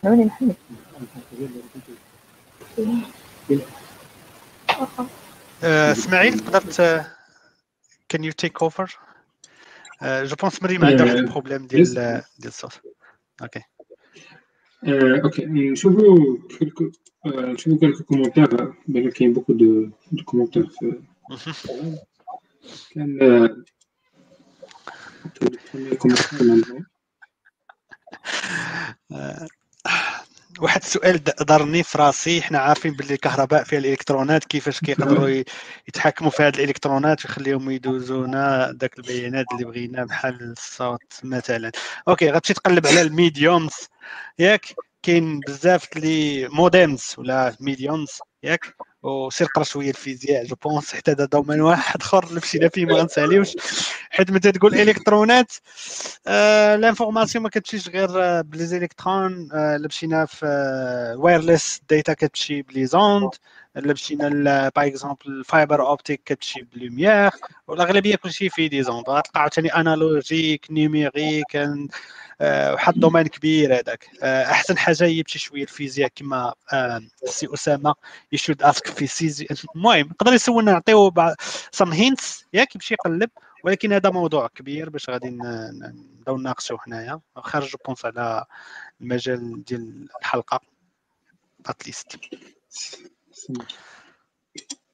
نوني 0.04 0.24
محمد. 0.24 0.56
اسماعيل 5.63 6.39
تقدر 6.39 7.03
كان 8.09 8.23
يو 8.23 8.31
تيك 8.31 8.61
اوفر 8.61 8.99
جو 10.03 10.35
بونس 10.35 10.63
مريم 10.63 10.85
عندها 10.85 11.05
واحد 11.05 11.17
البروبليم 11.17 11.67
ديال 11.67 11.93
ديال 11.93 12.47
الصوت 12.47 12.81
اوكي 13.41 13.61
اوكي 15.23 15.45
نشوفوا 15.45 16.37
نشوفوا 17.25 17.77
quelques 17.77 18.03
كومونتير 18.03 18.73
بان 18.87 19.11
كاين 19.11 19.33
بوكو 19.33 19.53
دو 19.53 19.89
دو 20.11 20.23
كومونتير 20.23 20.67
في 20.67 21.01
كان 22.91 23.65
واحد 30.60 30.82
السؤال 30.82 31.18
دارني 31.24 31.82
في 31.82 31.98
راسي 31.98 32.42
حنا 32.42 32.58
عارفين 32.58 32.92
باللي 32.92 33.14
الكهرباء 33.14 33.64
فيها 33.64 33.78
الإلكترونات 33.78 34.44
كيفاش 34.44 34.80
كيقدروا 34.80 35.42
يتحكموا 35.88 36.30
في 36.30 36.42
هذه 36.42 36.54
الإلكترونات 36.54 37.24
ويخليهم 37.24 37.70
يدوزونا 37.70 38.72
ذاك 38.80 38.98
البيانات 38.98 39.46
اللي 39.52 39.64
بغينا 39.64 40.04
بحال 40.04 40.42
الصوت 40.52 41.20
مثلا. 41.24 41.72
OK 42.08 42.30
غتمشي 42.30 42.54
تقلب 42.54 42.86
على 42.86 43.00
ال 43.02 43.11
mediums 43.11 43.72
ياك؟ 44.38 44.66
كاين 45.02 45.40
بزاف 45.40 45.96
les 45.96 46.48
modems 46.48 47.14
ولا 47.18 47.56
mediums 47.60 48.10
ياك؟ 48.42 48.76
وسير 49.02 49.46
قرا 49.46 49.64
شوية 49.64 49.90
الفيزياء 49.90 50.44
je 50.44 50.56
pense 50.62 50.92
حتى 50.94 51.10
هذا 51.10 51.24
domaine 51.24 51.60
واحد 51.60 52.00
آخر 52.02 52.24
اللي 52.24 52.40
مشينا 52.40 52.68
فيه 52.68 52.84
ما 52.86 52.94
غنساليوش 52.94 53.56
حيت 54.10 54.30
ملي 54.30 54.40
تقول 54.40 54.74
إلكترونات 54.74 55.52
آه 56.26 56.76
لإنفورماسيون 56.76 57.44
ما 57.44 57.50
كتمشيش 57.50 57.88
غير 57.88 58.42
بلي 58.42 58.66
زيليكترون 58.66 59.48
آه 59.52 59.76
اللي 59.76 59.88
مشينا 59.88 60.26
في 60.26 60.46
وايرلس 61.18 61.80
داتا 61.90 62.12
كتمشي 62.12 62.62
بلي 62.62 62.86
زوند 62.86 63.30
اللي 63.76 63.92
مشينا 63.92 64.28
باغ 64.76 64.86
اكزومبل 64.86 65.16
الفايبر 65.26 65.86
اوبتيك 65.86 66.22
كتمشي 66.24 66.62
بلوميير 66.62 67.30
والأغلبية 67.68 68.16
كلشي 68.16 68.48
فيه 68.48 68.68
دي 68.68 68.82
زوند. 68.82 69.10
غتلقى 69.10 69.40
عاوتاني 69.40 69.68
انالوجيك 69.74 70.66
نيميريك 70.70 71.56
واحد 72.42 72.94
الدومين 72.94 73.26
كبير 73.26 73.74
هذاك. 73.78 74.08
أحسن 74.22 74.78
حاجة 74.78 75.04
هي 75.04 75.22
شوية 75.26 75.62
الفيزياء 75.62 76.10
كما 76.14 76.54
سي 77.24 77.48
أسامة 77.54 77.94
يشود 78.32 78.62
اسك 78.62 78.86
في 78.86 79.06
سيزي 79.06 79.46
المهم 79.74 80.06
يقدر 80.10 80.32
يسولنا 80.32 80.72
نعطيو 80.72 81.12
some 81.72 81.92
hints 81.92 82.44
ياك 82.52 82.74
يمشي 82.74 82.94
يقلب 82.94 83.30
ولكن 83.64 83.92
هذا 83.92 84.10
موضوع 84.10 84.46
كبير 84.46 84.90
باش 84.90 85.10
غادي 85.10 85.30
نبداو 85.30 86.36
نناقشوا 86.36 86.78
هنايا. 86.86 87.20
خارج 87.36 87.74
pense 87.86 88.04
على 88.04 88.44
المجال 89.00 89.64
ديال 89.64 90.08
الحلقة 90.20 90.60
at 91.66 91.80
least 91.80 92.16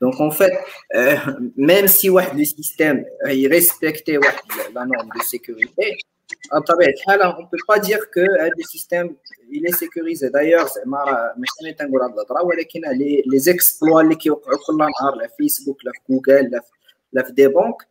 Donc, 0.00 0.18
en 0.20 0.30
fait, 0.30 0.52
euh, 0.94 1.16
même 1.56 1.86
si 1.86 2.08
le 2.08 2.44
système 2.44 3.04
il 3.28 3.48
respectait 3.48 4.16
ouais, 4.16 4.34
la 4.74 4.86
norme 4.86 5.10
de 5.14 5.22
sécurité, 5.22 5.98
on 6.52 6.58
ne 6.58 7.50
peut 7.50 7.56
pas 7.66 7.78
dire 7.78 8.10
que 8.10 8.20
euh, 8.20 8.50
le 8.56 8.62
système 8.64 9.14
il 9.50 9.66
est 9.66 9.72
sécurisé. 9.72 10.30
D'ailleurs, 10.30 10.68
les 13.26 13.50
exploits 13.50 14.14
qui 14.14 14.30
ont 14.30 14.40
Facebook, 15.38 15.78
Google, 16.08 16.50
des 17.32 17.48
banques, 17.48 17.82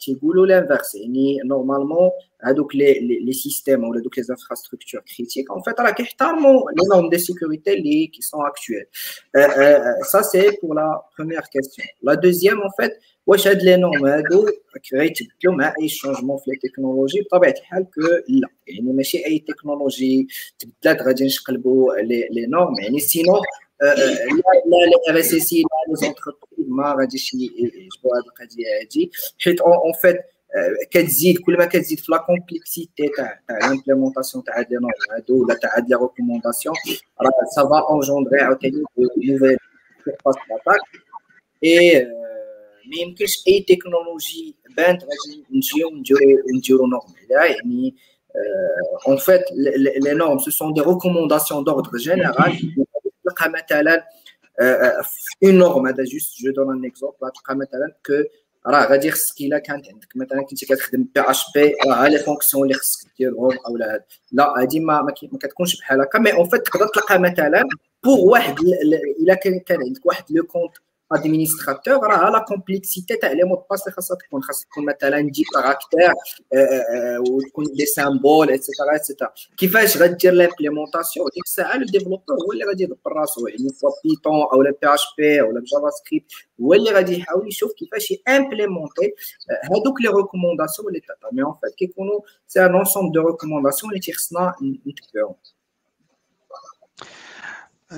تيقولوا 0.00 0.46
l'inverse 0.46 0.94
يعني 0.94 1.38
normalement 1.44 2.12
هذوك 2.42 2.74
لي 2.76 3.20
لي 3.20 3.32
سيستيم 3.32 3.84
ولا 3.84 4.00
دوك 4.02 4.18
لي 4.18 4.24
انفراستركتور 4.30 5.02
كريتيك 5.16 5.52
en 5.52 5.60
fait 5.60 5.80
راه 5.80 5.90
كيحترموا 5.90 6.70
لي 6.70 6.94
نورم 6.94 7.10
دي 7.10 7.18
سيكوريتي 7.18 7.72
اللي 7.72 8.10
qui 8.16 8.22
sont 8.22 8.40
actuelles 8.40 8.88
ça 10.12 10.22
c'est 10.22 10.58
pour 10.60 10.74
la 10.74 10.88
première 11.16 11.48
question 11.50 11.84
la 12.02 12.16
deuxième 12.16 12.60
en 12.60 12.82
fait 12.82 12.92
واش 13.26 13.48
هاد 13.48 13.62
لي 13.62 13.76
نورم 13.76 14.06
هادو 14.06 14.46
غيتبدلوا 14.94 15.54
مع 15.54 15.74
اي 15.80 15.88
شونجمون 15.88 16.38
في 16.38 16.50
لي 16.50 16.56
تكنولوجي 16.56 17.20
بطبيعه 17.20 17.54
الحال 17.60 17.84
كو 17.94 18.00
لا 18.28 18.48
يعني 18.66 18.92
ماشي 18.92 19.26
اي 19.26 19.38
تكنولوجي 19.38 20.28
تبدلات 20.58 21.02
غادي 21.02 21.26
نقلبوا 21.26 21.94
لي 21.94 22.28
لي 22.30 22.46
نورم 22.46 22.74
يعني 22.80 23.00
سينو 23.00 23.42
لا 23.82 23.94
لا 24.66 24.86
لي 24.90 24.96
ار 25.10 25.18
اس 25.18 25.34
اس 25.34 25.52
لا 25.52 25.58
لي 25.88 25.94
زونتربريز 25.94 26.68
ما 26.68 26.96
غاديش 26.98 27.34
يجبروا 27.34 28.16
هذه 28.16 28.26
القضيه 28.26 28.66
هذه 28.82 29.10
حيت 29.38 29.60
اون 29.60 29.92
فيت 30.02 30.16
كتزيد 30.90 31.38
كل 31.38 31.56
ما 31.56 31.64
كتزيد 31.64 31.98
في 31.98 32.12
لا 32.12 32.18
كومبلكسيتي 32.18 33.10
تاع 33.16 33.40
تاع 33.48 33.58
لامبليمونطاسيون 33.58 34.44
تاع 34.44 34.62
دي 34.62 34.74
نورم 34.74 34.92
هادو 35.10 35.44
ولا 35.44 35.54
تاع 35.54 35.76
هاد 35.76 35.90
لي 35.90 35.96
ريكومونداسيون 35.96 36.74
راه 37.20 37.30
سافا 37.56 37.88
اونجوندري 37.90 38.40
عاوتاني 38.40 38.82
نوفيل 38.98 39.58
سيرفاس 40.04 40.34
داتاك 40.50 40.80
اي 41.64 42.04
ما 42.86 42.96
يمكنش 43.02 43.44
اي 43.48 43.66
تكنولوجي 43.68 44.56
بانت 44.76 45.02
غادي 45.02 45.44
نجيو 45.50 45.90
نديرو 45.90 46.20
نديرو 46.56 46.86
نورم 46.86 47.14
يعني 47.30 47.94
en 49.06 49.16
fait 49.16 49.44
les 49.54 50.14
normes 50.14 50.40
ce 50.40 50.50
sont 50.50 50.70
des 50.70 50.80
recommandations 50.80 51.62
d'ordre 51.62 51.96
général 51.98 52.52
تلقى 53.25 53.49
مثلا 53.49 54.05
une 55.43 55.55
norme. 55.57 55.87
هذا 55.87 56.03
juste 56.03 56.41
je 56.41 56.51
donne 56.51 56.75
un 56.77 56.85
exemple. 56.85 57.17
تلقى 57.35 57.55
مثلا 57.55 57.95
que 58.05 58.13
راه 58.67 58.85
غادي 58.85 59.11
خصك 59.11 59.41
إلا 59.41 59.59
كانت 59.59 59.87
عندك. 59.89 60.07
مثلا 60.15 60.41
كنتي 60.41 60.65
كتخدم 60.65 61.03
PHP 61.15 61.75
راه 61.87 62.07
les 62.07 62.19
fonctions 62.19 62.63
اللي 62.63 62.73
خصك 62.73 63.07
ديرهم 63.17 63.57
أو 63.67 63.77
لا 63.77 64.05
لا 64.31 64.53
هادي 64.61 64.79
ما 64.79 65.01
ما 65.01 65.37
كتكونش 65.39 65.79
بحال 65.79 66.01
هكا. 66.01 66.19
مي 66.19 66.33
اون 66.33 66.49
فيت 66.49 66.61
تقدر 66.65 66.87
تلقى 66.87 67.19
مثلا 67.19 67.63
بوغ 68.03 68.19
واحد 68.19 68.55
إلا 69.19 69.33
كان 69.33 69.61
عندك 69.69 70.05
واحد 70.05 70.23
لو 70.29 70.43
كونت 70.43 70.71
ادمينستراتور 71.12 72.06
راه 72.06 72.30
لا 72.30 72.38
كومبلكسيتي 72.38 73.16
تاع 73.16 73.32
لي 73.32 73.44
مود 73.44 73.58
باس 73.70 73.82
اللي 73.82 73.92
خاصها 73.92 74.16
تكون 74.16 74.42
خاص 74.42 74.64
تكون 74.64 74.84
مثلا 74.84 75.20
دي 75.20 75.44
كاركتير 75.54 76.12
وتكون 77.30 77.64
دي 77.64 77.86
سامبول 77.86 78.50
اتسيتيرا 78.50 78.96
اتسيتيرا 78.96 79.30
كيفاش 79.56 79.96
غدير 79.96 80.32
لامبليمونطاسيون 80.32 81.26
ديك 81.34 81.44
الساعه 81.44 81.76
لو 81.76 81.86
ديفلوبور 81.86 82.36
هو 82.46 82.52
اللي 82.52 82.64
غادي 82.64 82.82
يدبر 82.82 83.12
راسو 83.12 83.46
يعني 83.46 83.68
سوا 83.68 83.90
بيتون 84.04 84.42
او 84.52 84.62
لا 84.62 84.70
بي 84.82 84.94
اش 84.94 85.02
بي 85.18 85.40
او 85.40 85.50
لا 85.52 85.62
جافا 85.66 85.90
سكريبت 85.90 86.32
هو 86.60 86.74
اللي 86.74 86.90
غادي 86.90 87.18
يحاول 87.18 87.48
يشوف 87.48 87.72
كيفاش 87.72 88.14
امبليمونتي 88.28 89.14
هادوك 89.64 90.00
لي 90.00 90.08
ريكومونداسيون 90.08 90.88
اللي 90.88 91.00
تعطى 91.00 91.28
مي 91.32 91.42
اون 91.42 91.54
فيت 91.64 91.74
كيكونوا 91.74 92.20
سي 92.48 92.66
ان 92.66 92.74
انسومبل 92.74 93.12
دو 93.12 93.26
ريكومونداسيون 93.26 93.92
اللي 93.92 94.00
تيخصنا 94.00 94.54
نتبعوهم 94.62 95.34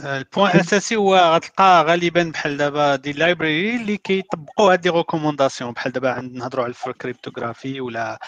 ال 0.05 0.13
point 0.13 0.51
الاساسي 0.55 0.95
هو 0.95 1.15
غتلقى 1.15 1.83
غالبا 1.83 2.23
بحال 2.33 2.57
دابا 2.57 2.95
des 2.95 3.13
library 3.13 3.75
اللي 3.75 3.97
كيطبقوا 3.97 4.73
هاد 4.73 4.87
les 4.88 4.93
recommandations 4.97 5.71
بحال 5.71 5.91
دابا 5.91 6.11
عند 6.11 6.33
نهضروا 6.33 6.63
على 6.65 6.73
ال 6.88 6.94
cryptographie 6.94 7.81
ولا 7.81 8.19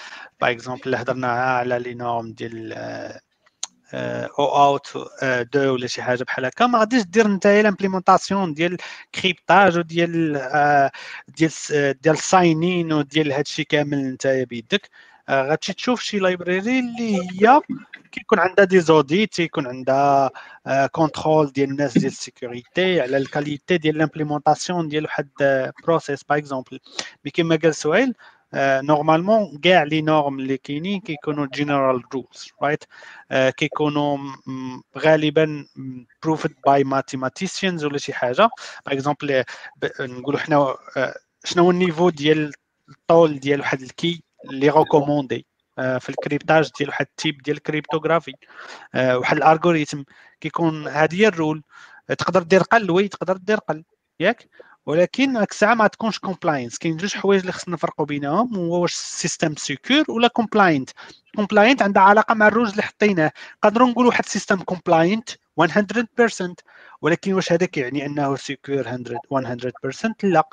par 0.41 0.51
exemple 0.51 0.81
اللي 0.85 0.97
هضرنا 0.97 1.27
على 1.27 1.79
les 1.79 1.93
normes 1.93 2.31
ديال 2.31 2.73
OAuth 4.39 4.97
deux 5.53 5.73
ولا 5.73 5.87
شي 5.87 6.01
حاجة 6.01 6.23
بحال 6.23 6.45
هكا. 6.45 6.67
ما 6.67 6.79
غاديش 6.79 7.03
دير 7.03 7.27
نتايا 7.27 7.63
l'implémentation 7.63 8.53
ديال 8.53 8.77
cryptage 9.15 9.77
وديال 9.77 10.33
ديال 11.27 11.51
ديال 12.01 12.17
signing 12.17 12.93
وديال 12.93 13.31
هادشي 13.31 13.63
كامل 13.63 14.13
نتايا 14.13 14.43
بيدك. 14.43 14.89
غتمشي 15.29 15.73
تشوف 15.73 16.01
شي 16.01 16.19
library 16.19 16.79
اللي 16.79 17.15
هي 17.15 17.61
كيكون 18.11 18.39
عندها 18.39 18.65
des 18.65 18.79
audits 18.79 19.33
تيكون 19.33 19.67
عندها 19.67 20.31
contrôle 20.91 21.51
ديال 21.51 21.69
الناس 21.69 21.93
ديال 21.97 22.05
ال 22.11 22.21
sécurité 22.21 23.01
على 23.01 23.17
ال 23.17 23.25
qualité 23.25 23.77
ديال 23.77 23.97
l'implémentation 23.97 24.87
ديال 24.87 25.03
واحد 25.03 25.29
process 25.83 26.23
par 26.23 26.37
exemple 26.37 26.79
mais 27.25 27.31
كيما 27.31 27.55
قال 27.55 27.75
سهيل 27.75 28.13
normalement 28.55 29.57
كاع 29.63 29.83
les 29.83 30.01
normes 30.01 30.39
اللي 30.39 30.57
كاينين 30.57 30.99
كيكونوا 30.99 31.47
general 31.53 32.01
rules 32.13 32.51
right 32.63 32.83
كيكونوا 33.57 34.17
غالبا 34.97 35.65
proved 36.23 36.53
by 36.65 36.83
mathematicians 36.83 37.85
ولا 37.85 37.97
شي 37.97 38.13
حاجة. 38.13 38.49
par 38.85 38.93
exemple 38.93 39.43
نقولوا 39.99 40.39
حنا 40.39 40.75
شنو 41.43 41.63
هو 41.63 41.71
ال 41.71 41.77
niveau 41.77 42.09
ديال 42.09 42.51
الطول 42.89 43.39
ديال 43.39 43.59
واحد 43.59 43.81
ال 43.81 43.92
key 43.92 44.23
اللي 44.45 44.69
recommandé 44.69 45.45
في 45.75 46.09
ال 46.09 46.16
cryptage 46.16 46.69
ديال 46.77 46.89
واحد 46.89 47.05
ال 47.05 47.13
type 47.13 47.41
ديال 47.41 47.57
ال 47.57 47.62
cryptographie. 47.62 48.33
واحد 48.95 49.37
ال 49.37 49.44
algorithm 49.44 50.03
كيكون 50.41 50.87
هذه 50.87 51.15
هي 51.21 51.27
ال 51.27 51.33
rule. 51.33 51.63
تقدر 52.17 52.43
دير 52.43 52.61
قل 52.63 52.91
oui 52.91 53.07
تقدر 53.07 53.37
دير 53.37 53.57
قل. 53.57 53.83
ياك؟ 54.19 54.49
ولكن 54.85 55.37
هاك 55.37 55.51
الساعة 55.51 55.73
ما 55.73 55.87
تكونش 55.87 56.19
compliance 56.19 56.77
كاين 56.77 56.97
جوج 56.97 57.13
حوايج 57.15 57.39
اللي 57.41 57.51
خصنا 57.51 57.73
نفرقوا 57.73 58.05
بينهم 58.05 58.55
هو 58.55 58.81
واش 58.81 58.93
ال 58.93 59.02
system 59.02 59.55
secure 59.55 60.03
ولا 60.09 60.27
compliant 60.27 60.89
compliant 61.35 61.81
عندها 61.81 62.03
علاقة 62.03 62.33
مع 62.33 62.47
ال 62.47 62.52
rule 62.52 62.69
اللي 62.69 62.81
حطيناه. 62.81 63.31
نقدروا 63.63 63.87
نقولوا 63.87 64.09
واحد 64.09 64.23
ال 64.23 64.29
system 64.29 64.61
compliant 64.61 65.29
100% 65.57 66.55
ولكن 67.01 67.33
واش 67.33 67.51
هذا 67.51 67.65
كيعني 67.65 68.05
أنه 68.05 68.35
secure 68.35 68.83
100% 69.31 70.13
لا. 70.23 70.43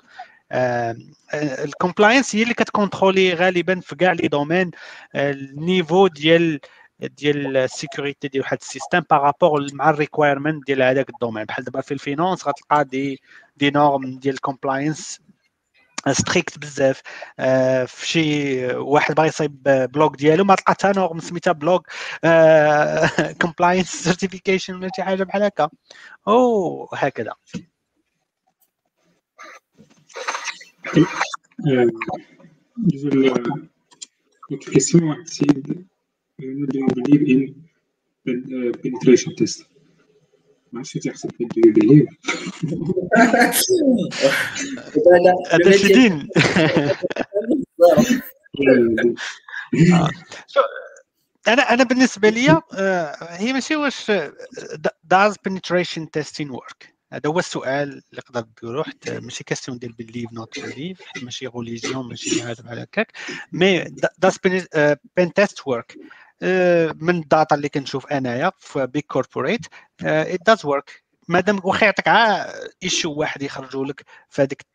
ال 1.35 1.44
compliance 1.44 2.37
هي 2.37 2.43
اللي 2.43 2.55
كت 2.55 2.69
contrôler 2.69 3.35
غالبا 3.35 3.81
في 3.81 3.97
كاع 3.97 4.13
les 4.13 4.29
domaines 4.29 4.71
ال 5.15 5.28
niveau 5.28 6.07
ديال 6.07 6.61
ديال 7.01 7.57
ال 7.57 7.65
sécurité 7.65 8.29
ديال 8.29 8.43
واحد 8.43 8.59
ال 8.61 8.66
système 8.66 9.01
par 9.11 9.27
rapport 9.27 9.67
مع 9.73 9.91
ال 9.91 9.97
requirement 9.97 10.67
ديال 10.67 10.83
هذاك 10.83 11.11
ال 11.11 11.14
domaine. 11.14 11.45
بحال 11.45 11.65
دابا 11.65 11.81
في 11.81 11.95
ال 11.95 12.01
finance 12.01 12.49
غتلقى 12.49 12.85
des 12.85 13.21
des 13.57 13.71
normes 13.71 14.19
ديال 14.19 14.35
ال 14.35 14.42
compliance 14.42 15.21
strict 16.13 16.59
بزاف. 16.59 17.03
آه 17.39 17.85
في 17.85 18.07
شي 18.09 18.67
واحد 18.75 19.15
باغي 19.15 19.29
يصايب 19.29 19.63
blog 19.65 20.17
ديالو 20.17 20.45
ما 20.45 20.55
تلقى 20.55 20.73
حتى 20.73 20.93
norme 20.97 21.21
سميتها 21.21 21.53
blog 21.53 21.89
كومبلاينس 23.43 23.89
سيرتيفيكيشن 24.05 24.75
ولا 24.75 24.91
شي 24.97 25.03
حاجة 25.03 25.25
بحال 25.25 25.43
هكا. 25.43 25.69
أو 26.29 26.89
هكذا. 26.95 27.33
بالنسبه 32.78 33.36
للكيسيون 34.52 35.04
واحد 35.04 35.20
السيد 35.20 35.86
do 36.42 36.78
you 36.80 36.88
believe 36.98 37.24
in 37.30 37.42
uh, 38.30 38.72
penetration 38.84 39.32
test 39.42 39.64
ما 40.74 40.80
عرفتش 40.80 40.94
تيحسب 40.94 41.30
do 41.30 41.62
you 41.68 41.74
believe 41.74 42.08
هذا 45.52 45.78
شي 45.78 45.88
دين 45.94 46.28
انا 51.48 51.74
انا 51.74 51.84
بالنسبه 51.84 52.30
لي 52.30 52.62
هي 53.20 53.54
ماشي 53.54 53.76
واش 53.76 54.12
does 55.14 55.34
penetration 55.48 56.06
testing 56.18 56.50
work 56.52 56.95
هذا 57.17 57.31
هو 57.31 57.39
السؤال 57.39 57.83
اللي 57.89 58.03
نقدر 58.15 58.47
نديرو 58.51 58.85
حتى 58.85 59.21
ماشي 59.21 59.45
question 59.45 59.79
ديال 59.79 59.93
believe 59.93 60.33
not 60.33 60.61
believe 60.61 61.01
ماشي 61.23 61.47
religion 61.47 62.09
ماشي 62.09 62.43
هذا 62.43 62.63
بحال 62.63 62.79
هكاك. 62.79 63.13
mais 63.53 63.85
does 64.19 64.39
pentest 65.17 65.67
work 65.67 65.97
من 67.03 67.17
ال 67.19 67.26
data 67.26 67.55
اللي 67.55 67.69
كنشوف 67.69 68.07
أنايا 68.07 68.53
في 68.59 68.87
big 68.87 69.07
corporate 69.07 69.67
it 70.03 70.41
does 70.47 70.65
work 70.65 71.03
مادام 71.29 71.61
واخا 71.65 71.85
يعطيك 71.85 72.09
عا 72.09 72.47
issue 72.83 73.13
واحد 73.13 73.43
يخرجوا 73.43 73.87
لك 73.87 74.05
في 74.29 74.43
هذيك 74.43 74.67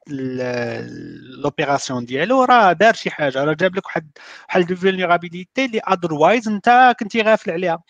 l'opération 1.43 2.05
ديالو 2.05 2.43
راه 2.43 2.73
دار 2.73 2.93
شي 2.93 3.09
حاجة 3.11 3.43
راه 3.43 3.53
جاب 3.53 3.75
لك 3.75 3.85
واحد 3.85 4.11
واحد 4.49 4.71
ال 4.71 4.78
vulnérabilité 4.78 5.65
اللي 5.65 5.79
otherwise 5.79 6.47
انت 6.47 6.95
كنتي 6.99 7.21
غافل 7.21 7.51
عليها. 7.51 7.83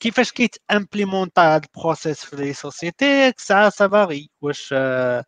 كيفاش 0.00 0.32
كيت 0.32 0.56
امبليمونتا 0.70 1.42
هذا 1.42 1.62
البروسيس 1.64 2.24
في 2.24 2.36
لي 2.36 2.52
سوسيتي 2.52 3.32
ساعه 3.36 3.70
سافاري 3.70 4.30
واش 4.40 4.70
آه 4.72 5.24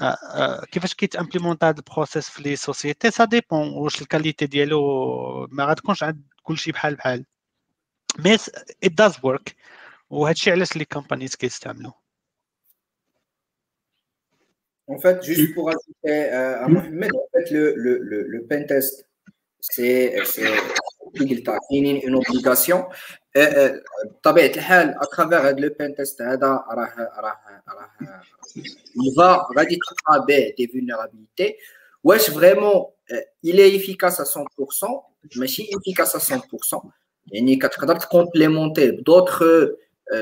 آه 0.00 0.64
كيفاش 0.72 0.94
كيت 0.94 1.16
امبليمونتا 1.16 1.68
هذا 1.68 1.78
البروسيس 1.78 2.28
في 2.28 2.42
لي 2.42 2.56
سوسيتي 2.56 3.10
سا 3.10 3.24
ديبون 3.24 3.68
واش 3.68 4.02
الكاليتي 4.02 4.46
ديالو 4.46 5.46
ما 5.50 5.64
غتكونش 5.64 6.02
عند 6.02 6.22
كلشي 6.42 6.72
بحال 6.72 6.94
بحال 6.94 7.24
مي 8.18 8.34
ات 8.34 8.92
داز 8.92 9.16
ورك 9.22 9.56
وهذا 10.10 10.32
الشيء 10.32 10.52
علاش 10.52 10.76
لي 10.76 10.84
كومبانيز 10.84 11.34
كيستعملوه 11.34 12.06
En 14.88 14.98
fait, 14.98 15.20
juste 15.24 15.52
pour 15.54 15.68
ajouter 15.68 16.16
euh, 16.32 16.64
à 16.64 16.68
Mohamed, 16.68 17.12
en 17.12 17.26
fait, 17.32 17.50
le, 17.50 17.74
le, 17.74 17.98
le, 17.98 18.18
le 18.22 18.46
pen 18.46 18.66
test, 18.66 19.04
c'est 21.15 21.75
une 21.77 22.15
obligation. 22.15 22.85
بطبيعه 23.35 24.55
الحال 24.55 24.95
à 25.01 25.06
travers 25.06 25.39
هذا 25.39 25.59
le 25.59 25.75
pentest 25.79 26.21
هذا 26.21 26.47
راه 26.47 26.93
راه 27.17 27.39
راه 27.67 27.91
il 29.07 29.27
va 29.27 29.47
غادي 29.57 29.75
تلقى 29.75 30.25
به 30.27 30.53
des 30.57 30.67
vulnérabilités 30.67 31.55
واش 32.03 32.29
vraiment 32.29 32.85
il 33.45 33.77
est 33.77 33.93
efficace 33.93 34.37
100% 34.37 34.43
ماشي 35.37 35.69
efficace 35.77 36.33
100% 36.33 36.37
يعني 37.31 37.55
كتقدر 37.55 37.95
ت 37.95 38.02
complémenter 38.02 38.91
بدوطخ 38.91 39.43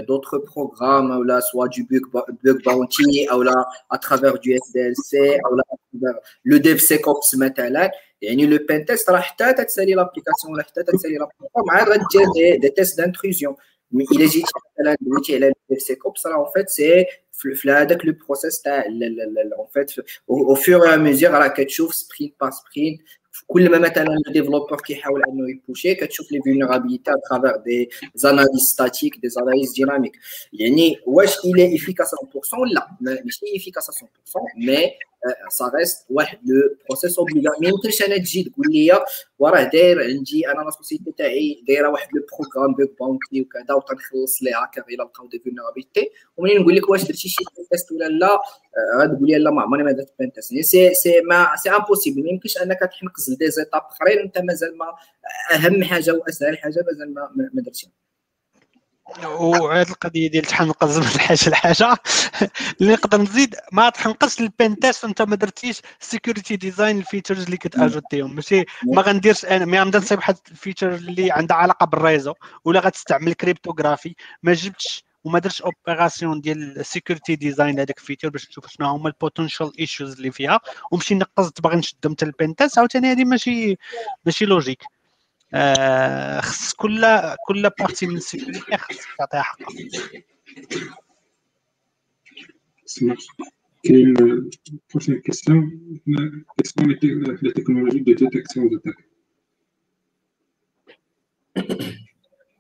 d'autres 0.09 0.39
programmes 0.39 1.10
ou 1.18 1.22
là 1.22 1.40
soit 1.40 1.68
du 1.68 1.85
bug, 1.85 2.05
bug 2.43 2.64
bounty 2.64 3.28
ou 3.35 3.43
là 3.43 3.66
à 3.90 3.98
travers 3.98 4.39
du 4.39 4.55
SDLC 4.55 5.40
ou 5.51 5.56
là 5.56 5.64
à 5.74 5.76
travers 5.90 6.18
le 6.43 6.59
DevSecOps 6.59 7.39
مثلا 7.39 7.90
يعني 8.22 8.47
لو 8.47 8.66
بين 8.68 8.85
تيست 8.85 9.10
راه 9.10 9.20
حتى 9.20 9.52
تتسالي 9.52 9.94
لابليكاسيون 9.94 10.52
ولا 10.52 10.62
حتى 10.62 10.82
تتسالي 10.82 11.14
لابليكاسيون 11.14 11.70
عاد 11.70 11.89
غدير 11.89 12.32
دي, 12.35 12.56
دي 12.56 12.68
تيست 12.68 12.98
دانتروزيون 12.98 13.56
مي 13.93 14.05
الا 14.12 14.26
جيتي 14.26 14.52
مثلا 14.81 14.97
دويتي 15.01 15.36
على 15.36 15.52
الديفسيكوبس 15.70 16.26
راه 16.26 16.35
اون 16.35 16.47
فيت 16.55 16.68
سي 16.68 17.06
في 17.32 17.70
هذاك 17.70 18.05
لو 18.05 18.14
بروسيس 18.26 18.62
تاع 18.62 18.85
اون 18.86 19.66
فيت 19.72 19.90
او 20.31 20.55
فور 20.55 20.93
او 20.93 20.98
ميزور 20.98 21.31
راه 21.31 21.48
كتشوف 21.48 21.94
سبرينت 21.94 22.35
با 22.40 22.51
سبرينت 22.51 23.01
كل 23.47 23.70
ما 23.70 23.78
مثلا 23.78 24.16
الديفلوبر 24.28 24.76
كيحاول 24.76 25.22
انه 25.28 25.51
يبوشي 25.51 25.94
كتشوف 25.94 26.32
لي 26.32 26.40
فولنرابيليتي 26.40 27.10
اترافير 27.10 27.56
دي 27.56 27.90
زاناليز 28.14 28.60
ستاتيك 28.60 29.16
دي 29.18 29.28
زاناليز 29.28 29.72
ديناميك 29.72 30.18
يعني 30.52 30.97
واش 31.06 31.35
الي 31.44 31.76
افيكاس 31.76 32.14
100% 32.14 32.16
لا 32.74 32.89
ماشي 33.01 33.47
افيكاس 33.56 33.90
100% 33.90 34.66
مي 34.66 34.90
ça 35.49 35.72
reste 35.76 36.06
واحد 36.09 36.39
le 36.45 36.76
process 36.89 37.19
obligatoire 37.19 37.51
ما 37.61 37.67
يمكنش 37.67 38.01
أنا 38.01 38.17
تجي 38.17 38.43
تقول 38.43 38.65
لي 38.69 38.99
وراه 39.39 39.63
داير 39.63 40.03
عندي 40.03 40.47
أنا 40.47 40.61
la 40.61 40.69
société 40.69 41.11
تاعي 41.17 41.63
دايره 41.67 41.89
واحد 41.89 42.07
le 42.15 42.23
programme 42.39 42.73
bug 42.73 42.99
bounty 42.99 43.41
وكذا 43.41 43.73
وتنخلص 43.75 44.43
les 44.43 44.51
hackers 44.51 44.84
الا 44.89 45.03
لقاو 45.03 45.27
des 45.27 45.39
vulnérabilités 45.39 46.10
ومنين 46.37 46.61
نقول 46.61 46.75
لك 46.75 46.89
واش 46.89 47.01
درتي 47.01 47.29
شي 47.29 47.43
test 47.72 47.91
ولا 47.91 48.05
لا 48.05 48.39
غتقول 48.97 49.27
لي 49.27 49.37
لا 49.37 49.51
ما 49.51 49.61
عمرني 49.61 49.83
ما 49.83 49.91
درت 49.91 50.13
pentest 50.19 50.53
c'est 50.53 50.93
c'est 50.93 51.22
mais 51.22 51.47
c'est 51.56 51.69
impossible 51.69 52.23
ما 52.23 52.29
يمكنش 52.29 52.57
انك 52.57 52.79
تحنقز 52.79 53.31
ل 53.31 53.51
des 53.51 53.61
étapes 53.61 53.81
اخرين 53.81 54.19
انت 54.19 54.37
مازال 54.37 54.77
ما 54.77 54.85
اهم 55.53 55.83
حاجة 55.83 56.13
واسهل 56.13 56.57
حاجة 56.57 56.83
مازال 56.87 57.13
ما, 57.13 57.49
ما 57.53 57.61
درتيها 57.61 57.91
وهذه 59.26 59.90
القضية 59.90 60.30
ديال 60.30 60.44
تحنقز 60.45 60.98
من 60.98 61.06
حاجة 61.06 61.49
لحاجة. 61.49 61.98
اللي 62.81 62.94
نقدر 62.94 63.22
نزيد 63.22 63.56
ما 63.72 63.90
تحنقزش 63.90 64.40
ال 64.39 64.80
pentest 64.80 65.03
وانت 65.03 65.22
ما 65.22 65.36
درتيش 65.36 65.81
security 65.99 66.56
design 66.56 66.97
ال 66.97 67.03
features 67.03 67.43
اللي 67.44 67.57
كت 67.57 67.72
ajouter 67.72 68.21
هم 68.21 68.35
ماشي 68.36 68.65
ما 68.84 69.02
غنديرش 69.02 69.45
أنا 69.45 69.65
ما 69.65 69.81
غنبدأ 69.81 69.99
نصايب 69.99 70.19
واحد 70.19 70.38
ال 70.51 70.57
feature 70.57 70.95
اللي 70.95 71.31
عندها 71.31 71.57
علاقة 71.57 71.86
بال 71.85 71.97
réseau 71.97 72.34
ولا 72.65 72.80
غتستعمل 72.80 73.34
cryptographie 73.34 74.15
ما 74.44 74.53
جبتش 74.53 75.03
وما 75.23 75.40
درتش 75.40 75.61
opération 75.61 76.41
ديال 76.41 76.80
ال 76.80 76.86
security 76.86 77.35
design 77.35 77.80
هذاك 77.80 77.98
ال 77.97 78.01
feature 78.01 78.30
باش 78.30 78.49
نشوف 78.49 78.68
شنو 78.68 78.88
هما 78.88 79.10
ال 79.10 79.16
potential 79.16 79.80
issues 79.80 80.14
اللي 80.14 80.31
فيها. 80.31 80.60
ومشي 80.91 81.15
نقزت 81.15 81.61
باغي 81.61 81.76
نشد 81.76 82.11
حتى 82.11 82.26
ال 82.26 82.56
pentest 82.56 82.77
عاوتاني 82.77 83.11
هذه 83.11 83.26
ماشي 83.26 83.77
ماشي 84.26 84.45
logique 84.45 84.84
خص 86.40 86.72
كل 86.72 87.06
كل 87.47 87.70
بارتي 87.78 88.06
من 88.06 88.16
السيكوريتي 88.16 88.76
خصك 88.76 89.09
تعطيها 89.18 89.43
حقها 89.43 89.68
كاين 93.85 94.14
بروشين 94.90 95.20
كيسيون 95.20 95.70
كيسيون 96.59 96.98
لا 97.43 97.52
تكنولوجي 97.52 97.98
دو 97.98 98.12
ديتيكسيون 98.12 98.68
داتاك 98.68 99.14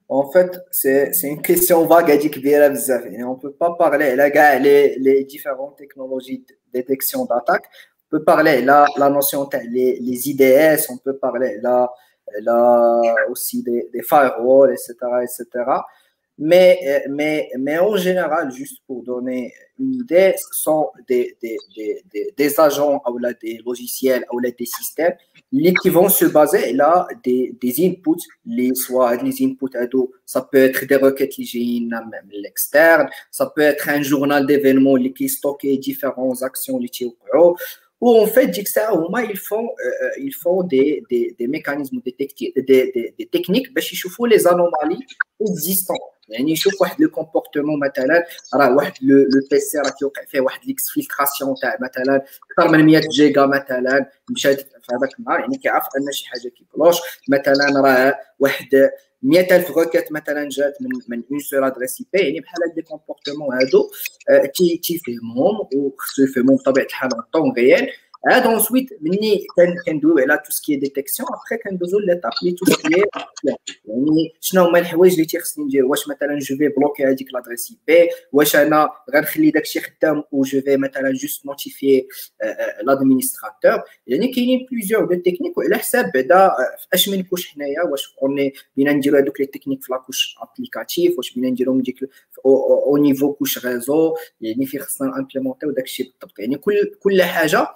En 0.08 0.30
fait, 0.30 0.60
c'est 0.70 1.10
une 1.24 1.42
question 1.42 1.86
vague 1.86 2.10
et 2.10 3.24
on 3.24 3.34
ne 3.34 3.40
peut 3.40 3.52
pas 3.52 3.72
parler 3.72 4.14
là, 4.14 4.58
les, 4.60 4.96
les 4.98 5.24
différentes 5.24 5.76
technologies 5.76 6.44
de 6.48 6.54
détection 6.72 7.24
d'attaque. 7.24 7.64
On 8.06 8.18
peut 8.18 8.24
parler 8.24 8.62
là 8.62 8.86
la 8.96 9.08
notion 9.10 9.48
les, 9.70 9.98
les 9.98 10.28
IDS, 10.30 10.88
on 10.90 10.98
peut 10.98 11.16
parler 11.16 11.58
là, 11.62 11.90
là 12.41 13.01
aussi 13.29 13.63
des, 13.63 13.89
firewalls, 14.01 14.71
etc., 14.71 14.95
etc. 15.23 15.65
Mais, 16.41 17.03
mais, 17.09 17.49
mais 17.59 17.79
en 17.79 17.97
général, 17.97 18.49
juste 18.51 18.81
pour 18.87 19.03
donner 19.03 19.53
une 19.77 19.95
idée, 19.95 20.33
ce 20.37 20.61
sont 20.61 20.89
des, 21.07 21.35
des, 21.41 21.57
des, 21.75 22.33
des 22.37 22.59
agents 22.59 23.01
ou 23.11 23.17
là, 23.17 23.33
des 23.33 23.59
logiciels 23.65 24.25
ou 24.31 24.39
là, 24.39 24.49
des 24.57 24.65
systèmes 24.65 25.15
qui 25.81 25.89
vont 25.89 26.09
se 26.09 26.25
baser 26.25 26.73
là 26.73 27.07
des, 27.23 27.55
des 27.59 27.85
inputs, 27.85 28.23
les, 28.45 28.75
soit 28.75 29.15
les 29.21 29.43
inputs 29.43 29.75
ados, 29.75 30.09
ça 30.25 30.41
peut 30.41 30.59
être 30.59 30.85
des 30.85 30.95
requêtes 30.95 31.31
qui 31.31 31.87
même 31.89 32.29
l'externe, 32.31 33.09
ça 33.31 33.51
peut 33.53 33.61
être 33.61 33.89
un 33.89 34.01
journal 34.01 34.45
d'événements 34.45 34.95
qui 35.15 35.27
stocke 35.27 35.65
différentes 35.79 36.43
actions 36.43 36.79
qui 36.79 37.05
où 38.00 38.18
en 38.18 38.26
fait, 38.26 38.56
ils 38.58 39.38
font, 39.38 39.66
euh, 39.66 40.08
ils 40.18 40.34
font 40.34 40.62
des, 40.62 41.02
des, 41.10 41.34
des 41.38 41.46
mécanismes 41.46 42.00
détectifs, 42.04 42.52
des, 42.54 42.62
des, 42.94 43.14
des 43.18 43.26
techniques, 43.26 43.68
pour 44.14 44.26
les 44.26 44.46
anomalies 44.46 45.04
existantes. 45.40 46.14
يعني 46.28 46.52
يشوف 46.52 46.80
واحد 46.80 47.00
لو 47.00 47.10
كومبورتمون 47.10 47.80
مثلا 47.80 48.26
راه 48.54 48.76
واحد 48.76 48.92
لو 49.02 49.40
بي 49.50 49.60
سي 49.60 49.78
راه 49.78 49.90
كيوقع 49.90 50.24
فيه 50.24 50.40
واحد 50.40 50.60
ليكسفيلتراسيون 50.66 51.54
تاع 51.62 51.78
مثلا 51.80 52.24
اكثر 52.50 52.72
من 52.72 52.84
100 52.86 53.00
جيجا 53.00 53.46
مثلا 53.46 54.10
مشات 54.30 54.60
في 54.60 54.94
هذاك 54.94 55.18
النهار 55.18 55.40
يعني 55.40 55.58
كيعرف 55.58 55.84
ان 55.96 56.12
شي 56.12 56.28
حاجه 56.28 56.48
كيكلوش 56.48 56.96
مثلا 57.28 57.80
راه 57.80 58.14
واحد 58.38 58.90
100000 59.23 59.69
requêtes 59.71 60.11
مثلا 60.11 60.49
جات 60.49 60.77
من 60.81 60.89
من 61.07 61.23
une 61.31 61.39
seule 61.39 61.63
adresse 61.63 61.99
IP 61.99 62.19
يعني 62.19 62.39
بحال 62.39 62.63
هاد 62.69 62.75
les 62.75 62.81
comportements 62.81 63.55
هادو 63.55 63.91
تي 64.55 64.77
تيفهمهم 64.77 65.67
وخصو 65.75 66.23
يفهمهم 66.23 66.55
بطبيعة 66.55 66.85
الحال 66.85 67.13
en 67.13 67.23
temps 67.33 67.53
réel 67.57 67.89
عاد 68.27 68.43
ensuite 68.43 68.93
مني 69.01 69.45
كندويو 69.85 70.19
على 70.19 70.37
tout 70.45 70.51
ce 70.51 70.61
qui 70.61 70.75
détection 70.75 71.29
après 71.33 71.57
كندوزو 71.57 71.99
l'étape 71.99 72.31
les 72.43 72.51
tout 72.51 72.65
ce 72.65 72.80
qui 72.80 73.03
يعني 73.85 74.33
شنو 74.41 74.63
هما 74.63 74.79
الحوايج 74.79 75.13
اللي 75.13 75.25
تيخصني 75.25 75.65
ندير 75.65 75.85
واش 75.85 76.07
مثلا 76.07 76.39
je 76.39 76.57
vais 76.57 76.67
bloquer 76.67 77.05
هذيك 77.05 77.33
l'adresse 77.33 77.71
IP 77.71 78.09
واش 78.31 78.55
أنا 78.55 78.89
غنخلي 79.15 79.51
داكشي 79.51 79.79
خدام 79.79 80.23
و 80.31 80.43
je 80.43 80.61
vais 80.61 80.77
مثلا 80.77 81.11
juste 81.11 81.45
notifier 81.45 82.07
l'administrateur 82.83 83.83
يعني 84.07 84.27
كاينين 84.27 84.67
plusieurs 84.71 85.05
de 85.05 85.21
techniques 85.21 85.57
وعلى 85.57 85.77
حساب 85.77 86.11
بعدا 86.13 86.51
اش 86.93 87.09
من 87.09 87.23
couche 87.23 87.47
حنايا 87.47 87.83
واش 87.91 88.15
اوني 88.21 88.53
بينا 88.77 88.91
نديرو 88.91 89.17
هذوك 89.17 89.39
les 89.39 89.45
techniques 89.45 89.83
في 89.83 89.93
la 89.93 90.04
couche 90.04 90.35
applicative 90.41 91.17
واش 91.17 91.33
بينا 91.33 91.49
نديروهم 91.49 91.81
ديك 91.81 92.09
au 92.45 92.97
niveau 92.97 93.33
couche 93.33 93.65
réseau 93.65 94.15
يعني 94.41 94.65
في 94.65 94.79
خصنا 94.79 95.17
implémenter 95.17 95.71
داكشي 95.71 96.03
بالضبط 96.03 96.39
يعني 96.39 96.55
كل 96.57 96.91
كل 96.99 97.23
حاجة 97.23 97.67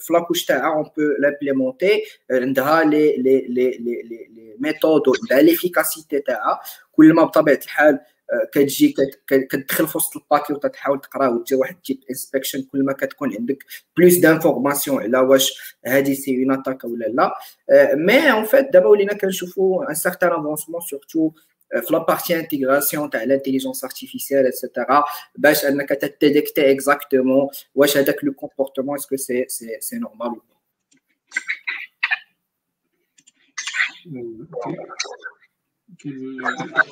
في 0.00 0.12
la 0.12 0.20
couche 0.20 0.44
تاعها 0.44 0.74
on 0.74 0.82
peut 0.82 1.02
l'implémenter 1.18 2.02
عندها 2.30 2.84
لي 2.84 3.16
لي 3.16 3.40
لي 3.48 3.70
لي 3.70 4.02
لي 4.04 4.56
ميثود 4.58 5.02
عندها 5.22 5.42
l'efficacité 5.42 6.20
تاعها 6.20 6.60
كل 6.92 7.14
ما 7.14 7.24
بطبيعة 7.24 7.60
الحال 7.64 8.00
كتجي 8.52 8.94
كتدخل 9.26 9.88
في 9.88 9.98
وسط 9.98 10.16
ال 10.16 10.21
paquet 10.21 10.52
وتحاول 10.52 11.00
تقرأ 11.00 11.28
ودير 11.28 11.58
واحد 11.58 11.76
deep 11.84 12.00
inspection 12.10 12.62
كل 12.62 12.84
ما 12.84 12.92
كتكون 12.92 13.34
عندك 13.34 13.64
plus 13.96 14.16
d'informations 14.16 15.02
على 15.02 15.18
واش 15.18 15.76
هذه 15.86 16.14
c'est 16.14 16.44
une 16.44 16.52
attaque 16.52 16.84
ولا 16.84 17.04
لا 17.04 17.34
mais 17.94 18.32
en 18.32 18.44
fait 18.44 18.72
دابا 18.72 18.86
ولينا 18.86 19.14
كنشوفوا 19.14 19.90
un 19.90 19.94
certain 19.94 20.32
avancement 20.32 20.80
surtout 20.80 21.32
في 21.71 21.93
لا 21.93 21.97
بارتي 21.97 22.39
انتيغراسيون 22.39 23.09
تاع 23.09 23.23
الانتيليجونس 23.23 23.83
ارتيفيسيال 23.83 24.47
اتسيتيرا 24.47 25.03
باش 25.37 25.65
انك 25.65 25.89
تديكتي 25.89 26.71
اكزاكتومون 26.71 27.47
واش 27.75 27.97
هذاك 27.97 28.23
لو 28.23 28.33
كومبورتمون 28.33 28.95
اسكو 28.95 29.15
سي 29.15 29.45
سي 29.47 29.77
سي 29.79 29.97
نورمال 29.97 30.35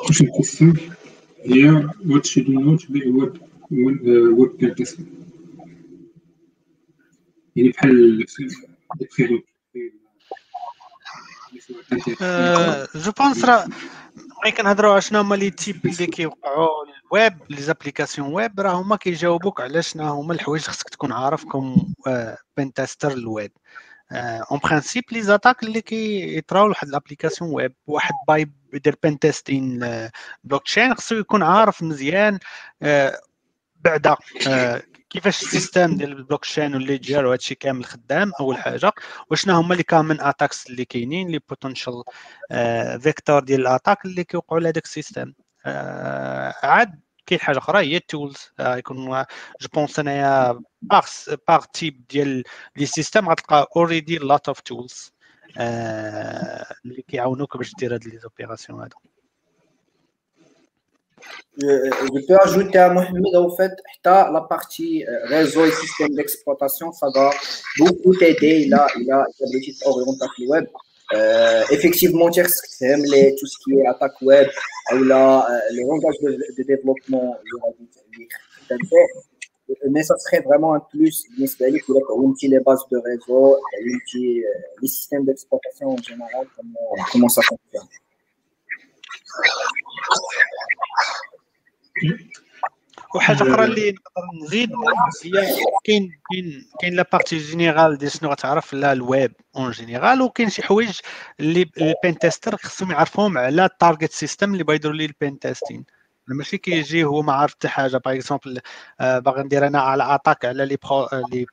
prochaine 0.06 0.31
question 0.38 0.80
هي 1.43 1.88
what 2.11 2.26
should 2.26 2.47
you 2.47 2.60
know 2.64 2.77
to 2.77 2.88
be 2.93 2.99
a 3.10 3.11
web 3.19 3.34
web 4.39 4.76
test 4.77 4.99
يعني 7.56 7.69
بحال 7.69 8.26
je 12.94 13.12
pense 13.18 13.44
راه 13.45 13.66
ملي 14.43 14.53
كنهضروا 14.53 14.93
على 14.93 15.01
شنو 15.01 15.20
هما 15.20 15.35
les 15.35 15.51
types 15.51 15.86
اللي 15.86 16.07
كيوقعوا 16.07 16.69
ال 17.12 17.19
web 17.19 17.39
les 17.51 17.62
applications 17.62 18.32
web 18.32 18.60
راه 18.61 18.73
هما 18.73 18.97
كيجاوبوك 18.97 19.61
على 19.61 19.82
شنو 19.82 20.05
هما 20.05 20.35
الحوايج 20.35 20.62
اللي 20.62 20.73
خصك 20.73 20.89
تكون 20.89 21.12
عارف 21.12 21.45
comme 21.44 21.94
pentester 22.56 22.72
ال 22.72 23.12
web 23.12 23.52
en 24.12 24.60
principe 24.64 25.05
les 25.12 25.22
attaques 25.22 25.62
اللي 25.62 25.81
كيطراو 25.81 26.66
لواحد 26.66 26.89
ال 26.89 26.94
application 26.94 27.51
web 27.51 27.74
واحد 27.86 28.15
باي 28.28 28.51
يدير 28.74 28.97
pentesting 29.02 29.78
blockchain 30.44 30.94
خصو 30.95 31.15
يكون 31.15 31.43
عارف 31.43 31.82
مزيان 31.82 32.39
بعدا 33.81 34.16
كيفاش 35.15 35.43
ال 35.43 35.49
système 35.49 35.97
ديال 35.97 36.12
ال 36.12 36.15
blockchain 36.15 36.44
وال 36.44 36.74
ledger 36.74 37.26
وهادشي 37.27 37.55
كامل 37.55 37.85
خدام؟ 37.85 38.32
أول 38.41 38.57
حاجة 38.57 38.93
وشنا 39.31 39.53
هما 39.53 39.73
اللي 39.73 39.82
common 39.82 40.20
attacks 40.20 40.66
اللي 40.66 40.85
كاينين 40.85 41.28
لي 41.28 41.41
potential 41.48 42.02
vectors 43.01 43.40
ديال 43.41 43.61
ال 43.60 43.67
attack 43.67 44.05
اللي 44.05 44.24
كيوقعوا 44.24 44.61
لهذاك 44.61 44.85
ال 44.85 44.90
système. 44.90 45.32
عاد 46.62 47.01
كاين 47.27 47.41
حاجة 47.41 47.59
أخرى 47.59 47.78
هي 47.78 47.97
ال 47.97 48.03
tools 48.03 48.36
يكون 48.61 49.24
je 49.60 49.68
pense 49.74 49.98
أنايا 49.99 50.61
par 50.82 51.06
par 51.48 51.64
type 51.64 52.06
ديال 52.11 52.45
les 52.76 52.86
systèmes 52.86 53.28
غتلقى 53.28 53.69
already 53.76 54.18
lot 54.18 54.48
of 54.48 54.60
tools 54.60 55.12
اللي 56.85 57.03
كيعاونوك 57.09 57.57
باش 57.57 57.73
دير 57.78 57.95
هاد 57.95 58.05
les 58.05 58.18
opérations 58.18 58.81
هادو. 58.81 58.97
Je 61.59 62.26
peux 62.26 62.36
ajouter 62.40 62.78
à 62.78 62.92
Mohamed, 62.92 63.34
au 63.36 63.55
fait, 63.56 63.72
la 64.05 64.40
partie 64.48 65.05
réseau 65.24 65.64
et 65.64 65.70
système 65.70 66.14
d'exploitation, 66.14 66.92
ça 66.92 67.06
va 67.14 67.30
beaucoup 67.78 68.14
t'aider. 68.16 68.64
Il 68.66 68.74
a, 68.74 68.86
il 68.98 69.10
a, 69.10 69.24
des 69.40 69.59
petites 69.59 69.84
orientations 69.86 70.46
web. 70.46 70.66
Euh, 71.12 71.62
effectivement, 71.70 72.30
tout 72.30 73.46
ce 73.46 73.56
qui 73.62 73.78
est 73.78 73.86
attaque 73.86 74.20
web 74.22 74.48
ou 74.94 75.05
là, 75.05 75.46
le 75.70 75.82
langage 75.86 76.18
de, 76.22 76.30
de 76.56 76.62
développement, 76.64 77.36
mais 79.88 80.02
ça 80.02 80.16
serait 80.18 80.40
vraiment 80.40 80.74
un 80.74 80.80
plus. 80.80 81.24
Il 81.38 81.48
les 82.48 82.60
bases 82.60 82.84
de 82.90 82.98
réseau, 82.98 83.59
les 84.82 84.88
systèmes 84.88 85.24
d'exploitation 85.24 85.90
en 85.90 85.96
général, 85.98 86.46
comment, 86.56 87.05
comment 87.12 87.28
ça 87.28 87.42
fonctionne. 87.42 87.88
وحاجه 93.14 93.42
أخرى 93.42 93.64
اللي 93.64 93.90
نقدر 93.90 94.44
نزيد. 94.44 94.70
هي 95.24 95.56
كاين 95.84 96.20
كاين 96.30 96.66
كاين 96.80 96.94
la 96.94 97.06
partie 97.12 97.39
générale 97.39 97.98
ديال 97.98 98.10
شنو 98.10 98.30
غتعرف 98.30 98.72
لا 98.72 98.92
ال 98.93 99.02
web 99.02 99.32
en 99.56 99.70
général 99.70 100.22
وكاين 100.22 100.50
شي 100.50 100.62
حوايج 100.62 100.98
اللي 101.40 101.70
ال 101.78 102.18
pentester 102.18 102.56
خصهم 102.56 102.90
يعرفوهم 102.90 103.38
على 103.38 103.64
ال 103.64 103.71
target 103.71 104.12
system 104.12 104.52
اللي 104.52 104.64
بغا 104.64 104.74
يديروا 104.74 104.96
ليه 104.96 105.06
ال 105.06 105.39
pentesting 105.39 105.85
ماشي 106.28 106.58
كيجي 106.58 107.04
هو 107.04 107.22
ما 107.22 107.32
عارف 107.32 107.52
حتى 107.52 107.68
حاجة. 107.68 107.96
par 107.97 108.14
exemple 108.14 108.60
باغي 109.00 109.42
ندير 109.42 109.66
أنا 109.66 109.80
على 109.80 110.14
attaque 110.14 110.44
على 110.44 110.64
les 110.66 110.76
pro 110.76 111.09
les 111.32 111.47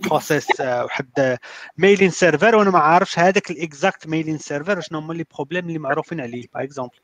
process 0.00 0.60
واحد 0.60 1.38
mailing 1.78 2.10
server 2.10 2.56
وأنا 2.56 2.70
ما 2.70 2.78
عارفش 2.78 3.18
هذاك 3.18 3.50
ال 3.50 3.59
exact 3.59 4.06
mailing 4.06 4.38
server 4.38 4.80
شنو 4.80 4.98
هما 4.98 5.12
les 5.14 5.24
problèmes 5.34 5.68
اللي 5.68 5.78
معروفين 5.78 6.20
عليه. 6.20 6.44
par 6.54 6.62
exemple 6.64 6.96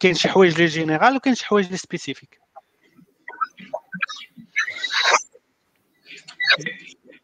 كاين 0.00 0.14
شي 0.14 0.28
حوايج 0.28 0.58
لي 0.58 0.66
جينيرال 0.66 1.16
وكاين 1.16 1.34
شي 1.34 1.46
حوايج 1.46 1.70
لي 1.70 1.76
سبيسيفيك 1.76 2.40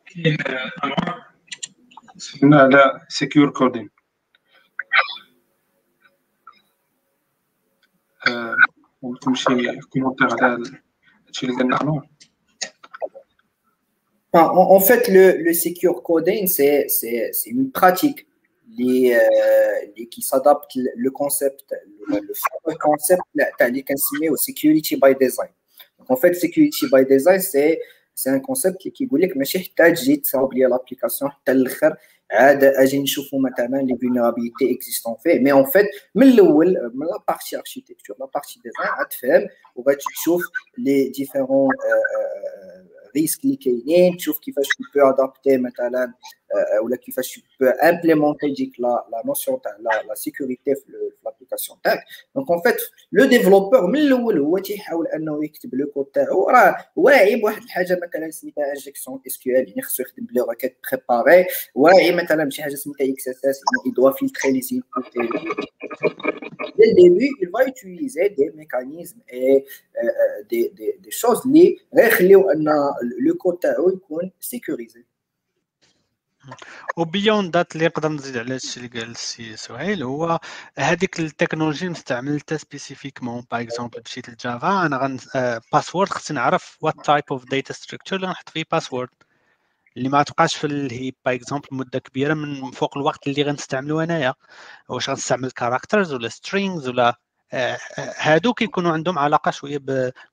كاين 0.06 0.36
سمعنا 2.16 2.60
على 2.62 3.06
سكيور 3.08 3.50
كودين 3.50 3.90
ممكن 9.02 9.34
شي 9.34 9.80
كومونتير 9.90 10.44
على 10.44 10.64
هادشي 11.26 11.46
اللي 11.46 11.56
قلنا 11.56 11.80
انور 11.82 12.06
En 14.34 14.80
fait, 14.80 15.08
le, 15.08 15.42
le 15.42 15.52
secure 15.52 16.02
coding, 16.02 16.46
c'est 16.46 16.86
une 17.44 17.70
pratique 17.70 18.20
les, 18.20 18.25
euh, 18.25 18.25
qui 20.10 20.22
s'adapte 20.22 20.72
le 20.74 21.10
concept, 21.10 21.74
le, 22.08 22.20
le 22.66 22.74
concept 22.76 23.22
qui 23.30 24.28
au 24.28 24.36
security 24.36 24.96
by 24.96 25.14
design. 25.20 25.50
Donc, 25.98 26.10
en 26.10 26.16
fait, 26.16 26.34
security 26.34 26.86
by 26.92 27.04
design, 27.04 27.40
c'est 27.40 27.80
c'est 28.14 28.30
un 28.30 28.40
concept 28.40 28.78
qui 28.90 29.04
يقول 29.04 29.20
لك 29.20 29.36
ماشي 29.36 29.58
حتى 29.58 29.90
تجي 29.92 30.16
تصاوب 30.16 30.54
لي 30.54 30.64
لابليكاسيون 30.64 31.30
حتى 31.30 31.52
الاخر 31.52 31.96
عاد 32.30 32.64
اجي 32.64 32.98
نشوفوا 32.98 33.40
مثلا 33.40 33.76
لي 33.76 33.98
فولنرابيليتي 33.98 34.74
اكزيستون 34.74 35.14
فيه 35.22 35.38
مي 35.38 35.52
اون 35.52 35.64
فيت 35.64 35.86
من 36.14 36.28
الاول 36.28 36.90
من 36.94 37.06
لا 37.06 37.24
بارتي 37.28 37.56
اركتيكتور 37.56 38.16
لا 38.20 38.28
بارتي 38.34 38.60
ديزاين 38.64 39.00
غتفهم 39.00 39.48
وغادي 39.76 39.98
تشوف 39.98 40.42
لي 40.78 41.08
ديفيرون 41.08 41.68
ريسك 43.16 43.44
اللي 43.44 43.56
كاينين 43.56 44.16
تشوف 44.16 44.38
كيفاش 44.38 44.68
بو 44.94 45.10
ادابتي 45.10 45.56
مثلا 45.56 46.12
ولا 46.82 46.96
كيفاش 46.96 47.40
بو 47.60 47.66
امبليمونتي 47.66 48.50
ديك 48.54 48.80
لا 48.80 49.06
لا 49.12 49.22
نوسيون 49.26 49.60
تاع 49.60 49.76
لا 50.08 50.14
سيكوريتي 50.14 50.74
في 50.74 50.84
لابليكاسيون 51.24 51.78
تاعك 51.84 51.98
دونك 52.34 52.50
اون 52.50 52.60
فيت 52.60 52.76
لو 53.12 53.24
ديفلوبور 53.24 53.86
من 53.86 53.98
الاول 53.98 54.38
هو 54.38 54.58
تيحاول 54.58 55.06
انه 55.06 55.44
يكتب 55.44 55.74
لو 55.74 55.86
كود 55.86 56.04
تاعو 56.04 56.48
راه 56.48 56.76
واعي 56.96 57.36
بواحد 57.36 57.62
الحاجه 57.62 58.00
مثلا 58.02 58.30
سميتها 58.30 58.68
انجكسيون 58.68 59.20
اس 59.26 59.38
كيو 59.38 59.58
ال 59.58 59.68
يعني 59.68 59.82
خصو 59.82 60.02
يخدم 60.02 60.24
بلي 60.24 60.40
راكيت 60.40 60.76
بريباري 60.92 61.46
واعي 61.74 62.12
مثلا 62.12 62.44
بشي 62.44 62.62
حاجه 62.62 62.74
سميتها 62.74 63.12
اكس 63.12 63.28
اس 63.28 63.44
اس 63.44 63.60
يعني 63.84 63.94
دوا 63.94 64.10
فلتري 64.10 64.52
لي 64.52 64.60
زينبوت 64.60 65.04
dès 66.78 66.86
le 66.90 66.94
début, 66.94 67.30
il 67.40 67.48
va 67.50 67.66
utiliser 67.66 68.30
des 68.30 68.50
mécanismes 68.50 69.20
et 69.28 69.64
euh, 70.02 70.08
des, 70.50 70.70
des, 70.70 70.98
des 71.00 71.10
choses 71.10 71.46
اللي 71.46 71.76
غيخليو 71.94 72.50
ان 72.50 72.64
لو 73.20 73.34
كود 73.34 73.58
تاعو 73.58 73.88
يكون 73.88 74.30
سيكوريزي 74.40 75.04
و 76.97 77.05
beyond 77.05 77.51
that 77.51 77.75
اللي 77.75 77.85
نقدر 77.85 78.09
نزيد 78.09 78.37
على 78.37 78.53
هادشي 78.53 78.79
اللي 78.79 78.99
قال 78.99 79.11
السي 79.11 79.55
سهيل 79.57 80.03
هو 80.03 80.39
هذيك 80.77 81.19
التكنولوجي 81.19 81.89
مستعملتها 81.89 82.57
spécifiquement 82.57 83.43
par 83.51 83.61
exemple 83.61 84.01
مشيت 84.05 84.29
ل 84.29 84.41
Java 84.41 84.85
أنا 84.85 84.97
غن 84.97 85.19
password 85.73 86.09
خصني 86.09 86.35
نعرف 86.37 86.77
what 86.81 87.05
type 87.05 87.23
of 87.31 87.45
data 87.45 87.73
structure 87.73 88.15
اللي 88.15 88.27
غنحط 88.27 88.49
فيه 88.49 88.63
password 88.71 89.09
اللي 89.97 90.09
ما 90.09 90.23
تبقاش 90.23 90.55
في 90.55 90.67
ال 90.67 90.77
heap 90.77 91.15
par 91.25 91.35
exemple 91.35 91.67
مدة 91.71 91.99
كبيرة 91.99 92.33
من 92.33 92.71
فوق 92.71 92.97
الوقت 92.97 93.27
اللي 93.27 93.43
غنستعملو 93.43 93.99
أنايا. 94.01 94.33
واش 94.89 95.09
غنستعمل 95.09 95.51
characters 95.51 96.13
ولا 96.13 96.29
strings 96.29 96.87
ولا 96.89 97.19
هادو 98.17 98.53
كيكونوا 98.53 98.91
عندهم 98.91 99.19
علاقة 99.19 99.51
شوية 99.51 99.79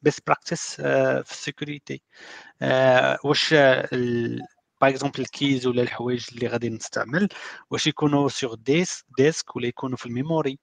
ب 0.03 0.06
best 0.06 0.21
practice 0.27 0.75
في 1.24 1.31
ال 1.31 1.39
sécurité 1.39 2.03
واش 3.24 3.55
par 4.85 4.95
exemple 4.95 5.21
ال 5.21 5.30
keys 5.30 5.66
ولا 5.66 5.82
الحوايج 5.82 6.27
اللي 6.32 6.47
غادي 6.47 6.70
نستعمل 6.70 7.28
واش 7.70 7.86
يكونوا 7.86 8.28
sur 8.29 8.55
disque 8.55 9.05
disque 9.19 9.57
ولا 9.56 9.66
يكونوا 9.66 9.97
في 9.97 10.06
ال 10.07 10.13
memory. 10.13 10.59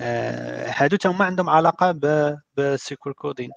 آه، 0.00 0.70
هادو 0.76 0.96
تا 0.96 1.08
هما 1.10 1.24
عندهم 1.24 1.50
علاقة 1.50 1.92
بال 2.56 2.70
secure 2.70 3.12
coding. 3.12 3.50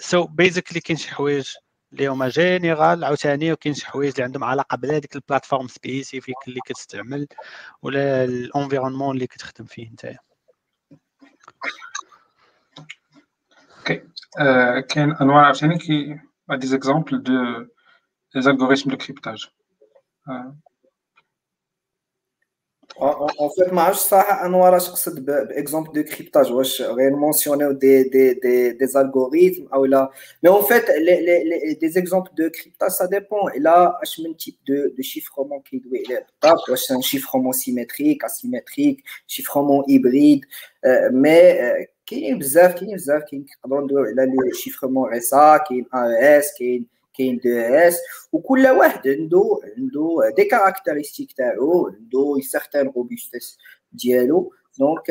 so 0.00 0.26
basically 0.26 0.80
كاين 0.80 0.98
شي 0.98 1.10
حوايج 1.14 1.48
اللي 1.92 2.06
هما 2.06 2.28
général 2.28 3.04
عاوتاني 3.04 3.52
وكاين 3.52 3.74
شي 3.74 3.86
حوايج 3.86 4.10
اللي 4.12 4.24
عندهم 4.24 4.44
علاقة 4.44 4.76
بهذيك 4.76 5.16
ال 5.16 5.21
plateforme 5.21 5.68
spécifique 5.68 6.36
اللي 6.48 6.60
كتستعمل 6.66 7.26
ولا 7.82 8.24
الانفيرونمون 8.24 9.14
اللي 9.14 9.26
كتخدم 9.26 9.64
فيه 9.64 9.90
نتايا. 9.90 10.18
أوكي 13.78 14.02
كاين 14.88 15.12
أنواع 15.12 15.46
عاوتاني 15.46 15.78
كي 15.78 16.20
دي 16.50 16.66
زيكزامبل 16.66 17.22
دو 17.22 17.66
les 18.34 18.48
algorithmes 18.48 18.90
de 18.90 18.96
cryptage. 18.96 19.52
En 22.98 23.50
fait, 23.50 23.72
ma 23.72 23.92
ça, 23.94 24.44
Anwar, 24.44 24.78
exemple 25.54 25.92
de 25.94 26.02
cryptage, 26.02 26.48
je 26.48 27.10
mentionné 27.16 27.74
des, 27.74 28.04
des, 28.10 28.74
des, 28.74 28.96
algorithmes. 28.96 29.66
Ah 29.72 30.10
mais 30.42 30.48
en 30.48 30.62
fait, 30.62 30.86
les, 31.00 31.22
les, 31.22 31.44
les, 31.44 31.74
des 31.76 31.98
exemples 31.98 32.32
de 32.34 32.48
cryptage, 32.48 32.92
ça 32.92 33.08
dépend. 33.08 33.48
Et 33.50 33.60
là, 33.60 33.98
je 34.04 34.22
un 34.22 34.32
type 34.34 34.58
de, 34.66 34.94
de 34.96 35.02
chiffrement 35.02 35.60
qui 35.60 35.80
doit 35.80 35.98
être. 36.10 36.76
C'est 36.76 36.92
un 36.92 37.00
chiffrement 37.00 37.52
symétrique, 37.52 38.22
asymétrique, 38.24 39.02
chiffrement 39.26 39.82
hybride. 39.86 40.44
Euh, 40.84 41.08
mais 41.12 41.60
euh, 41.62 41.84
qui 42.04 42.26
est 42.26 42.34
bizarre, 42.34 42.74
qui 42.74 42.90
est 42.90 42.94
bizarre, 42.94 43.24
qui 43.24 43.36
est 43.36 44.54
chiffrement 44.54 45.04
RSA, 45.04 45.64
qui 45.66 45.78
est 45.78 45.86
AES, 45.94 46.52
qui 46.56 46.64
est 46.74 46.82
كاين 47.14 47.40
دو 47.44 47.50
اس 47.58 47.98
وكل 48.32 48.66
واحد 48.66 49.08
عنده 49.08 49.60
عنده 49.78 50.32
دي 50.36 50.44
كاركتيرستيك 50.44 51.32
تاعو 51.32 51.88
عنده 51.88 52.36
سيغتان 52.42 52.86
روبوستيس 52.86 53.58
ديالو. 53.92 54.52
دونك 54.78 55.10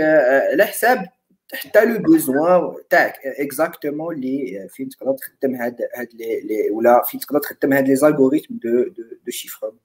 على 0.52 0.65
حساب 0.65 1.06
حتى 1.53 1.86
لو 1.86 1.99
بوزوان 1.99 2.76
تاعك. 2.90 3.14
اكزاكتومون 3.26 4.15
اللي 4.15 4.68
فين 4.69 4.90
تقدر 4.90 5.14
تخدم 5.14 5.56
هاد 5.56 5.78
هاد 5.98 6.14
لي 6.14 6.69
ولا 6.69 7.03
فين 7.06 7.19
تقدر 7.19 7.40
تخدم 7.40 7.73
هاد 7.73 7.88
لي 7.88 7.95
زالغوريثم 7.95 8.53
دو 8.53 8.84
دو 8.84 9.03
دو 9.26 9.32
شيفرمون 9.32 9.80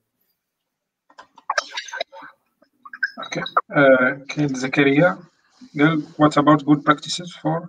أوكي 3.25 3.43
كاين 4.35 4.55
زكريا 4.55 5.19
قال 5.79 6.03
what 6.03 6.33
about 6.33 6.63
good 6.65 6.81
practices 6.85 7.37
for 7.43 7.69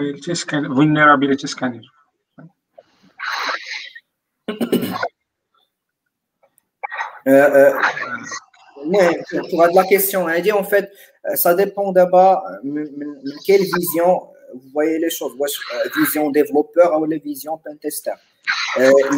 vulnerability 0.00 0.34
scan 0.34 0.62
vulnerability 0.78 1.46
scanner 1.46 1.84
المهم 8.78 9.14
pour 9.50 9.60
هاد 9.60 9.74
لا 9.74 9.82
كيسيون 9.82 10.30
هادي 10.30 10.52
en 10.52 10.64
fait 10.64 10.88
ça 11.34 11.54
dépend 11.54 11.92
d'abord 11.92 12.42
من 12.64 12.98
من 12.98 13.32
quelle 13.46 13.64
vision 13.64 14.28
vous 14.54 14.70
voyez 14.72 14.98
les 14.98 15.10
choses 15.10 15.34
واش 15.38 15.58
vision 15.96 16.30
développeur 16.30 17.00
ou 17.00 17.04
la 17.04 17.18
vision 17.18 17.58
pen 17.58 17.78
tester 17.78 18.16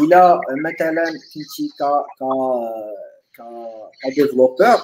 il 0.02 0.14
a 0.14 0.40
مثلا 0.64 1.04
كنتي 1.34 1.68
ك 1.78 1.82
ك 2.20 3.42
كديفلوبور 4.02 4.76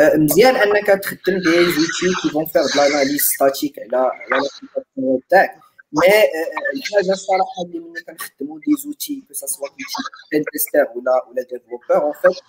مزيان 0.00 0.56
انك 0.56 0.86
تخدم 0.86 1.38
دي 1.38 1.64
زوتي 1.64 2.14
كي 2.22 2.28
فون 2.32 2.46
فير 2.46 2.62
دو 2.62 2.80
لاناليز 2.82 3.20
ستاتيك 3.20 3.78
على 3.78 3.96
على 3.96 4.42
الابليكاسيون 4.42 5.20
تاعك 5.30 5.50
مي 5.92 6.08
الحاجه 6.74 7.12
الصراحه 7.12 7.62
اللي 7.66 7.78
ملي 7.78 8.02
كنخدموا 8.02 8.58
دي 8.58 8.74
زوتي 8.84 9.22
كو 9.28 9.34
سوا 9.34 9.68
كنتي 9.68 9.84
بين 10.32 10.44
تيستر 10.52 10.86
ولا 10.94 11.26
ولا 11.28 11.42
ديفلوبور 11.42 12.04
اون 12.04 12.12
فيت 12.22 12.42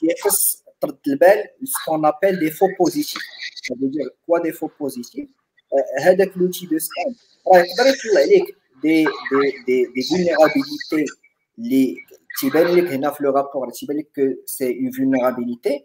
كيخص 0.00 0.62
ترد 0.80 0.98
البال 1.06 1.44
سكون 1.64 2.06
ابل 2.06 2.38
دي 2.38 2.50
فو 2.50 2.66
بوزيتيف 2.78 3.22
دير 3.70 4.10
كوا 4.26 4.38
دي 4.38 4.52
فو 4.52 4.70
بوزيتيف 4.80 5.28
هذاك 6.00 6.36
لوتي 6.36 6.66
دو 6.66 6.78
سكان 6.78 7.14
راه 7.54 7.58
يقدر 7.58 7.86
يطلع 7.86 8.20
لك 8.20 8.56
دي 8.82 9.04
دي 9.04 9.64
دي 9.66 9.84
دي 9.94 10.02
فولنيرابيليتي 10.02 11.04
اللي 11.58 11.96
تيبان 12.40 12.66
لك 12.66 12.92
هنا 12.92 13.10
في 13.10 13.24
لو 13.24 13.30
رابور 13.30 13.70
تيبان 13.70 13.96
لك 13.96 14.06
كو 14.14 14.42
سي 14.46 14.78
اون 14.78 14.90
فولنيرابيليتي 14.90 15.84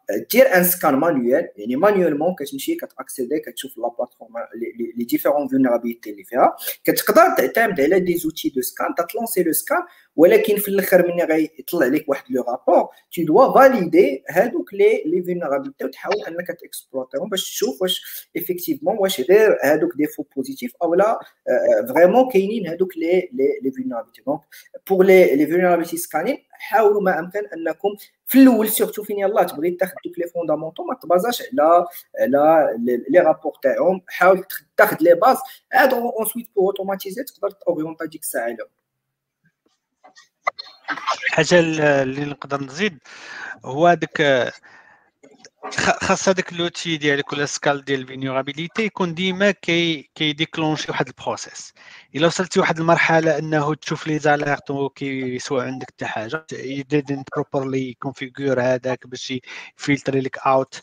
دير 0.31 0.55
un 0.57 0.63
scan 0.63 0.95
manuel 0.95 1.49
يعني 1.55 1.75
manuellement 1.75 2.35
كتمشي 2.35 2.75
كت 2.75 2.89
accéder 2.89 3.39
كتشوف 3.39 3.77
la 3.77 3.89
plateforme 3.97 4.31
les 4.97 5.03
différentes 5.03 5.47
vulnérabilités 5.47 6.11
اللي 6.11 6.23
فيها. 6.23 6.55
كتقدر 6.83 7.35
تعتمد 7.37 7.81
على 7.81 7.99
des 7.99 8.17
outils 8.17 8.49
de 8.49 8.61
scan 8.61 8.95
تت 8.95 9.07
lancer 9.07 9.43
le 9.43 9.51
scan 9.51 9.81
ولكن 10.15 10.55
في 10.55 10.67
الآخر 10.67 11.07
ملي 11.07 11.23
غيطلع 11.23 11.85
لك 11.87 12.09
واحد 12.09 12.23
le 12.29 12.43
rapport. 12.43 12.89
tu 13.15 13.23
dois 13.23 13.53
valider 13.53 14.23
هادوك 14.29 14.73
les 14.73 15.03
les 15.05 15.23
vulnérabilités 15.23 15.85
وتحاول 15.85 16.15
أنك 16.27 16.47
ت 16.47 16.54
exploiter 16.54 17.15
هم 17.15 17.29
باش 17.29 17.43
تشوف 17.43 17.81
واش 17.81 18.27
effectivement 18.37 18.97
واش 18.99 19.21
غير 19.21 19.57
هادوك 19.63 19.95
des 19.95 20.07
faux 20.07 20.23
positifs 20.35 20.73
أو 20.83 20.95
لا 20.95 21.19
vraiment 21.89 22.29
كاينين 22.29 22.67
هادوك 22.67 22.97
les 22.97 23.29
les 23.61 23.71
vulnérabilités 23.71 24.21
donc 24.27 24.39
pour 24.89 25.05
les 25.05 25.35
les 25.35 25.47
vulnerability 25.47 25.97
scanning 25.97 26.37
حاولوا 26.51 27.01
ما 27.01 27.19
أمكن 27.19 27.39
أنكم 27.57 27.89
في 28.27 28.39
الأول 28.43 28.69
surtout 28.69 29.03
فين 29.03 29.19
يلاه 29.19 29.43
تبغي 29.43 29.71
تاخذ 29.71 29.93
دوك 30.05 30.19
les 30.19 30.27
fondamentaux 30.27 30.83
ما 30.83 30.95
ت 30.95 31.01
baser 31.01 31.31
ش 31.31 31.43
على 31.59 31.85
على 32.19 32.67
les 33.09 33.19
rapports 33.19 33.53
تاعهم. 33.63 34.01
حاول 34.07 34.43
تاخذ 34.77 34.97
les 35.01 35.15
bases 35.15 35.37
عاد 35.73 35.93
ensuite 35.93 36.47
pour 36.55 36.65
automatiser 36.65 37.23
تقدر 37.23 37.51
ت 37.51 37.57
orienter 37.57 38.05
ديك 38.05 38.21
الساعة 38.21 38.57
الحاجة 41.27 41.59
اللي 41.59 42.25
نقدر 42.25 42.63
نزيد 42.63 42.99
هو 43.65 43.87
هذاك 43.87 44.51
خاص 46.01 46.29
هذاك 46.29 46.53
l'outil 46.53 46.97
ديالك 46.97 47.33
ولا 47.33 47.45
scan 47.45 47.85
ديال 47.85 47.99
ال 48.01 48.07
vulnérabilité 48.07 48.83
يكون 48.83 49.13
ديما 49.13 49.51
كي 49.51 50.09
كي 50.15 50.28
déclencher 50.28 50.91
واحد 50.91 51.07
ال 51.07 51.15
process 51.15 51.73
إلا 52.15 52.27
وصلتي 52.27 52.59
واحد 52.59 52.79
المرحلة 52.79 53.37
أنه 53.37 53.75
تشوف 53.75 54.07
les 54.07 54.19
alertes 54.19 54.71
وكيسوى 54.71 55.65
عندك 55.65 55.87
حتى 55.91 56.05
حاجة 56.05 56.45
didn't 56.93 57.23
properly 57.39 57.93
configure 58.07 58.59
هذاك 58.59 59.07
باش 59.07 59.33
ي 59.79 59.84
filtrer 59.84 60.21
لك 60.21 60.37
out 60.47 60.81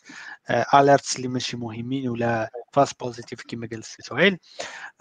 alerts 0.74 1.16
اللي 1.16 1.28
ماشي 1.28 1.56
مهمين 1.56 2.08
ولا 2.08 2.50
false 2.72 2.92
positive 2.92 3.42
كما 3.48 3.68
قال 3.70 3.78
السي 3.78 4.02
سهيل. 4.02 4.38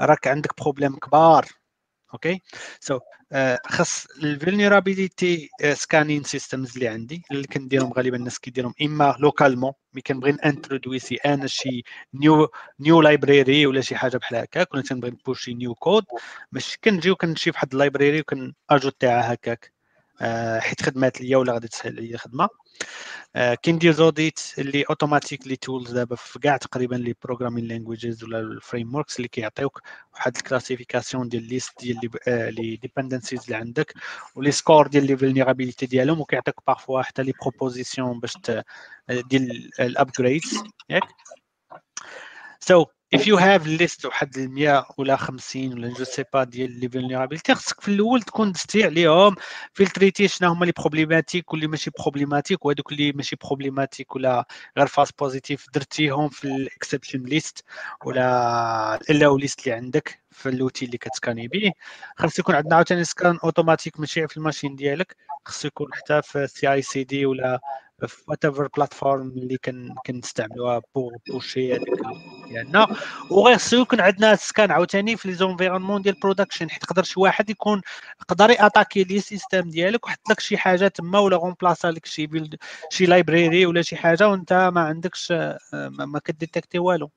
راك 0.01 0.27
عندك 0.27 0.61
problème 0.61 0.95
كبار. 0.95 1.45
okay 2.13 2.41
so 2.79 2.99
خاص 3.65 4.05
ال 4.23 4.32
vulnerability 4.32 5.49
scanning 5.73 6.23
systems 6.23 6.73
اللي 6.73 6.87
عندي 6.87 7.23
اللي 7.31 7.47
كنديرهم 7.47 7.93
غالبا 7.93 8.17
الناس 8.17 8.39
كيديرهم. 8.39 8.73
إما 8.81 9.15
localement 9.19 9.71
ملي 9.93 10.01
كنبغي 10.01 10.37
introduce 10.45 11.08
ي 11.08 11.15
أنا 11.15 11.47
شي 11.47 11.83
new 12.13 12.49
new 12.79 13.01
library 13.01 13.65
ولا 13.65 13.81
شي 13.81 13.95
حاجة 13.95 14.17
بحال 14.17 14.37
هكاك 14.37 14.73
ولا 14.73 14.83
تنبغي 14.83 15.11
ن 15.11 15.17
pusher 15.17 15.53
new 15.53 15.75
code 15.75 16.03
باش 16.51 16.77
كنجي 16.83 17.11
وكنمشي 17.11 17.51
فواحد 17.51 17.71
ال 17.71 17.78
library 17.78 18.23
ajouter 18.69 19.25
ها 19.25 19.33
هكاك. 19.33 19.77
حيت 20.59 20.81
خدمات 20.81 21.21
ليا 21.21 21.37
ولا 21.37 21.53
غادي 21.53 21.67
تسهل 21.67 21.95
ليا 21.95 22.15
الخدمه 22.15 22.49
كندير 23.65 23.91
audit 23.91 24.39
اللي 24.57 24.83
automatically 24.89 25.55
tools 25.55 25.91
دابا 25.91 26.15
في 26.15 26.39
كاع 26.39 26.57
تقريبا 26.57 26.95
les 26.95 27.15
programming 27.23 27.67
languages 27.67 28.23
ولا 28.23 28.39
ال 28.39 28.95
frameworks 28.95 29.17
اللي 29.17 29.27
كيعطيوك 29.27 29.81
واحد 30.13 30.35
ال 30.35 30.41
classification 30.41 31.29
ديال 31.29 31.43
liste 31.43 31.79
ديال 31.79 31.99
les 32.27 32.75
dependencies 32.75 33.43
اللي 33.43 33.55
عندك 33.55 33.93
و 34.35 34.39
les 34.39 34.51
scores 34.51 34.87
ديال 34.87 35.07
les 35.07 35.17
vulnérabilités 35.17 35.85
ديالهم 35.85 36.21
وكيعطيك 36.21 36.55
parfois 36.67 37.01
حتى 37.01 37.23
les 37.23 37.33
propositions 37.41 38.19
باش 38.19 38.37
ديال 39.09 39.69
ال 39.79 39.89
upgrades 39.89 40.63
ياك؟ 40.89 41.03
so 42.59 42.85
if 43.15 43.25
you 43.25 43.37
have 43.37 43.65
list 43.65 44.05
واحد 44.05 44.39
100 44.39 44.85
ولا 44.97 45.15
50 45.15 45.73
ولا 45.73 45.93
je 45.93 46.03
sais 46.03 46.23
pas 46.33 46.43
ديال 46.43 46.79
les 46.79 46.89
vulnérabilités 46.89 47.55
خصك 47.55 47.81
في 47.81 47.87
الأول 47.87 48.21
تكون 48.21 48.51
دزتي 48.51 48.83
عليهم 48.83 49.35
filtrer 49.73 50.15
تي 50.15 50.27
شنو 50.27 50.49
هما 50.49 50.65
les 50.65 50.71
problématiques 50.71 51.53
واللي 51.53 51.67
ماشي 51.67 51.91
problématiques 51.99 52.65
وهذوك 52.65 52.91
اللي 52.91 53.11
ماشي 53.11 53.35
problématiques 53.35 54.15
ولا 54.15 54.47
غير 54.77 54.87
false 54.87 55.11
positive 55.11 55.65
درتيهم 55.73 56.29
في 56.29 56.45
ال 56.47 56.54
exception 56.54 57.19
list 57.23 57.63
ولا 58.05 58.99
ال 59.09 59.37
allow 59.37 59.49
list 59.49 59.59
اللي 59.59 59.71
عندك 59.71 60.19
في 60.31 60.49
اللوتي 60.49 60.85
اللي 60.85 60.97
كتسكاني 60.97 61.47
به 61.47 61.71
خاص 62.17 62.39
يكون 62.39 62.55
عندنا 62.55 62.75
عاوتاني 62.75 63.03
scan 63.03 63.39
automatique 63.43 63.99
ماشي 63.99 64.27
في 64.27 64.37
ال 64.37 64.42
machine 64.42 64.75
ديالك 64.75 65.15
خصو 65.45 65.67
يكون 65.67 65.93
حتى 65.93 66.21
في 66.21 66.47
CI/CD 66.47 67.25
ولا 67.25 67.59
في 68.05 68.23
what 68.27 68.45
platform 68.45 69.27
اللي 69.27 69.57
كن 69.57 69.95
كنستعملوها 70.05 70.81
pour 70.95 71.13
pusher 71.29 71.75
هذاك 71.75 71.85
ديالنا 72.49 72.87
وغير 73.31 73.57
خصو 73.57 73.81
يكون 73.81 74.01
عندنا 74.01 74.35
scan 74.35 74.71
عاوتاني 74.71 75.17
في 75.17 75.27
les 75.27 75.33
environnements 75.33 76.01
ديال 76.01 76.19
production 76.19 76.69
حيت 76.69 76.83
يقدر 76.83 77.03
شي 77.03 77.19
واحد 77.19 77.49
يكون 77.49 77.81
يقدر 78.21 78.49
ي 78.49 78.55
attaquer 78.55 79.03
les 79.03 79.19
systèmes 79.19 79.69
ديالك 79.69 80.05
ويحط 80.05 80.29
لك 80.29 80.39
شي 80.39 80.57
حاجة 80.57 80.87
تما 80.87 81.19
ولا 81.19 81.37
remplacer 81.37 81.91
لك 81.91 82.05
شي 82.05 82.27
build 82.27 82.55
شي 82.89 83.05
library 83.05 83.65
ولا 83.65 83.81
شي 83.81 83.95
حاجة 83.95 84.29
وانت 84.29 84.53
ما 84.73 84.81
عندكش 84.81 85.31
ما, 85.73 86.19
ك 86.25 86.31
détecter 86.31 86.79
والو. 86.79 87.11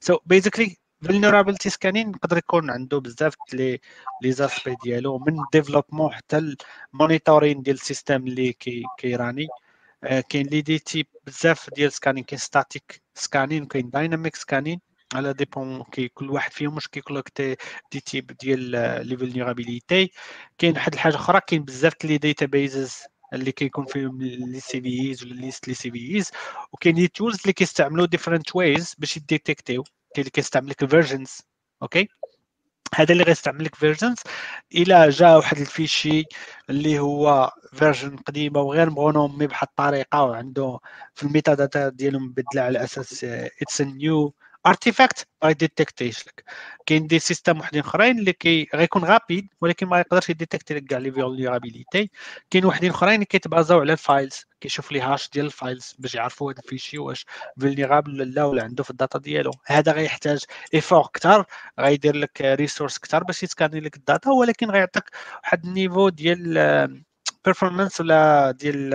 so 0.00 0.18
basically 0.26 0.76
vulnerability 1.02 1.70
scanning 1.70 2.10
يقدر 2.10 2.38
يكون 2.38 2.70
عنده 2.70 3.00
بزاف 3.00 3.34
les 3.52 3.80
les 4.22 4.32
aspects 4.32 4.76
ديالو 4.84 5.18
من 5.18 5.36
développement 5.52 6.12
حتى 6.14 6.54
ال 6.94 7.00
monitoring 7.00 7.62
ديال 7.62 7.76
ال 7.76 7.82
système 7.82 8.26
اللي 8.26 8.52
كي 8.52 8.82
كي 8.98 9.11
run 9.11 9.31
ي. 9.31 9.44
آه، 9.44 9.69
كاين 10.02 10.46
les 10.46 10.60
des 10.60 10.78
types 10.78 11.06
بزاف 11.26 11.70
ديال 11.74 11.92
scanning 11.92 12.24
كاين 12.24 12.38
static 12.38 13.02
scanning 13.14 13.66
كاين 13.66 13.90
dynamic 13.90 14.36
scanning 14.36 14.80
على 15.14 15.32
dépend 15.32 15.82
كي 15.82 16.08
كل 16.08 16.30
واحد 16.30 16.52
فيهم 16.52 16.74
واش 16.74 16.88
كي 16.88 17.00
collecter 17.00 17.56
des 17.92 18.00
types 18.00 18.26
ديال 18.26 18.60
les 19.08 19.16
vulnérabilités 19.16 20.10
كاين 20.58 20.74
واحد 20.74 20.92
الحاجة 20.94 21.14
أخرى 21.14 21.40
كاين 21.46 21.64
بزاف 21.64 22.04
les 22.04 22.18
databases 22.18 22.94
اللي 23.32 23.52
كيكون 23.52 23.86
فيهم 23.86 24.22
les 24.22 24.80
CVEs 24.80 25.24
ولا 25.24 25.34
liste 25.34 25.68
les 25.68 25.90
CVEs 25.90 26.30
وكاين 26.72 26.96
les 26.96 27.08
tools 27.08 27.40
اللي 27.40 27.52
كيستعملوا 27.52 28.06
different 28.06 28.56
ways 28.56 28.94
باش 28.98 29.16
ي 29.16 29.23
détecter 29.23 29.75
و 29.75 29.82
كاين 29.82 29.92
اللي 30.18 30.30
كيستعمل 30.30 30.70
لك 30.70 30.84
versions 30.84 31.38
okay 31.82 32.08
هذا 32.94 33.12
اللي 33.12 33.24
غيستعمل 33.24 33.64
لك 33.64 33.74
versions 33.74 34.18
إلى 34.74 35.08
جا 35.08 35.36
واحد 35.36 35.56
ال 35.58 35.66
fichier 35.66 36.24
اللي 36.70 36.98
هو 36.98 37.52
version 37.72 38.16
قديمة 38.16 38.60
وغير 38.60 38.90
م 38.90 38.96
renommer 38.96 39.46
بواحد 39.46 39.66
الطريقة 39.68 40.22
وعنده 40.24 40.78
في 41.14 41.22
ال 41.22 41.54
metadata 41.54 41.88
ديالو 41.88 42.18
مبدله 42.18 42.62
على 42.62 42.84
أساس 42.84 43.24
it's 43.62 43.80
new 43.80 44.34
artifact 44.66 45.28
غي 45.44 45.58
détecter 45.58 46.12
ش 46.12 46.26
لك 46.26 46.44
كاين 46.86 47.06
des 47.06 47.18
systèmes 47.18 47.58
وحدين 47.60 47.80
اخرين 47.80 48.18
اللي 48.18 48.32
كي 48.32 48.68
غيكون 48.74 49.04
rapide 49.04 49.48
ولكن 49.60 49.86
ما 49.86 50.00
يقدرش 50.00 50.30
ي 50.30 50.35
détecter 50.35 50.74
لك 50.74 50.84
كاع 50.84 50.98
les 50.98 51.12
vulnérabilités 51.12 52.10
كاين 52.50 52.64
وحدين 52.64 52.90
اخرين 52.90 53.14
اللي 53.14 53.24
كيت 53.24 53.43
baser 53.43 53.74
و 53.74 53.80
على 53.80 53.92
ال 53.92 54.01
files 54.01 54.44
كيشوف 54.60 54.92
les 54.92 55.00
hash 55.00 55.30
ديال 55.30 55.46
ال 55.46 55.54
files 55.54 55.94
باش 55.98 56.14
يعرفوا 56.14 56.52
هذا 56.52 56.60
ال 56.64 56.68
fichier 56.68 56.98
واش 56.98 57.26
vulnérable 57.60 58.10
ولا 58.12 58.24
لا 58.24 58.44
ولا 58.44 58.62
عنده 58.62 58.82
في 58.84 58.90
ال 58.90 58.96
data 58.96 59.18
ديالو. 59.18 59.50
هذا 59.66 59.92
غيحتاج 59.92 60.44
effort 60.74 61.08
كثر 61.14 61.44
غيدير 61.80 62.16
لك 62.16 62.40
ressources 62.40 62.98
كثر 62.98 63.24
باش 63.24 63.42
يسكاني 63.42 63.80
لك 63.80 63.96
ال 63.96 64.03
data 64.03 64.30
ولكن 64.30 64.70
غيعطيك 64.70 65.04
واحد 65.44 65.64
ال 65.66 65.72
niveau 65.72 66.08
ديال 66.08 67.02
performance 67.44 68.00
ولا 68.00 68.50
ديال 68.50 68.90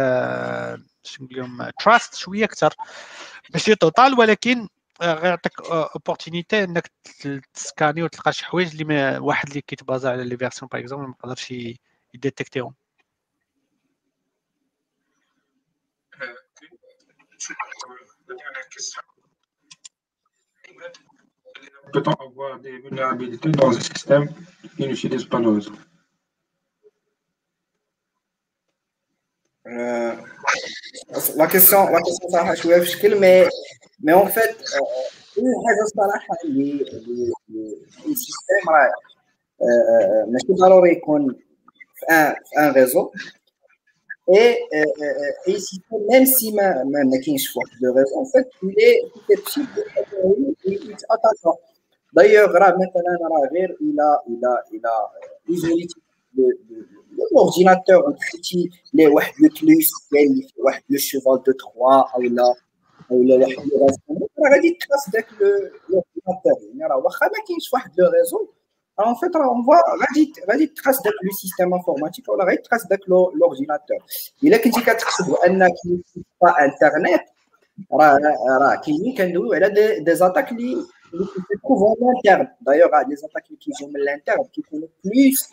شنو 1.03 1.27
نقول 1.27 1.39
لهم 1.39 1.69
trust 1.79 2.15
شوية 2.15 2.45
أكثر 2.45 2.73
ماشي 3.53 3.75
total 3.75 4.19
ولكن 4.19 4.67
غيعطيك 5.01 5.61
opportunité 5.61 6.63
انك 6.63 6.91
تسكاني 7.53 8.03
وتلقى 8.03 8.33
شي 8.33 8.45
حوايج 8.45 8.81
اللي 8.81 9.17
واحد 9.19 9.47
اللي 9.47 9.61
كيت 9.61 9.79
baser 9.79 10.09
على 10.09 10.23
les 10.23 10.37
versions 10.37 10.69
par 10.71 10.81
exemple 10.81 11.07
ما 11.07 11.15
يقدرش 11.19 11.53
ي 12.13 12.19
détecter 12.19 12.62
هم 12.62 12.73
Peut-on 21.93 22.15
avoir 22.27 22.59
des 22.59 22.79
vulnérabilités 22.79 23.49
dans 23.49 23.69
un 23.69 23.79
système 23.79 24.27
qui 24.75 24.87
n'utilise 24.87 25.25
pas 25.25 25.39
le 25.39 25.49
réseau 25.49 25.71
Euh, 29.67 30.13
la 31.37 31.47
question, 31.47 31.89
la 31.89 31.99
question 32.01 32.29
ça 32.29 32.43
mais 33.19 33.47
mais 34.03 34.13
en 34.13 34.27
fait, 34.27 34.55
euh, 34.75 35.41
une 35.41 35.53
le 38.05 38.15
système 38.15 38.69
euh, 39.61 40.25
là, 42.09 42.35
un 42.57 42.71
réseau 42.73 43.11
et 44.27 44.59
et 45.47 45.59
si 45.59 45.81
même 46.09 46.27
si 46.27 46.53
ma 46.53 46.83
ma 46.85 47.03
de 47.81 47.87
réseau, 47.89 48.23
il 48.61 48.75
est 48.77 49.01
petit. 49.27 49.65
D'ailleurs, 52.13 52.51
maintenant, 52.51 53.01
il 53.81 53.99
a 53.99 54.21
il 54.71 54.85
a 54.85 55.11
de 56.37 56.59
l'ordinateur, 57.31 58.03
on 58.07 58.13
critique 58.13 58.71
les 58.93 59.07
le 59.39 59.49
plus, 59.49 59.91
le 60.11 60.97
cheval 60.97 61.39
de 61.45 61.51
Troie, 61.53 62.09
ou 62.17 62.21
là, 62.21 62.53
ou 63.09 63.23
là, 63.23 63.37
le. 63.37 63.45
On 64.07 64.51
a 64.51 64.59
dit 64.59 64.77
trace 64.77 65.09
l'ordinateur. 65.89 66.57
Il 66.73 66.81
a 66.81 68.09
réseau. 68.09 68.51
En 68.97 69.15
fait, 69.15 69.31
on 69.35 69.61
voit, 69.61 69.83
on 69.93 70.01
a 70.01 70.07
dit 70.13 70.71
trace 70.73 70.99
avec 71.05 71.15
le 71.21 71.31
système 71.31 71.73
informatique, 71.73 72.25
on 72.29 72.39
a 72.39 72.55
dit 72.55 72.61
trace 72.63 72.85
avec 72.89 73.05
l'ordinateur. 73.07 73.97
Il 74.41 74.53
a 74.53 74.57
dit 74.57 74.69
qu'il 74.69 74.83
n'y 74.83 74.89
a 74.89 74.95
pas 76.39 76.55
Internet. 76.59 77.21
Il 77.91 79.63
a 79.63 79.69
des 79.69 80.21
attaques 80.21 80.55
qui 80.55 80.77
se 81.11 81.57
trouvent 81.61 81.83
en 81.83 81.95
interne. 82.17 82.47
D'ailleurs, 82.61 82.89
des 83.07 83.23
attaques 83.23 83.51
qui 83.59 83.71
sont 83.73 83.89
de 83.89 83.99
l'interne, 83.99 84.47
qui 84.53 84.63
sont 84.69 84.81
plus 85.03 85.49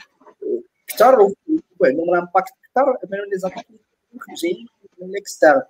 اكثر 0.91 1.33
وعندهم 1.79 2.15
امباكت 2.15 2.53
اكثر 2.65 2.97
من 3.11 3.17
لي 3.31 3.37
زاتاك 3.37 3.65
اللي 3.69 4.35
جايين 4.43 4.67
من 5.01 5.09
الاكسترن 5.09 5.61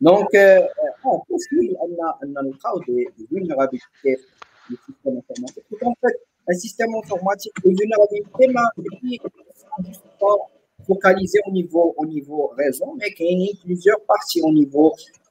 دونك 0.00 0.34
اه 0.36 1.22
بوسيبل 1.30 1.76
ان 1.76 1.96
ان 2.22 2.46
نلقاو 2.46 2.78
دي 2.78 3.26
فولنرابيليتي 3.30 3.86
في 4.02 4.16
السيستم 4.70 5.10
انفورماتيك 5.10 5.64
ان 5.82 5.94
فيت 6.00 6.28
un 6.50 6.54
système 6.54 6.92
informatique 7.02 7.52
de 7.64 7.70
vulnérabilité 7.78 8.44
mais 8.54 9.18
focalisé 10.86 11.38
au 11.46 11.52
niveau 11.58 11.94
au 12.00 12.06
niveau 12.06 12.40
réseau 12.62 12.88
mais 12.98 13.10
qu'il 13.16 13.40
y 13.42 13.50
a 13.50 13.52
plusieurs 13.64 14.00
parties 14.12 14.42
au 14.48 14.52
niveau 14.60 14.86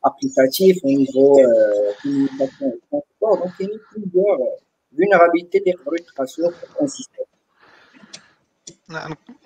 applicatif 0.09 0.73
au 0.83 0.93
niveau 1.01 1.29
euh, 1.39 1.91
communication 2.01 2.67
et 2.75 2.79
transport 2.89 3.35
donc 3.41 3.51
il 3.59 3.69
y 3.69 3.75
a 3.75 3.79
plusieurs 3.91 4.39
vulnérabilités 4.99 5.61
qui 5.65 5.73
peuvent 5.83 6.27
sur 6.35 6.51
un 6.81 6.87
système 6.97 7.25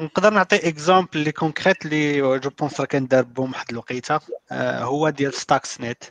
نقدر 0.01 0.31
نعطي 0.31 0.68
example 0.68 1.08
اللي 1.14 1.32
concret 1.32 1.84
اللي 1.85 2.39
je 2.38 2.50
pense 2.50 2.80
راه 2.81 2.86
كندار 2.86 3.23
بهم 3.23 3.52
واحد 3.52 3.70
الوقيته. 3.70 4.20
هو 4.52 5.09
ديال 5.09 5.35
Stuxnet 5.34 6.04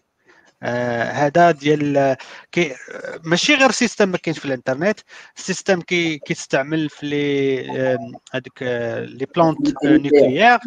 هذا 0.64 1.52
ديال 1.52 2.16
كي 2.52 2.76
ماشي 3.24 3.56
غير 3.56 3.72
système 3.72 4.10
ما 4.10 4.18
كاينش 4.18 4.40
في 4.40 4.46
الانترنت. 4.46 5.00
système 5.36 5.82
كي 5.82 6.18
كيستعمل 6.18 6.90
في 6.90 7.06
les 7.06 7.70
هذيك 8.34 8.62
les 8.62 9.28
plants 9.36 9.84
nucléaires 9.86 10.60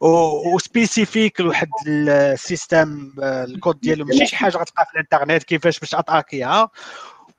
و 0.00 0.13
spécifique 0.13 1.40
لواحد 1.40 1.68
ال 1.86 2.02
système 2.02 3.12
ال 3.18 3.30
code 3.30 3.80
ديالو. 3.80 4.04
ماشي 4.04 4.26
شي 4.26 4.36
حاجة 4.36 4.56
غتلقى 4.56 4.86
في 4.86 4.92
الانترنت 4.92 5.42
كيفاش 5.42 5.78
باش 5.78 5.94
attaquer 5.94 6.62
ها 6.62 6.70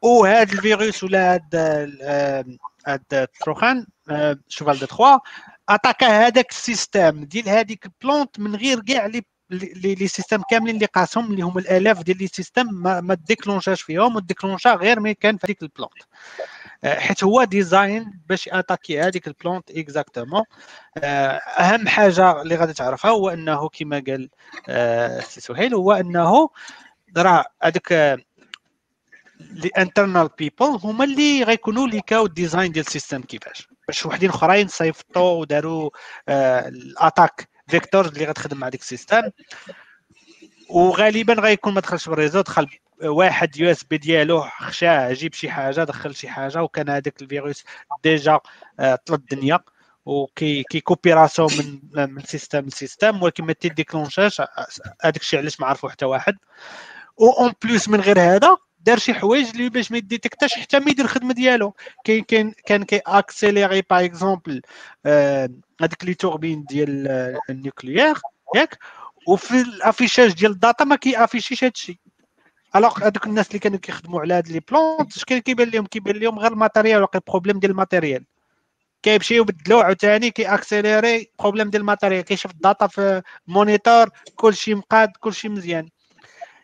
وهذا 0.02 0.54
الفيروس 0.54 1.04
ولا 1.04 1.34
هاد 1.34 1.56
trojan 3.42 3.88
cheval 4.48 4.80
de 4.80 4.86
Troie 4.86 5.22
attaquer 5.70 6.28
هذاك 6.28 6.52
ال 6.52 6.60
système. 6.60 7.24
ديال 7.24 7.50
هذيك 7.50 7.86
ال 7.86 7.95
plant 7.95 8.40
من 8.40 8.56
غير 8.56 8.80
كاع 8.80 9.06
les 9.06 9.24
les 9.96 10.08
systèmes 10.08 10.42
كاملين 10.50 10.76
اللي 10.76 10.86
قاسهم 10.86 11.32
اللي 11.32 11.42
هما 11.42 11.60
الآلاف 11.60 12.04
ديال 12.04 12.18
les 12.18 12.28
systèmes 12.28 12.68
ما, 12.72 13.02
ما 13.02 13.14
déclencher 13.14 13.70
ش 13.70 13.82
فيهم 13.82 14.16
و 14.16 14.21
déclencher 14.21 14.74
غير 14.74 15.00
ملي 15.00 15.14
كان 15.14 15.38
في 15.38 15.48
هذيك 15.48 15.62
ال 15.64 15.68
plant. 15.68 15.94
حيت 16.86 17.24
هو 17.24 17.44
design 17.44 18.22
باش 18.30 18.50
attaquer 18.50 19.02
هذيك 19.02 19.28
ال 19.28 19.35
plant 19.35 19.72
exactement. 19.72 20.44
أهم 20.98 21.88
حاجة 21.88 22.42
اللي 22.42 22.56
غادي 22.56 22.74
تعرفها 22.74 23.12
هو 23.12 23.30
أنه 23.30 23.70
كما 23.70 24.04
قال 24.08 24.30
سي 25.24 25.42
سهيل 25.42 25.76
هو 25.76 25.92
أنه 25.92 26.50
راه 27.18 27.46
هذاك 27.64 28.20
les 29.40 29.70
internal 29.78 30.30
people 30.38 30.80
هما 30.84 31.04
اللي 31.06 31.44
غيكونوا 31.44 31.88
leak 31.88 32.26
او 32.26 32.32
ال 32.32 32.37
design 32.37 32.72
ديال 32.72 32.86
ال 32.86 32.90
système 32.90 33.22
كيفاش. 33.22 33.68
باش 33.88 34.06
وحدين 34.06 34.30
اخرين 34.30 34.68
صيفطوا 34.68 35.42
وداروا 35.42 35.90
ال 36.30 36.47
attack 36.47 37.50
vector 37.68 38.06
اللي 38.06 38.26
غتخدم 38.26 38.58
مع 38.58 38.70
ديك 38.70 38.82
ال 38.82 38.87
système 38.87 39.22
وغالبا 40.70 41.34
غيكون 41.34 41.74
ما 41.74 41.82
دخلش 41.82 42.10
بال 42.10 42.18
réseau 42.18 42.42
دخل 42.42 42.68
واحد 43.04 43.58
USB 43.58 43.98
ديالو 43.98 44.42
خشاه 44.42 45.14
جيب 45.14 45.34
شي 45.34 45.50
حاجة 45.50 45.84
دخل 45.84 46.16
شي 46.16 46.30
حاجة 46.30 46.64
وكان 46.64 46.90
هذاك 46.90 47.22
الفيروس 47.22 47.64
déjà 48.04 48.40
طل 49.06 49.14
الدنيا. 49.14 49.60
وكي 50.06 50.64
كي 50.64 50.78
copie 50.78 51.14
راسو 51.14 51.48
من 51.48 51.80
من 52.14 52.24
système 52.24 52.66
ل 52.66 52.73
système 52.73 53.24
ولكن 53.24 53.44
ما 53.44 53.54
تي 53.54 53.67
déclenche 53.67 54.28
اش 54.28 54.42
هذاك 55.02 55.22
الشيء 55.22 55.40
علاش 55.40 55.60
ما 55.60 55.68
عرفوا 55.68 55.90
حتى 55.90 56.06
واحد. 56.06 56.38
و 57.18 57.30
en 57.30 57.54
plus 57.64 57.90
من 57.90 58.02
غير 58.02 58.20
هذا 58.20 58.58
دار 58.82 58.98
شي 58.98 59.14
حوايج 59.14 59.50
اللي 59.50 59.70
باش 59.70 59.92
ما 59.92 59.98
ي 59.98 60.03
détecte 60.03 60.43
اش 60.43 60.54
حتى 60.54 60.80
ما 60.80 60.92
يدير 60.92 61.06
الخدمة 61.06 61.34
ديالو. 61.34 61.76
كاين 62.04 62.24
كان 62.24 62.54
كان 62.66 62.84
كي 62.84 63.02
accélérer 63.08 63.84
par 63.90 64.06
exemple 64.06 64.62
هذيك 65.82 66.04
les 66.04 66.14
turbines 66.14 66.64
ديال 66.64 67.08
ال 67.50 67.56
nucléaire 67.56 68.16
ياك؟ 68.56 68.78
وفي 69.28 69.62
ال 69.62 69.69
affichage 69.69 70.34
ديال 70.34 70.52
ال 70.52 70.58
data 70.58 70.84
ما 70.84 70.96
كي 70.96 71.07
affiche 71.07 71.47
يش 71.47 71.64
هذا 71.64 71.72
الشيء 71.76 71.98
alors 72.76 73.04
هذوك 73.04 73.28
الناس 73.28 73.48
اللي 73.48 73.60
كانوا 73.60 73.80
كيخدموا 73.80 74.22
على 74.22 74.34
هاد 74.34 74.48
لي 74.48 74.60
plant 74.60 75.16
اش 75.18 75.24
كان 75.26 75.40
كيبان 75.40 75.70
لهم؟ 75.70 75.86
كيبان 75.86 76.16
لهم 76.16 76.40
غير 76.40 76.52
ال 76.52 76.57
matériel 76.57 77.02
واقع 77.02 77.20
problème 77.28 77.60
ديال 77.60 77.72
ال 77.72 77.78
matériel 77.78 78.26
كيمشيو 79.04 79.42
يبدلوه 79.44 79.84
عاوتاني 79.84 80.32
كي 80.32 80.46
accélérer 80.46 81.32
problème 81.40 81.70
ديال 81.70 81.82
ال 81.82 81.86
matériel 81.86 82.22
كيشوف 82.24 82.52
ال 82.52 82.59
data 82.59 82.88
في 82.88 83.22
monitor 83.48 84.10
كلشي 84.36 84.76
مقاد 84.76 85.10
كلشي 85.20 85.50
مزيان. 85.50 85.90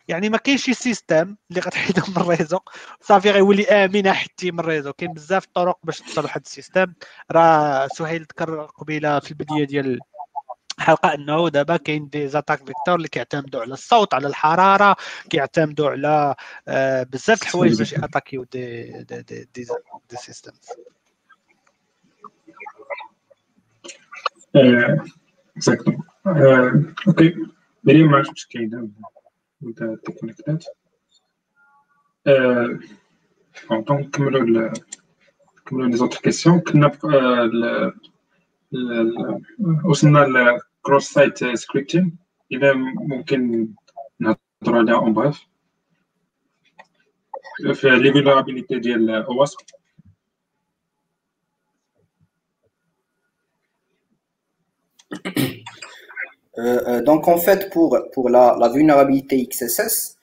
يعني 0.07 0.29
ما 0.29 0.37
كاينش 0.37 0.63
شي 0.65 0.73
système 0.73 1.35
اللي 1.49 1.61
غتحيدو 1.61 2.01
من 2.07 2.17
ال 2.17 2.22
réseau. 2.23 2.59
صافي 3.01 3.31
غيولي 3.31 3.65
امن 3.67 4.13
حتى 4.13 4.51
من 4.51 4.59
ال 4.59 4.63
réseau. 4.64 4.93
كاين 4.93 5.13
بزاف 5.13 5.45
الطرق 5.45 5.79
باش 5.83 5.99
توصل 5.99 6.21
لواحد 6.21 6.41
ال 6.45 6.51
système. 6.51 6.93
راه 7.31 7.87
سهيل 7.87 8.21
ذكر 8.21 8.65
قبيلة 8.65 9.19
في 9.19 9.31
البداية 9.31 9.65
ديال 9.65 9.99
الحلقة 10.79 11.13
إنه 11.13 11.49
دابا 11.49 11.77
كاين 11.77 12.09
des 12.09 12.27
attaques 12.27 12.57
vecteurs 12.57 12.95
اللي 12.95 13.07
كيعتمدوا 13.07 13.61
على 13.61 13.73
الصوت 13.73 14.13
على 14.13 14.27
الحرارة 14.27 14.95
كيعتمدوا 15.29 15.89
على 15.89 16.35
آه، 16.67 17.03
بزاف 17.03 17.41
الحوايج 17.41 17.77
باش 17.77 17.93
ي 17.93 17.98
attaquer 17.98 18.34
يو 18.34 18.43
des 18.43 18.91
des 19.03 19.21
des, 19.21 19.47
des, 19.55 19.65
des 20.09 20.17
systèmes 20.17 20.69
exactement 25.57 26.03
OK 27.07 27.35
مريم 27.83 28.11
ما 28.11 28.17
عرفتش 28.17 28.47
واش 28.55 29.14
كاينه 29.64 29.74
ولا 29.78 29.96
تكونيكتات 29.96 30.64
دونك 33.70 33.90
نكملوا 33.90 34.72
نكملوا 35.58 35.88
لي 35.88 35.96
زوتر 35.96 36.18
كيسيون 36.18 36.60
كنا 36.60 36.92
وصلنا 39.84 40.18
لكروس 40.18 41.04
سايت 41.04 41.44
سكريبتين 41.44 42.18
اذا 42.52 42.72
ممكن 42.72 43.68
نهضروا 44.20 44.78
عليها 44.78 44.94
اون 44.94 45.12
بريف 45.12 45.46
في 47.74 47.90
لي 47.90 48.12
فيلابيليتي 48.12 48.78
ديال 48.78 49.10
اواسك 49.10 49.80
euh, 56.57 57.01
donc 57.01 57.27
en 57.27 57.37
fait 57.37 57.69
pour 57.69 57.97
pour 58.13 58.29
la, 58.29 58.55
la 58.59 58.69
vulnérabilité 58.69 59.45
XSS 59.45 60.17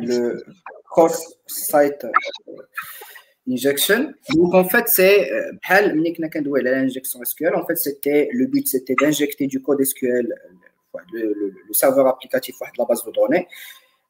le 0.00 0.42
cross 0.84 1.36
site 1.46 2.06
injection. 3.48 4.14
Donc 4.34 4.54
en 4.54 4.64
fait 4.64 4.88
c'est 4.88 5.30
l'injection 6.62 7.20
SQL 7.24 7.54
en 7.54 7.66
fait 7.66 7.76
c'était 7.76 8.28
le 8.32 8.46
but 8.46 8.66
c'était 8.66 8.94
d'injecter 8.94 9.46
du 9.46 9.62
code 9.62 9.84
SQL 9.84 10.34
le, 11.12 11.20
le, 11.20 11.54
le, 11.68 11.74
serveur 11.74 12.06
applicatif 12.06 12.56
de 12.58 12.78
la 12.78 12.84
base 12.86 13.04
de 13.04 13.12
données. 13.12 13.46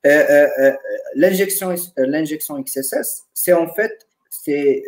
Euh, 0.07 0.47
euh, 0.61 0.73
l'injection 1.17 1.75
l'injection 1.97 2.63
XSS 2.63 3.25
c'est 3.35 3.53
en 3.53 3.67
fait 3.75 4.07
c'est 4.31 4.85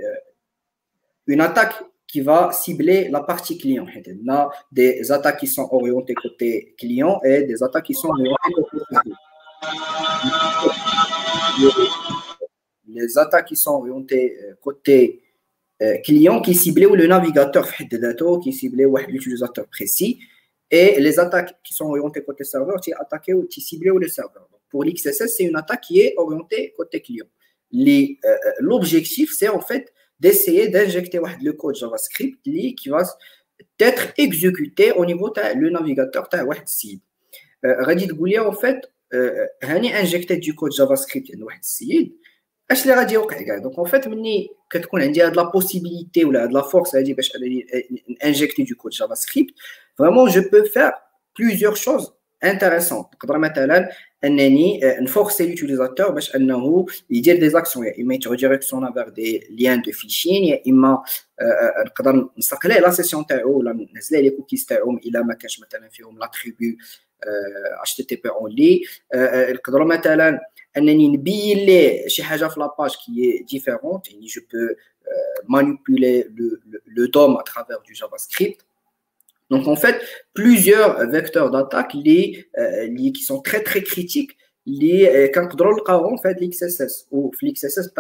une 1.27 1.41
attaque 1.41 1.75
qui 2.09 2.23
va 2.23 2.51
cibler 2.53 3.09
la 3.11 3.21
partie 3.21 3.59
client. 3.59 3.87
On 3.87 4.33
a 4.33 4.51
des 4.73 5.13
attaques 5.13 5.41
qui 5.41 5.47
sont 5.47 5.69
orientées 5.71 6.15
côté 6.15 6.75
client 6.79 7.21
et 7.23 7.43
des 7.43 7.63
attaques 7.63 7.85
qui 7.85 7.95
sont 7.95 8.09
orientées 8.09 8.53
côté 8.55 8.79
serveur. 8.91 9.19
Les 12.89 13.19
attaques 13.19 13.49
qui 13.49 13.57
sont 13.57 13.73
orientées 13.73 14.39
euh, 14.43 14.55
côté 14.63 15.23
euh, 15.83 15.99
client 15.99 16.41
qui 16.41 16.55
ciblent 16.55 16.95
le 16.95 17.07
navigateur 17.07 17.69
qui 18.43 18.53
ciblent 18.53 18.91
l'utilisateur 19.09 19.67
précis 19.67 20.19
et 20.71 20.99
les 20.99 21.19
attaques 21.21 21.57
qui 21.63 21.75
sont 21.75 21.87
orientées 21.87 22.25
côté 22.25 22.45
serveur 22.45 22.81
qui 22.81 22.93
attaquent 22.95 23.33
ou 23.35 23.45
qui 23.45 23.61
ciblent 23.61 23.99
le 23.99 24.09
serveur. 24.09 24.49
pour 24.71 24.85
l'XSS, 24.85 25.35
c'est 25.37 25.45
une 25.45 25.57
attaque 25.57 25.83
qui 25.83 26.01
est 26.01 26.15
orientée 26.17 26.75
côté 26.77 27.01
client. 27.01 27.27
Euh, 27.75 28.17
l'objectif, 28.61 29.33
c'est 29.37 29.49
en 29.49 29.61
fait 29.61 29.93
d'essayer 30.20 30.70
d'injecter 30.70 31.20
le 31.42 31.54
code 31.54 31.76
JavaScript 31.76 32.42
qui 32.44 32.90
va 32.90 33.04
être 33.80 34.14
exécuté 34.18 34.92
au 34.92 35.06
niveau 35.06 35.32
du 35.32 35.72
navigateur 35.72 36.30
de 36.32 36.38
site. 36.66 37.04
Radit 37.64 38.08
Goulia, 38.08 38.48
en 38.48 38.54
fait, 38.54 38.80
euh, 39.14 39.48
injecté 39.62 40.38
du 40.38 40.56
code 40.56 40.74
JavaScript 40.74 41.36
dans 41.38 41.48
site. 41.62 42.16
اش 42.72 42.84
اللي 42.84 42.94
غادي 42.96 43.14
يوقع 43.14 43.42
كاع 43.42 43.58
دونك 43.58 43.80
en 43.80 43.92
fait 43.92 44.08
ملي 44.08 44.50
كتكون 44.70 45.02
عندي 45.02 45.24
هاد 45.24 45.36
لا 45.36 45.44
بوسيبيليتي 45.44 46.26
ولا 46.26 46.44
هاد 46.44 46.52
لا 46.52 46.62
فورس 46.62 46.96
هادي 46.96 47.14
باش 47.14 47.38
انجكتي 48.24 48.66
du 48.66 48.76
code 48.76 48.94
JavaScript 48.94 49.54
vraiment 50.00 50.28
je 50.28 50.40
peux 50.40 50.64
faire 50.64 50.94
plusieurs 51.36 51.76
choses 51.76 52.14
intéressantes 52.46 53.14
نقدر 53.16 53.38
مثلا 53.38 53.90
انني 54.24 54.80
نفورسي 54.84 55.50
لوتيليزاتور 55.50 56.12
باش 56.12 56.36
انه 56.36 56.86
يدير 57.10 57.40
دي 57.40 57.50
زاكسيون 57.50 57.86
يا 57.88 57.94
اما 58.02 58.16
يتريكسيونا 58.16 58.92
فيغ 58.92 59.10
دي 59.10 59.48
ليان 59.50 59.82
دو 59.82 59.92
فيشين 59.92 60.44
يا 60.44 60.62
اما 60.68 61.04
نقدر 61.86 62.30
نسرق 62.38 62.68
ليه 62.68 62.80
لا 62.80 62.92
سيسيون 62.92 63.26
تاعو 63.26 63.60
ولا 63.60 63.88
ننزل 63.96 64.24
ليه 64.24 64.38
كوكيز 64.38 64.66
تاعهم 64.66 64.98
الا 64.98 65.24
ما 65.24 65.34
كانش 65.34 65.60
مثلا 65.60 65.90
فيهم 65.90 66.20
لاتريبيو 66.20 66.76
اتش 67.82 67.96
تي 67.96 68.04
تي 68.04 68.16
بي 68.16 68.30
اونلي 68.30 68.82
نقدروا 69.54 69.86
مثلا 69.88 70.40
انني 70.78 71.08
نبين 71.08 71.58
ليه 71.58 72.08
شي 72.08 72.24
حاجه 72.24 72.48
في 72.48 72.60
لاباج 72.60 72.96
كي 73.06 73.46
ديفيرونت 73.52 74.12
يعني 74.12 74.26
جو 74.26 74.42
بو 74.42 74.58
مانيبيولي 75.50 76.24
لو 76.98 77.06
دوم 77.06 77.38
ا 77.38 77.42
ترافير 77.42 77.76
دو 77.78 77.94
جافا 77.94 78.18
سكريبت 78.18 78.62
Donc, 79.51 79.67
en 79.67 79.77
fait, 79.77 80.01
plusieurs 80.35 81.09
vecteurs 81.09 81.51
d'attaque 81.51 81.95
euh, 81.95 82.95
qui 83.15 83.23
sont 83.23 83.41
très, 83.41 83.63
très 83.63 83.83
critiques, 83.83 84.33
les, 84.67 85.31
quand 85.33 85.49
on 85.91 86.19
fait 86.19 86.37
l'XSS 86.41 87.07
ou 87.11 87.31
l'XSS, 87.41 87.91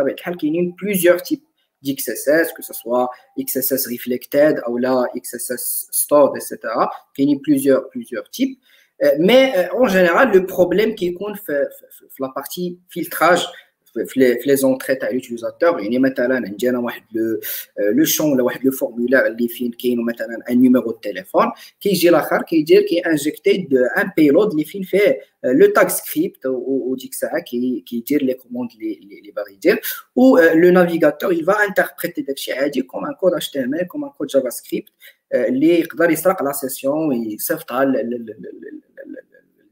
il 0.43 0.55
y 0.55 0.61
a 0.61 0.73
plusieurs 0.77 1.23
types 1.23 1.45
d'XSS, 1.83 2.53
que 2.55 2.63
ce 2.63 2.75
soit 2.75 3.09
XSS 3.39 3.87
reflected 3.87 4.61
ou 4.69 4.79
là 4.79 5.07
XSS 5.17 5.89
stored, 5.91 6.37
etc. 6.37 6.59
Il 7.17 7.31
y 7.31 7.35
a 7.35 7.39
plusieurs, 7.43 7.89
plusieurs 7.89 8.29
types. 8.31 8.59
Euh, 9.03 9.13
mais 9.21 9.53
euh, 9.57 9.75
en 9.77 9.87
général, 9.87 10.33
le 10.33 10.45
problème 10.45 10.95
qui 10.95 11.15
compte 11.15 11.37
la 12.19 12.29
partie 12.31 12.81
filtrage, 12.89 13.47
في 14.06 14.38
لي 14.48 14.56
زونتري 14.56 14.96
تاع 14.96 15.10
لوتيليزاتور 15.10 15.80
يعني 15.80 16.00
مثلا 16.00 16.36
عندنا 16.36 16.80
واحد 16.80 17.04
لو 17.14 17.40
لو 17.92 18.06
شون 18.06 18.32
ولا 18.32 18.44
واحد 18.44 18.66
لو 18.66 18.72
فورمولير 18.72 19.26
اللي 19.26 19.48
فين 19.48 19.72
كاين 19.72 20.06
مثلا 20.06 20.40
ان 20.50 20.62
نيميرو 20.62 20.92
تيليفون 20.92 21.46
كيجي 21.82 22.10
الاخر 22.10 22.42
كيدير 22.42 22.82
كي 22.82 23.00
انجكتي 23.00 23.68
ان 23.98 24.12
بيلود 24.18 24.52
اللي 24.52 24.64
فين 24.66 24.84
فيه 24.84 25.20
لو 25.44 25.68
تاك 25.68 25.90
سكريبت 25.90 26.46
وديك 26.46 27.12
الساعه 27.12 27.40
كيدير 27.86 28.24
لي 28.24 28.34
كوموند 28.34 28.70
اللي 28.72 29.32
باغي 29.36 29.54
يدير 29.54 29.82
و 30.16 30.40
لو 30.40 30.70
نافيغاتور 30.70 31.34
il 31.36 31.46
va 31.46 31.54
interpréter 31.54 32.26
داكشي 32.28 32.54
عادي 32.54 32.82
كوم 32.82 33.06
ان 33.06 33.14
كود 33.14 33.34
اتش 33.34 33.50
تي 33.50 33.64
ام 33.64 33.76
ال 33.76 33.88
كوم 33.88 34.04
ان 34.04 34.10
كود 34.10 34.28
جافا 34.28 34.50
سكريبت 34.50 34.90
اللي 35.34 35.80
يقدر 35.80 36.10
يسرق 36.12 36.44
لا 36.44 36.52
سيسيون 36.52 37.08
ويصيفطها 37.08 37.84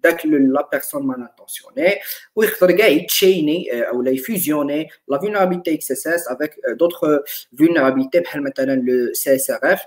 la 0.04 0.64
personne 0.64 1.06
mal 1.06 1.22
intentionnée 1.22 2.00
ou 2.36 2.44
il 2.44 3.06
chainer 3.10 3.70
ou 3.94 4.02
la 4.02 4.16
fusionner 4.16 4.90
la 5.08 5.20
vulnérabilité 5.20 5.78
XSS 5.78 6.28
avec 6.28 6.60
d'autres 6.80 7.24
vulnérabilités 7.54 8.24
comme 8.24 8.50
le 8.90 9.12
CSRF 9.14 9.82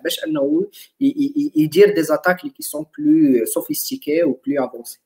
il 1.01 1.69
dire 1.69 1.95
des 1.95 2.13
attaques 2.13 2.47
qui 2.55 2.63
sont 2.63 2.85
plus 2.85 3.45
sophistiquées 3.47 4.23
ou 4.23 4.35
plus 4.35 4.59
avancées 4.59 5.01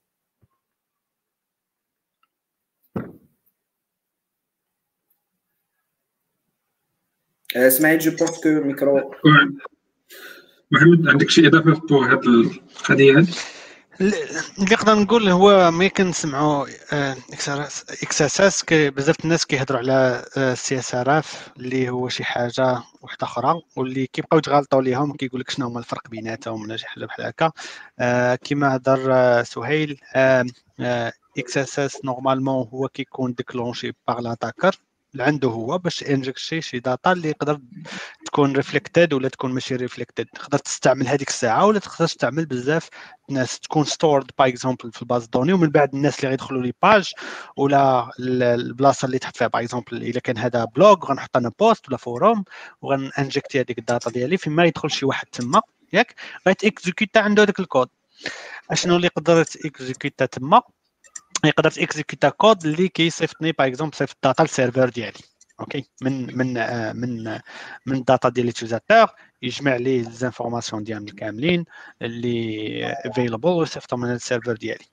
اسمعي 7.56 7.98
جو 7.98 8.10
بونس 8.10 8.40
كو 8.40 8.48
ميكرو 8.48 9.10
محمد 10.70 11.08
عندك 11.08 11.30
شي 11.30 11.46
اضافه 11.46 11.74
في 11.74 11.94
هذه 11.94 12.50
القضيه 12.76 13.18
هذه 13.18 13.26
اللي 14.01 14.17
نقدر 14.59 14.95
نقول 14.95 15.29
هو 15.29 15.71
ملي 15.71 15.89
كنسمعوا 15.89 16.67
XSS 18.03 18.65
بزاف 18.71 19.15
الناس 19.23 19.45
كيهضروا 19.45 19.79
على 19.79 20.25
ال 20.37 20.79
CSRF 20.79 21.49
اللي 21.57 21.89
هو 21.89 22.09
شي 22.09 22.23
حاجة 22.23 22.83
واحدة 23.01 23.17
أخرى 23.23 23.61
واللي 23.75 24.07
كيبقاو 24.07 24.39
يتغالطوا 24.39 24.81
ليهم 24.81 25.13
كيقول 25.15 25.41
لك 25.41 25.49
شنو 25.49 25.67
هما 25.67 25.79
الفرق 25.79 26.07
بيناتهم 26.09 26.61
ولا 26.61 26.77
شي 26.77 26.87
حاجة 26.87 27.05
بحال 27.05 27.25
هكا. 27.25 27.51
آه، 27.99 28.35
كما 28.43 28.75
هضر 28.75 29.13
آه، 29.13 29.43
سهيل 29.43 29.99
XSS 31.37 32.05
normalement 32.05 32.67
هو 32.73 32.87
كيكون 32.87 33.33
déclenché 33.33 33.91
par 34.07 34.19
l'attaqueur. 34.19 34.75
اللي 35.13 35.23
عنده 35.23 35.49
هو 35.49 35.77
باش 35.77 36.03
injecter 36.03 36.61
شي 36.61 36.79
data 36.79 37.11
اللي 37.11 37.29
يقدر 37.29 37.59
تكون 38.25 38.55
reflected 38.55 39.13
ولا 39.13 39.29
تكون 39.29 39.51
ماشي 39.51 39.75
reflected 39.75 40.25
تقدر 40.25 40.57
تستعمل 40.57 41.07
هذيك 41.07 41.29
الساعة 41.29 41.65
ولا 41.65 41.79
تقدر 41.79 42.07
تستعمل 42.07 42.45
بزاف 42.45 42.89
ناس 43.29 43.59
تكون 43.59 43.83
stored 43.83 44.31
par 44.39 44.49
exemple 44.49 44.91
في 44.91 45.01
ال 45.01 45.06
base 45.06 45.25
de 45.25 45.32
données 45.32 45.53
ومن 45.53 45.69
بعد 45.69 45.95
الناس 45.95 46.19
اللي 46.19 46.29
غيدخلوا 46.29 46.63
les 46.63 46.73
pages 46.83 47.11
ولا 47.57 48.09
البلاصة 48.19 49.05
اللي 49.05 49.19
تحط 49.19 49.37
فيها 49.37 49.47
par 49.47 49.63
exemple 49.63 49.97
إلا 49.97 50.19
كان 50.19 50.37
هذا 50.37 50.65
blog 50.65 51.05
غنحط 51.05 51.37
أنا 51.37 51.51
post 51.59 51.89
ولا 51.89 51.97
forum 51.97 52.43
وغن 52.81 53.03
injecter 53.03 53.59
هذيك 53.59 53.79
ال 53.79 53.85
data 53.85 54.09
ديالي 54.09 54.37
فيما 54.37 54.65
يدخل 54.65 54.91
شي 54.91 55.05
واحد 55.05 55.27
تما 55.27 55.61
ياك؟ 55.93 56.15
غيت 56.47 56.63
exécuta 56.63 57.19
عنده 57.19 57.43
هذاك 57.43 57.59
الكود 57.59 57.89
أشنو 58.71 58.95
اللي 58.95 59.07
يقدر 59.07 59.41
exécuta 59.65 60.25
تما؟ 60.25 60.61
يقدر 61.45 61.71
ت 61.71 61.79
exécuta 61.79 62.29
code 62.29 62.65
اللي 62.65 62.87
كيصيفطني 62.87 63.51
par 63.51 63.67
exemple 63.67 63.95
صيفط 63.95 64.15
ال 64.15 64.21
data 64.21 64.43
لل 64.43 64.54
serveur 64.54 64.89
ديالي. 64.89 65.19
OK 65.59 65.89
من 66.01 66.37
من 66.37 66.53
من 66.95 67.39
من 67.85 67.95
ال 67.97 68.04
data 68.04 68.29
ديال 68.29 68.45
l'utilisateur 68.45 69.07
يجمع 69.41 69.75
les 69.75 70.03
informations 70.03 70.83
ديالنا 70.83 71.11
كاملين 71.11 71.65
اللي 72.01 72.95
available 73.05 73.49
ويصيفطهم 73.49 73.99
من 73.99 74.11
ال 74.11 74.17
serveur 74.17 74.55
ديالي. 74.55 74.85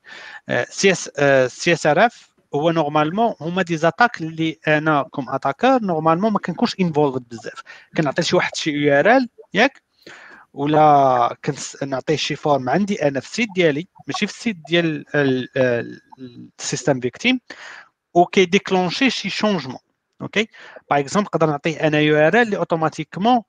euh 0.48 1.10
CSRF 1.46 2.30
هو 2.54 2.70
normalement 2.70 3.34
هما 3.40 3.62
des 3.62 3.76
attaques 3.76 4.20
اللي 4.20 4.58
أنا 4.68 5.02
comme 5.02 5.30
attaqueur 5.30 5.82
normalement 5.82 6.32
ما 6.32 6.38
كنكونش 6.38 6.76
involved 6.80 7.28
بزاف. 7.28 7.62
كنعطي 7.96 8.22
شي 8.22 8.36
واحد 8.36 8.56
شي 8.56 8.70
URL 8.70 9.28
ياك؟ 9.54 9.82
ولا 10.54 11.36
كنت 11.44 11.84
نعطيه 11.84 12.16
شي 12.16 12.36
form 12.36 12.68
عندي 12.68 13.08
أنا 13.08 13.20
في 13.20 13.26
ال 13.26 13.31
site 13.31 13.48
ديالي 13.54 13.88
ماشي 14.06 14.26
في 14.26 14.32
ال 14.32 14.37
site 14.37 14.56
ديال 14.68 15.04
ال 16.58 16.63
système 16.64 17.00
victime 17.00 17.40
وكي 18.14 18.36
déclencher 18.36 19.10
شي 19.10 19.30
changement 19.30 19.78
OK؟ 20.22 20.48
par 20.90 21.00
exemple 21.00 21.26
نقدر 21.26 21.46
نعطيه 21.46 21.86
أنا 21.86 21.98
URL 22.00 22.42
اللي 22.42 22.56
automatiquement 22.56 23.42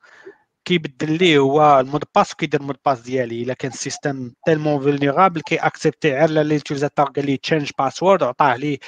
كيبدل 0.65 1.17
ليه 1.17 1.37
هو 1.39 1.79
ال 1.79 1.83
mot 1.83 1.95
de 1.95 2.03
passe 2.15 2.33
وكيدير 2.33 2.61
ال 2.61 2.64
mot 2.64 2.72
de 2.72 2.77
passe 2.85 2.99
ديالي. 2.99 3.43
إلا 3.43 3.53
كان 3.53 3.71
ال 3.71 3.79
système 3.79 4.33
tellement 4.45 4.81
vulnérable 4.81 5.41
كي 5.41 5.55
accepter 5.55 6.11
غير 6.13 6.29
l'utilisateur 6.29 7.05
قال 7.05 7.25
لي 7.25 7.37
change 7.37 7.71
password 7.79 8.23
وعطاه 8.23 8.55
ليه 8.55 8.79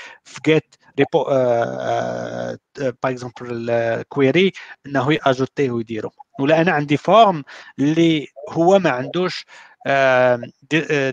في 0.97 1.03
GET 1.03 1.07
ريبو 1.15 1.23
par 3.03 3.11
exemple 3.11 3.69
ال 3.69 3.83
query 3.83 4.51
إنه 4.85 5.13
ي 5.13 5.19
ajouter 5.19 5.59
يه 5.59 5.71
ويديرو 5.71 6.11
ولا 6.39 6.61
أنا 6.61 6.71
عندي 6.71 6.97
form 6.97 7.43
اللي 7.79 8.27
هو 8.49 8.79
ما 8.79 8.89
عندوش 8.89 9.45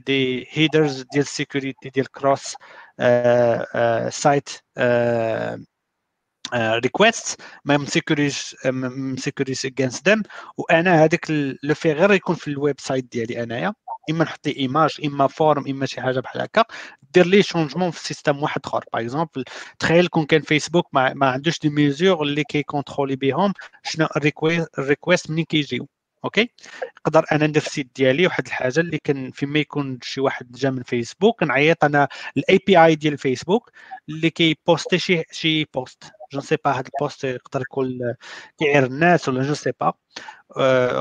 des, 0.07 0.47
headers 0.51 1.03
ديال 1.13 1.23
ال 1.23 1.30
sécurité 1.30 1.89
ديال 1.89 2.11
cross 2.13 2.57
site 4.09 4.49
request 6.55 7.41
ما 7.65 7.77
مسيكوريش 7.77 8.57
مسيكوريش 8.65 9.67
اجينست 9.67 10.09
ذم 10.09 10.23
وأنا 10.57 11.05
هذاك 11.05 11.27
le 11.63 11.75
fait 11.75 11.93
غير 11.93 12.13
يكون 12.13 12.35
في 12.35 12.49
ال 12.49 12.81
website 12.81 13.13
ديالي 13.13 13.43
أنايا. 13.43 13.75
إما 14.11 14.25
نحط 14.25 14.47
image 14.47 14.97
إما 15.05 15.27
form 15.27 15.65
إما 15.69 15.87
شي 15.87 16.01
حاجة 16.01 16.21
بحال 16.21 16.43
هكا. 16.43 16.65
دير 17.15 17.27
les 17.27 17.43
changements 17.43 17.91
في 17.91 18.01
système 18.01 18.43
واحد 18.43 18.61
آخر. 18.65 18.85
par 18.93 19.03
exemple 19.03 19.45
تخيل 19.79 20.07
كون 20.09 20.27
كان 20.27 20.41
فيسبوك 20.43 20.87
ما, 20.93 21.15
ما 21.15 21.27
عندوش 21.31 21.59
des 21.61 21.71
mesures 21.71 22.23
اللي 22.23 22.45
كي 22.45 22.58
contrôler 22.58 23.17
بهم 23.17 23.53
شنو 23.85 24.09
ال 24.79 24.85
request 24.85 25.31
منين 25.31 25.45
كيجيو. 25.45 25.89
OK 26.25 26.51
نقدر 26.99 27.25
أنا 27.33 27.47
ندير 27.47 27.63
ال 27.63 27.68
site 27.68 27.91
ديالي 27.97 28.27
واحد 28.27 28.47
الحاجة 28.47 28.81
اللي 28.81 28.99
كان 29.05 29.31
فيما 29.31 29.59
يكون 29.59 29.99
شي 30.03 30.21
واحد 30.21 30.53
جا 30.53 30.71
من 30.71 30.83
فيسبوك 30.83 31.43
نعيط 31.43 31.85
أنا 31.85 32.09
ال 32.37 32.59
API 32.67 32.95
ديال 32.95 33.19
فيسبوك 33.19 33.71
اللي 34.09 34.31
كي 34.31 34.48
poster 34.48 34.99
شي 34.99 35.23
شي 35.33 35.65
post 35.65 36.05
je 36.33 36.41
sais 36.41 36.57
pas 36.65 36.79
هاد 36.79 36.87
ال 36.87 36.94
post 36.94 37.25
يقدر 37.25 37.61
يكون 37.61 38.15
كيعير 38.59 38.87
الناس 38.87 39.29
ولا 39.29 39.43
je 39.43 39.55
sais 39.55 39.73
pas 39.81 39.93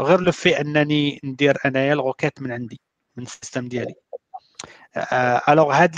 غير 0.02 0.22
le 0.22 0.32
fait 0.32 0.62
أنني 0.62 1.20
ندير 1.24 1.58
أنايا 1.66 1.94
ال 1.94 2.00
requête 2.00 2.42
من 2.42 2.52
عندي. 2.52 2.80
من 3.18 3.24
ال 3.24 3.29
système 3.29 3.68
ديالي. 3.68 3.94
alors 5.50 5.72
هاد 5.74 5.96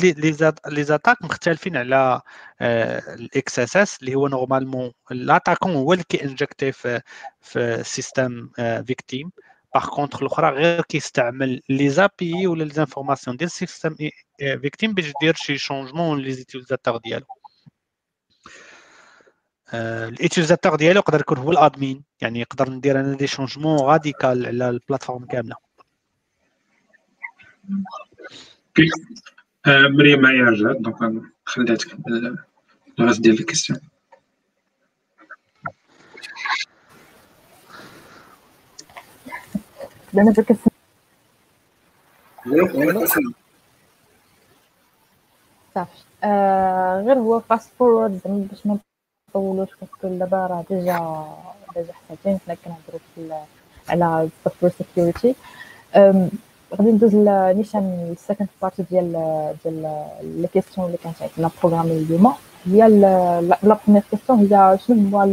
les 0.67 0.83
attaques 0.83 1.17
مختلفين 1.21 1.77
على 1.77 2.21
ال 2.61 3.59
XSS 3.59 3.97
اللي 4.01 4.15
هو 4.15 4.27
normalement 4.27 4.91
l'attaquant 5.11 5.75
هو 5.75 5.93
اللي 5.93 6.03
كي 6.09 6.22
injecter 6.22 6.71
في 6.71 7.01
في 7.41 7.59
ال 7.59 7.71
système 7.71 8.49
victime 8.57 9.31
par 9.75 9.89
contre 9.89 10.21
الأخرى 10.21 10.49
غير 10.49 10.81
كيستعمل 10.81 11.61
les 11.69 11.89
API 11.89 12.47
ولا 12.47 12.63
les 12.63 12.73
informations 12.73 13.37
ديال 13.37 13.47
ال 13.47 13.53
système 13.53 13.95
victime 14.37 14.93
باش 14.93 15.05
يدير 15.05 15.35
شي 15.35 15.57
changement 15.57 16.19
les 16.19 16.31
utilisateurs 16.31 16.97
ديالو. 16.97 17.25
ال 19.73 19.82
utilisateur 19.82 20.75
ديالو 20.75 20.99
يقدر 20.99 21.19
يكون 21.19 21.37
هو 21.37 21.51
ال 21.51 21.59
admin. 21.59 22.03
يعني 22.21 22.39
يقدر 22.39 22.69
ندير 22.69 22.99
أنا 22.99 23.15
des 23.15 23.27
changements 23.27 23.79
radicales 23.79 24.45
على 24.45 24.69
ال 24.69 24.75
plateforme 24.75 25.25
كاملة. 25.25 25.55
مريم 29.67 30.21
معايا 30.21 30.43
رجعت 30.43 30.75
donc 30.77 31.23
خليها 31.45 31.75
تكمل 31.75 32.37
الغاز 32.99 33.17
ديال 33.19 33.39
ال 33.39 33.44
question 33.44 33.79
أنا 40.17 40.33
صافي 45.75 46.03
غير 47.05 47.17
هو 47.19 47.39
fast 47.39 47.71
forward 47.79 48.21
باش 48.25 48.65
ما 48.65 48.79
نطولوش 49.29 49.69
parce 49.81 49.98
que 49.98 50.07
دابا 50.07 50.47
راه 50.47 50.65
déjà 50.69 51.25
déjà 51.75 51.93
حساتين 51.93 52.39
حنا 52.45 52.55
كنهضرو 52.55 52.99
على 53.89 54.29
ال 54.45 54.48
software 54.48 54.71
security 54.77 55.35
غادي 56.75 56.91
ندوز 56.91 57.15
نيشان 57.57 58.15
ال 58.17 58.22
second 58.22 58.47
partie 58.61 58.83
ديال 58.91 59.11
ديال 59.65 60.05
les 60.23 60.47
questions 60.47 60.87
اللي 60.87 60.97
كانت 61.03 61.15
عندنا 61.21 61.51
programmées 61.63 61.91
اليوم. 61.91 62.33
هي 62.65 62.87
la 62.89 63.57
première 63.63 64.03
question 64.11 64.39
هي 64.39 64.77
شنو 64.87 65.17
هو 65.17 65.27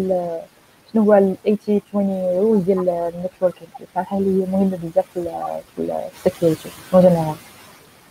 شنو 0.93 1.02
هو 1.02 1.15
ال 1.15 1.36
80 1.44 1.81
20 1.89 2.39
rule 2.39 2.64
ديال 2.65 2.89
ال 2.89 2.96
networking 2.96 3.70
صراحة 3.94 4.19
اللي 4.19 4.43
هي 4.43 4.47
مهمة 4.51 4.78
بزاف 4.82 5.05
في 5.15 6.01
ال 6.16 6.22
security 6.22 6.68
en 6.94 7.02
général 7.02 7.35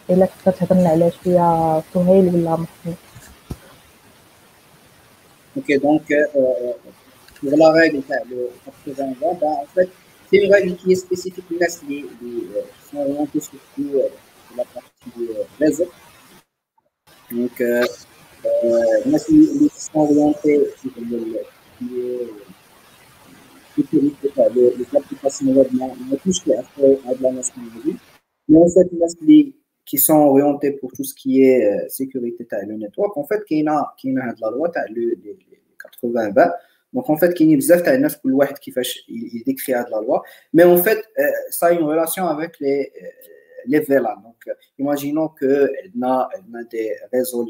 إلا 0.09 0.25
تقدر 0.25 0.57
تهضرنا 0.57 0.89
على 0.89 1.11
شوية 1.23 1.81
سهيل 1.93 2.35
ولا 2.35 2.51
محمد 2.51 2.95
donc 5.87 6.11
euh, 6.11 6.25
pour 7.39 7.57
la 7.57 7.71
règle 7.71 8.01
le 8.29 8.49
80 8.85 9.15
ben, 9.21 9.47
en 9.47 9.65
fait, 9.73 9.89
c'est 10.29 10.37
une 10.37 10.51
règle 10.51 10.75
qui 10.75 10.91
est 10.91 10.95
spécifique 10.95 11.45
qui 11.47 12.89
sont 12.89 12.97
orientés 12.97 13.39
surtout 13.39 13.91
euh, 13.95 14.07
la 14.55 14.63
partie 14.65 14.89
euh, 15.19 15.43
réseau. 15.59 15.89
Donc, 17.31 17.61
euh, 17.61 17.83
euh, 18.63 19.17
qui 19.25 19.69
sont 19.75 19.99
orientés 19.99 20.69
sur 20.79 20.91
le, 21.01 21.41
applications 24.97 25.47
web, 25.47 25.67
à 27.05 27.21
la 27.21 27.31
nation 27.31 27.61
Mais 28.47 28.57
en 28.57 28.67
fait, 28.67 28.87
les 29.21 29.53
qui 29.87 29.97
sont 29.97 30.15
orientés 30.15 30.73
pour 30.73 30.91
tout 30.91 31.05
ce 31.05 31.15
qui 31.15 31.43
est 31.43 31.65
euh, 31.65 31.87
sécurité 31.87 32.45
le 32.67 32.75
network. 32.75 33.15
En 33.17 33.23
fait 33.23 33.43
qui 33.45 33.65
a 33.65 33.93
qui 33.97 34.09
a 34.09 34.33
de 34.33 34.41
la 34.41 34.51
loi 34.51 34.69
le 34.93 35.15
80 35.81 36.31
20 36.92 36.94
donc 36.94 37.10
en 37.10 37.16
fait 37.16 37.34
qui 37.34 37.54
a 37.54 37.56
بزاف 37.56 37.82
تاع 37.82 37.94
الناس 37.94 38.16
كل 38.16 38.32
واحد 38.32 38.58
كيفاش 38.58 39.06
يديكري 39.08 39.74
هاد 39.74 39.86
la 39.86 40.00
loi 40.00 40.22
mais 40.56 40.64
en 40.64 40.76
fait 40.76 40.98
euh, 41.18 41.24
ça 41.50 41.66
a 41.66 41.72
une 41.72 41.82
relation 41.82 42.26
avec 42.26 42.60
les 42.60 42.92
euh, 43.02 43.06
les 43.66 43.80
VLAN 43.80 44.16
donc 44.26 44.40
imaginons 44.78 45.28
que 45.28 45.52
on 45.96 46.02
a, 46.02 46.28
on 46.50 46.54
a 46.60 46.64
des 46.64 46.88
réseaux 47.12 47.44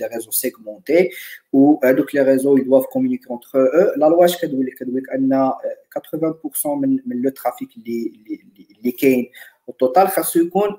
des 0.00 0.06
réseaux 0.14 0.36
segmentés 0.44 1.12
où 1.52 1.62
donc 1.98 2.08
les 2.12 2.24
réseaux 2.32 2.56
ils 2.60 2.64
doivent 2.64 2.88
communiquer 2.94 3.28
entre 3.36 3.58
eux 3.58 3.88
la 3.96 4.08
loi 4.08 4.26
je 4.26 4.36
كتقول 4.36 4.66
لك 4.66 4.74
كتقول 4.74 4.96
لك 4.96 5.10
ان 5.10 5.52
80% 5.98 6.66
من 6.66 6.98
من 7.06 7.22
le 7.26 7.30
trafic 7.40 7.68
اللي 7.76 8.12
اللي 8.78 8.92
كاين 8.92 9.30
والتوتال 9.68 10.08
خاصو 10.08 10.40
يكون 10.40 10.78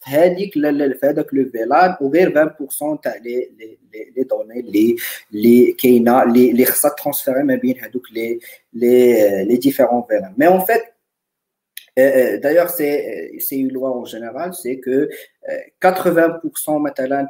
في 0.00 0.10
هذيك 0.10 0.54
في 0.54 1.00
هذاك 1.04 1.34
لو 1.34 1.50
فيلان 1.50 1.96
وغير 2.00 2.48
20% 2.48 3.00
تاع 3.02 3.16
لي 3.16 3.50
لي 3.58 3.78
لي 4.16 4.22
دوني 4.22 4.60
اللي 4.60 4.96
اللي 5.32 5.72
كاينه 5.72 6.22
اللي 6.22 6.50
اللي 6.50 6.64
خاصها 6.64 6.94
ترانسفيري 6.98 7.42
ما 7.42 7.54
بين 7.54 7.80
هذوك 7.80 8.12
لي 8.12 8.38
لي 8.72 9.44
لي 9.44 9.56
ديفيرون 9.56 10.02
فيلان 10.08 10.34
مي 10.38 10.46
اون 10.46 10.60
فيت 10.60 10.82
D'ailleurs, 12.42 12.70
c'est 12.70 13.58
une 13.64 13.72
loi 13.72 13.90
en 13.90 14.04
général, 14.04 14.54
c'est 14.54 14.78
que 14.78 15.08
80% 15.80 16.78
maintenant, 16.80 17.26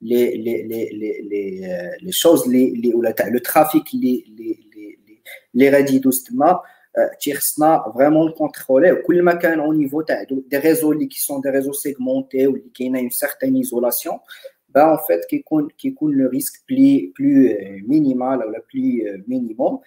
les, 0.00 0.36
les, 0.36 0.64
les, 0.64 0.90
les, 1.30 1.52
les 2.00 2.12
choses, 2.12 2.44
les, 2.48 2.72
les, 2.82 2.90
le 2.90 3.40
trafic, 3.40 3.84
les, 3.92 4.24
les, 4.36 4.58
les, 4.74 5.22
les 5.54 5.70
rédits 5.70 6.00
doucement, 6.96 7.18
تيخصنا 7.20 7.92
فريمون 7.94 8.30
كونترولي 8.30 8.94
كل 8.94 9.22
ما 9.22 9.34
كان 9.34 9.60
او 9.60 9.72
نيفو 9.72 10.00
تاع 10.00 10.22
دي 10.22 10.58
ريزو 10.58 10.92
اللي 10.92 11.06
كي 11.06 11.18
سون 11.18 11.40
دي 11.40 11.48
ريزو 11.48 11.72
سيغمونتي 11.72 12.46
واللي 12.46 12.70
كاينه 12.74 12.98
اون 12.98 13.10
سيغتان 13.10 13.56
ايزولاسيون 13.56 14.18
با 14.74 14.92
ان 14.92 14.98
فيت 15.08 15.24
كيكون 15.24 15.68
كيكون 15.78 16.18
لو 16.18 16.28
ريسك 16.28 16.60
بلي 16.68 17.12
بلو 17.18 17.56
مينيمال 17.88 18.38
ولا 18.38 18.62
بلي 18.74 19.22
مينيموم 19.28 19.80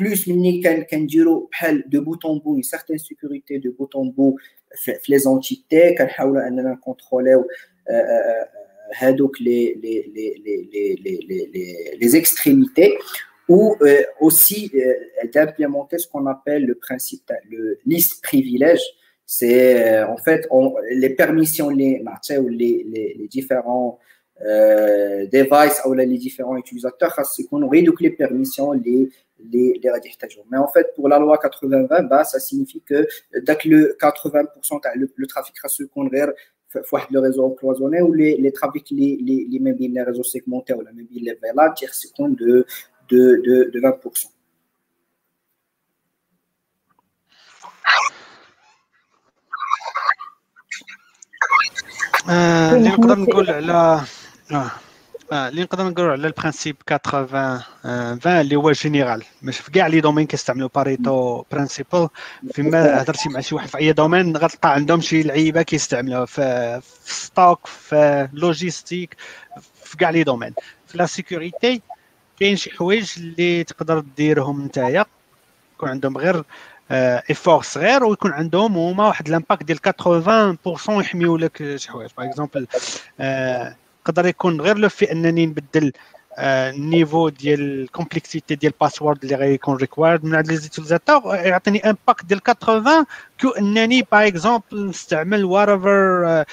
بلوس 0.00 0.28
مني 0.28 0.62
كان 0.62 0.82
كنديرو 0.82 1.48
بحال 1.52 1.90
دو 1.90 2.00
بوتون 2.00 2.38
بو 2.38 2.54
اون 2.54 2.62
سيغتان 2.62 2.98
سيكوريتي 2.98 3.58
دو 3.58 3.72
بوتون 3.72 4.10
بو 4.10 4.36
في 4.84 5.12
لي 5.12 5.18
زونتيتي 5.18 5.94
كنحاولوا 5.94 6.48
اننا 6.48 6.72
نكونتروليو 6.72 7.48
هادوك 8.94 9.42
لي 9.42 9.74
لي 9.74 10.02
لي 10.02 10.34
لي 10.44 10.94
لي 10.94 11.16
لي 11.26 11.96
لي 11.96 12.08
زيكستريميتي 12.08 12.92
ou 13.49 13.75
euh, 13.81 14.03
aussi 14.21 14.71
euh, 14.75 14.93
d'implémenter 15.33 15.97
ce 15.97 16.07
qu'on 16.07 16.27
appelle 16.27 16.65
le 16.65 16.75
principe, 16.75 17.31
le 17.49 17.79
liste 17.85 18.23
privilège, 18.23 18.83
c'est 19.25 20.01
en 20.03 20.17
fait 20.17 20.47
les 20.91 21.09
permissions 21.11 21.69
les 21.69 22.03
ou 22.39 22.47
les, 22.47 22.85
les, 22.87 23.15
les 23.19 23.27
différents 23.27 23.99
euh, 24.43 25.27
devices 25.27 25.81
ou 25.85 25.93
les 25.93 26.05
différents 26.17 26.57
utilisateurs 26.57 27.13
qu'on 27.49 27.61
aurait 27.61 27.83
donc 27.83 28.01
les 28.01 28.09
permissions 28.09 28.71
les 28.71 29.09
les 29.51 29.79
les 29.83 29.91
mais 30.49 30.57
en 30.57 30.67
fait 30.67 30.95
pour 30.95 31.09
la 31.09 31.19
loi 31.19 31.37
80-20 31.37 32.07
bah, 32.07 32.23
ça 32.23 32.39
signifie 32.39 32.81
que 32.81 33.07
dès 33.45 33.55
que 33.55 33.69
le 33.69 33.97
80% 34.01 34.47
le, 34.95 35.11
le 35.15 35.27
trafic 35.27 35.55
se 35.67 35.83
converge 35.83 36.33
le 37.11 37.19
réseau 37.19 37.49
cloisonné 37.51 38.01
ou 38.01 38.13
les, 38.13 38.37
les 38.37 38.51
trafics 38.51 38.89
les, 38.91 39.17
les, 39.21 39.47
les, 39.49 39.87
les 39.87 40.01
réseaux 40.01 40.23
segmentés 40.23 40.73
ou 40.73 40.81
même 40.81 41.07
les 41.11 41.33
VLAN 41.33 41.73
de, 42.29 42.65
de, 43.09 43.41
de, 43.45 43.71
de 43.71 43.79
20%. 43.79 44.39
اللي 52.29 52.89
نقدر 52.89 53.19
نقول 53.19 53.49
على 53.49 54.01
اللي 55.31 55.61
نقدر 55.63 55.83
نقول 55.83 56.09
على 56.09 56.27
البرانسيب 56.27 56.75
80 56.87 57.61
20 57.83 58.41
اللي 58.41 58.55
هو 58.55 58.71
جينيرال 58.71 59.23
مش 59.41 59.57
في 59.57 59.71
كاع 59.71 59.87
لي 59.87 60.01
دومين 60.01 60.27
كيستعملوا 60.27 60.69
باريتو 60.75 61.43
برانسيبل 61.51 62.07
فيما 62.53 63.01
هضرتي 63.01 63.29
مع 63.29 63.39
شي 63.39 63.55
واحد 63.55 63.67
في 63.67 63.77
اي 63.77 63.93
دومين 63.93 64.37
غتلقى 64.37 64.73
عندهم 64.73 65.01
شي 65.01 65.23
لعيبه 65.23 65.61
كيستعملوها 65.61 66.25
في 66.25 66.81
ستوك 67.05 67.67
في 67.67 68.29
لوجيستيك 68.33 69.15
في 69.83 69.97
كاع 69.97 70.09
لي 70.09 70.23
دومين 70.23 70.53
في 70.87 70.97
لا 70.97 71.05
سيكوريتي 71.05 71.81
كاين 72.39 72.55
شي 72.55 72.71
حوايج 72.71 73.13
اللي 73.17 73.63
تقدر 73.63 73.99
ديرهم 74.17 74.65
نتايا. 74.65 75.05
يكون 75.75 75.89
عندهم 75.89 76.17
غير 76.17 76.43
ايفور 76.91 77.61
صغير 77.61 78.03
ويكون 78.03 78.31
عندهم 78.31 78.77
هما 78.77 79.07
واحد 79.07 79.29
لامباكت 79.29 79.63
ديال 79.63 79.79
80% 79.79 80.89
يحميو 80.89 81.37
لك 81.37 81.75
شي 81.75 81.91
حوايج. 81.91 82.09
باغ 82.17 82.27
اكزومبل 82.27 82.67
يقدر 84.01 84.25
يكون 84.27 84.61
غير 84.61 84.77
لو 84.77 84.89
في 84.89 85.11
أنني 85.11 85.45
نبدل 85.45 85.91
النيفو 86.39 87.29
ديال 87.29 87.81
الكومبلكسيتي 87.81 88.55
ديال 88.55 88.73
الباسورد 88.73 89.23
اللي 89.23 89.35
غيكون 89.35 89.75
ريكوايرد 89.75 90.25
من 90.25 90.35
عند 90.35 90.47
لي 90.47 90.57
زيتيليزاتور 90.57 91.35
يعطيني 91.35 91.89
امباكت 91.89 92.25
ديال 92.25 92.41
80 92.43 93.05
كو 93.41 93.49
أنني 93.49 94.07
باغ 94.11 94.27
اكزومبل 94.27 94.87
نستعمل 94.89 95.45
وارفر 95.45 96.43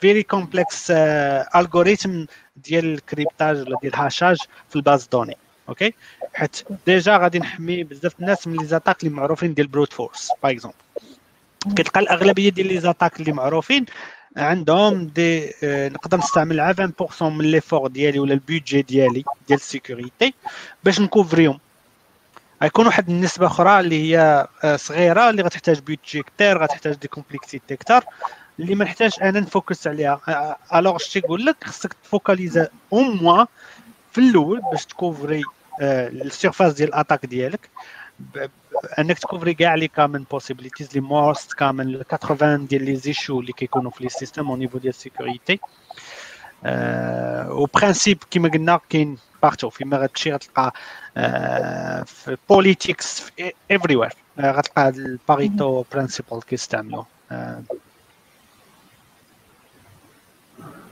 فيري 0.00 0.22
كومبلكس 0.22 0.90
الغوريثم 1.56 2.24
ديال 2.64 2.94
الكريبتاج 2.94 3.56
ولا 3.56 3.76
ديال 3.82 3.94
الهاشاج 3.94 4.38
في 4.68 4.76
الباز 4.76 5.08
دوني 5.12 5.36
أوكي؟ 5.68 5.94
حيت 6.34 6.64
ديجا 6.86 7.16
غادي 7.16 7.38
نحمي 7.38 7.84
بزاف 7.84 8.20
الناس 8.20 8.46
من 8.46 8.56
لي 8.56 8.64
زاتاك 8.64 9.02
اللي 9.04 9.14
معروفين 9.14 9.54
ديال 9.54 9.66
بروت 9.66 9.92
فورس 9.92 10.28
باغ 10.42 10.52
اكزومبل 10.52 10.76
كتلقى 11.76 12.00
الأغلبية 12.00 12.50
ديال 12.50 12.66
لي 12.66 12.80
زاتاك 12.80 13.20
اللي 13.20 13.32
معروفين 13.32 13.86
عندهم 14.36 15.06
دي 15.06 15.52
آه، 15.64 15.88
نقدر 15.88 16.18
نستعمل 16.18 16.74
20% 17.18 17.22
من 17.22 17.44
ليفور 17.44 17.88
ديالي 17.88 18.18
ولا 18.18 18.34
البيدجي 18.34 18.82
ديالي 18.82 19.24
ديال 19.48 19.58
السيكوريتي 19.58 20.34
باش 20.84 21.00
نكوفريهم. 21.00 21.58
غيكون 22.62 22.86
واحد 22.86 23.08
النسبة 23.08 23.46
أخرى 23.46 23.80
اللي 23.80 24.02
هي 24.02 24.46
آه، 24.64 24.76
صغيرة 24.76 25.30
اللي 25.30 25.42
غتحتاج 25.42 25.80
بيدجي 25.80 26.22
كثير 26.22 26.62
غتحتاج 26.62 26.94
دي 26.94 27.08
كومبلكسيتي 27.08 27.76
كثر 27.76 28.04
اللي 28.60 28.74
ما 28.74 28.84
نحتاج 28.84 29.12
أنا 29.22 29.40
نفوكس 29.40 29.86
عليها. 29.86 30.20
الوغ 30.74 30.98
شتي 30.98 31.18
نقول 31.18 31.44
لك 31.46 31.64
خصك 31.64 31.92
تفوكاليزا 31.92 32.68
أو 32.92 33.00
موا 33.00 33.44
في 34.12 34.18
الأول 34.18 34.60
باش 34.70 34.86
تكوفري 34.86 35.42
السيرفاس 35.80 36.74
ديال 36.74 36.88
الاتاك 36.88 37.26
ديالك. 37.26 37.70
أنك 38.98 39.18
تكوفري 39.18 39.54
كاع 39.54 39.74
لي 39.74 39.88
كامن 39.88 40.24
بوسيبيليتيز 40.30 40.94
لي 40.94 41.00
موست 41.00 41.52
كامن 41.52 42.02
80 42.02 42.66
ديال 42.66 42.84
لي 42.84 42.96
زيشو 42.96 43.40
اللي 43.40 43.52
كيكونوا 43.52 43.90
في 43.90 44.02
لي 44.04 44.08
سيستيم 44.08 44.50
أو 44.50 44.56
نيفو 44.56 44.78
ديال 44.78 44.94
السيكوريتي 44.94 45.60
و 47.50 47.66
برانسيب 47.74 48.18
كيما 48.30 48.48
قلنا 48.48 48.80
كاين 48.90 49.18
بارتو 49.42 49.70
فيما 49.70 49.96
غتمشي 49.96 50.32
غتلقى 50.32 50.72
في 52.06 52.36
بوليتيكس 52.48 53.20
في 53.20 53.52
ايفري 53.70 53.96
وير 53.96 54.12
غتلقى 54.40 54.88
الباريتو 54.88 55.84
برانسيبل 55.92 56.42
كيستعملوه 56.42 57.06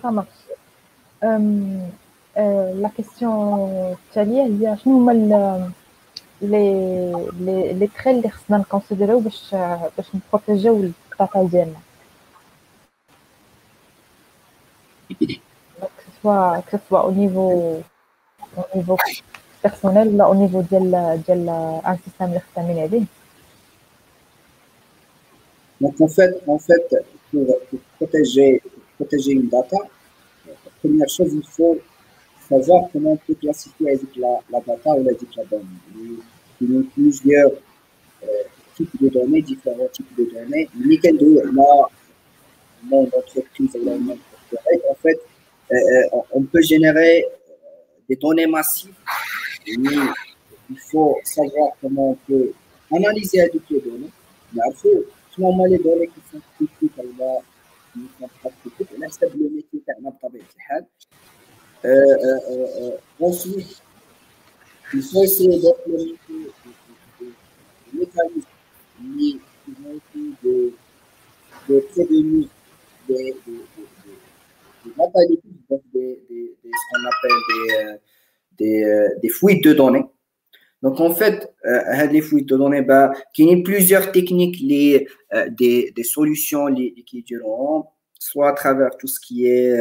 Ça 0.02 0.12
marche. 0.12 0.28
Euh, 1.24 1.90
لا 2.82 2.90
كيسيون 2.98 3.96
التاليه 4.08 4.44
هي 4.44 4.78
شنو 4.78 4.98
هما 4.98 5.12
لي 5.12 5.72
لي 7.40 7.74
لي 7.74 7.88
تري 7.88 8.12
اللي 8.12 8.30
خصنا 8.30 8.58
نكونسيديريو 8.58 9.20
باش 9.20 9.56
باش 9.98 10.06
نبروتيجيو 10.16 10.76
الداتا 10.76 11.44
ديالنا 11.44 11.80
سوا 16.24 16.62
سوا 16.90 17.00
او 17.00 17.12
نيفو 17.12 17.82
او 18.58 18.64
نيفو 18.76 18.98
بيرسونيل 19.64 20.08
ولا 20.08 20.24
او 20.24 20.34
نيفو 20.34 20.62
ديال 20.62 21.22
ديال 21.28 21.50
ان 21.88 21.98
سيستم 22.06 22.26
اللي 22.26 22.40
خدامين 22.40 22.80
عليه 22.80 23.06
Donc 25.82 26.00
en 26.00 26.08
fait, 26.08 26.34
en 26.48 26.60
fait, 26.68 26.88
pour, 27.30 27.46
pour 27.70 27.80
protéger, 27.98 28.62
protéger 28.99 29.33
une 29.33 29.49
data, 29.49 29.77
première 30.81 31.09
chose, 31.09 31.33
il 31.33 31.47
faut 31.47 31.79
savoir 32.49 32.85
comment 32.93 33.13
on 33.13 33.17
peut 33.17 33.35
classifier 33.35 33.91
avec 33.91 34.17
la, 34.17 34.41
la 34.51 34.61
data 34.61 34.91
ou 34.91 35.01
avec 35.01 35.19
la 35.37 35.45
donnée. 35.45 35.65
Il 36.61 36.75
y 36.75 36.79
a 36.79 36.83
plusieurs 36.95 37.51
euh, 38.23 38.27
types 38.75 39.01
de 39.01 39.09
données, 39.09 39.43
différents 39.43 39.89
types 39.93 40.17
de 40.17 40.25
données. 40.25 40.69
Nickel 40.75 41.19
de 41.19 41.41
là, 41.55 41.89
mon 42.85 43.05
entreprise 43.05 43.77
en 44.91 44.95
fait, 44.95 45.21
euh, 45.71 45.75
euh, 45.75 46.21
on 46.33 46.43
peut 46.43 46.63
générer 46.63 47.25
des 48.09 48.17
données 48.17 48.47
massives, 48.47 48.95
il 49.67 50.79
faut 50.91 51.17
savoir 51.25 51.73
comment 51.81 52.11
on 52.13 52.15
peut 52.27 52.53
analyser 52.95 53.49
toutes 53.51 53.69
les 53.71 53.81
données. 53.81 54.11
Mais 54.53 54.63
après, 54.67 54.89
finalement, 55.35 55.67
les 55.67 55.79
données 55.79 56.07
qui 56.09 56.21
sont 56.33 56.41
critiques, 56.57 56.93
elles 56.99 57.13
vont, 57.19 57.43
la 58.99 59.09
stabilité 59.09 59.79
de 59.79 59.83
la 60.03 60.11
pandémie. 60.13 60.45
Ensuite, 63.21 63.83
il 64.95 65.01
y 65.01 65.17
a 65.17 65.21
aussi 65.21 65.49
des 65.49 65.57
mécanismes 67.93 68.47
qui 68.99 69.41
n'ont 69.81 70.01
plus 70.13 70.33
de 71.69 71.81
périmètres, 71.95 72.51
des... 73.09 73.35
Il 74.85 74.93
n'y 74.97 75.05
a 75.05 75.09
pas 75.09 75.25
de 75.27 75.37
ce 75.69 76.83
qu'on 76.91 77.05
appelle 77.07 78.01
des 78.59 79.29
fouilles 79.29 79.61
de 79.61 79.73
données. 79.73 80.05
Donc, 80.83 81.01
en 81.01 81.13
fait, 81.13 81.53
euh, 81.65 82.07
les 82.07 82.21
fouilles 82.21 82.45
de 82.45 82.57
données, 82.57 82.83
bah, 82.83 83.13
il 83.37 83.49
y 83.49 83.53
a 83.53 83.63
plusieurs 83.63 84.13
techniques, 84.13 84.63
euh, 85.33 85.51
des 85.51 86.05
solutions 86.05 86.73
qui 86.75 87.23
dureront 87.23 87.87
soit 88.28 88.50
à 88.50 88.54
travers 88.54 88.98
tout 88.98 89.08
ce 89.08 89.20
qui 89.20 89.48
est 89.48 89.80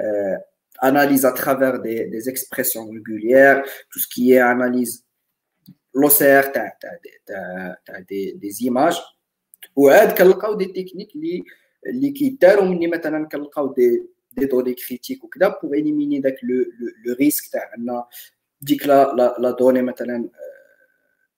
euh, 0.00 0.36
analyse 0.78 1.24
à 1.24 1.32
travers 1.32 1.80
des, 1.80 2.06
des, 2.06 2.28
expressions 2.28 2.88
régulières, 2.88 3.62
tout 3.90 3.98
ce 3.98 4.08
qui 4.08 4.32
est 4.32 4.38
analyse 4.38 5.04
l'OCR, 5.92 6.52
tu 6.52 6.58
as, 6.58 8.00
des, 8.08 8.34
des, 8.34 8.64
images. 8.64 9.00
وعاد 9.76 10.18
كنلقاو 10.18 10.54
دي 10.54 10.64
تكنيك 10.64 11.16
اللي 11.16 11.44
اللي 11.86 12.10
كيداروا 12.10 12.64
مني 12.64 12.86
مثلا 12.86 13.28
كنلقاو 13.28 13.72
دي 13.72 14.06
دي 14.32 14.46
دوني 14.46 14.74
كريتيك 14.74 15.24
وكذا 15.24 15.48
بوغ 15.62 15.72
اليميني 15.72 16.20
داك 16.20 16.36
لو 16.42 16.64
لو 17.06 17.14
ريسك 17.14 17.52
تاع 17.52 17.74
ان 17.78 18.02
ديك 18.60 18.86
لا 18.86 19.14
لا, 19.14 19.36
لا 19.38 19.50
دوني 19.50 19.82
مثلا 19.82 20.28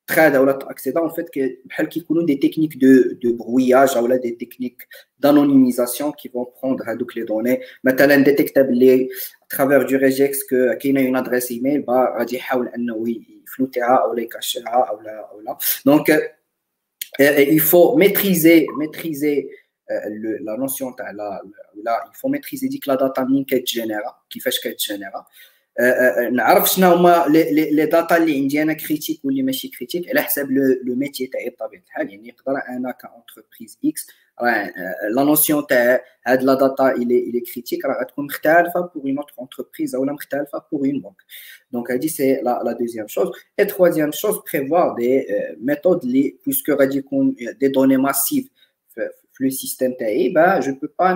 تخادا 0.06 0.38
ولا 0.38 0.52
تاكسيدا 0.52 1.00
اون 1.00 1.08
فيت 1.08 1.26
بحال 1.64 1.86
كيكونوا 1.86 2.26
دي 2.26 2.34
تكنيك 2.34 2.76
دو 2.76 3.02
دو 3.22 3.36
بروياج 3.36 3.96
ولا 3.96 4.16
دي 4.16 4.30
تكنيك 4.30 4.88
d'anonymisation 5.26 6.12
qui 6.12 6.28
vont 6.28 6.46
prendre 6.56 6.88
هذوك 6.88 7.12
les 7.12 7.24
données 7.24 7.60
مثلا 7.84 8.16
ديتيكتا 8.16 8.62
باللي 8.62 9.08
ترافير 9.50 9.82
دو 9.82 9.96
ريجيكس 9.96 10.38
كو 10.50 10.78
كاينه 10.80 11.06
اون 11.06 11.16
ادريس 11.16 11.50
ايميل 11.50 11.82
با 11.82 12.16
غادي 12.18 12.36
يحاول 12.36 12.68
انه 12.68 13.04
يفلوتيها 13.44 13.96
او 14.04 14.14
لا 14.14 14.22
يكاشيها 14.22 14.86
او 14.90 15.00
لا 15.00 15.30
او 15.30 15.40
لا 15.40 15.58
دونك 15.86 16.32
il 17.54 17.60
faut 17.60 17.96
maîtriser 17.96 18.66
maîtriser 18.78 19.48
la 20.40 20.56
notion 20.56 20.96
تاع 20.98 21.10
لا 21.10 21.42
لا 21.84 22.10
il 22.12 22.16
faut 22.16 22.30
maîtriser 22.30 22.68
ديك 22.68 22.88
لا 22.88 22.94
داتا 22.94 23.22
منين 23.22 23.44
كتجينيرا 23.44 24.16
كيفاش 24.30 24.60
كتجينيرا 24.60 25.26
نعرف 26.32 26.70
شنو 26.70 26.92
هما 26.94 27.24
لي 27.28 27.86
داتا 27.86 28.16
اللي 28.16 28.36
عندي 28.36 28.62
انا 28.62 28.72
كريتيك 28.72 29.24
واللي 29.24 29.42
ماشي 29.42 29.68
كريتيك 29.68 30.08
على 30.08 30.22
حساب 30.22 30.50
لو 30.50 30.94
ميتي 30.94 31.26
تاعي 31.26 31.50
بطبيعه 31.50 31.82
الحال 31.86 32.10
يعني 32.10 32.28
نقدر 32.28 32.52
انا 32.68 32.90
كونتربريز 32.90 33.78
اكس 33.84 34.06
لا 35.10 35.24
نوسيون 35.24 35.66
تاع 35.66 36.00
هاد 36.26 36.42
لا 36.42 36.54
داتا 36.54 36.90
الي 36.90 37.18
الي 37.18 37.40
كريتيك 37.40 37.84
راه 37.84 38.00
غتكون 38.00 38.24
مختلفه 38.24 38.80
بوغ 38.80 39.02
اون 39.04 39.18
اوتر 39.18 39.34
انتربريز 39.42 39.94
اولا 39.94 40.12
مختلفه 40.12 40.62
بوغ 40.72 40.80
اون 40.80 41.00
بنك 41.00 41.22
دونك 41.72 41.90
هادي 41.90 42.08
سي 42.08 42.34
لا 42.34 42.62
لا 42.64 42.72
دوزيام 42.72 43.06
شوز 43.06 43.30
اي 43.58 43.64
تخوازيام 43.64 44.12
شوز 44.12 44.38
بريفوار 44.52 44.94
دي 44.94 45.26
ميثود 45.60 46.04
لي 46.04 46.36
بويسكو 46.44 46.72
غادي 46.72 46.98
يكون 46.98 47.34
دي 47.60 47.68
دوني 47.68 47.96
ماسيف 47.96 48.48
le 49.39 49.49
système 49.49 49.95
TAI, 49.97 50.29
ben, 50.29 50.33
bah, 50.33 50.61
je 50.61 50.71
ne 50.71 50.75
peux 50.75 50.87
pas 50.87 51.09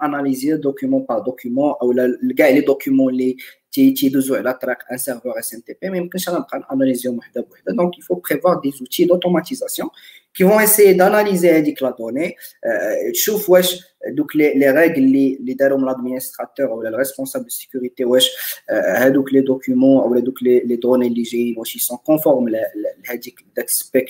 analyser 0.00 0.58
document 0.58 1.00
par 1.00 1.22
document, 1.22 1.76
ou 1.82 1.92
le 1.92 2.32
gars, 2.34 2.50
les 2.50 2.62
documents, 2.62 3.08
les 3.08 3.36
تيدوزوا 3.72 4.36
على 4.36 4.54
طريق 4.54 4.76
ان 4.92 4.98
سيرفور 4.98 5.38
اس 5.38 5.54
ام 5.54 5.60
تي 5.60 5.74
بي 5.82 5.90
ما 5.90 5.96
يمكنش 5.96 6.28
انا 6.28 6.38
نبقى 6.38 6.66
ناناليزيهم 6.70 7.18
وحده 7.18 7.40
بوحده 7.40 7.72
دونك 7.72 7.94
il 7.94 8.02
faut 8.02 8.16
prévoir 8.16 8.60
des 8.60 8.82
outils 8.82 9.06
d'automatisation 9.06 9.86
qui 10.34 10.42
vont 10.44 10.60
essayer 10.60 10.94
d'analyser 10.94 11.50
avec 11.50 11.80
la 11.80 11.92
donnée, 11.92 12.36
de 12.64 13.12
donc 14.12 14.34
les, 14.34 14.70
règles, 14.70 15.00
les, 15.00 15.38
les 15.42 15.54
darons, 15.54 15.84
l'administrateur 15.84 16.72
ou 16.72 16.80
le 16.80 16.94
responsable 16.94 17.46
de 17.46 17.50
sécurité, 17.50 18.04
euh, 18.04 19.10
donc 19.10 19.30
les 19.30 19.42
documents 19.42 20.06
ou 20.06 20.20
donc 20.20 20.40
les, 20.40 20.78
données 20.78 21.10
légères, 21.10 21.58
wesh, 21.58 21.74
ils 21.74 21.80
sont 21.80 21.98
conformes 21.98 22.48
à 22.48 22.52
la 22.52 23.14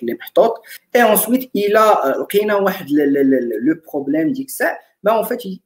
les 0.02 0.18
Et 0.94 1.02
ensuite, 1.02 1.50
il 1.54 1.74
a 1.74 2.18
euh, 2.20 2.24
le, 2.30 3.04
le, 3.06 3.22
le, 3.22 3.58
le 3.58 3.80
problème. 3.80 4.32
Ben 5.02 5.14
en 5.14 5.24
fait, 5.24 5.44
il, 5.46 5.60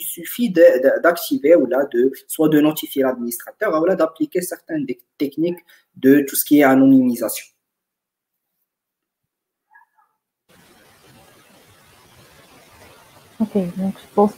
suffit 0.00 0.50
d'activer 0.50 1.54
ou 1.54 1.66
là 1.66 1.86
de 1.92 2.10
soit 2.26 2.48
de 2.48 2.60
notifier 2.60 3.02
l'administrateur 3.02 3.80
ou 3.80 3.84
là 3.84 3.94
d'appliquer 3.94 4.40
certaines 4.40 4.84
techniques 5.16 5.60
de 5.96 6.24
tout 6.28 6.34
ce 6.34 6.44
qui 6.44 6.60
est 6.60 6.64
anonymisation. 6.64 7.46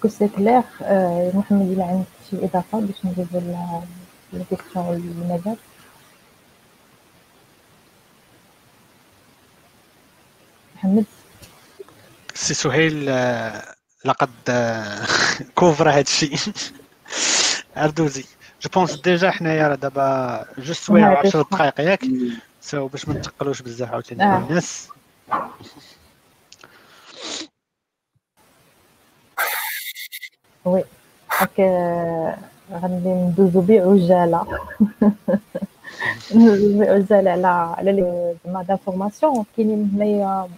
Que 0.00 0.08
c'est 0.08 0.28
clair. 0.28 0.62
Euh, 0.82 1.32
Mohamed, 1.32 1.72
il 1.72 1.80
a 1.80 1.86
un 1.86 2.04
petit 2.18 2.36
étape 2.44 2.66
de 2.72 2.92
changer 3.00 3.26
de 3.32 3.40
la, 3.50 3.82
la 4.32 4.44
question 4.44 4.94
immédiate. 4.94 5.58
محمد 10.76 11.04
سي 12.34 12.54
سهيل 12.54 13.06
لقد 14.04 14.30
كوفر 15.54 15.90
هذا 15.90 16.00
الشيء 16.00 16.36
اردوزي 17.76 18.24
جو 18.62 18.70
بونس 18.74 19.00
ديجا 19.00 19.30
حنايا 19.30 19.74
دابا 19.74 20.46
جوست 20.58 20.82
سوايع 20.82 21.18
10 21.18 21.42
دقائق 21.42 21.80
ياك 21.80 22.04
سو 22.60 22.88
باش 22.88 23.08
ما 23.08 23.14
نتقلوش 23.14 23.62
بزاف 23.62 23.90
عاوتاني 23.92 24.24
آه. 24.24 24.38
الناس 24.38 24.88
وي 30.64 30.84
آه، 31.60 32.36
غادي 32.72 33.08
ندوزو 33.08 33.60
بعجاله 33.60 34.44
بعجاله 36.78 37.30
على 37.30 37.46
على 37.46 37.92
لي 37.92 38.34
زعما 38.44 38.62
دانفورماسيون 38.62 39.44
كاينين 39.56 39.90
هنايا 39.94 40.48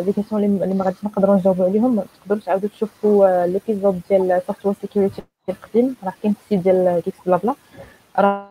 لي 0.00 0.12
كيسيون 0.12 0.44
اللي 0.44 0.74
ما 0.74 0.84
غاديش 0.84 1.04
نقدروا 1.04 1.36
نجاوبوا 1.36 1.64
عليهم. 1.64 2.02
تقدروا 2.22 2.40
تعاودوا 2.40 2.68
تشوفوا 2.68 3.46
ليبيزود 3.46 4.00
ديال 4.10 4.42
سوفتوير 4.46 4.74
سيكوريتي 4.80 5.22
القديم. 5.48 5.96
راه 6.04 6.12
كاين 6.22 6.34
في 6.34 6.40
السيت 6.44 6.60
ديال 6.64 7.00
كيكس 7.04 7.16
بلا 7.26 7.36
بلا 7.36 7.54
راه 8.18 8.48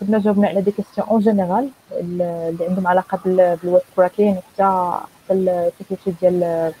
كنا 0.00 0.18
جاوبنا 0.18 0.48
على 0.48 0.60
دي 0.60 0.70
كيسيون 0.70 1.08
اون 1.08 1.20
جينيرال 1.20 1.68
اللي 1.92 2.56
عندهم 2.68 2.86
علاقة 2.86 3.18
بالويب 3.24 3.80
كراكين 3.96 4.36
وحتى 4.36 4.92
حتى 5.24 5.32
السيكوريتي 5.34 6.10
ديال 6.20 6.72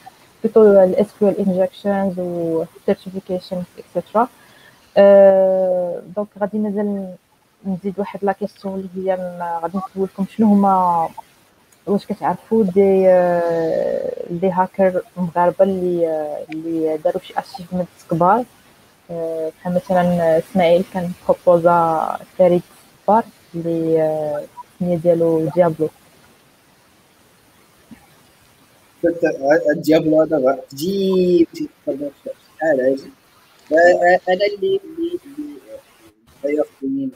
كيو 0.48 1.28
ال 1.28 1.38
انجكشنز 1.38 2.18
و 2.18 2.64
سيرتيفيكيشن 2.86 3.62
اكسترا 3.78 4.28
دونك 6.16 6.28
غادي 6.40 6.58
مازال 6.58 7.14
نزيد 7.66 7.94
واحد 7.98 8.18
لا 8.22 8.32
كيسيون 8.32 8.74
اللي 8.96 9.10
هي 9.12 9.16
غادي 9.62 9.78
نسولكم 9.78 10.26
شنو 10.36 10.46
هما 10.46 11.08
واش 11.86 12.06
كتعرفوا 12.06 12.64
دي 12.64 13.02
دي 14.30 14.50
هاكر 14.50 15.02
مغاربه 15.16 15.64
اللي 15.64 16.06
اللي 16.52 16.96
داروا 16.96 17.20
شي 17.22 17.34
اشيفمنت 17.38 17.88
كبار 18.10 18.44
بحال 19.10 19.74
مثلا 19.74 20.38
اسماعيل 20.38 20.84
كان 20.94 21.12
بروبوزا 21.28 22.18
سيري 22.38 22.60
كبار 23.06 23.24
اللي 23.54 24.02
السميه 24.74 24.96
ديالو 24.96 25.48
ديابلو 25.54 25.88
الديابلو 29.75 30.21
هذا 30.21 30.63
تجي 30.69 31.47
شحال 31.55 32.11
هادي 32.61 33.11
انا 34.29 34.45
اللي 34.55 34.79
اللي 34.83 35.19
اللي 36.45 36.61
اللي 36.83 37.11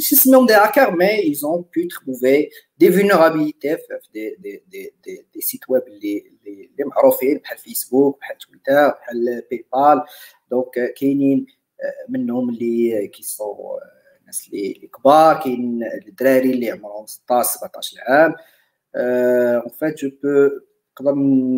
système 0.00 0.46
des 0.46 0.54
hackers, 0.54 0.92
mais 0.92 1.26
ils 1.26 1.46
ont 1.46 1.62
pu 1.62 1.86
trouver 1.88 2.50
des 2.78 2.88
vulnérabilités 2.88 3.76
des, 4.12 4.36
des, 4.38 4.62
des, 4.72 4.94
des, 5.04 5.26
des 5.32 5.40
sites 5.40 5.68
web 5.68 5.84
les, 5.88 6.32
les, 6.44 6.70
les 6.78 6.84
معروفين 6.84 7.38
بحال 7.38 7.58
فيسبوك 7.58 8.18
بحال 8.20 8.38
تويتر 8.38 8.88
بحال 8.88 9.42
باي 9.50 9.64
بال 9.74 10.02
دونك 10.50 10.94
كاينين 10.96 11.46
منهم 12.08 12.50
اللي 12.50 13.08
كيسون 13.08 13.80
الناس 14.29 14.47
اللي 14.47 14.89
كبار 14.99 15.39
كاين 15.43 15.83
الدراري 16.07 16.51
اللي 16.51 16.71
عمرهم 16.71 17.05
16 17.05 17.49
17 17.49 17.97
عام 18.07 18.35
اون 18.95 19.69
فيت 19.79 19.97
جو 19.97 20.09
بو 20.23 20.49
نقدر 21.01 21.15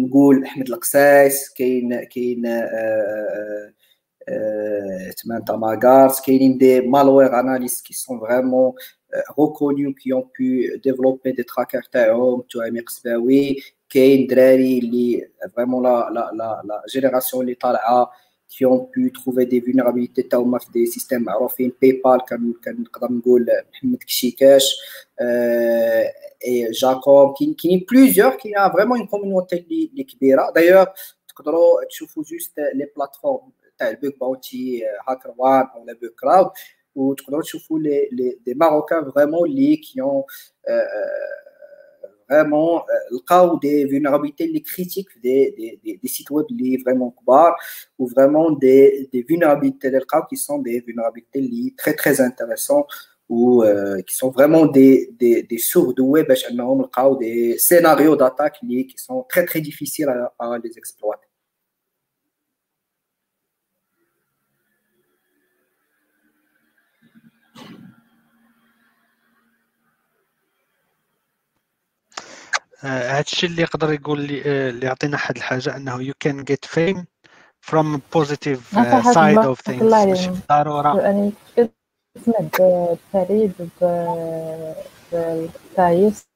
نقول 0.08 0.44
احمد 0.44 0.68
القسايس 0.70 1.54
كاين 1.54 2.04
كاين 2.04 2.68
Samantha 5.20 5.58
Magars, 5.58 6.22
qui 6.22 6.56
des 6.64 6.82
malware 6.94 7.34
analystes 7.34 7.84
qui 7.88 7.94
sont 7.94 8.18
vraiment 8.18 8.76
reconnus, 9.40 9.96
qui 10.00 10.14
ont 10.14 10.28
pu 10.36 10.80
développer 10.84 11.34
des 11.34 11.44
trackers 11.44 11.90
Taom, 11.90 12.44
tu 12.48 12.62
as 12.62 12.70
MXBawi, 12.72 13.62
Kane, 13.90 14.28
Drari, 14.28 15.24
vraiment 15.56 15.82
la, 15.82 16.10
la, 16.14 16.32
la, 16.40 16.62
la 16.70 16.78
génération 16.94 17.42
Litala, 17.42 18.10
qui 18.51 18.65
ont 18.65 18.85
pu 18.87 19.13
trouver 19.13 19.45
des 19.47 19.61
vulnérabilités 19.61 20.29
Taom 20.29 20.57
des 20.73 20.87
systèmes 20.87 21.29
Arofin, 21.29 21.69
PayPal, 21.81 22.21
comme 22.29 22.55
Mohamed 23.25 24.05
Kishikash, 24.07 24.69
et 26.41 26.73
Jacob, 26.73 27.35
qui, 27.37 27.55
qui 27.57 27.79
plusieurs, 27.85 28.37
qui 28.37 28.55
a 28.55 28.69
vraiment 28.69 28.97
une 28.97 29.09
communauté 29.09 29.65
qui 29.65 30.17
D'ailleurs, 30.55 30.95
tu 31.91 32.05
vois 32.07 32.25
juste 32.25 32.61
les 32.75 32.87
plateformes 32.87 33.53
تاع 33.79 33.89
البيك 33.89 34.19
باونتي 34.21 34.83
هاكر 35.09 35.35
وان 35.39 35.67
او 35.75 35.85
لا 35.85 35.93
بيك 35.93 36.15
كلاود 36.21 36.51
وتقدروا 36.95 37.43
تشوفوا 37.43 37.79
لي 37.79 38.09
لي 38.13 38.39
دي 38.47 38.55
ماروكان 38.55 39.11
فريمون 39.11 39.49
اللي 39.49 39.77
كيون 39.77 40.23
فريمون 42.31 42.81
لقاو 43.13 43.59
دي 43.59 43.89
فينيرابيليتي 43.89 44.45
اللي 44.45 44.61
كريتيك 44.61 45.09
في 45.09 45.21
دي 45.21 45.51
دي 45.51 45.81
دي, 45.85 46.01
دي 46.03 46.09
سيت 46.09 46.33
ويب 46.33 46.47
اللي 46.51 46.79
فريمون 46.79 47.11
كبار 47.11 47.55
و 47.99 48.07
فريمون 48.07 48.59
دي 48.59 49.09
دي 49.13 49.23
فينيرابيليتي 49.23 49.89
اللي 49.89 49.99
لقاو 49.99 50.23
كي 50.23 50.37
سون 50.37 50.63
دي 50.63 50.81
فينيرابيليتي 50.81 51.39
اللي 51.39 51.75
تري 51.85 51.93
تري 51.93 52.27
انتريسون 52.27 52.83
ou 53.29 53.65
euh, 53.65 54.01
qui 54.03 54.15
sont 54.15 54.31
vraiment 54.31 54.67
des, 54.67 55.11
des, 55.19 55.43
des 55.43 55.59
sources 55.59 55.95
de 55.95 56.03
web, 56.03 56.33
des 57.21 57.59
scénarios 57.59 58.17
d'attaque 58.17 58.59
qui 58.61 58.95
sont 58.97 59.25
très 59.29 59.45
très 59.45 59.61
difficiles 59.61 60.09
à, 60.09 60.33
à 60.39 60.59
les 60.63 60.79
exploiter. 60.79 61.27
هذا 72.82 73.20
الشيء 73.20 73.50
اللي 73.50 73.62
يقدر 73.62 73.94
يقول 73.94 74.20
لي 74.22 74.42
اللي 74.70 74.86
يعطينا 74.86 75.18
حد 75.18 75.38
الحاجة 75.38 75.76
أنه 75.76 76.04
you 76.04 76.14
can 76.26 76.44
get 76.44 76.66
fame 76.66 77.06
from 77.62 78.02
positive 78.18 78.62
uh, 78.74 79.02
side 79.14 79.46
of 79.46 79.60
things. 79.70 79.84
ماشي 79.84 80.30
بالضرورة. 80.30 81.02
يعني 81.02 81.34
سمعت 82.26 82.56
فريد 83.14 83.70
بالتايس 85.12 86.28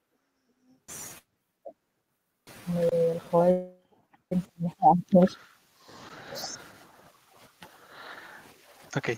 أوكي. 8.96 9.18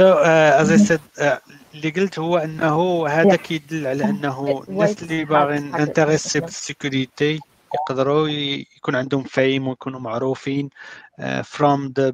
سو 0.00 0.06
از 0.06 0.70
اي 0.70 0.78
سيد 0.78 1.00
اللي 1.74 1.90
قلت 1.90 2.18
هو 2.18 2.38
إنه 2.38 3.08
هذا 3.08 3.36
كيدل 3.36 3.86
على 3.86 4.04
إنه 4.04 4.64
الناس 4.68 5.02
اللي 5.02 5.24
باغيين 5.24 5.74
انتريسي 5.74 6.40
بالسيكوريتي 6.40 7.40
يقدروا 7.74 8.28
يكون 8.28 8.96
عندهم 8.96 9.22
فيم 9.22 9.68
ويكونوا 9.68 10.00
معروفين 10.00 10.70
uh, 11.20 11.42
from 11.42 11.92
the 11.98 12.12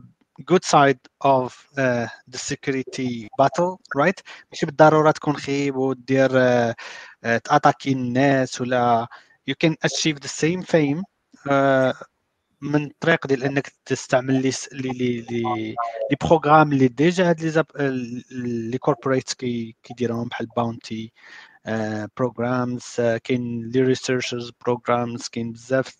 good 0.50 0.64
side 0.64 1.00
of 1.24 1.66
uh, 1.78 2.06
the 2.28 2.38
security 2.38 3.28
battle 3.38 3.78
right 3.96 4.20
ماشي 4.50 4.66
بالضرورة 4.66 5.10
تكون 5.10 5.36
خيب 5.36 5.76
ودير 5.76 6.28
uh, 6.28 6.72
uh, 6.72 7.40
تأتاكي 7.44 7.92
الناس 7.92 8.60
ولا 8.60 9.06
you 9.50 9.54
can 9.66 9.74
achieve 9.88 10.20
the 10.20 10.28
same 10.28 10.62
fame 10.62 11.02
uh, 11.48 11.92
من 12.60 12.84
الطريق 12.84 13.26
ديال 13.26 13.44
إنك 13.44 13.72
تستعمل 13.84 14.42
لي 14.42 14.52
لي 14.72 14.90
لي 14.92 15.20
لي 16.10 16.16
بروغرام 16.20 16.72
اللي 16.72 16.88
ديجا 16.88 17.30
هاد 17.30 17.64
لي 17.80 18.22
لي 18.70 18.78
كوربوريت 18.78 19.32
كيديروهم 19.82 20.28
بحال 20.28 20.46
باونتي 20.56 21.12
بروجرامز 22.16 22.82
كاين 23.24 23.70
لي 23.70 23.80
ريسيرشرز 23.80 24.52
بروجرامز 24.60 25.28
كاين 25.28 25.52
بزاف 25.52 25.96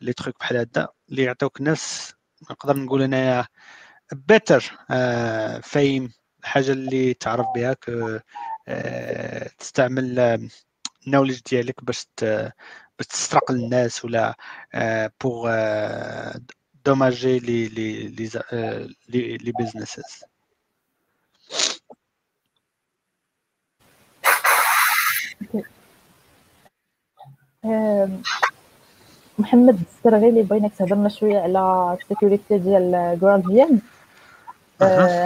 لي 0.00 0.12
تروك 0.12 0.38
بحال 0.40 0.56
هذا 0.56 0.88
اللي 1.10 1.22
يعطيوك 1.22 1.60
نفس 1.60 2.14
نقدر 2.50 2.76
نقول 2.76 3.02
أنايا 3.02 3.46
بيتر 4.12 4.78
فايم 5.62 6.12
الحاجة 6.40 6.72
اللي 6.72 7.14
تعرف 7.14 7.46
بها 7.56 7.76
تستعمل 9.58 10.20
النولج 11.06 11.40
ديالك 11.50 11.84
باش 11.84 12.06
باش 13.00 13.06
تسرق 13.06 13.50
الناس 13.50 14.04
ولا 14.04 14.34
بوغ 15.20 15.50
دوماجي 16.84 17.38
لي 17.38 17.68
لي 17.68 18.08
لي 19.08 19.36
لي 19.36 19.52
بيزنسز 19.58 20.24
محمد 29.38 29.80
السرغيلي 29.98 30.42
بغيناك 30.42 30.72
تهضرنا 30.78 31.08
شوية 31.08 31.38
على 31.40 31.96
السيكوريتي 32.02 32.58
ديال 32.58 33.18
جراند 33.20 33.46
فيان 33.46 33.80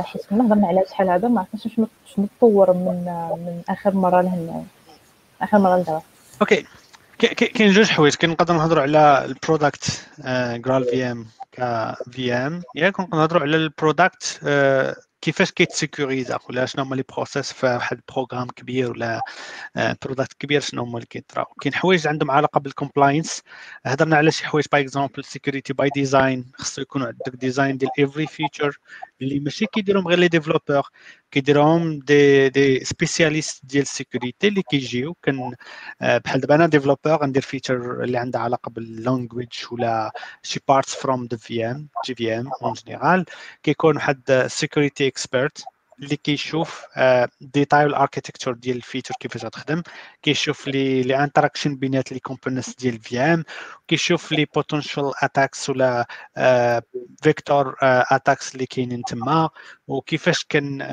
حيت 0.02 0.26
كنا 0.26 0.46
هضرنا 0.46 0.68
عليها 0.68 0.84
شحال 0.84 1.10
هذا 1.10 1.28
ما 1.28 1.40
عرفتش 1.40 1.74
شنو 1.74 1.88
شنو 2.06 2.26
تطور 2.38 2.72
من 2.72 3.04
من 3.38 3.62
آخر 3.68 3.94
مرة 3.94 4.20
لهنا 4.20 4.64
آخر 5.42 5.58
مرة 5.58 5.76
لدابا 5.76 6.02
أوكي. 6.40 6.66
كاين 7.18 7.72
جوج 7.72 7.90
حوايج. 7.90 8.14
كنقدر 8.14 8.54
نهضروا 8.54 8.82
على 8.82 9.24
البرودكت 9.24 10.08
جرال 10.54 10.84
في 10.84 11.04
ام 11.04 11.26
ك 11.52 11.56
في 12.10 12.32
ام 12.32 12.62
ياك 12.74 13.00
نهضروا 13.00 13.42
على 13.42 13.56
البرودكت 13.56 14.40
كيفاش 15.20 15.52
كيتسيكوريزا؟ 15.52 16.38
ولا 16.48 16.66
شنو 16.66 16.84
هما 16.84 16.94
لي 16.94 17.04
بروسيس 17.14 17.52
في 17.52 17.66
واحد 17.66 17.96
البروغرام 17.96 18.48
كبير 18.48 18.90
ولا 18.90 19.20
برودكت 19.76 20.32
كبير 20.38 20.60
شنو 20.60 20.82
هما 20.82 20.94
اللي 20.94 21.06
كيطراو 21.06 21.44
كاين 21.44 21.74
حوايج 21.74 22.06
عندهم 22.06 22.30
علاقة 22.30 22.60
بالكومبلاينس 22.60 23.42
هضرنا 23.86 24.16
على 24.16 24.30
شي 24.30 24.46
حوايج 24.46 24.66
باغ 24.72 24.80
اكزومبل 24.80 25.24
سيكوريتي 25.24 25.72
باي 25.72 25.90
ديزاين 25.94 26.52
خصو 26.54 26.82
يكون 26.82 27.02
عندك 27.02 27.34
ديزاين 27.34 27.78
ديال 27.78 27.90
افري 27.98 28.26
فيتشر 28.26 28.78
اللي 29.24 29.40
ماشي 29.40 29.66
كيديرهم 29.66 30.08
غير 30.08 30.18
لي 30.18 30.28
ديفلوبور 30.28 30.82
كيديرهم 31.30 31.98
دي 31.98 32.48
دي 32.48 32.84
سبيسياليست 32.84 33.66
ديال 33.66 33.82
السيكوريتي 33.82 34.48
اللي 34.48 34.62
كيجيو 34.62 35.14
كان 35.22 35.54
بحال 36.00 36.40
دابا 36.40 36.54
أنا 36.54 36.66
ديفلوبور 36.66 37.16
غندير 37.16 37.42
فيتشر 37.42 38.04
اللي 38.04 38.18
عندها 38.18 38.40
علاقه 38.40 38.70
باللانجويج 38.70 39.52
ولا 39.72 40.12
شي 40.42 40.60
بارتس 40.68 40.94
فروم 40.94 41.28
ذا 41.30 41.36
في 41.36 41.66
ام 41.66 41.88
جي 42.06 42.14
في 42.14 42.34
ام 42.38 42.50
اون 42.62 42.72
جينيرال 42.72 43.24
كيكون 43.62 43.96
واحد 43.96 44.46
سيكوريتي 44.46 45.06
اكسبيرت 45.06 45.64
اللي 46.03 46.15
كيشوف 46.15 46.85
ديتاي 47.41 47.85
الاركيتكتور 47.85 48.53
ديال 48.53 48.77
الفيتشر 48.77 49.15
كيفاش 49.19 49.45
غتخدم 49.45 49.83
كيشوف 50.21 50.67
لي 50.67 51.03
لي 51.03 51.23
انتراكشن 51.23 51.75
بينات 51.75 52.11
لي 52.11 52.19
كومبوننتس 52.19 52.75
ديال 52.75 52.99
في 52.99 53.19
ام 53.19 53.43
كيشوف 53.87 54.31
لي 54.31 54.45
بوتنشال 54.55 55.11
اتاكس 55.23 55.69
ولا 55.69 56.07
فيكتور 57.23 57.75
اتاكس 57.81 58.53
اللي 58.53 58.65
كاينين 58.65 59.03
تما 59.03 59.49
وكيفاش 59.87 60.45
كن 60.51 60.87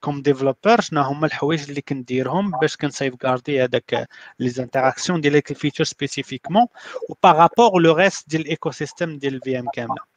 كوم 0.00 0.22
ديفلوبر 0.22 0.80
شنو 0.80 1.00
هما 1.02 1.26
الحوايج 1.26 1.68
اللي 1.68 1.80
كنديرهم 1.80 2.50
باش 2.60 2.76
كنسيف 2.76 3.14
غاردي 3.24 3.64
هذاك 3.64 4.08
لي 4.38 4.52
انتراكسيون 4.58 5.20
ديال 5.20 5.32
هذيك 5.32 5.50
الفيتشر 5.50 5.84
سبيسيفيكمون 5.84 6.66
و 7.10 7.14
بارابور 7.22 7.80
لو 7.80 7.92
ريست 7.94 8.28
ديال 8.28 8.42
الايكو 8.42 8.70
سيستيم 8.70 9.18
ديال 9.18 9.34
الفي 9.34 9.58
ام 9.58 9.66
كامله 9.74 10.12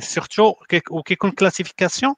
سورتو 0.00 0.54
وكيكون 0.90 1.30
كلاسيفيكاسيون 1.30 2.14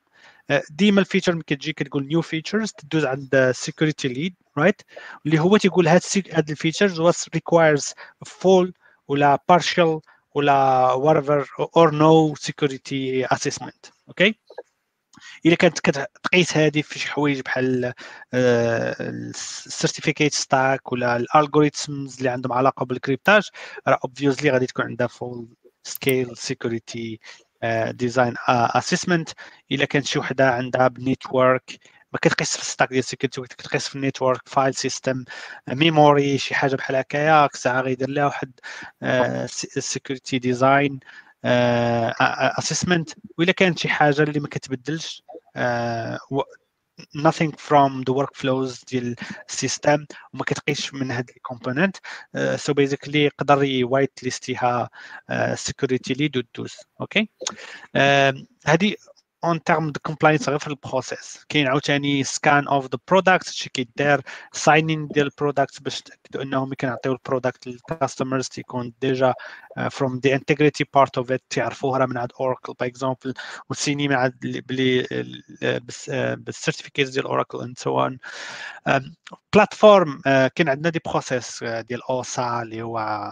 ديما 0.69 1.01
ال 1.01 1.05
feature 1.05 1.33
ملي 1.33 1.43
كتجي 1.43 1.73
كتقول 1.73 2.07
new 2.07 2.21
features 2.21 2.71
تدوز 2.71 3.05
عند 3.05 3.51
security 3.51 4.07
lead 4.07 4.35
right 4.57 4.81
اللي 5.25 5.39
هو 5.39 5.57
تيقول 5.57 5.87
هاد 5.87 6.01
هاد 6.31 6.49
ال 6.49 6.55
features 6.55 6.99
واش 6.99 7.29
requires 7.33 7.93
full 8.25 8.73
ولا 9.07 9.39
partial 9.49 9.99
ولا 10.35 10.89
whatever 10.95 11.45
or 11.65 11.91
no 11.91 12.35
security 12.47 13.27
assessment 13.35 13.91
okay 14.07 14.35
إلا 15.45 15.55
كانت 15.55 15.79
كتقيس 15.79 16.57
هذه 16.57 16.81
في 16.81 16.99
شي 16.99 17.07
حوايج 17.07 17.41
بحال 17.41 17.93
ال 18.33 18.50
certificate 18.50 20.33
stack 20.33 20.91
ولا 20.91 21.17
ال 21.17 21.27
algorithms 21.27 22.17
اللي 22.17 22.29
عندهم 22.29 22.53
علاقة 22.53 22.85
بال 22.85 22.97
cryptage 22.97 23.43
راه 23.87 23.99
obviously 24.03 24.49
غادي 24.49 24.65
تكون 24.65 24.85
عندها 24.85 25.07
full 25.07 25.47
scale 25.83 26.37
security 26.37 27.19
design 27.89 28.33
assessment 28.47 29.29
إلا 29.71 29.85
كانت 29.85 30.05
شي 30.05 30.19
وحدة 30.19 30.51
عندها 30.51 30.87
ب 30.87 30.99
network 30.99 31.79
ما 32.13 32.19
كتقيس 32.21 32.57
في 32.57 32.61
ال 32.61 32.66
stack 32.66 32.89
ديال 32.89 32.99
ال 32.99 33.04
security 33.04 33.41
كتقيس 33.41 33.87
في 33.87 33.95
ال 33.95 34.01
network 34.01 34.41
file 34.45 34.75
system 34.75 35.23
memory 35.67 36.37
شي 36.37 36.55
حاجة 36.55 36.75
بحال 36.75 36.95
هكايا 36.95 37.49
ساعة 37.53 37.81
غيدير 37.81 38.09
لها 38.09 38.25
واحد 38.25 38.51
security 39.79 40.39
design 40.39 40.99
assessment 42.59 43.09
وإلا 43.37 43.51
كانت 43.51 43.79
شي 43.79 43.89
حاجة 43.89 44.23
اللي 44.23 44.39
ما 44.39 44.47
كتبدلش 44.47 45.23
nothing 47.14 47.52
from 47.52 48.02
the 48.02 48.14
workflows 48.14 48.84
ديال 48.84 49.16
السيستم 49.48 50.06
وما 50.34 50.44
كتقيش 50.44 50.94
من 50.94 51.10
هاد 51.10 51.30
الكومبوننت 51.36 51.96
سو 52.56 52.72
بيزيكلي 52.72 53.24
يقدر 53.24 53.64
يوايت 53.64 54.22
ليستيها 54.22 54.90
سيكوريتي 55.54 56.14
ليد 56.14 56.36
ودوز 56.36 56.76
اوكي 57.00 57.28
هادي 58.66 58.96
اون 59.43 59.63
تيرم 59.63 59.91
دو 59.91 59.99
كومبلاينس 60.03 60.49
غير 60.49 60.59
في 60.59 60.67
ال 60.67 60.76
process. 60.76 61.45
كاين 61.49 61.67
عاوتاني 61.67 62.23
scan 62.23 62.67
of 62.67 62.85
the 62.85 62.99
product 63.07 63.49
شي 63.49 63.69
كيدار 63.69 64.21
signing 64.53 65.07
ديال 65.07 65.25
ال 65.25 65.32
product 65.32 65.81
باش 65.81 66.01
تاكدوا 66.01 66.43
انهم 66.43 66.73
كينعطيو 66.73 67.11
ال 67.11 67.18
product 67.18 67.67
لل 67.67 67.82
customers 67.82 68.47
تيكون 68.47 68.93
déjà 69.01 69.33
from 69.91 70.19
the 70.23 70.35
integrity 70.35 70.85
part 70.93 71.17
of 71.17 71.31
it 71.31 71.43
تعرفوه 71.49 71.97
راه 71.97 72.05
من 72.05 72.17
عند 72.17 72.31
اوراكل 72.39 72.73
par 72.79 72.89
exemple 72.89 73.33
وت 73.69 73.79
signer 73.79 74.07
مع 74.07 74.31
بلي 74.41 75.07
بال 76.35 76.47
certificate 76.47 77.09
ديال 77.09 77.25
اوراكل 77.25 77.61
and 77.61 77.79
so 77.79 78.01
on 78.01 78.19
platform 79.53 80.21
كاين 80.25 80.69
عندنا 80.69 80.89
des 80.89 80.99
process 81.05 81.63
ديال 81.63 82.01
OSSA 82.09 82.61
اللي 82.61 82.81
هو 82.81 83.31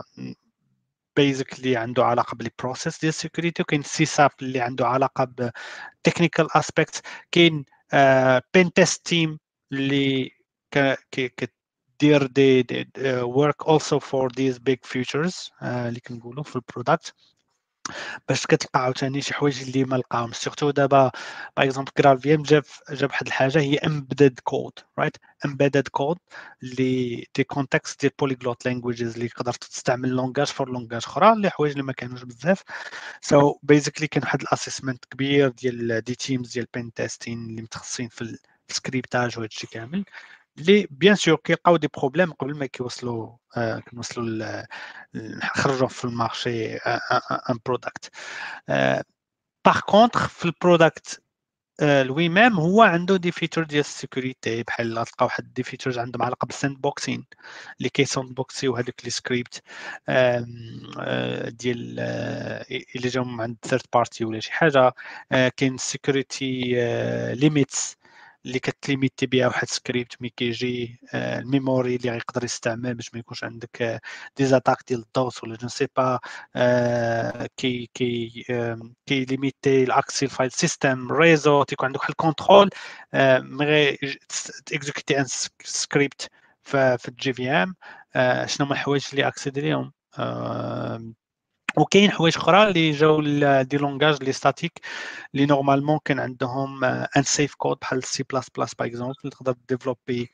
بيزيكلي 1.17 1.77
عنده 1.77 2.05
علاقه 2.05 2.35
بالبروسيس 2.35 3.01
ديال 3.01 3.09
السيكوريتي 3.09 3.63
وكاين 3.63 3.83
سي 3.83 4.05
ساب 4.05 4.31
اللي 4.43 4.61
عنده 4.61 4.87
علاقه 4.87 5.25
بتكنيكال 6.05 6.57
اسبيكت 6.57 7.03
كاين 7.33 7.65
بين 8.55 8.73
تيست 8.73 9.07
تيم 9.07 9.39
اللي 9.73 10.31
كدير 11.11 12.27
دي 12.27 12.67
ورك 13.23 13.67
اولسو 13.67 13.99
فور 13.99 14.33
ذيز 14.33 14.59
بيج 14.59 14.79
فيوتشرز 14.83 15.51
اللي 15.63 16.01
كنقولوا 16.01 16.45
في 16.45 16.57
البرودكت 16.57 17.15
باش 18.30 18.46
كتلقى 18.48 18.80
عاوتاني 18.84 19.22
شي 19.22 19.34
حوايج 19.34 19.62
اللي 19.62 19.84
ما 19.84 19.96
لقاهم 19.96 20.32
سيرتو 20.32 20.72
دابا 20.72 21.12
باغ 21.58 21.66
اكزومبل 21.66 22.08
ام 22.08 22.44
جاب 22.44 22.64
جاب 22.92 23.10
واحد 23.10 23.28
الحاجة 23.28 23.60
هي 23.60 23.78
امبيدد 23.78 24.40
كود 24.44 24.74
رايت 25.00 25.18
امبيدد 25.46 25.88
كود 25.88 26.18
اللي 26.64 27.26
دي 27.36 27.44
كونتكست 27.44 28.02
ديال 28.02 28.12
بوليغلوت 28.20 28.66
لانجويجز 28.66 29.14
اللي 29.14 29.28
تقدر 29.28 29.54
تستعمل 29.54 30.10
لونغاج 30.10 30.48
فور 30.48 30.70
لونغاج 30.70 31.02
أخرى 31.06 31.34
اللي 31.34 31.50
حوايج 31.50 31.72
اللي 31.72 31.84
ما 31.84 31.94
كانوش 31.94 32.24
بزاف. 32.24 32.64
سو 33.22 33.52
so 33.54 33.58
بيزيكلي 33.64 34.08
كان 34.08 34.24
واحد 34.24 34.42
الاسسمنت 34.42 35.06
كبير 35.06 35.50
ديال 35.50 36.02
دي 36.02 36.16
تيمز 36.16 36.54
ديال 36.54 36.68
بين 36.74 36.94
تيستين 36.94 37.46
اللي 37.50 37.62
متخصصين 37.62 38.10
في 38.10 38.38
السكريبتاج 38.70 39.38
وهذا 39.38 39.46
الشيء 39.48 39.70
كامل. 39.70 40.06
اللي 40.60 40.88
بيان 40.92 41.16
سور 41.16 41.36
كيلقاو 41.36 41.78
دي 41.78 41.88
بروبليم 41.98 42.32
قبل 42.34 42.58
ما 42.58 42.66
كيوصلوا 42.66 43.38
آه 43.58 43.80
كنوصلوا 43.80 44.64
نخرجوا 45.16 45.88
في 45.88 46.06
ال 46.06 46.16
marché 46.16 46.76
un 47.50 47.60
product 47.66 48.10
par 49.66 49.80
contre 49.88 50.20
في 50.20 50.46
ال 50.46 51.22
product 51.82 52.30
lui-même 52.30 52.54
هو 52.54 52.82
عنده 52.82 53.18
des 53.18 53.32
features 53.32 53.64
ديال 53.64 53.80
ال 53.80 53.89
security 53.89 54.64
بحال 54.64 54.94
تلقى 55.06 55.26
واحد 55.26 55.54
des 55.54 55.64
features 55.64 55.98
عندهم 56.00 56.22
علاقه 56.24 56.46
بال 56.46 56.78
sandboxing 56.82 57.26
اللي 57.78 57.90
كي 57.90 58.00
sandbox 58.00 58.34
يو 58.36 58.76
هذوك 58.76 58.96
les 59.06 59.10
scripts 59.10 59.62
ديال 61.50 62.00
اللي 62.96 63.08
جاو 63.08 63.24
عند 63.24 63.58
third 63.66 63.82
party 63.94 64.26
ولا 64.26 64.40
شي 64.40 64.52
حاجة 64.52 64.94
كاين 65.58 65.78
security 65.78 66.62
limits 67.36 67.98
اللي 68.48 68.60
كت 68.60 68.75
limiter 68.75 69.26
بها 69.26 69.48
واحد 69.48 69.68
سكريبت 69.70 70.22
ملي 70.22 70.30
كيجي 70.30 71.00
ال 71.14 71.26
memory 71.26 71.96
اللي 71.96 72.10
غيقدر 72.12 72.44
يستعمل 72.44 72.94
باش 72.96 73.14
ما 73.14 73.20
يكونش 73.20 73.44
عندك 73.44 74.02
دي 74.38 74.46
زاتاك 74.46 74.78
ديال 74.88 75.00
الدوس 75.00 75.44
ولا 75.44 75.56
جو 75.56 75.68
سي 75.68 75.88
با 75.98 76.20
كي 77.58 77.90
كي 77.94 78.44
كي 79.06 79.26
ليميتي 79.26 79.84
الاكسي 79.84 80.26
الفايل 80.26 80.52
سيستم 80.52 81.12
ريزو 81.12 81.64
تيكون 81.64 81.86
عندك 81.86 82.00
واحد 82.00 82.10
الكونترول 82.10 82.70
مي 83.40 83.98
تيكزيكوتي 84.66 85.20
ان 85.20 85.26
سكريبت 85.64 86.30
في 86.64 86.98
الجي 87.08 87.34
في 87.34 87.50
ام 87.50 87.76
شنو 88.48 88.66
هما 88.68 88.74
الحوايج 88.74 89.06
اللي 89.12 89.28
اكسيدي 89.28 89.62
ليهم؟ 89.62 89.94
وكاين 91.78 92.12
حوايج 92.12 92.38
أخرى 92.38 92.68
اللي 92.68 92.92
جاو 92.92 93.22
دي 93.64 93.78
لونغاج 93.78 94.24
لي 94.24 94.32
ستاتيك 94.32 94.80
اللي 95.34 95.46
نورمالمون 95.46 96.00
كان 96.06 96.20
عندهم 96.20 96.84
ان 96.84 97.24
سيف 97.24 97.56
كود 97.56 97.78
بحال 97.82 98.04
سي 98.04 98.24
بلاس 98.24 98.50
بلاس 98.50 98.76
باغ 98.76 98.88
اكزومبل 98.88 99.14
تقدر 99.32 99.56
ديفلوبي 99.70 100.32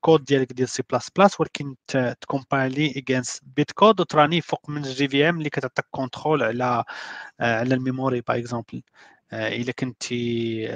كود 0.00 0.24
ديالك 0.24 0.52
ديال 0.52 0.68
سي 0.68 0.82
بلاس 0.90 1.10
بلاس 1.16 1.40
ولكن 1.40 1.76
ت 2.20 2.28
compile 2.28 2.86
ي 2.96 3.02
against 3.02 3.42
bitcode 3.56 4.00
وت 4.00 4.13
run 4.13 4.33
ي 4.33 4.40
فوق 4.40 4.70
من 4.70 4.84
ال 4.84 5.08
JVM 5.08 5.38
اللي 5.38 5.50
كتعطيك 5.50 5.84
control 5.90 6.42
على 6.42 6.84
على 7.40 7.74
ال 7.74 7.81
memory 7.81 8.20
par 8.20 8.38
exemple 8.38 8.82
الا 9.32 9.72
كنتي 9.72 10.66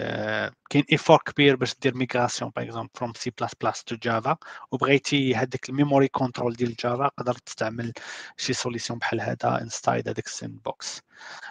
كاين 0.71 0.85
effort 0.93 1.19
كبير 1.27 1.57
باش 1.57 1.75
دير 1.83 1.95
migration 1.95 2.51
par 2.57 2.65
exemple 2.65 2.91
from 2.95 3.13
C++ 3.15 3.31
to 3.39 3.97
Java 3.97 4.37
وبغيتي 4.73 5.35
هذاك 5.35 5.69
ال 5.69 5.74
memory 5.74 6.09
control 6.09 6.55
ديال 6.55 6.75
Java 6.75 7.09
تقدر 7.17 7.35
تستعمل 7.35 7.93
شي 8.37 8.53
solution 8.53 8.99
بحال 8.99 9.21
هذا 9.21 9.63
inside 9.63 10.09
هذاك 10.09 10.27
ال 10.27 10.63
sandbox 10.63 11.01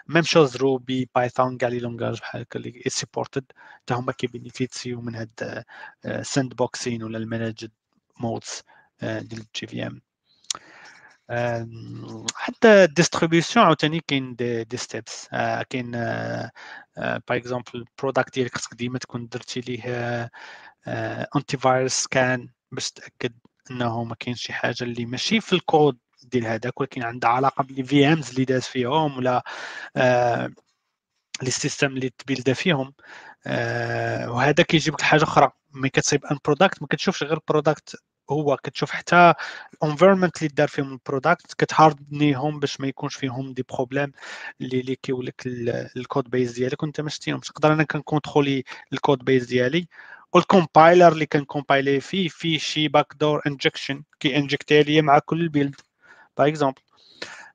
même 0.07 0.23
chose 0.23 0.57
Ruby 0.57 1.09
Python 1.15 1.57
كاع 1.57 1.69
les 1.69 1.79
langages 1.79 2.19
بحال 2.19 2.41
هكا 2.41 2.59
اللي 2.59 2.81
supported 2.87 3.45
حتى 3.81 3.93
هما 3.93 4.11
كي 4.11 4.25
bénéficier 4.25 4.94
و 4.94 5.01
من 5.01 5.15
هاد 5.15 5.63
sandboxing 6.21 7.03
ولا 7.03 7.17
ال 7.17 7.24
managed 7.24 7.71
modes 8.19 8.61
ديال 9.01 9.41
ال 9.41 9.67
JVM 9.67 10.01
حتى 12.35 12.83
ال 12.83 12.89
distribution 12.89 13.61
عاوتاني 13.61 13.99
كاين 14.07 14.35
des, 14.35 14.63
des 14.63 14.77
steps 14.77 15.27
كاين 15.69 15.91
par 16.97 17.21
exemple 17.31 17.69
ال 17.75 17.82
product 17.82 18.33
ديالك 18.33 18.57
خصك 18.57 18.73
ديما 18.73 18.99
تكون 18.99 19.27
درتي 19.27 19.59
ليه 19.61 20.31
antivirus 21.35 21.93
scan 21.93 22.49
باش 22.71 22.91
تأكد 22.91 23.33
إنه 23.71 24.03
ما 24.03 24.15
كاينش 24.15 24.41
شي 24.41 24.53
حاجة 24.53 24.75
اللي 24.81 25.05
ماشي 25.05 25.41
في 25.41 25.53
الكود 25.53 25.97
ديال 26.23 26.45
هذاك 26.45 26.81
ولكن 26.81 27.03
عندها 27.03 27.29
علاقة 27.29 27.63
بال 27.63 27.83
les 27.83 28.07
VMs 28.07 28.29
اللي 28.29 28.45
داز 28.45 28.63
فيهم 28.63 29.17
ولا 29.17 29.43
les 31.41 31.51
systèmes 31.51 31.87
اللي 31.87 32.09
ت 32.09 32.15
build 32.15 32.47
ا 32.47 32.53
فيهم. 32.53 32.93
وهذا 34.27 34.63
كيجيب 34.63 34.93
لك 34.93 35.01
حاجة 35.01 35.23
أخرى. 35.23 35.51
ملي 35.71 35.89
كتصيب 35.89 36.25
un 36.25 36.37
product 36.45 36.81
ما 36.81 36.87
كتشوفش 36.87 37.23
غير 37.23 37.39
product 37.47 37.95
هو 38.31 38.57
كتشوف 38.57 38.91
حتى 38.91 39.33
ال 39.83 39.88
environment 39.88 40.37
اللي 40.37 40.47
دار 40.55 40.67
فيهم 40.67 40.93
ال 40.93 41.01
product 41.01 41.53
كت 41.53 41.73
harden 41.73 42.30
يهم 42.30 42.59
باش 42.59 42.81
ما 42.81 42.87
يكونش 42.87 43.15
فيهم 43.15 43.53
des 43.53 43.65
problèmes 43.73 44.11
اللي 44.61 44.79
اللي 44.79 44.95
كيولك 44.95 45.43
ال 45.97 46.04
code 46.04 46.29
base 46.29 46.51
ديالك 46.53 46.83
وانت 46.83 47.01
ما 47.01 47.09
شتيهم 47.09 47.39
تقدر 47.39 47.73
أنا 47.73 47.83
كن 47.83 47.98
contrôler 47.98 48.63
ال 48.93 49.00
code 49.00 49.25
base 49.25 49.45
ديالي 49.45 49.87
وال 50.33 50.49
compiler 50.49 51.11
اللي 51.11 51.25
كن 51.25 51.40
compile 51.40 51.92
ي 51.92 51.99
فيه 51.99 52.27
فيه 52.29 52.57
شي 52.57 52.87
backdoor 52.87 53.41
injection 53.47 54.03
كي 54.19 54.37
injecter 54.37 54.83
ليا 54.83 55.01
مع 55.01 55.19
كل 55.19 55.41
ال 55.41 55.47
build 55.47 55.75
par 56.37 56.47
exemple 56.47 56.81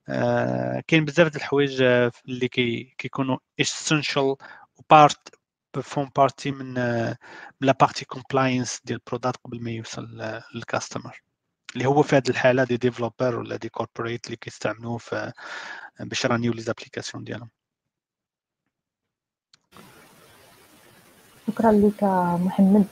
آه 0.08 0.82
كاين 0.86 1.04
بزاف 1.04 1.28
د 1.28 1.36
الحوايج 1.36 1.82
اللي 2.28 2.48
كي 2.48 2.94
كيكونوا 2.98 3.38
اسينشال 3.60 4.36
وبارت 4.76 5.39
فون 5.78 6.10
بارتي 6.16 6.50
من 6.50 6.74
من 6.74 7.14
لا 7.60 7.72
بارتي 7.80 8.04
كومبلاينس 8.04 8.80
ديال 8.84 8.98
البرودكت 8.98 9.36
قبل 9.44 9.62
ما 9.62 9.70
يوصل 9.70 10.08
للكاستمر 10.54 11.22
اللي 11.74 11.86
هو 11.86 12.02
في 12.02 12.16
هذه 12.16 12.28
الحالة 12.30 12.64
دي 12.64 12.76
ديفلوبر 12.76 13.38
ولا 13.38 13.56
دي 13.56 13.68
كوربوريت 13.68 14.26
اللي 14.26 14.36
كيستعملوه 14.36 14.98
في 14.98 15.32
باش 16.00 16.24
يرانيو 16.24 16.52
لي 16.52 16.62
زابليكاسيون 16.62 17.24
ديالهم. 17.24 17.48
شكرا 21.48 21.72
لك 21.72 22.04
محمد. 22.44 22.86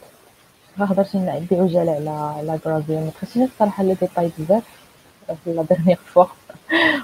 هضرتي 0.78 1.46
بعجاله 1.50 1.92
على 1.92 2.10
على 2.10 2.60
غرافيا 2.66 3.00
ما 3.00 3.10
دخلتيش 3.10 3.36
الصراحه 3.36 3.82
لي 3.82 3.94
ديتاي 3.94 4.32
بزاف 4.38 4.64
في 5.44 5.52
la 5.52 5.62
dernière 5.62 5.96
fois 5.96 6.24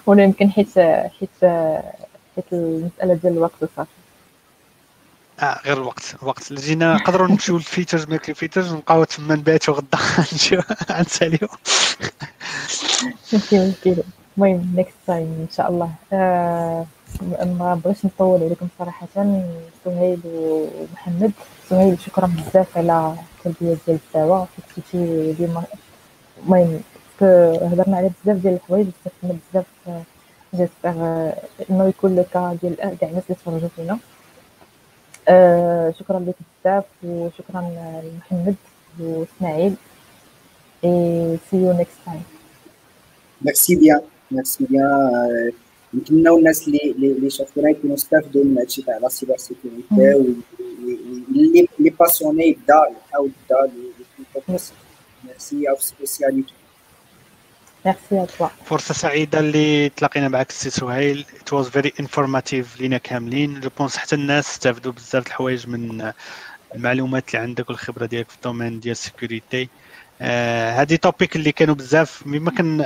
ولا 0.06 0.24
يمكن 0.24 0.50
حيت 0.50 0.78
حيت 1.18 1.30
حيت 2.36 2.52
المسألة 2.52 3.14
ديال 3.14 3.32
الوقت 3.32 3.62
وصافي 3.62 3.90
آه 5.40 5.60
غير 5.64 5.76
الوقت. 5.76 6.14
الوقت. 6.22 6.50
اللي 6.50 6.60
جينا 6.60 6.94
نقدروا 6.94 7.28
نمشيو 7.28 7.56
لل 7.56 7.67
features 7.67 8.08
ماكلي 8.08 8.34
features 8.34 8.72
ونبقاو 8.72 9.04
تما 9.04 9.34
نباتوا 9.36 9.74
غدا. 9.74 9.98
نمشيو 10.32 10.62
غنساليو 10.90 11.48
ماشي 13.32 13.68
مشكل 13.68 13.96
المهم 14.36 14.72
next 14.76 14.94
time 15.06 15.26
إن 15.26 15.46
شاء 15.56 15.70
الله. 15.70 15.90
آه 16.12 16.86
ما 17.44 17.80
بغيتش 17.84 18.04
نطول 18.04 18.42
عليكم 18.42 18.68
صراحة. 18.78 19.06
سهيل 19.84 20.20
ومحمد. 20.24 21.32
سهيل 21.70 22.00
شكرا 22.00 22.26
بزاف 22.26 22.78
على 22.78 23.14
التلبية 23.46 23.76
ديال 23.86 23.98
الدعوة. 24.14 24.48
حيت 24.74 24.96
ديما. 25.38 25.64
المهم 26.38 26.80
هضرنا 27.72 27.96
على 27.96 28.10
بزاف 28.24 28.36
ديال 28.36 28.54
الحوايج 28.54 28.86
استفدنا 28.88 29.38
بزاف 29.52 29.66
j'espère 30.54 31.32
إنه 31.70 31.84
يكون 31.88 32.16
le 32.16 32.24
cas 32.32 32.58
ديال 32.62 32.76
كاع 32.76 33.08
الناس 33.08 33.22
اللي 33.30 33.34
تفرجوا 33.42 33.68
فينا. 33.76 33.98
آه 35.28 35.90
شكرا 35.98 36.18
لك 36.18 36.34
بزاف 36.64 36.84
وشكرا 37.04 37.60
لمحمد 38.04 38.54
وإسماعيل. 39.00 39.74
et 40.84 41.38
see 41.48 41.56
you 41.64 41.72
next 41.72 41.98
time. 42.04 42.22
merci 43.42 43.76
bien 43.76 44.00
merci 44.30 44.64
bien 44.64 45.52
نتمنوا 45.94 46.38
الناس 46.38 46.68
اللي 46.68 46.94
اللي 46.96 47.30
شافونا 47.30 47.70
يكونوا 47.70 47.94
استافدوا 47.94 48.44
من 48.44 48.58
هادشي 48.58 48.82
تاع 48.82 48.98
la 48.98 49.08
cybersécurité 49.08 50.14
واللي 50.14 51.66
اللي 51.78 51.90
passionné 51.90 52.48
يبدا 52.48 52.82
يحاول 53.08 53.30
يبدا 53.50 53.72
ميرسي 55.24 55.70
أو 55.70 55.76
spécialité 55.78 56.52
merci 57.86 58.26
فرصه 58.64 58.94
سعيده 58.94 59.38
اللي 59.40 59.88
تلاقينا 59.88 60.28
معك 60.28 60.50
السي 60.50 60.70
سهيل 60.70 61.24
it 61.32 61.56
was 61.56 61.66
very 61.68 62.04
informative 62.04 62.80
لينا 62.80 62.98
كاملين 62.98 63.60
je 63.60 63.70
pense 63.78 63.96
حتى 63.96 64.14
الناس 64.14 64.50
استافدوا 64.50 64.92
بزاف 64.92 65.26
الحوايج 65.26 65.68
من 65.68 66.12
المعلومات 66.74 67.28
اللي 67.28 67.38
عندك 67.42 67.68
والخبره 67.68 68.06
ديالك 68.06 68.28
في 68.28 68.36
ال 68.36 68.42
domaine 68.42 68.80
ديال 68.80 68.92
ال 68.92 69.01
sécurité 69.01 69.68
هذه 70.74 70.96
topic 70.96 71.36
اللي 71.36 71.52
كانوا 71.52 71.74
بزاف 71.74 72.22
مما 72.26 72.50
كان 72.50 72.76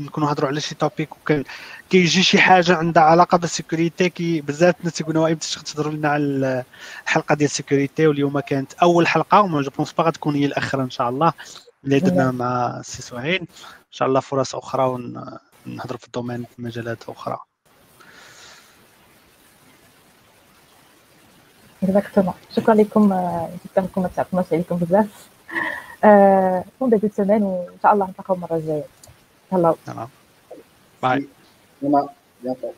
نكونوا 0.00 0.28
نهضروا 0.28 0.48
على 0.48 0.60
شي 0.60 0.74
topic 0.74 1.16
وكان 1.16 1.44
كيجي 1.90 2.22
شي 2.22 2.38
حاجة 2.38 2.76
عندها 2.76 3.02
علاقه 3.02 3.38
بال 3.38 3.52
sécurité 3.52 4.08
كي 4.08 4.40
بزاف 4.40 4.74
الناس 4.80 4.92
تيقولوا 4.92 5.28
إمتى 5.28 5.60
تهضروا 5.64 5.92
لنا 5.92 6.08
على 6.08 6.64
الحلقة 7.04 7.34
ديال 7.34 7.50
ال 7.50 7.56
sécurité 7.56 8.06
واليوم 8.06 8.40
كانت 8.40 8.72
اول 8.72 9.06
حلقه 9.06 9.40
و 9.40 9.44
mais 9.44 9.62
je 9.62 9.70
pense 9.70 9.92
pas 9.92 10.04
غتكون 10.04 10.34
هي 10.34 10.44
الاخيره 10.44 10.82
ان 10.82 10.90
شاء 10.90 11.08
الله 11.08 11.32
اللي 11.84 12.00
درنا 12.00 12.30
مع 12.30 12.76
السي 12.80 13.02
سهيل 13.02 13.46
إن 13.88 13.92
شاء 13.92 14.08
الله 14.08 14.20
فرص 14.20 14.54
أخرى 14.54 14.84
ونهضروا 14.84 15.98
في 15.98 16.06
ال 16.06 16.11
domaine 16.11 16.44
في 16.44 16.62
مجالات 16.62 17.08
أخرى. 17.08 17.38
exactement 21.82 22.34
شكرا 22.56 22.74
لكم 22.74 23.08
جدا 23.64 23.82
لكم 23.82 24.02
ما 24.02 24.08
تعرفوناش 24.08 24.46
عليكم 24.52 24.76
بزاف 24.76 25.28
bon 26.80 26.90
début 26.90 27.03
de 27.03 27.08
semaine 27.08 27.42
وان 27.42 27.78
شاء 27.82 27.92
الله 27.92 28.10
نتلاقاو 28.10 28.36
المره 28.36 28.56
الجايه 28.56 28.84
يلا 29.52 29.74
bye 31.02 31.28
Bientôt. 32.42 32.74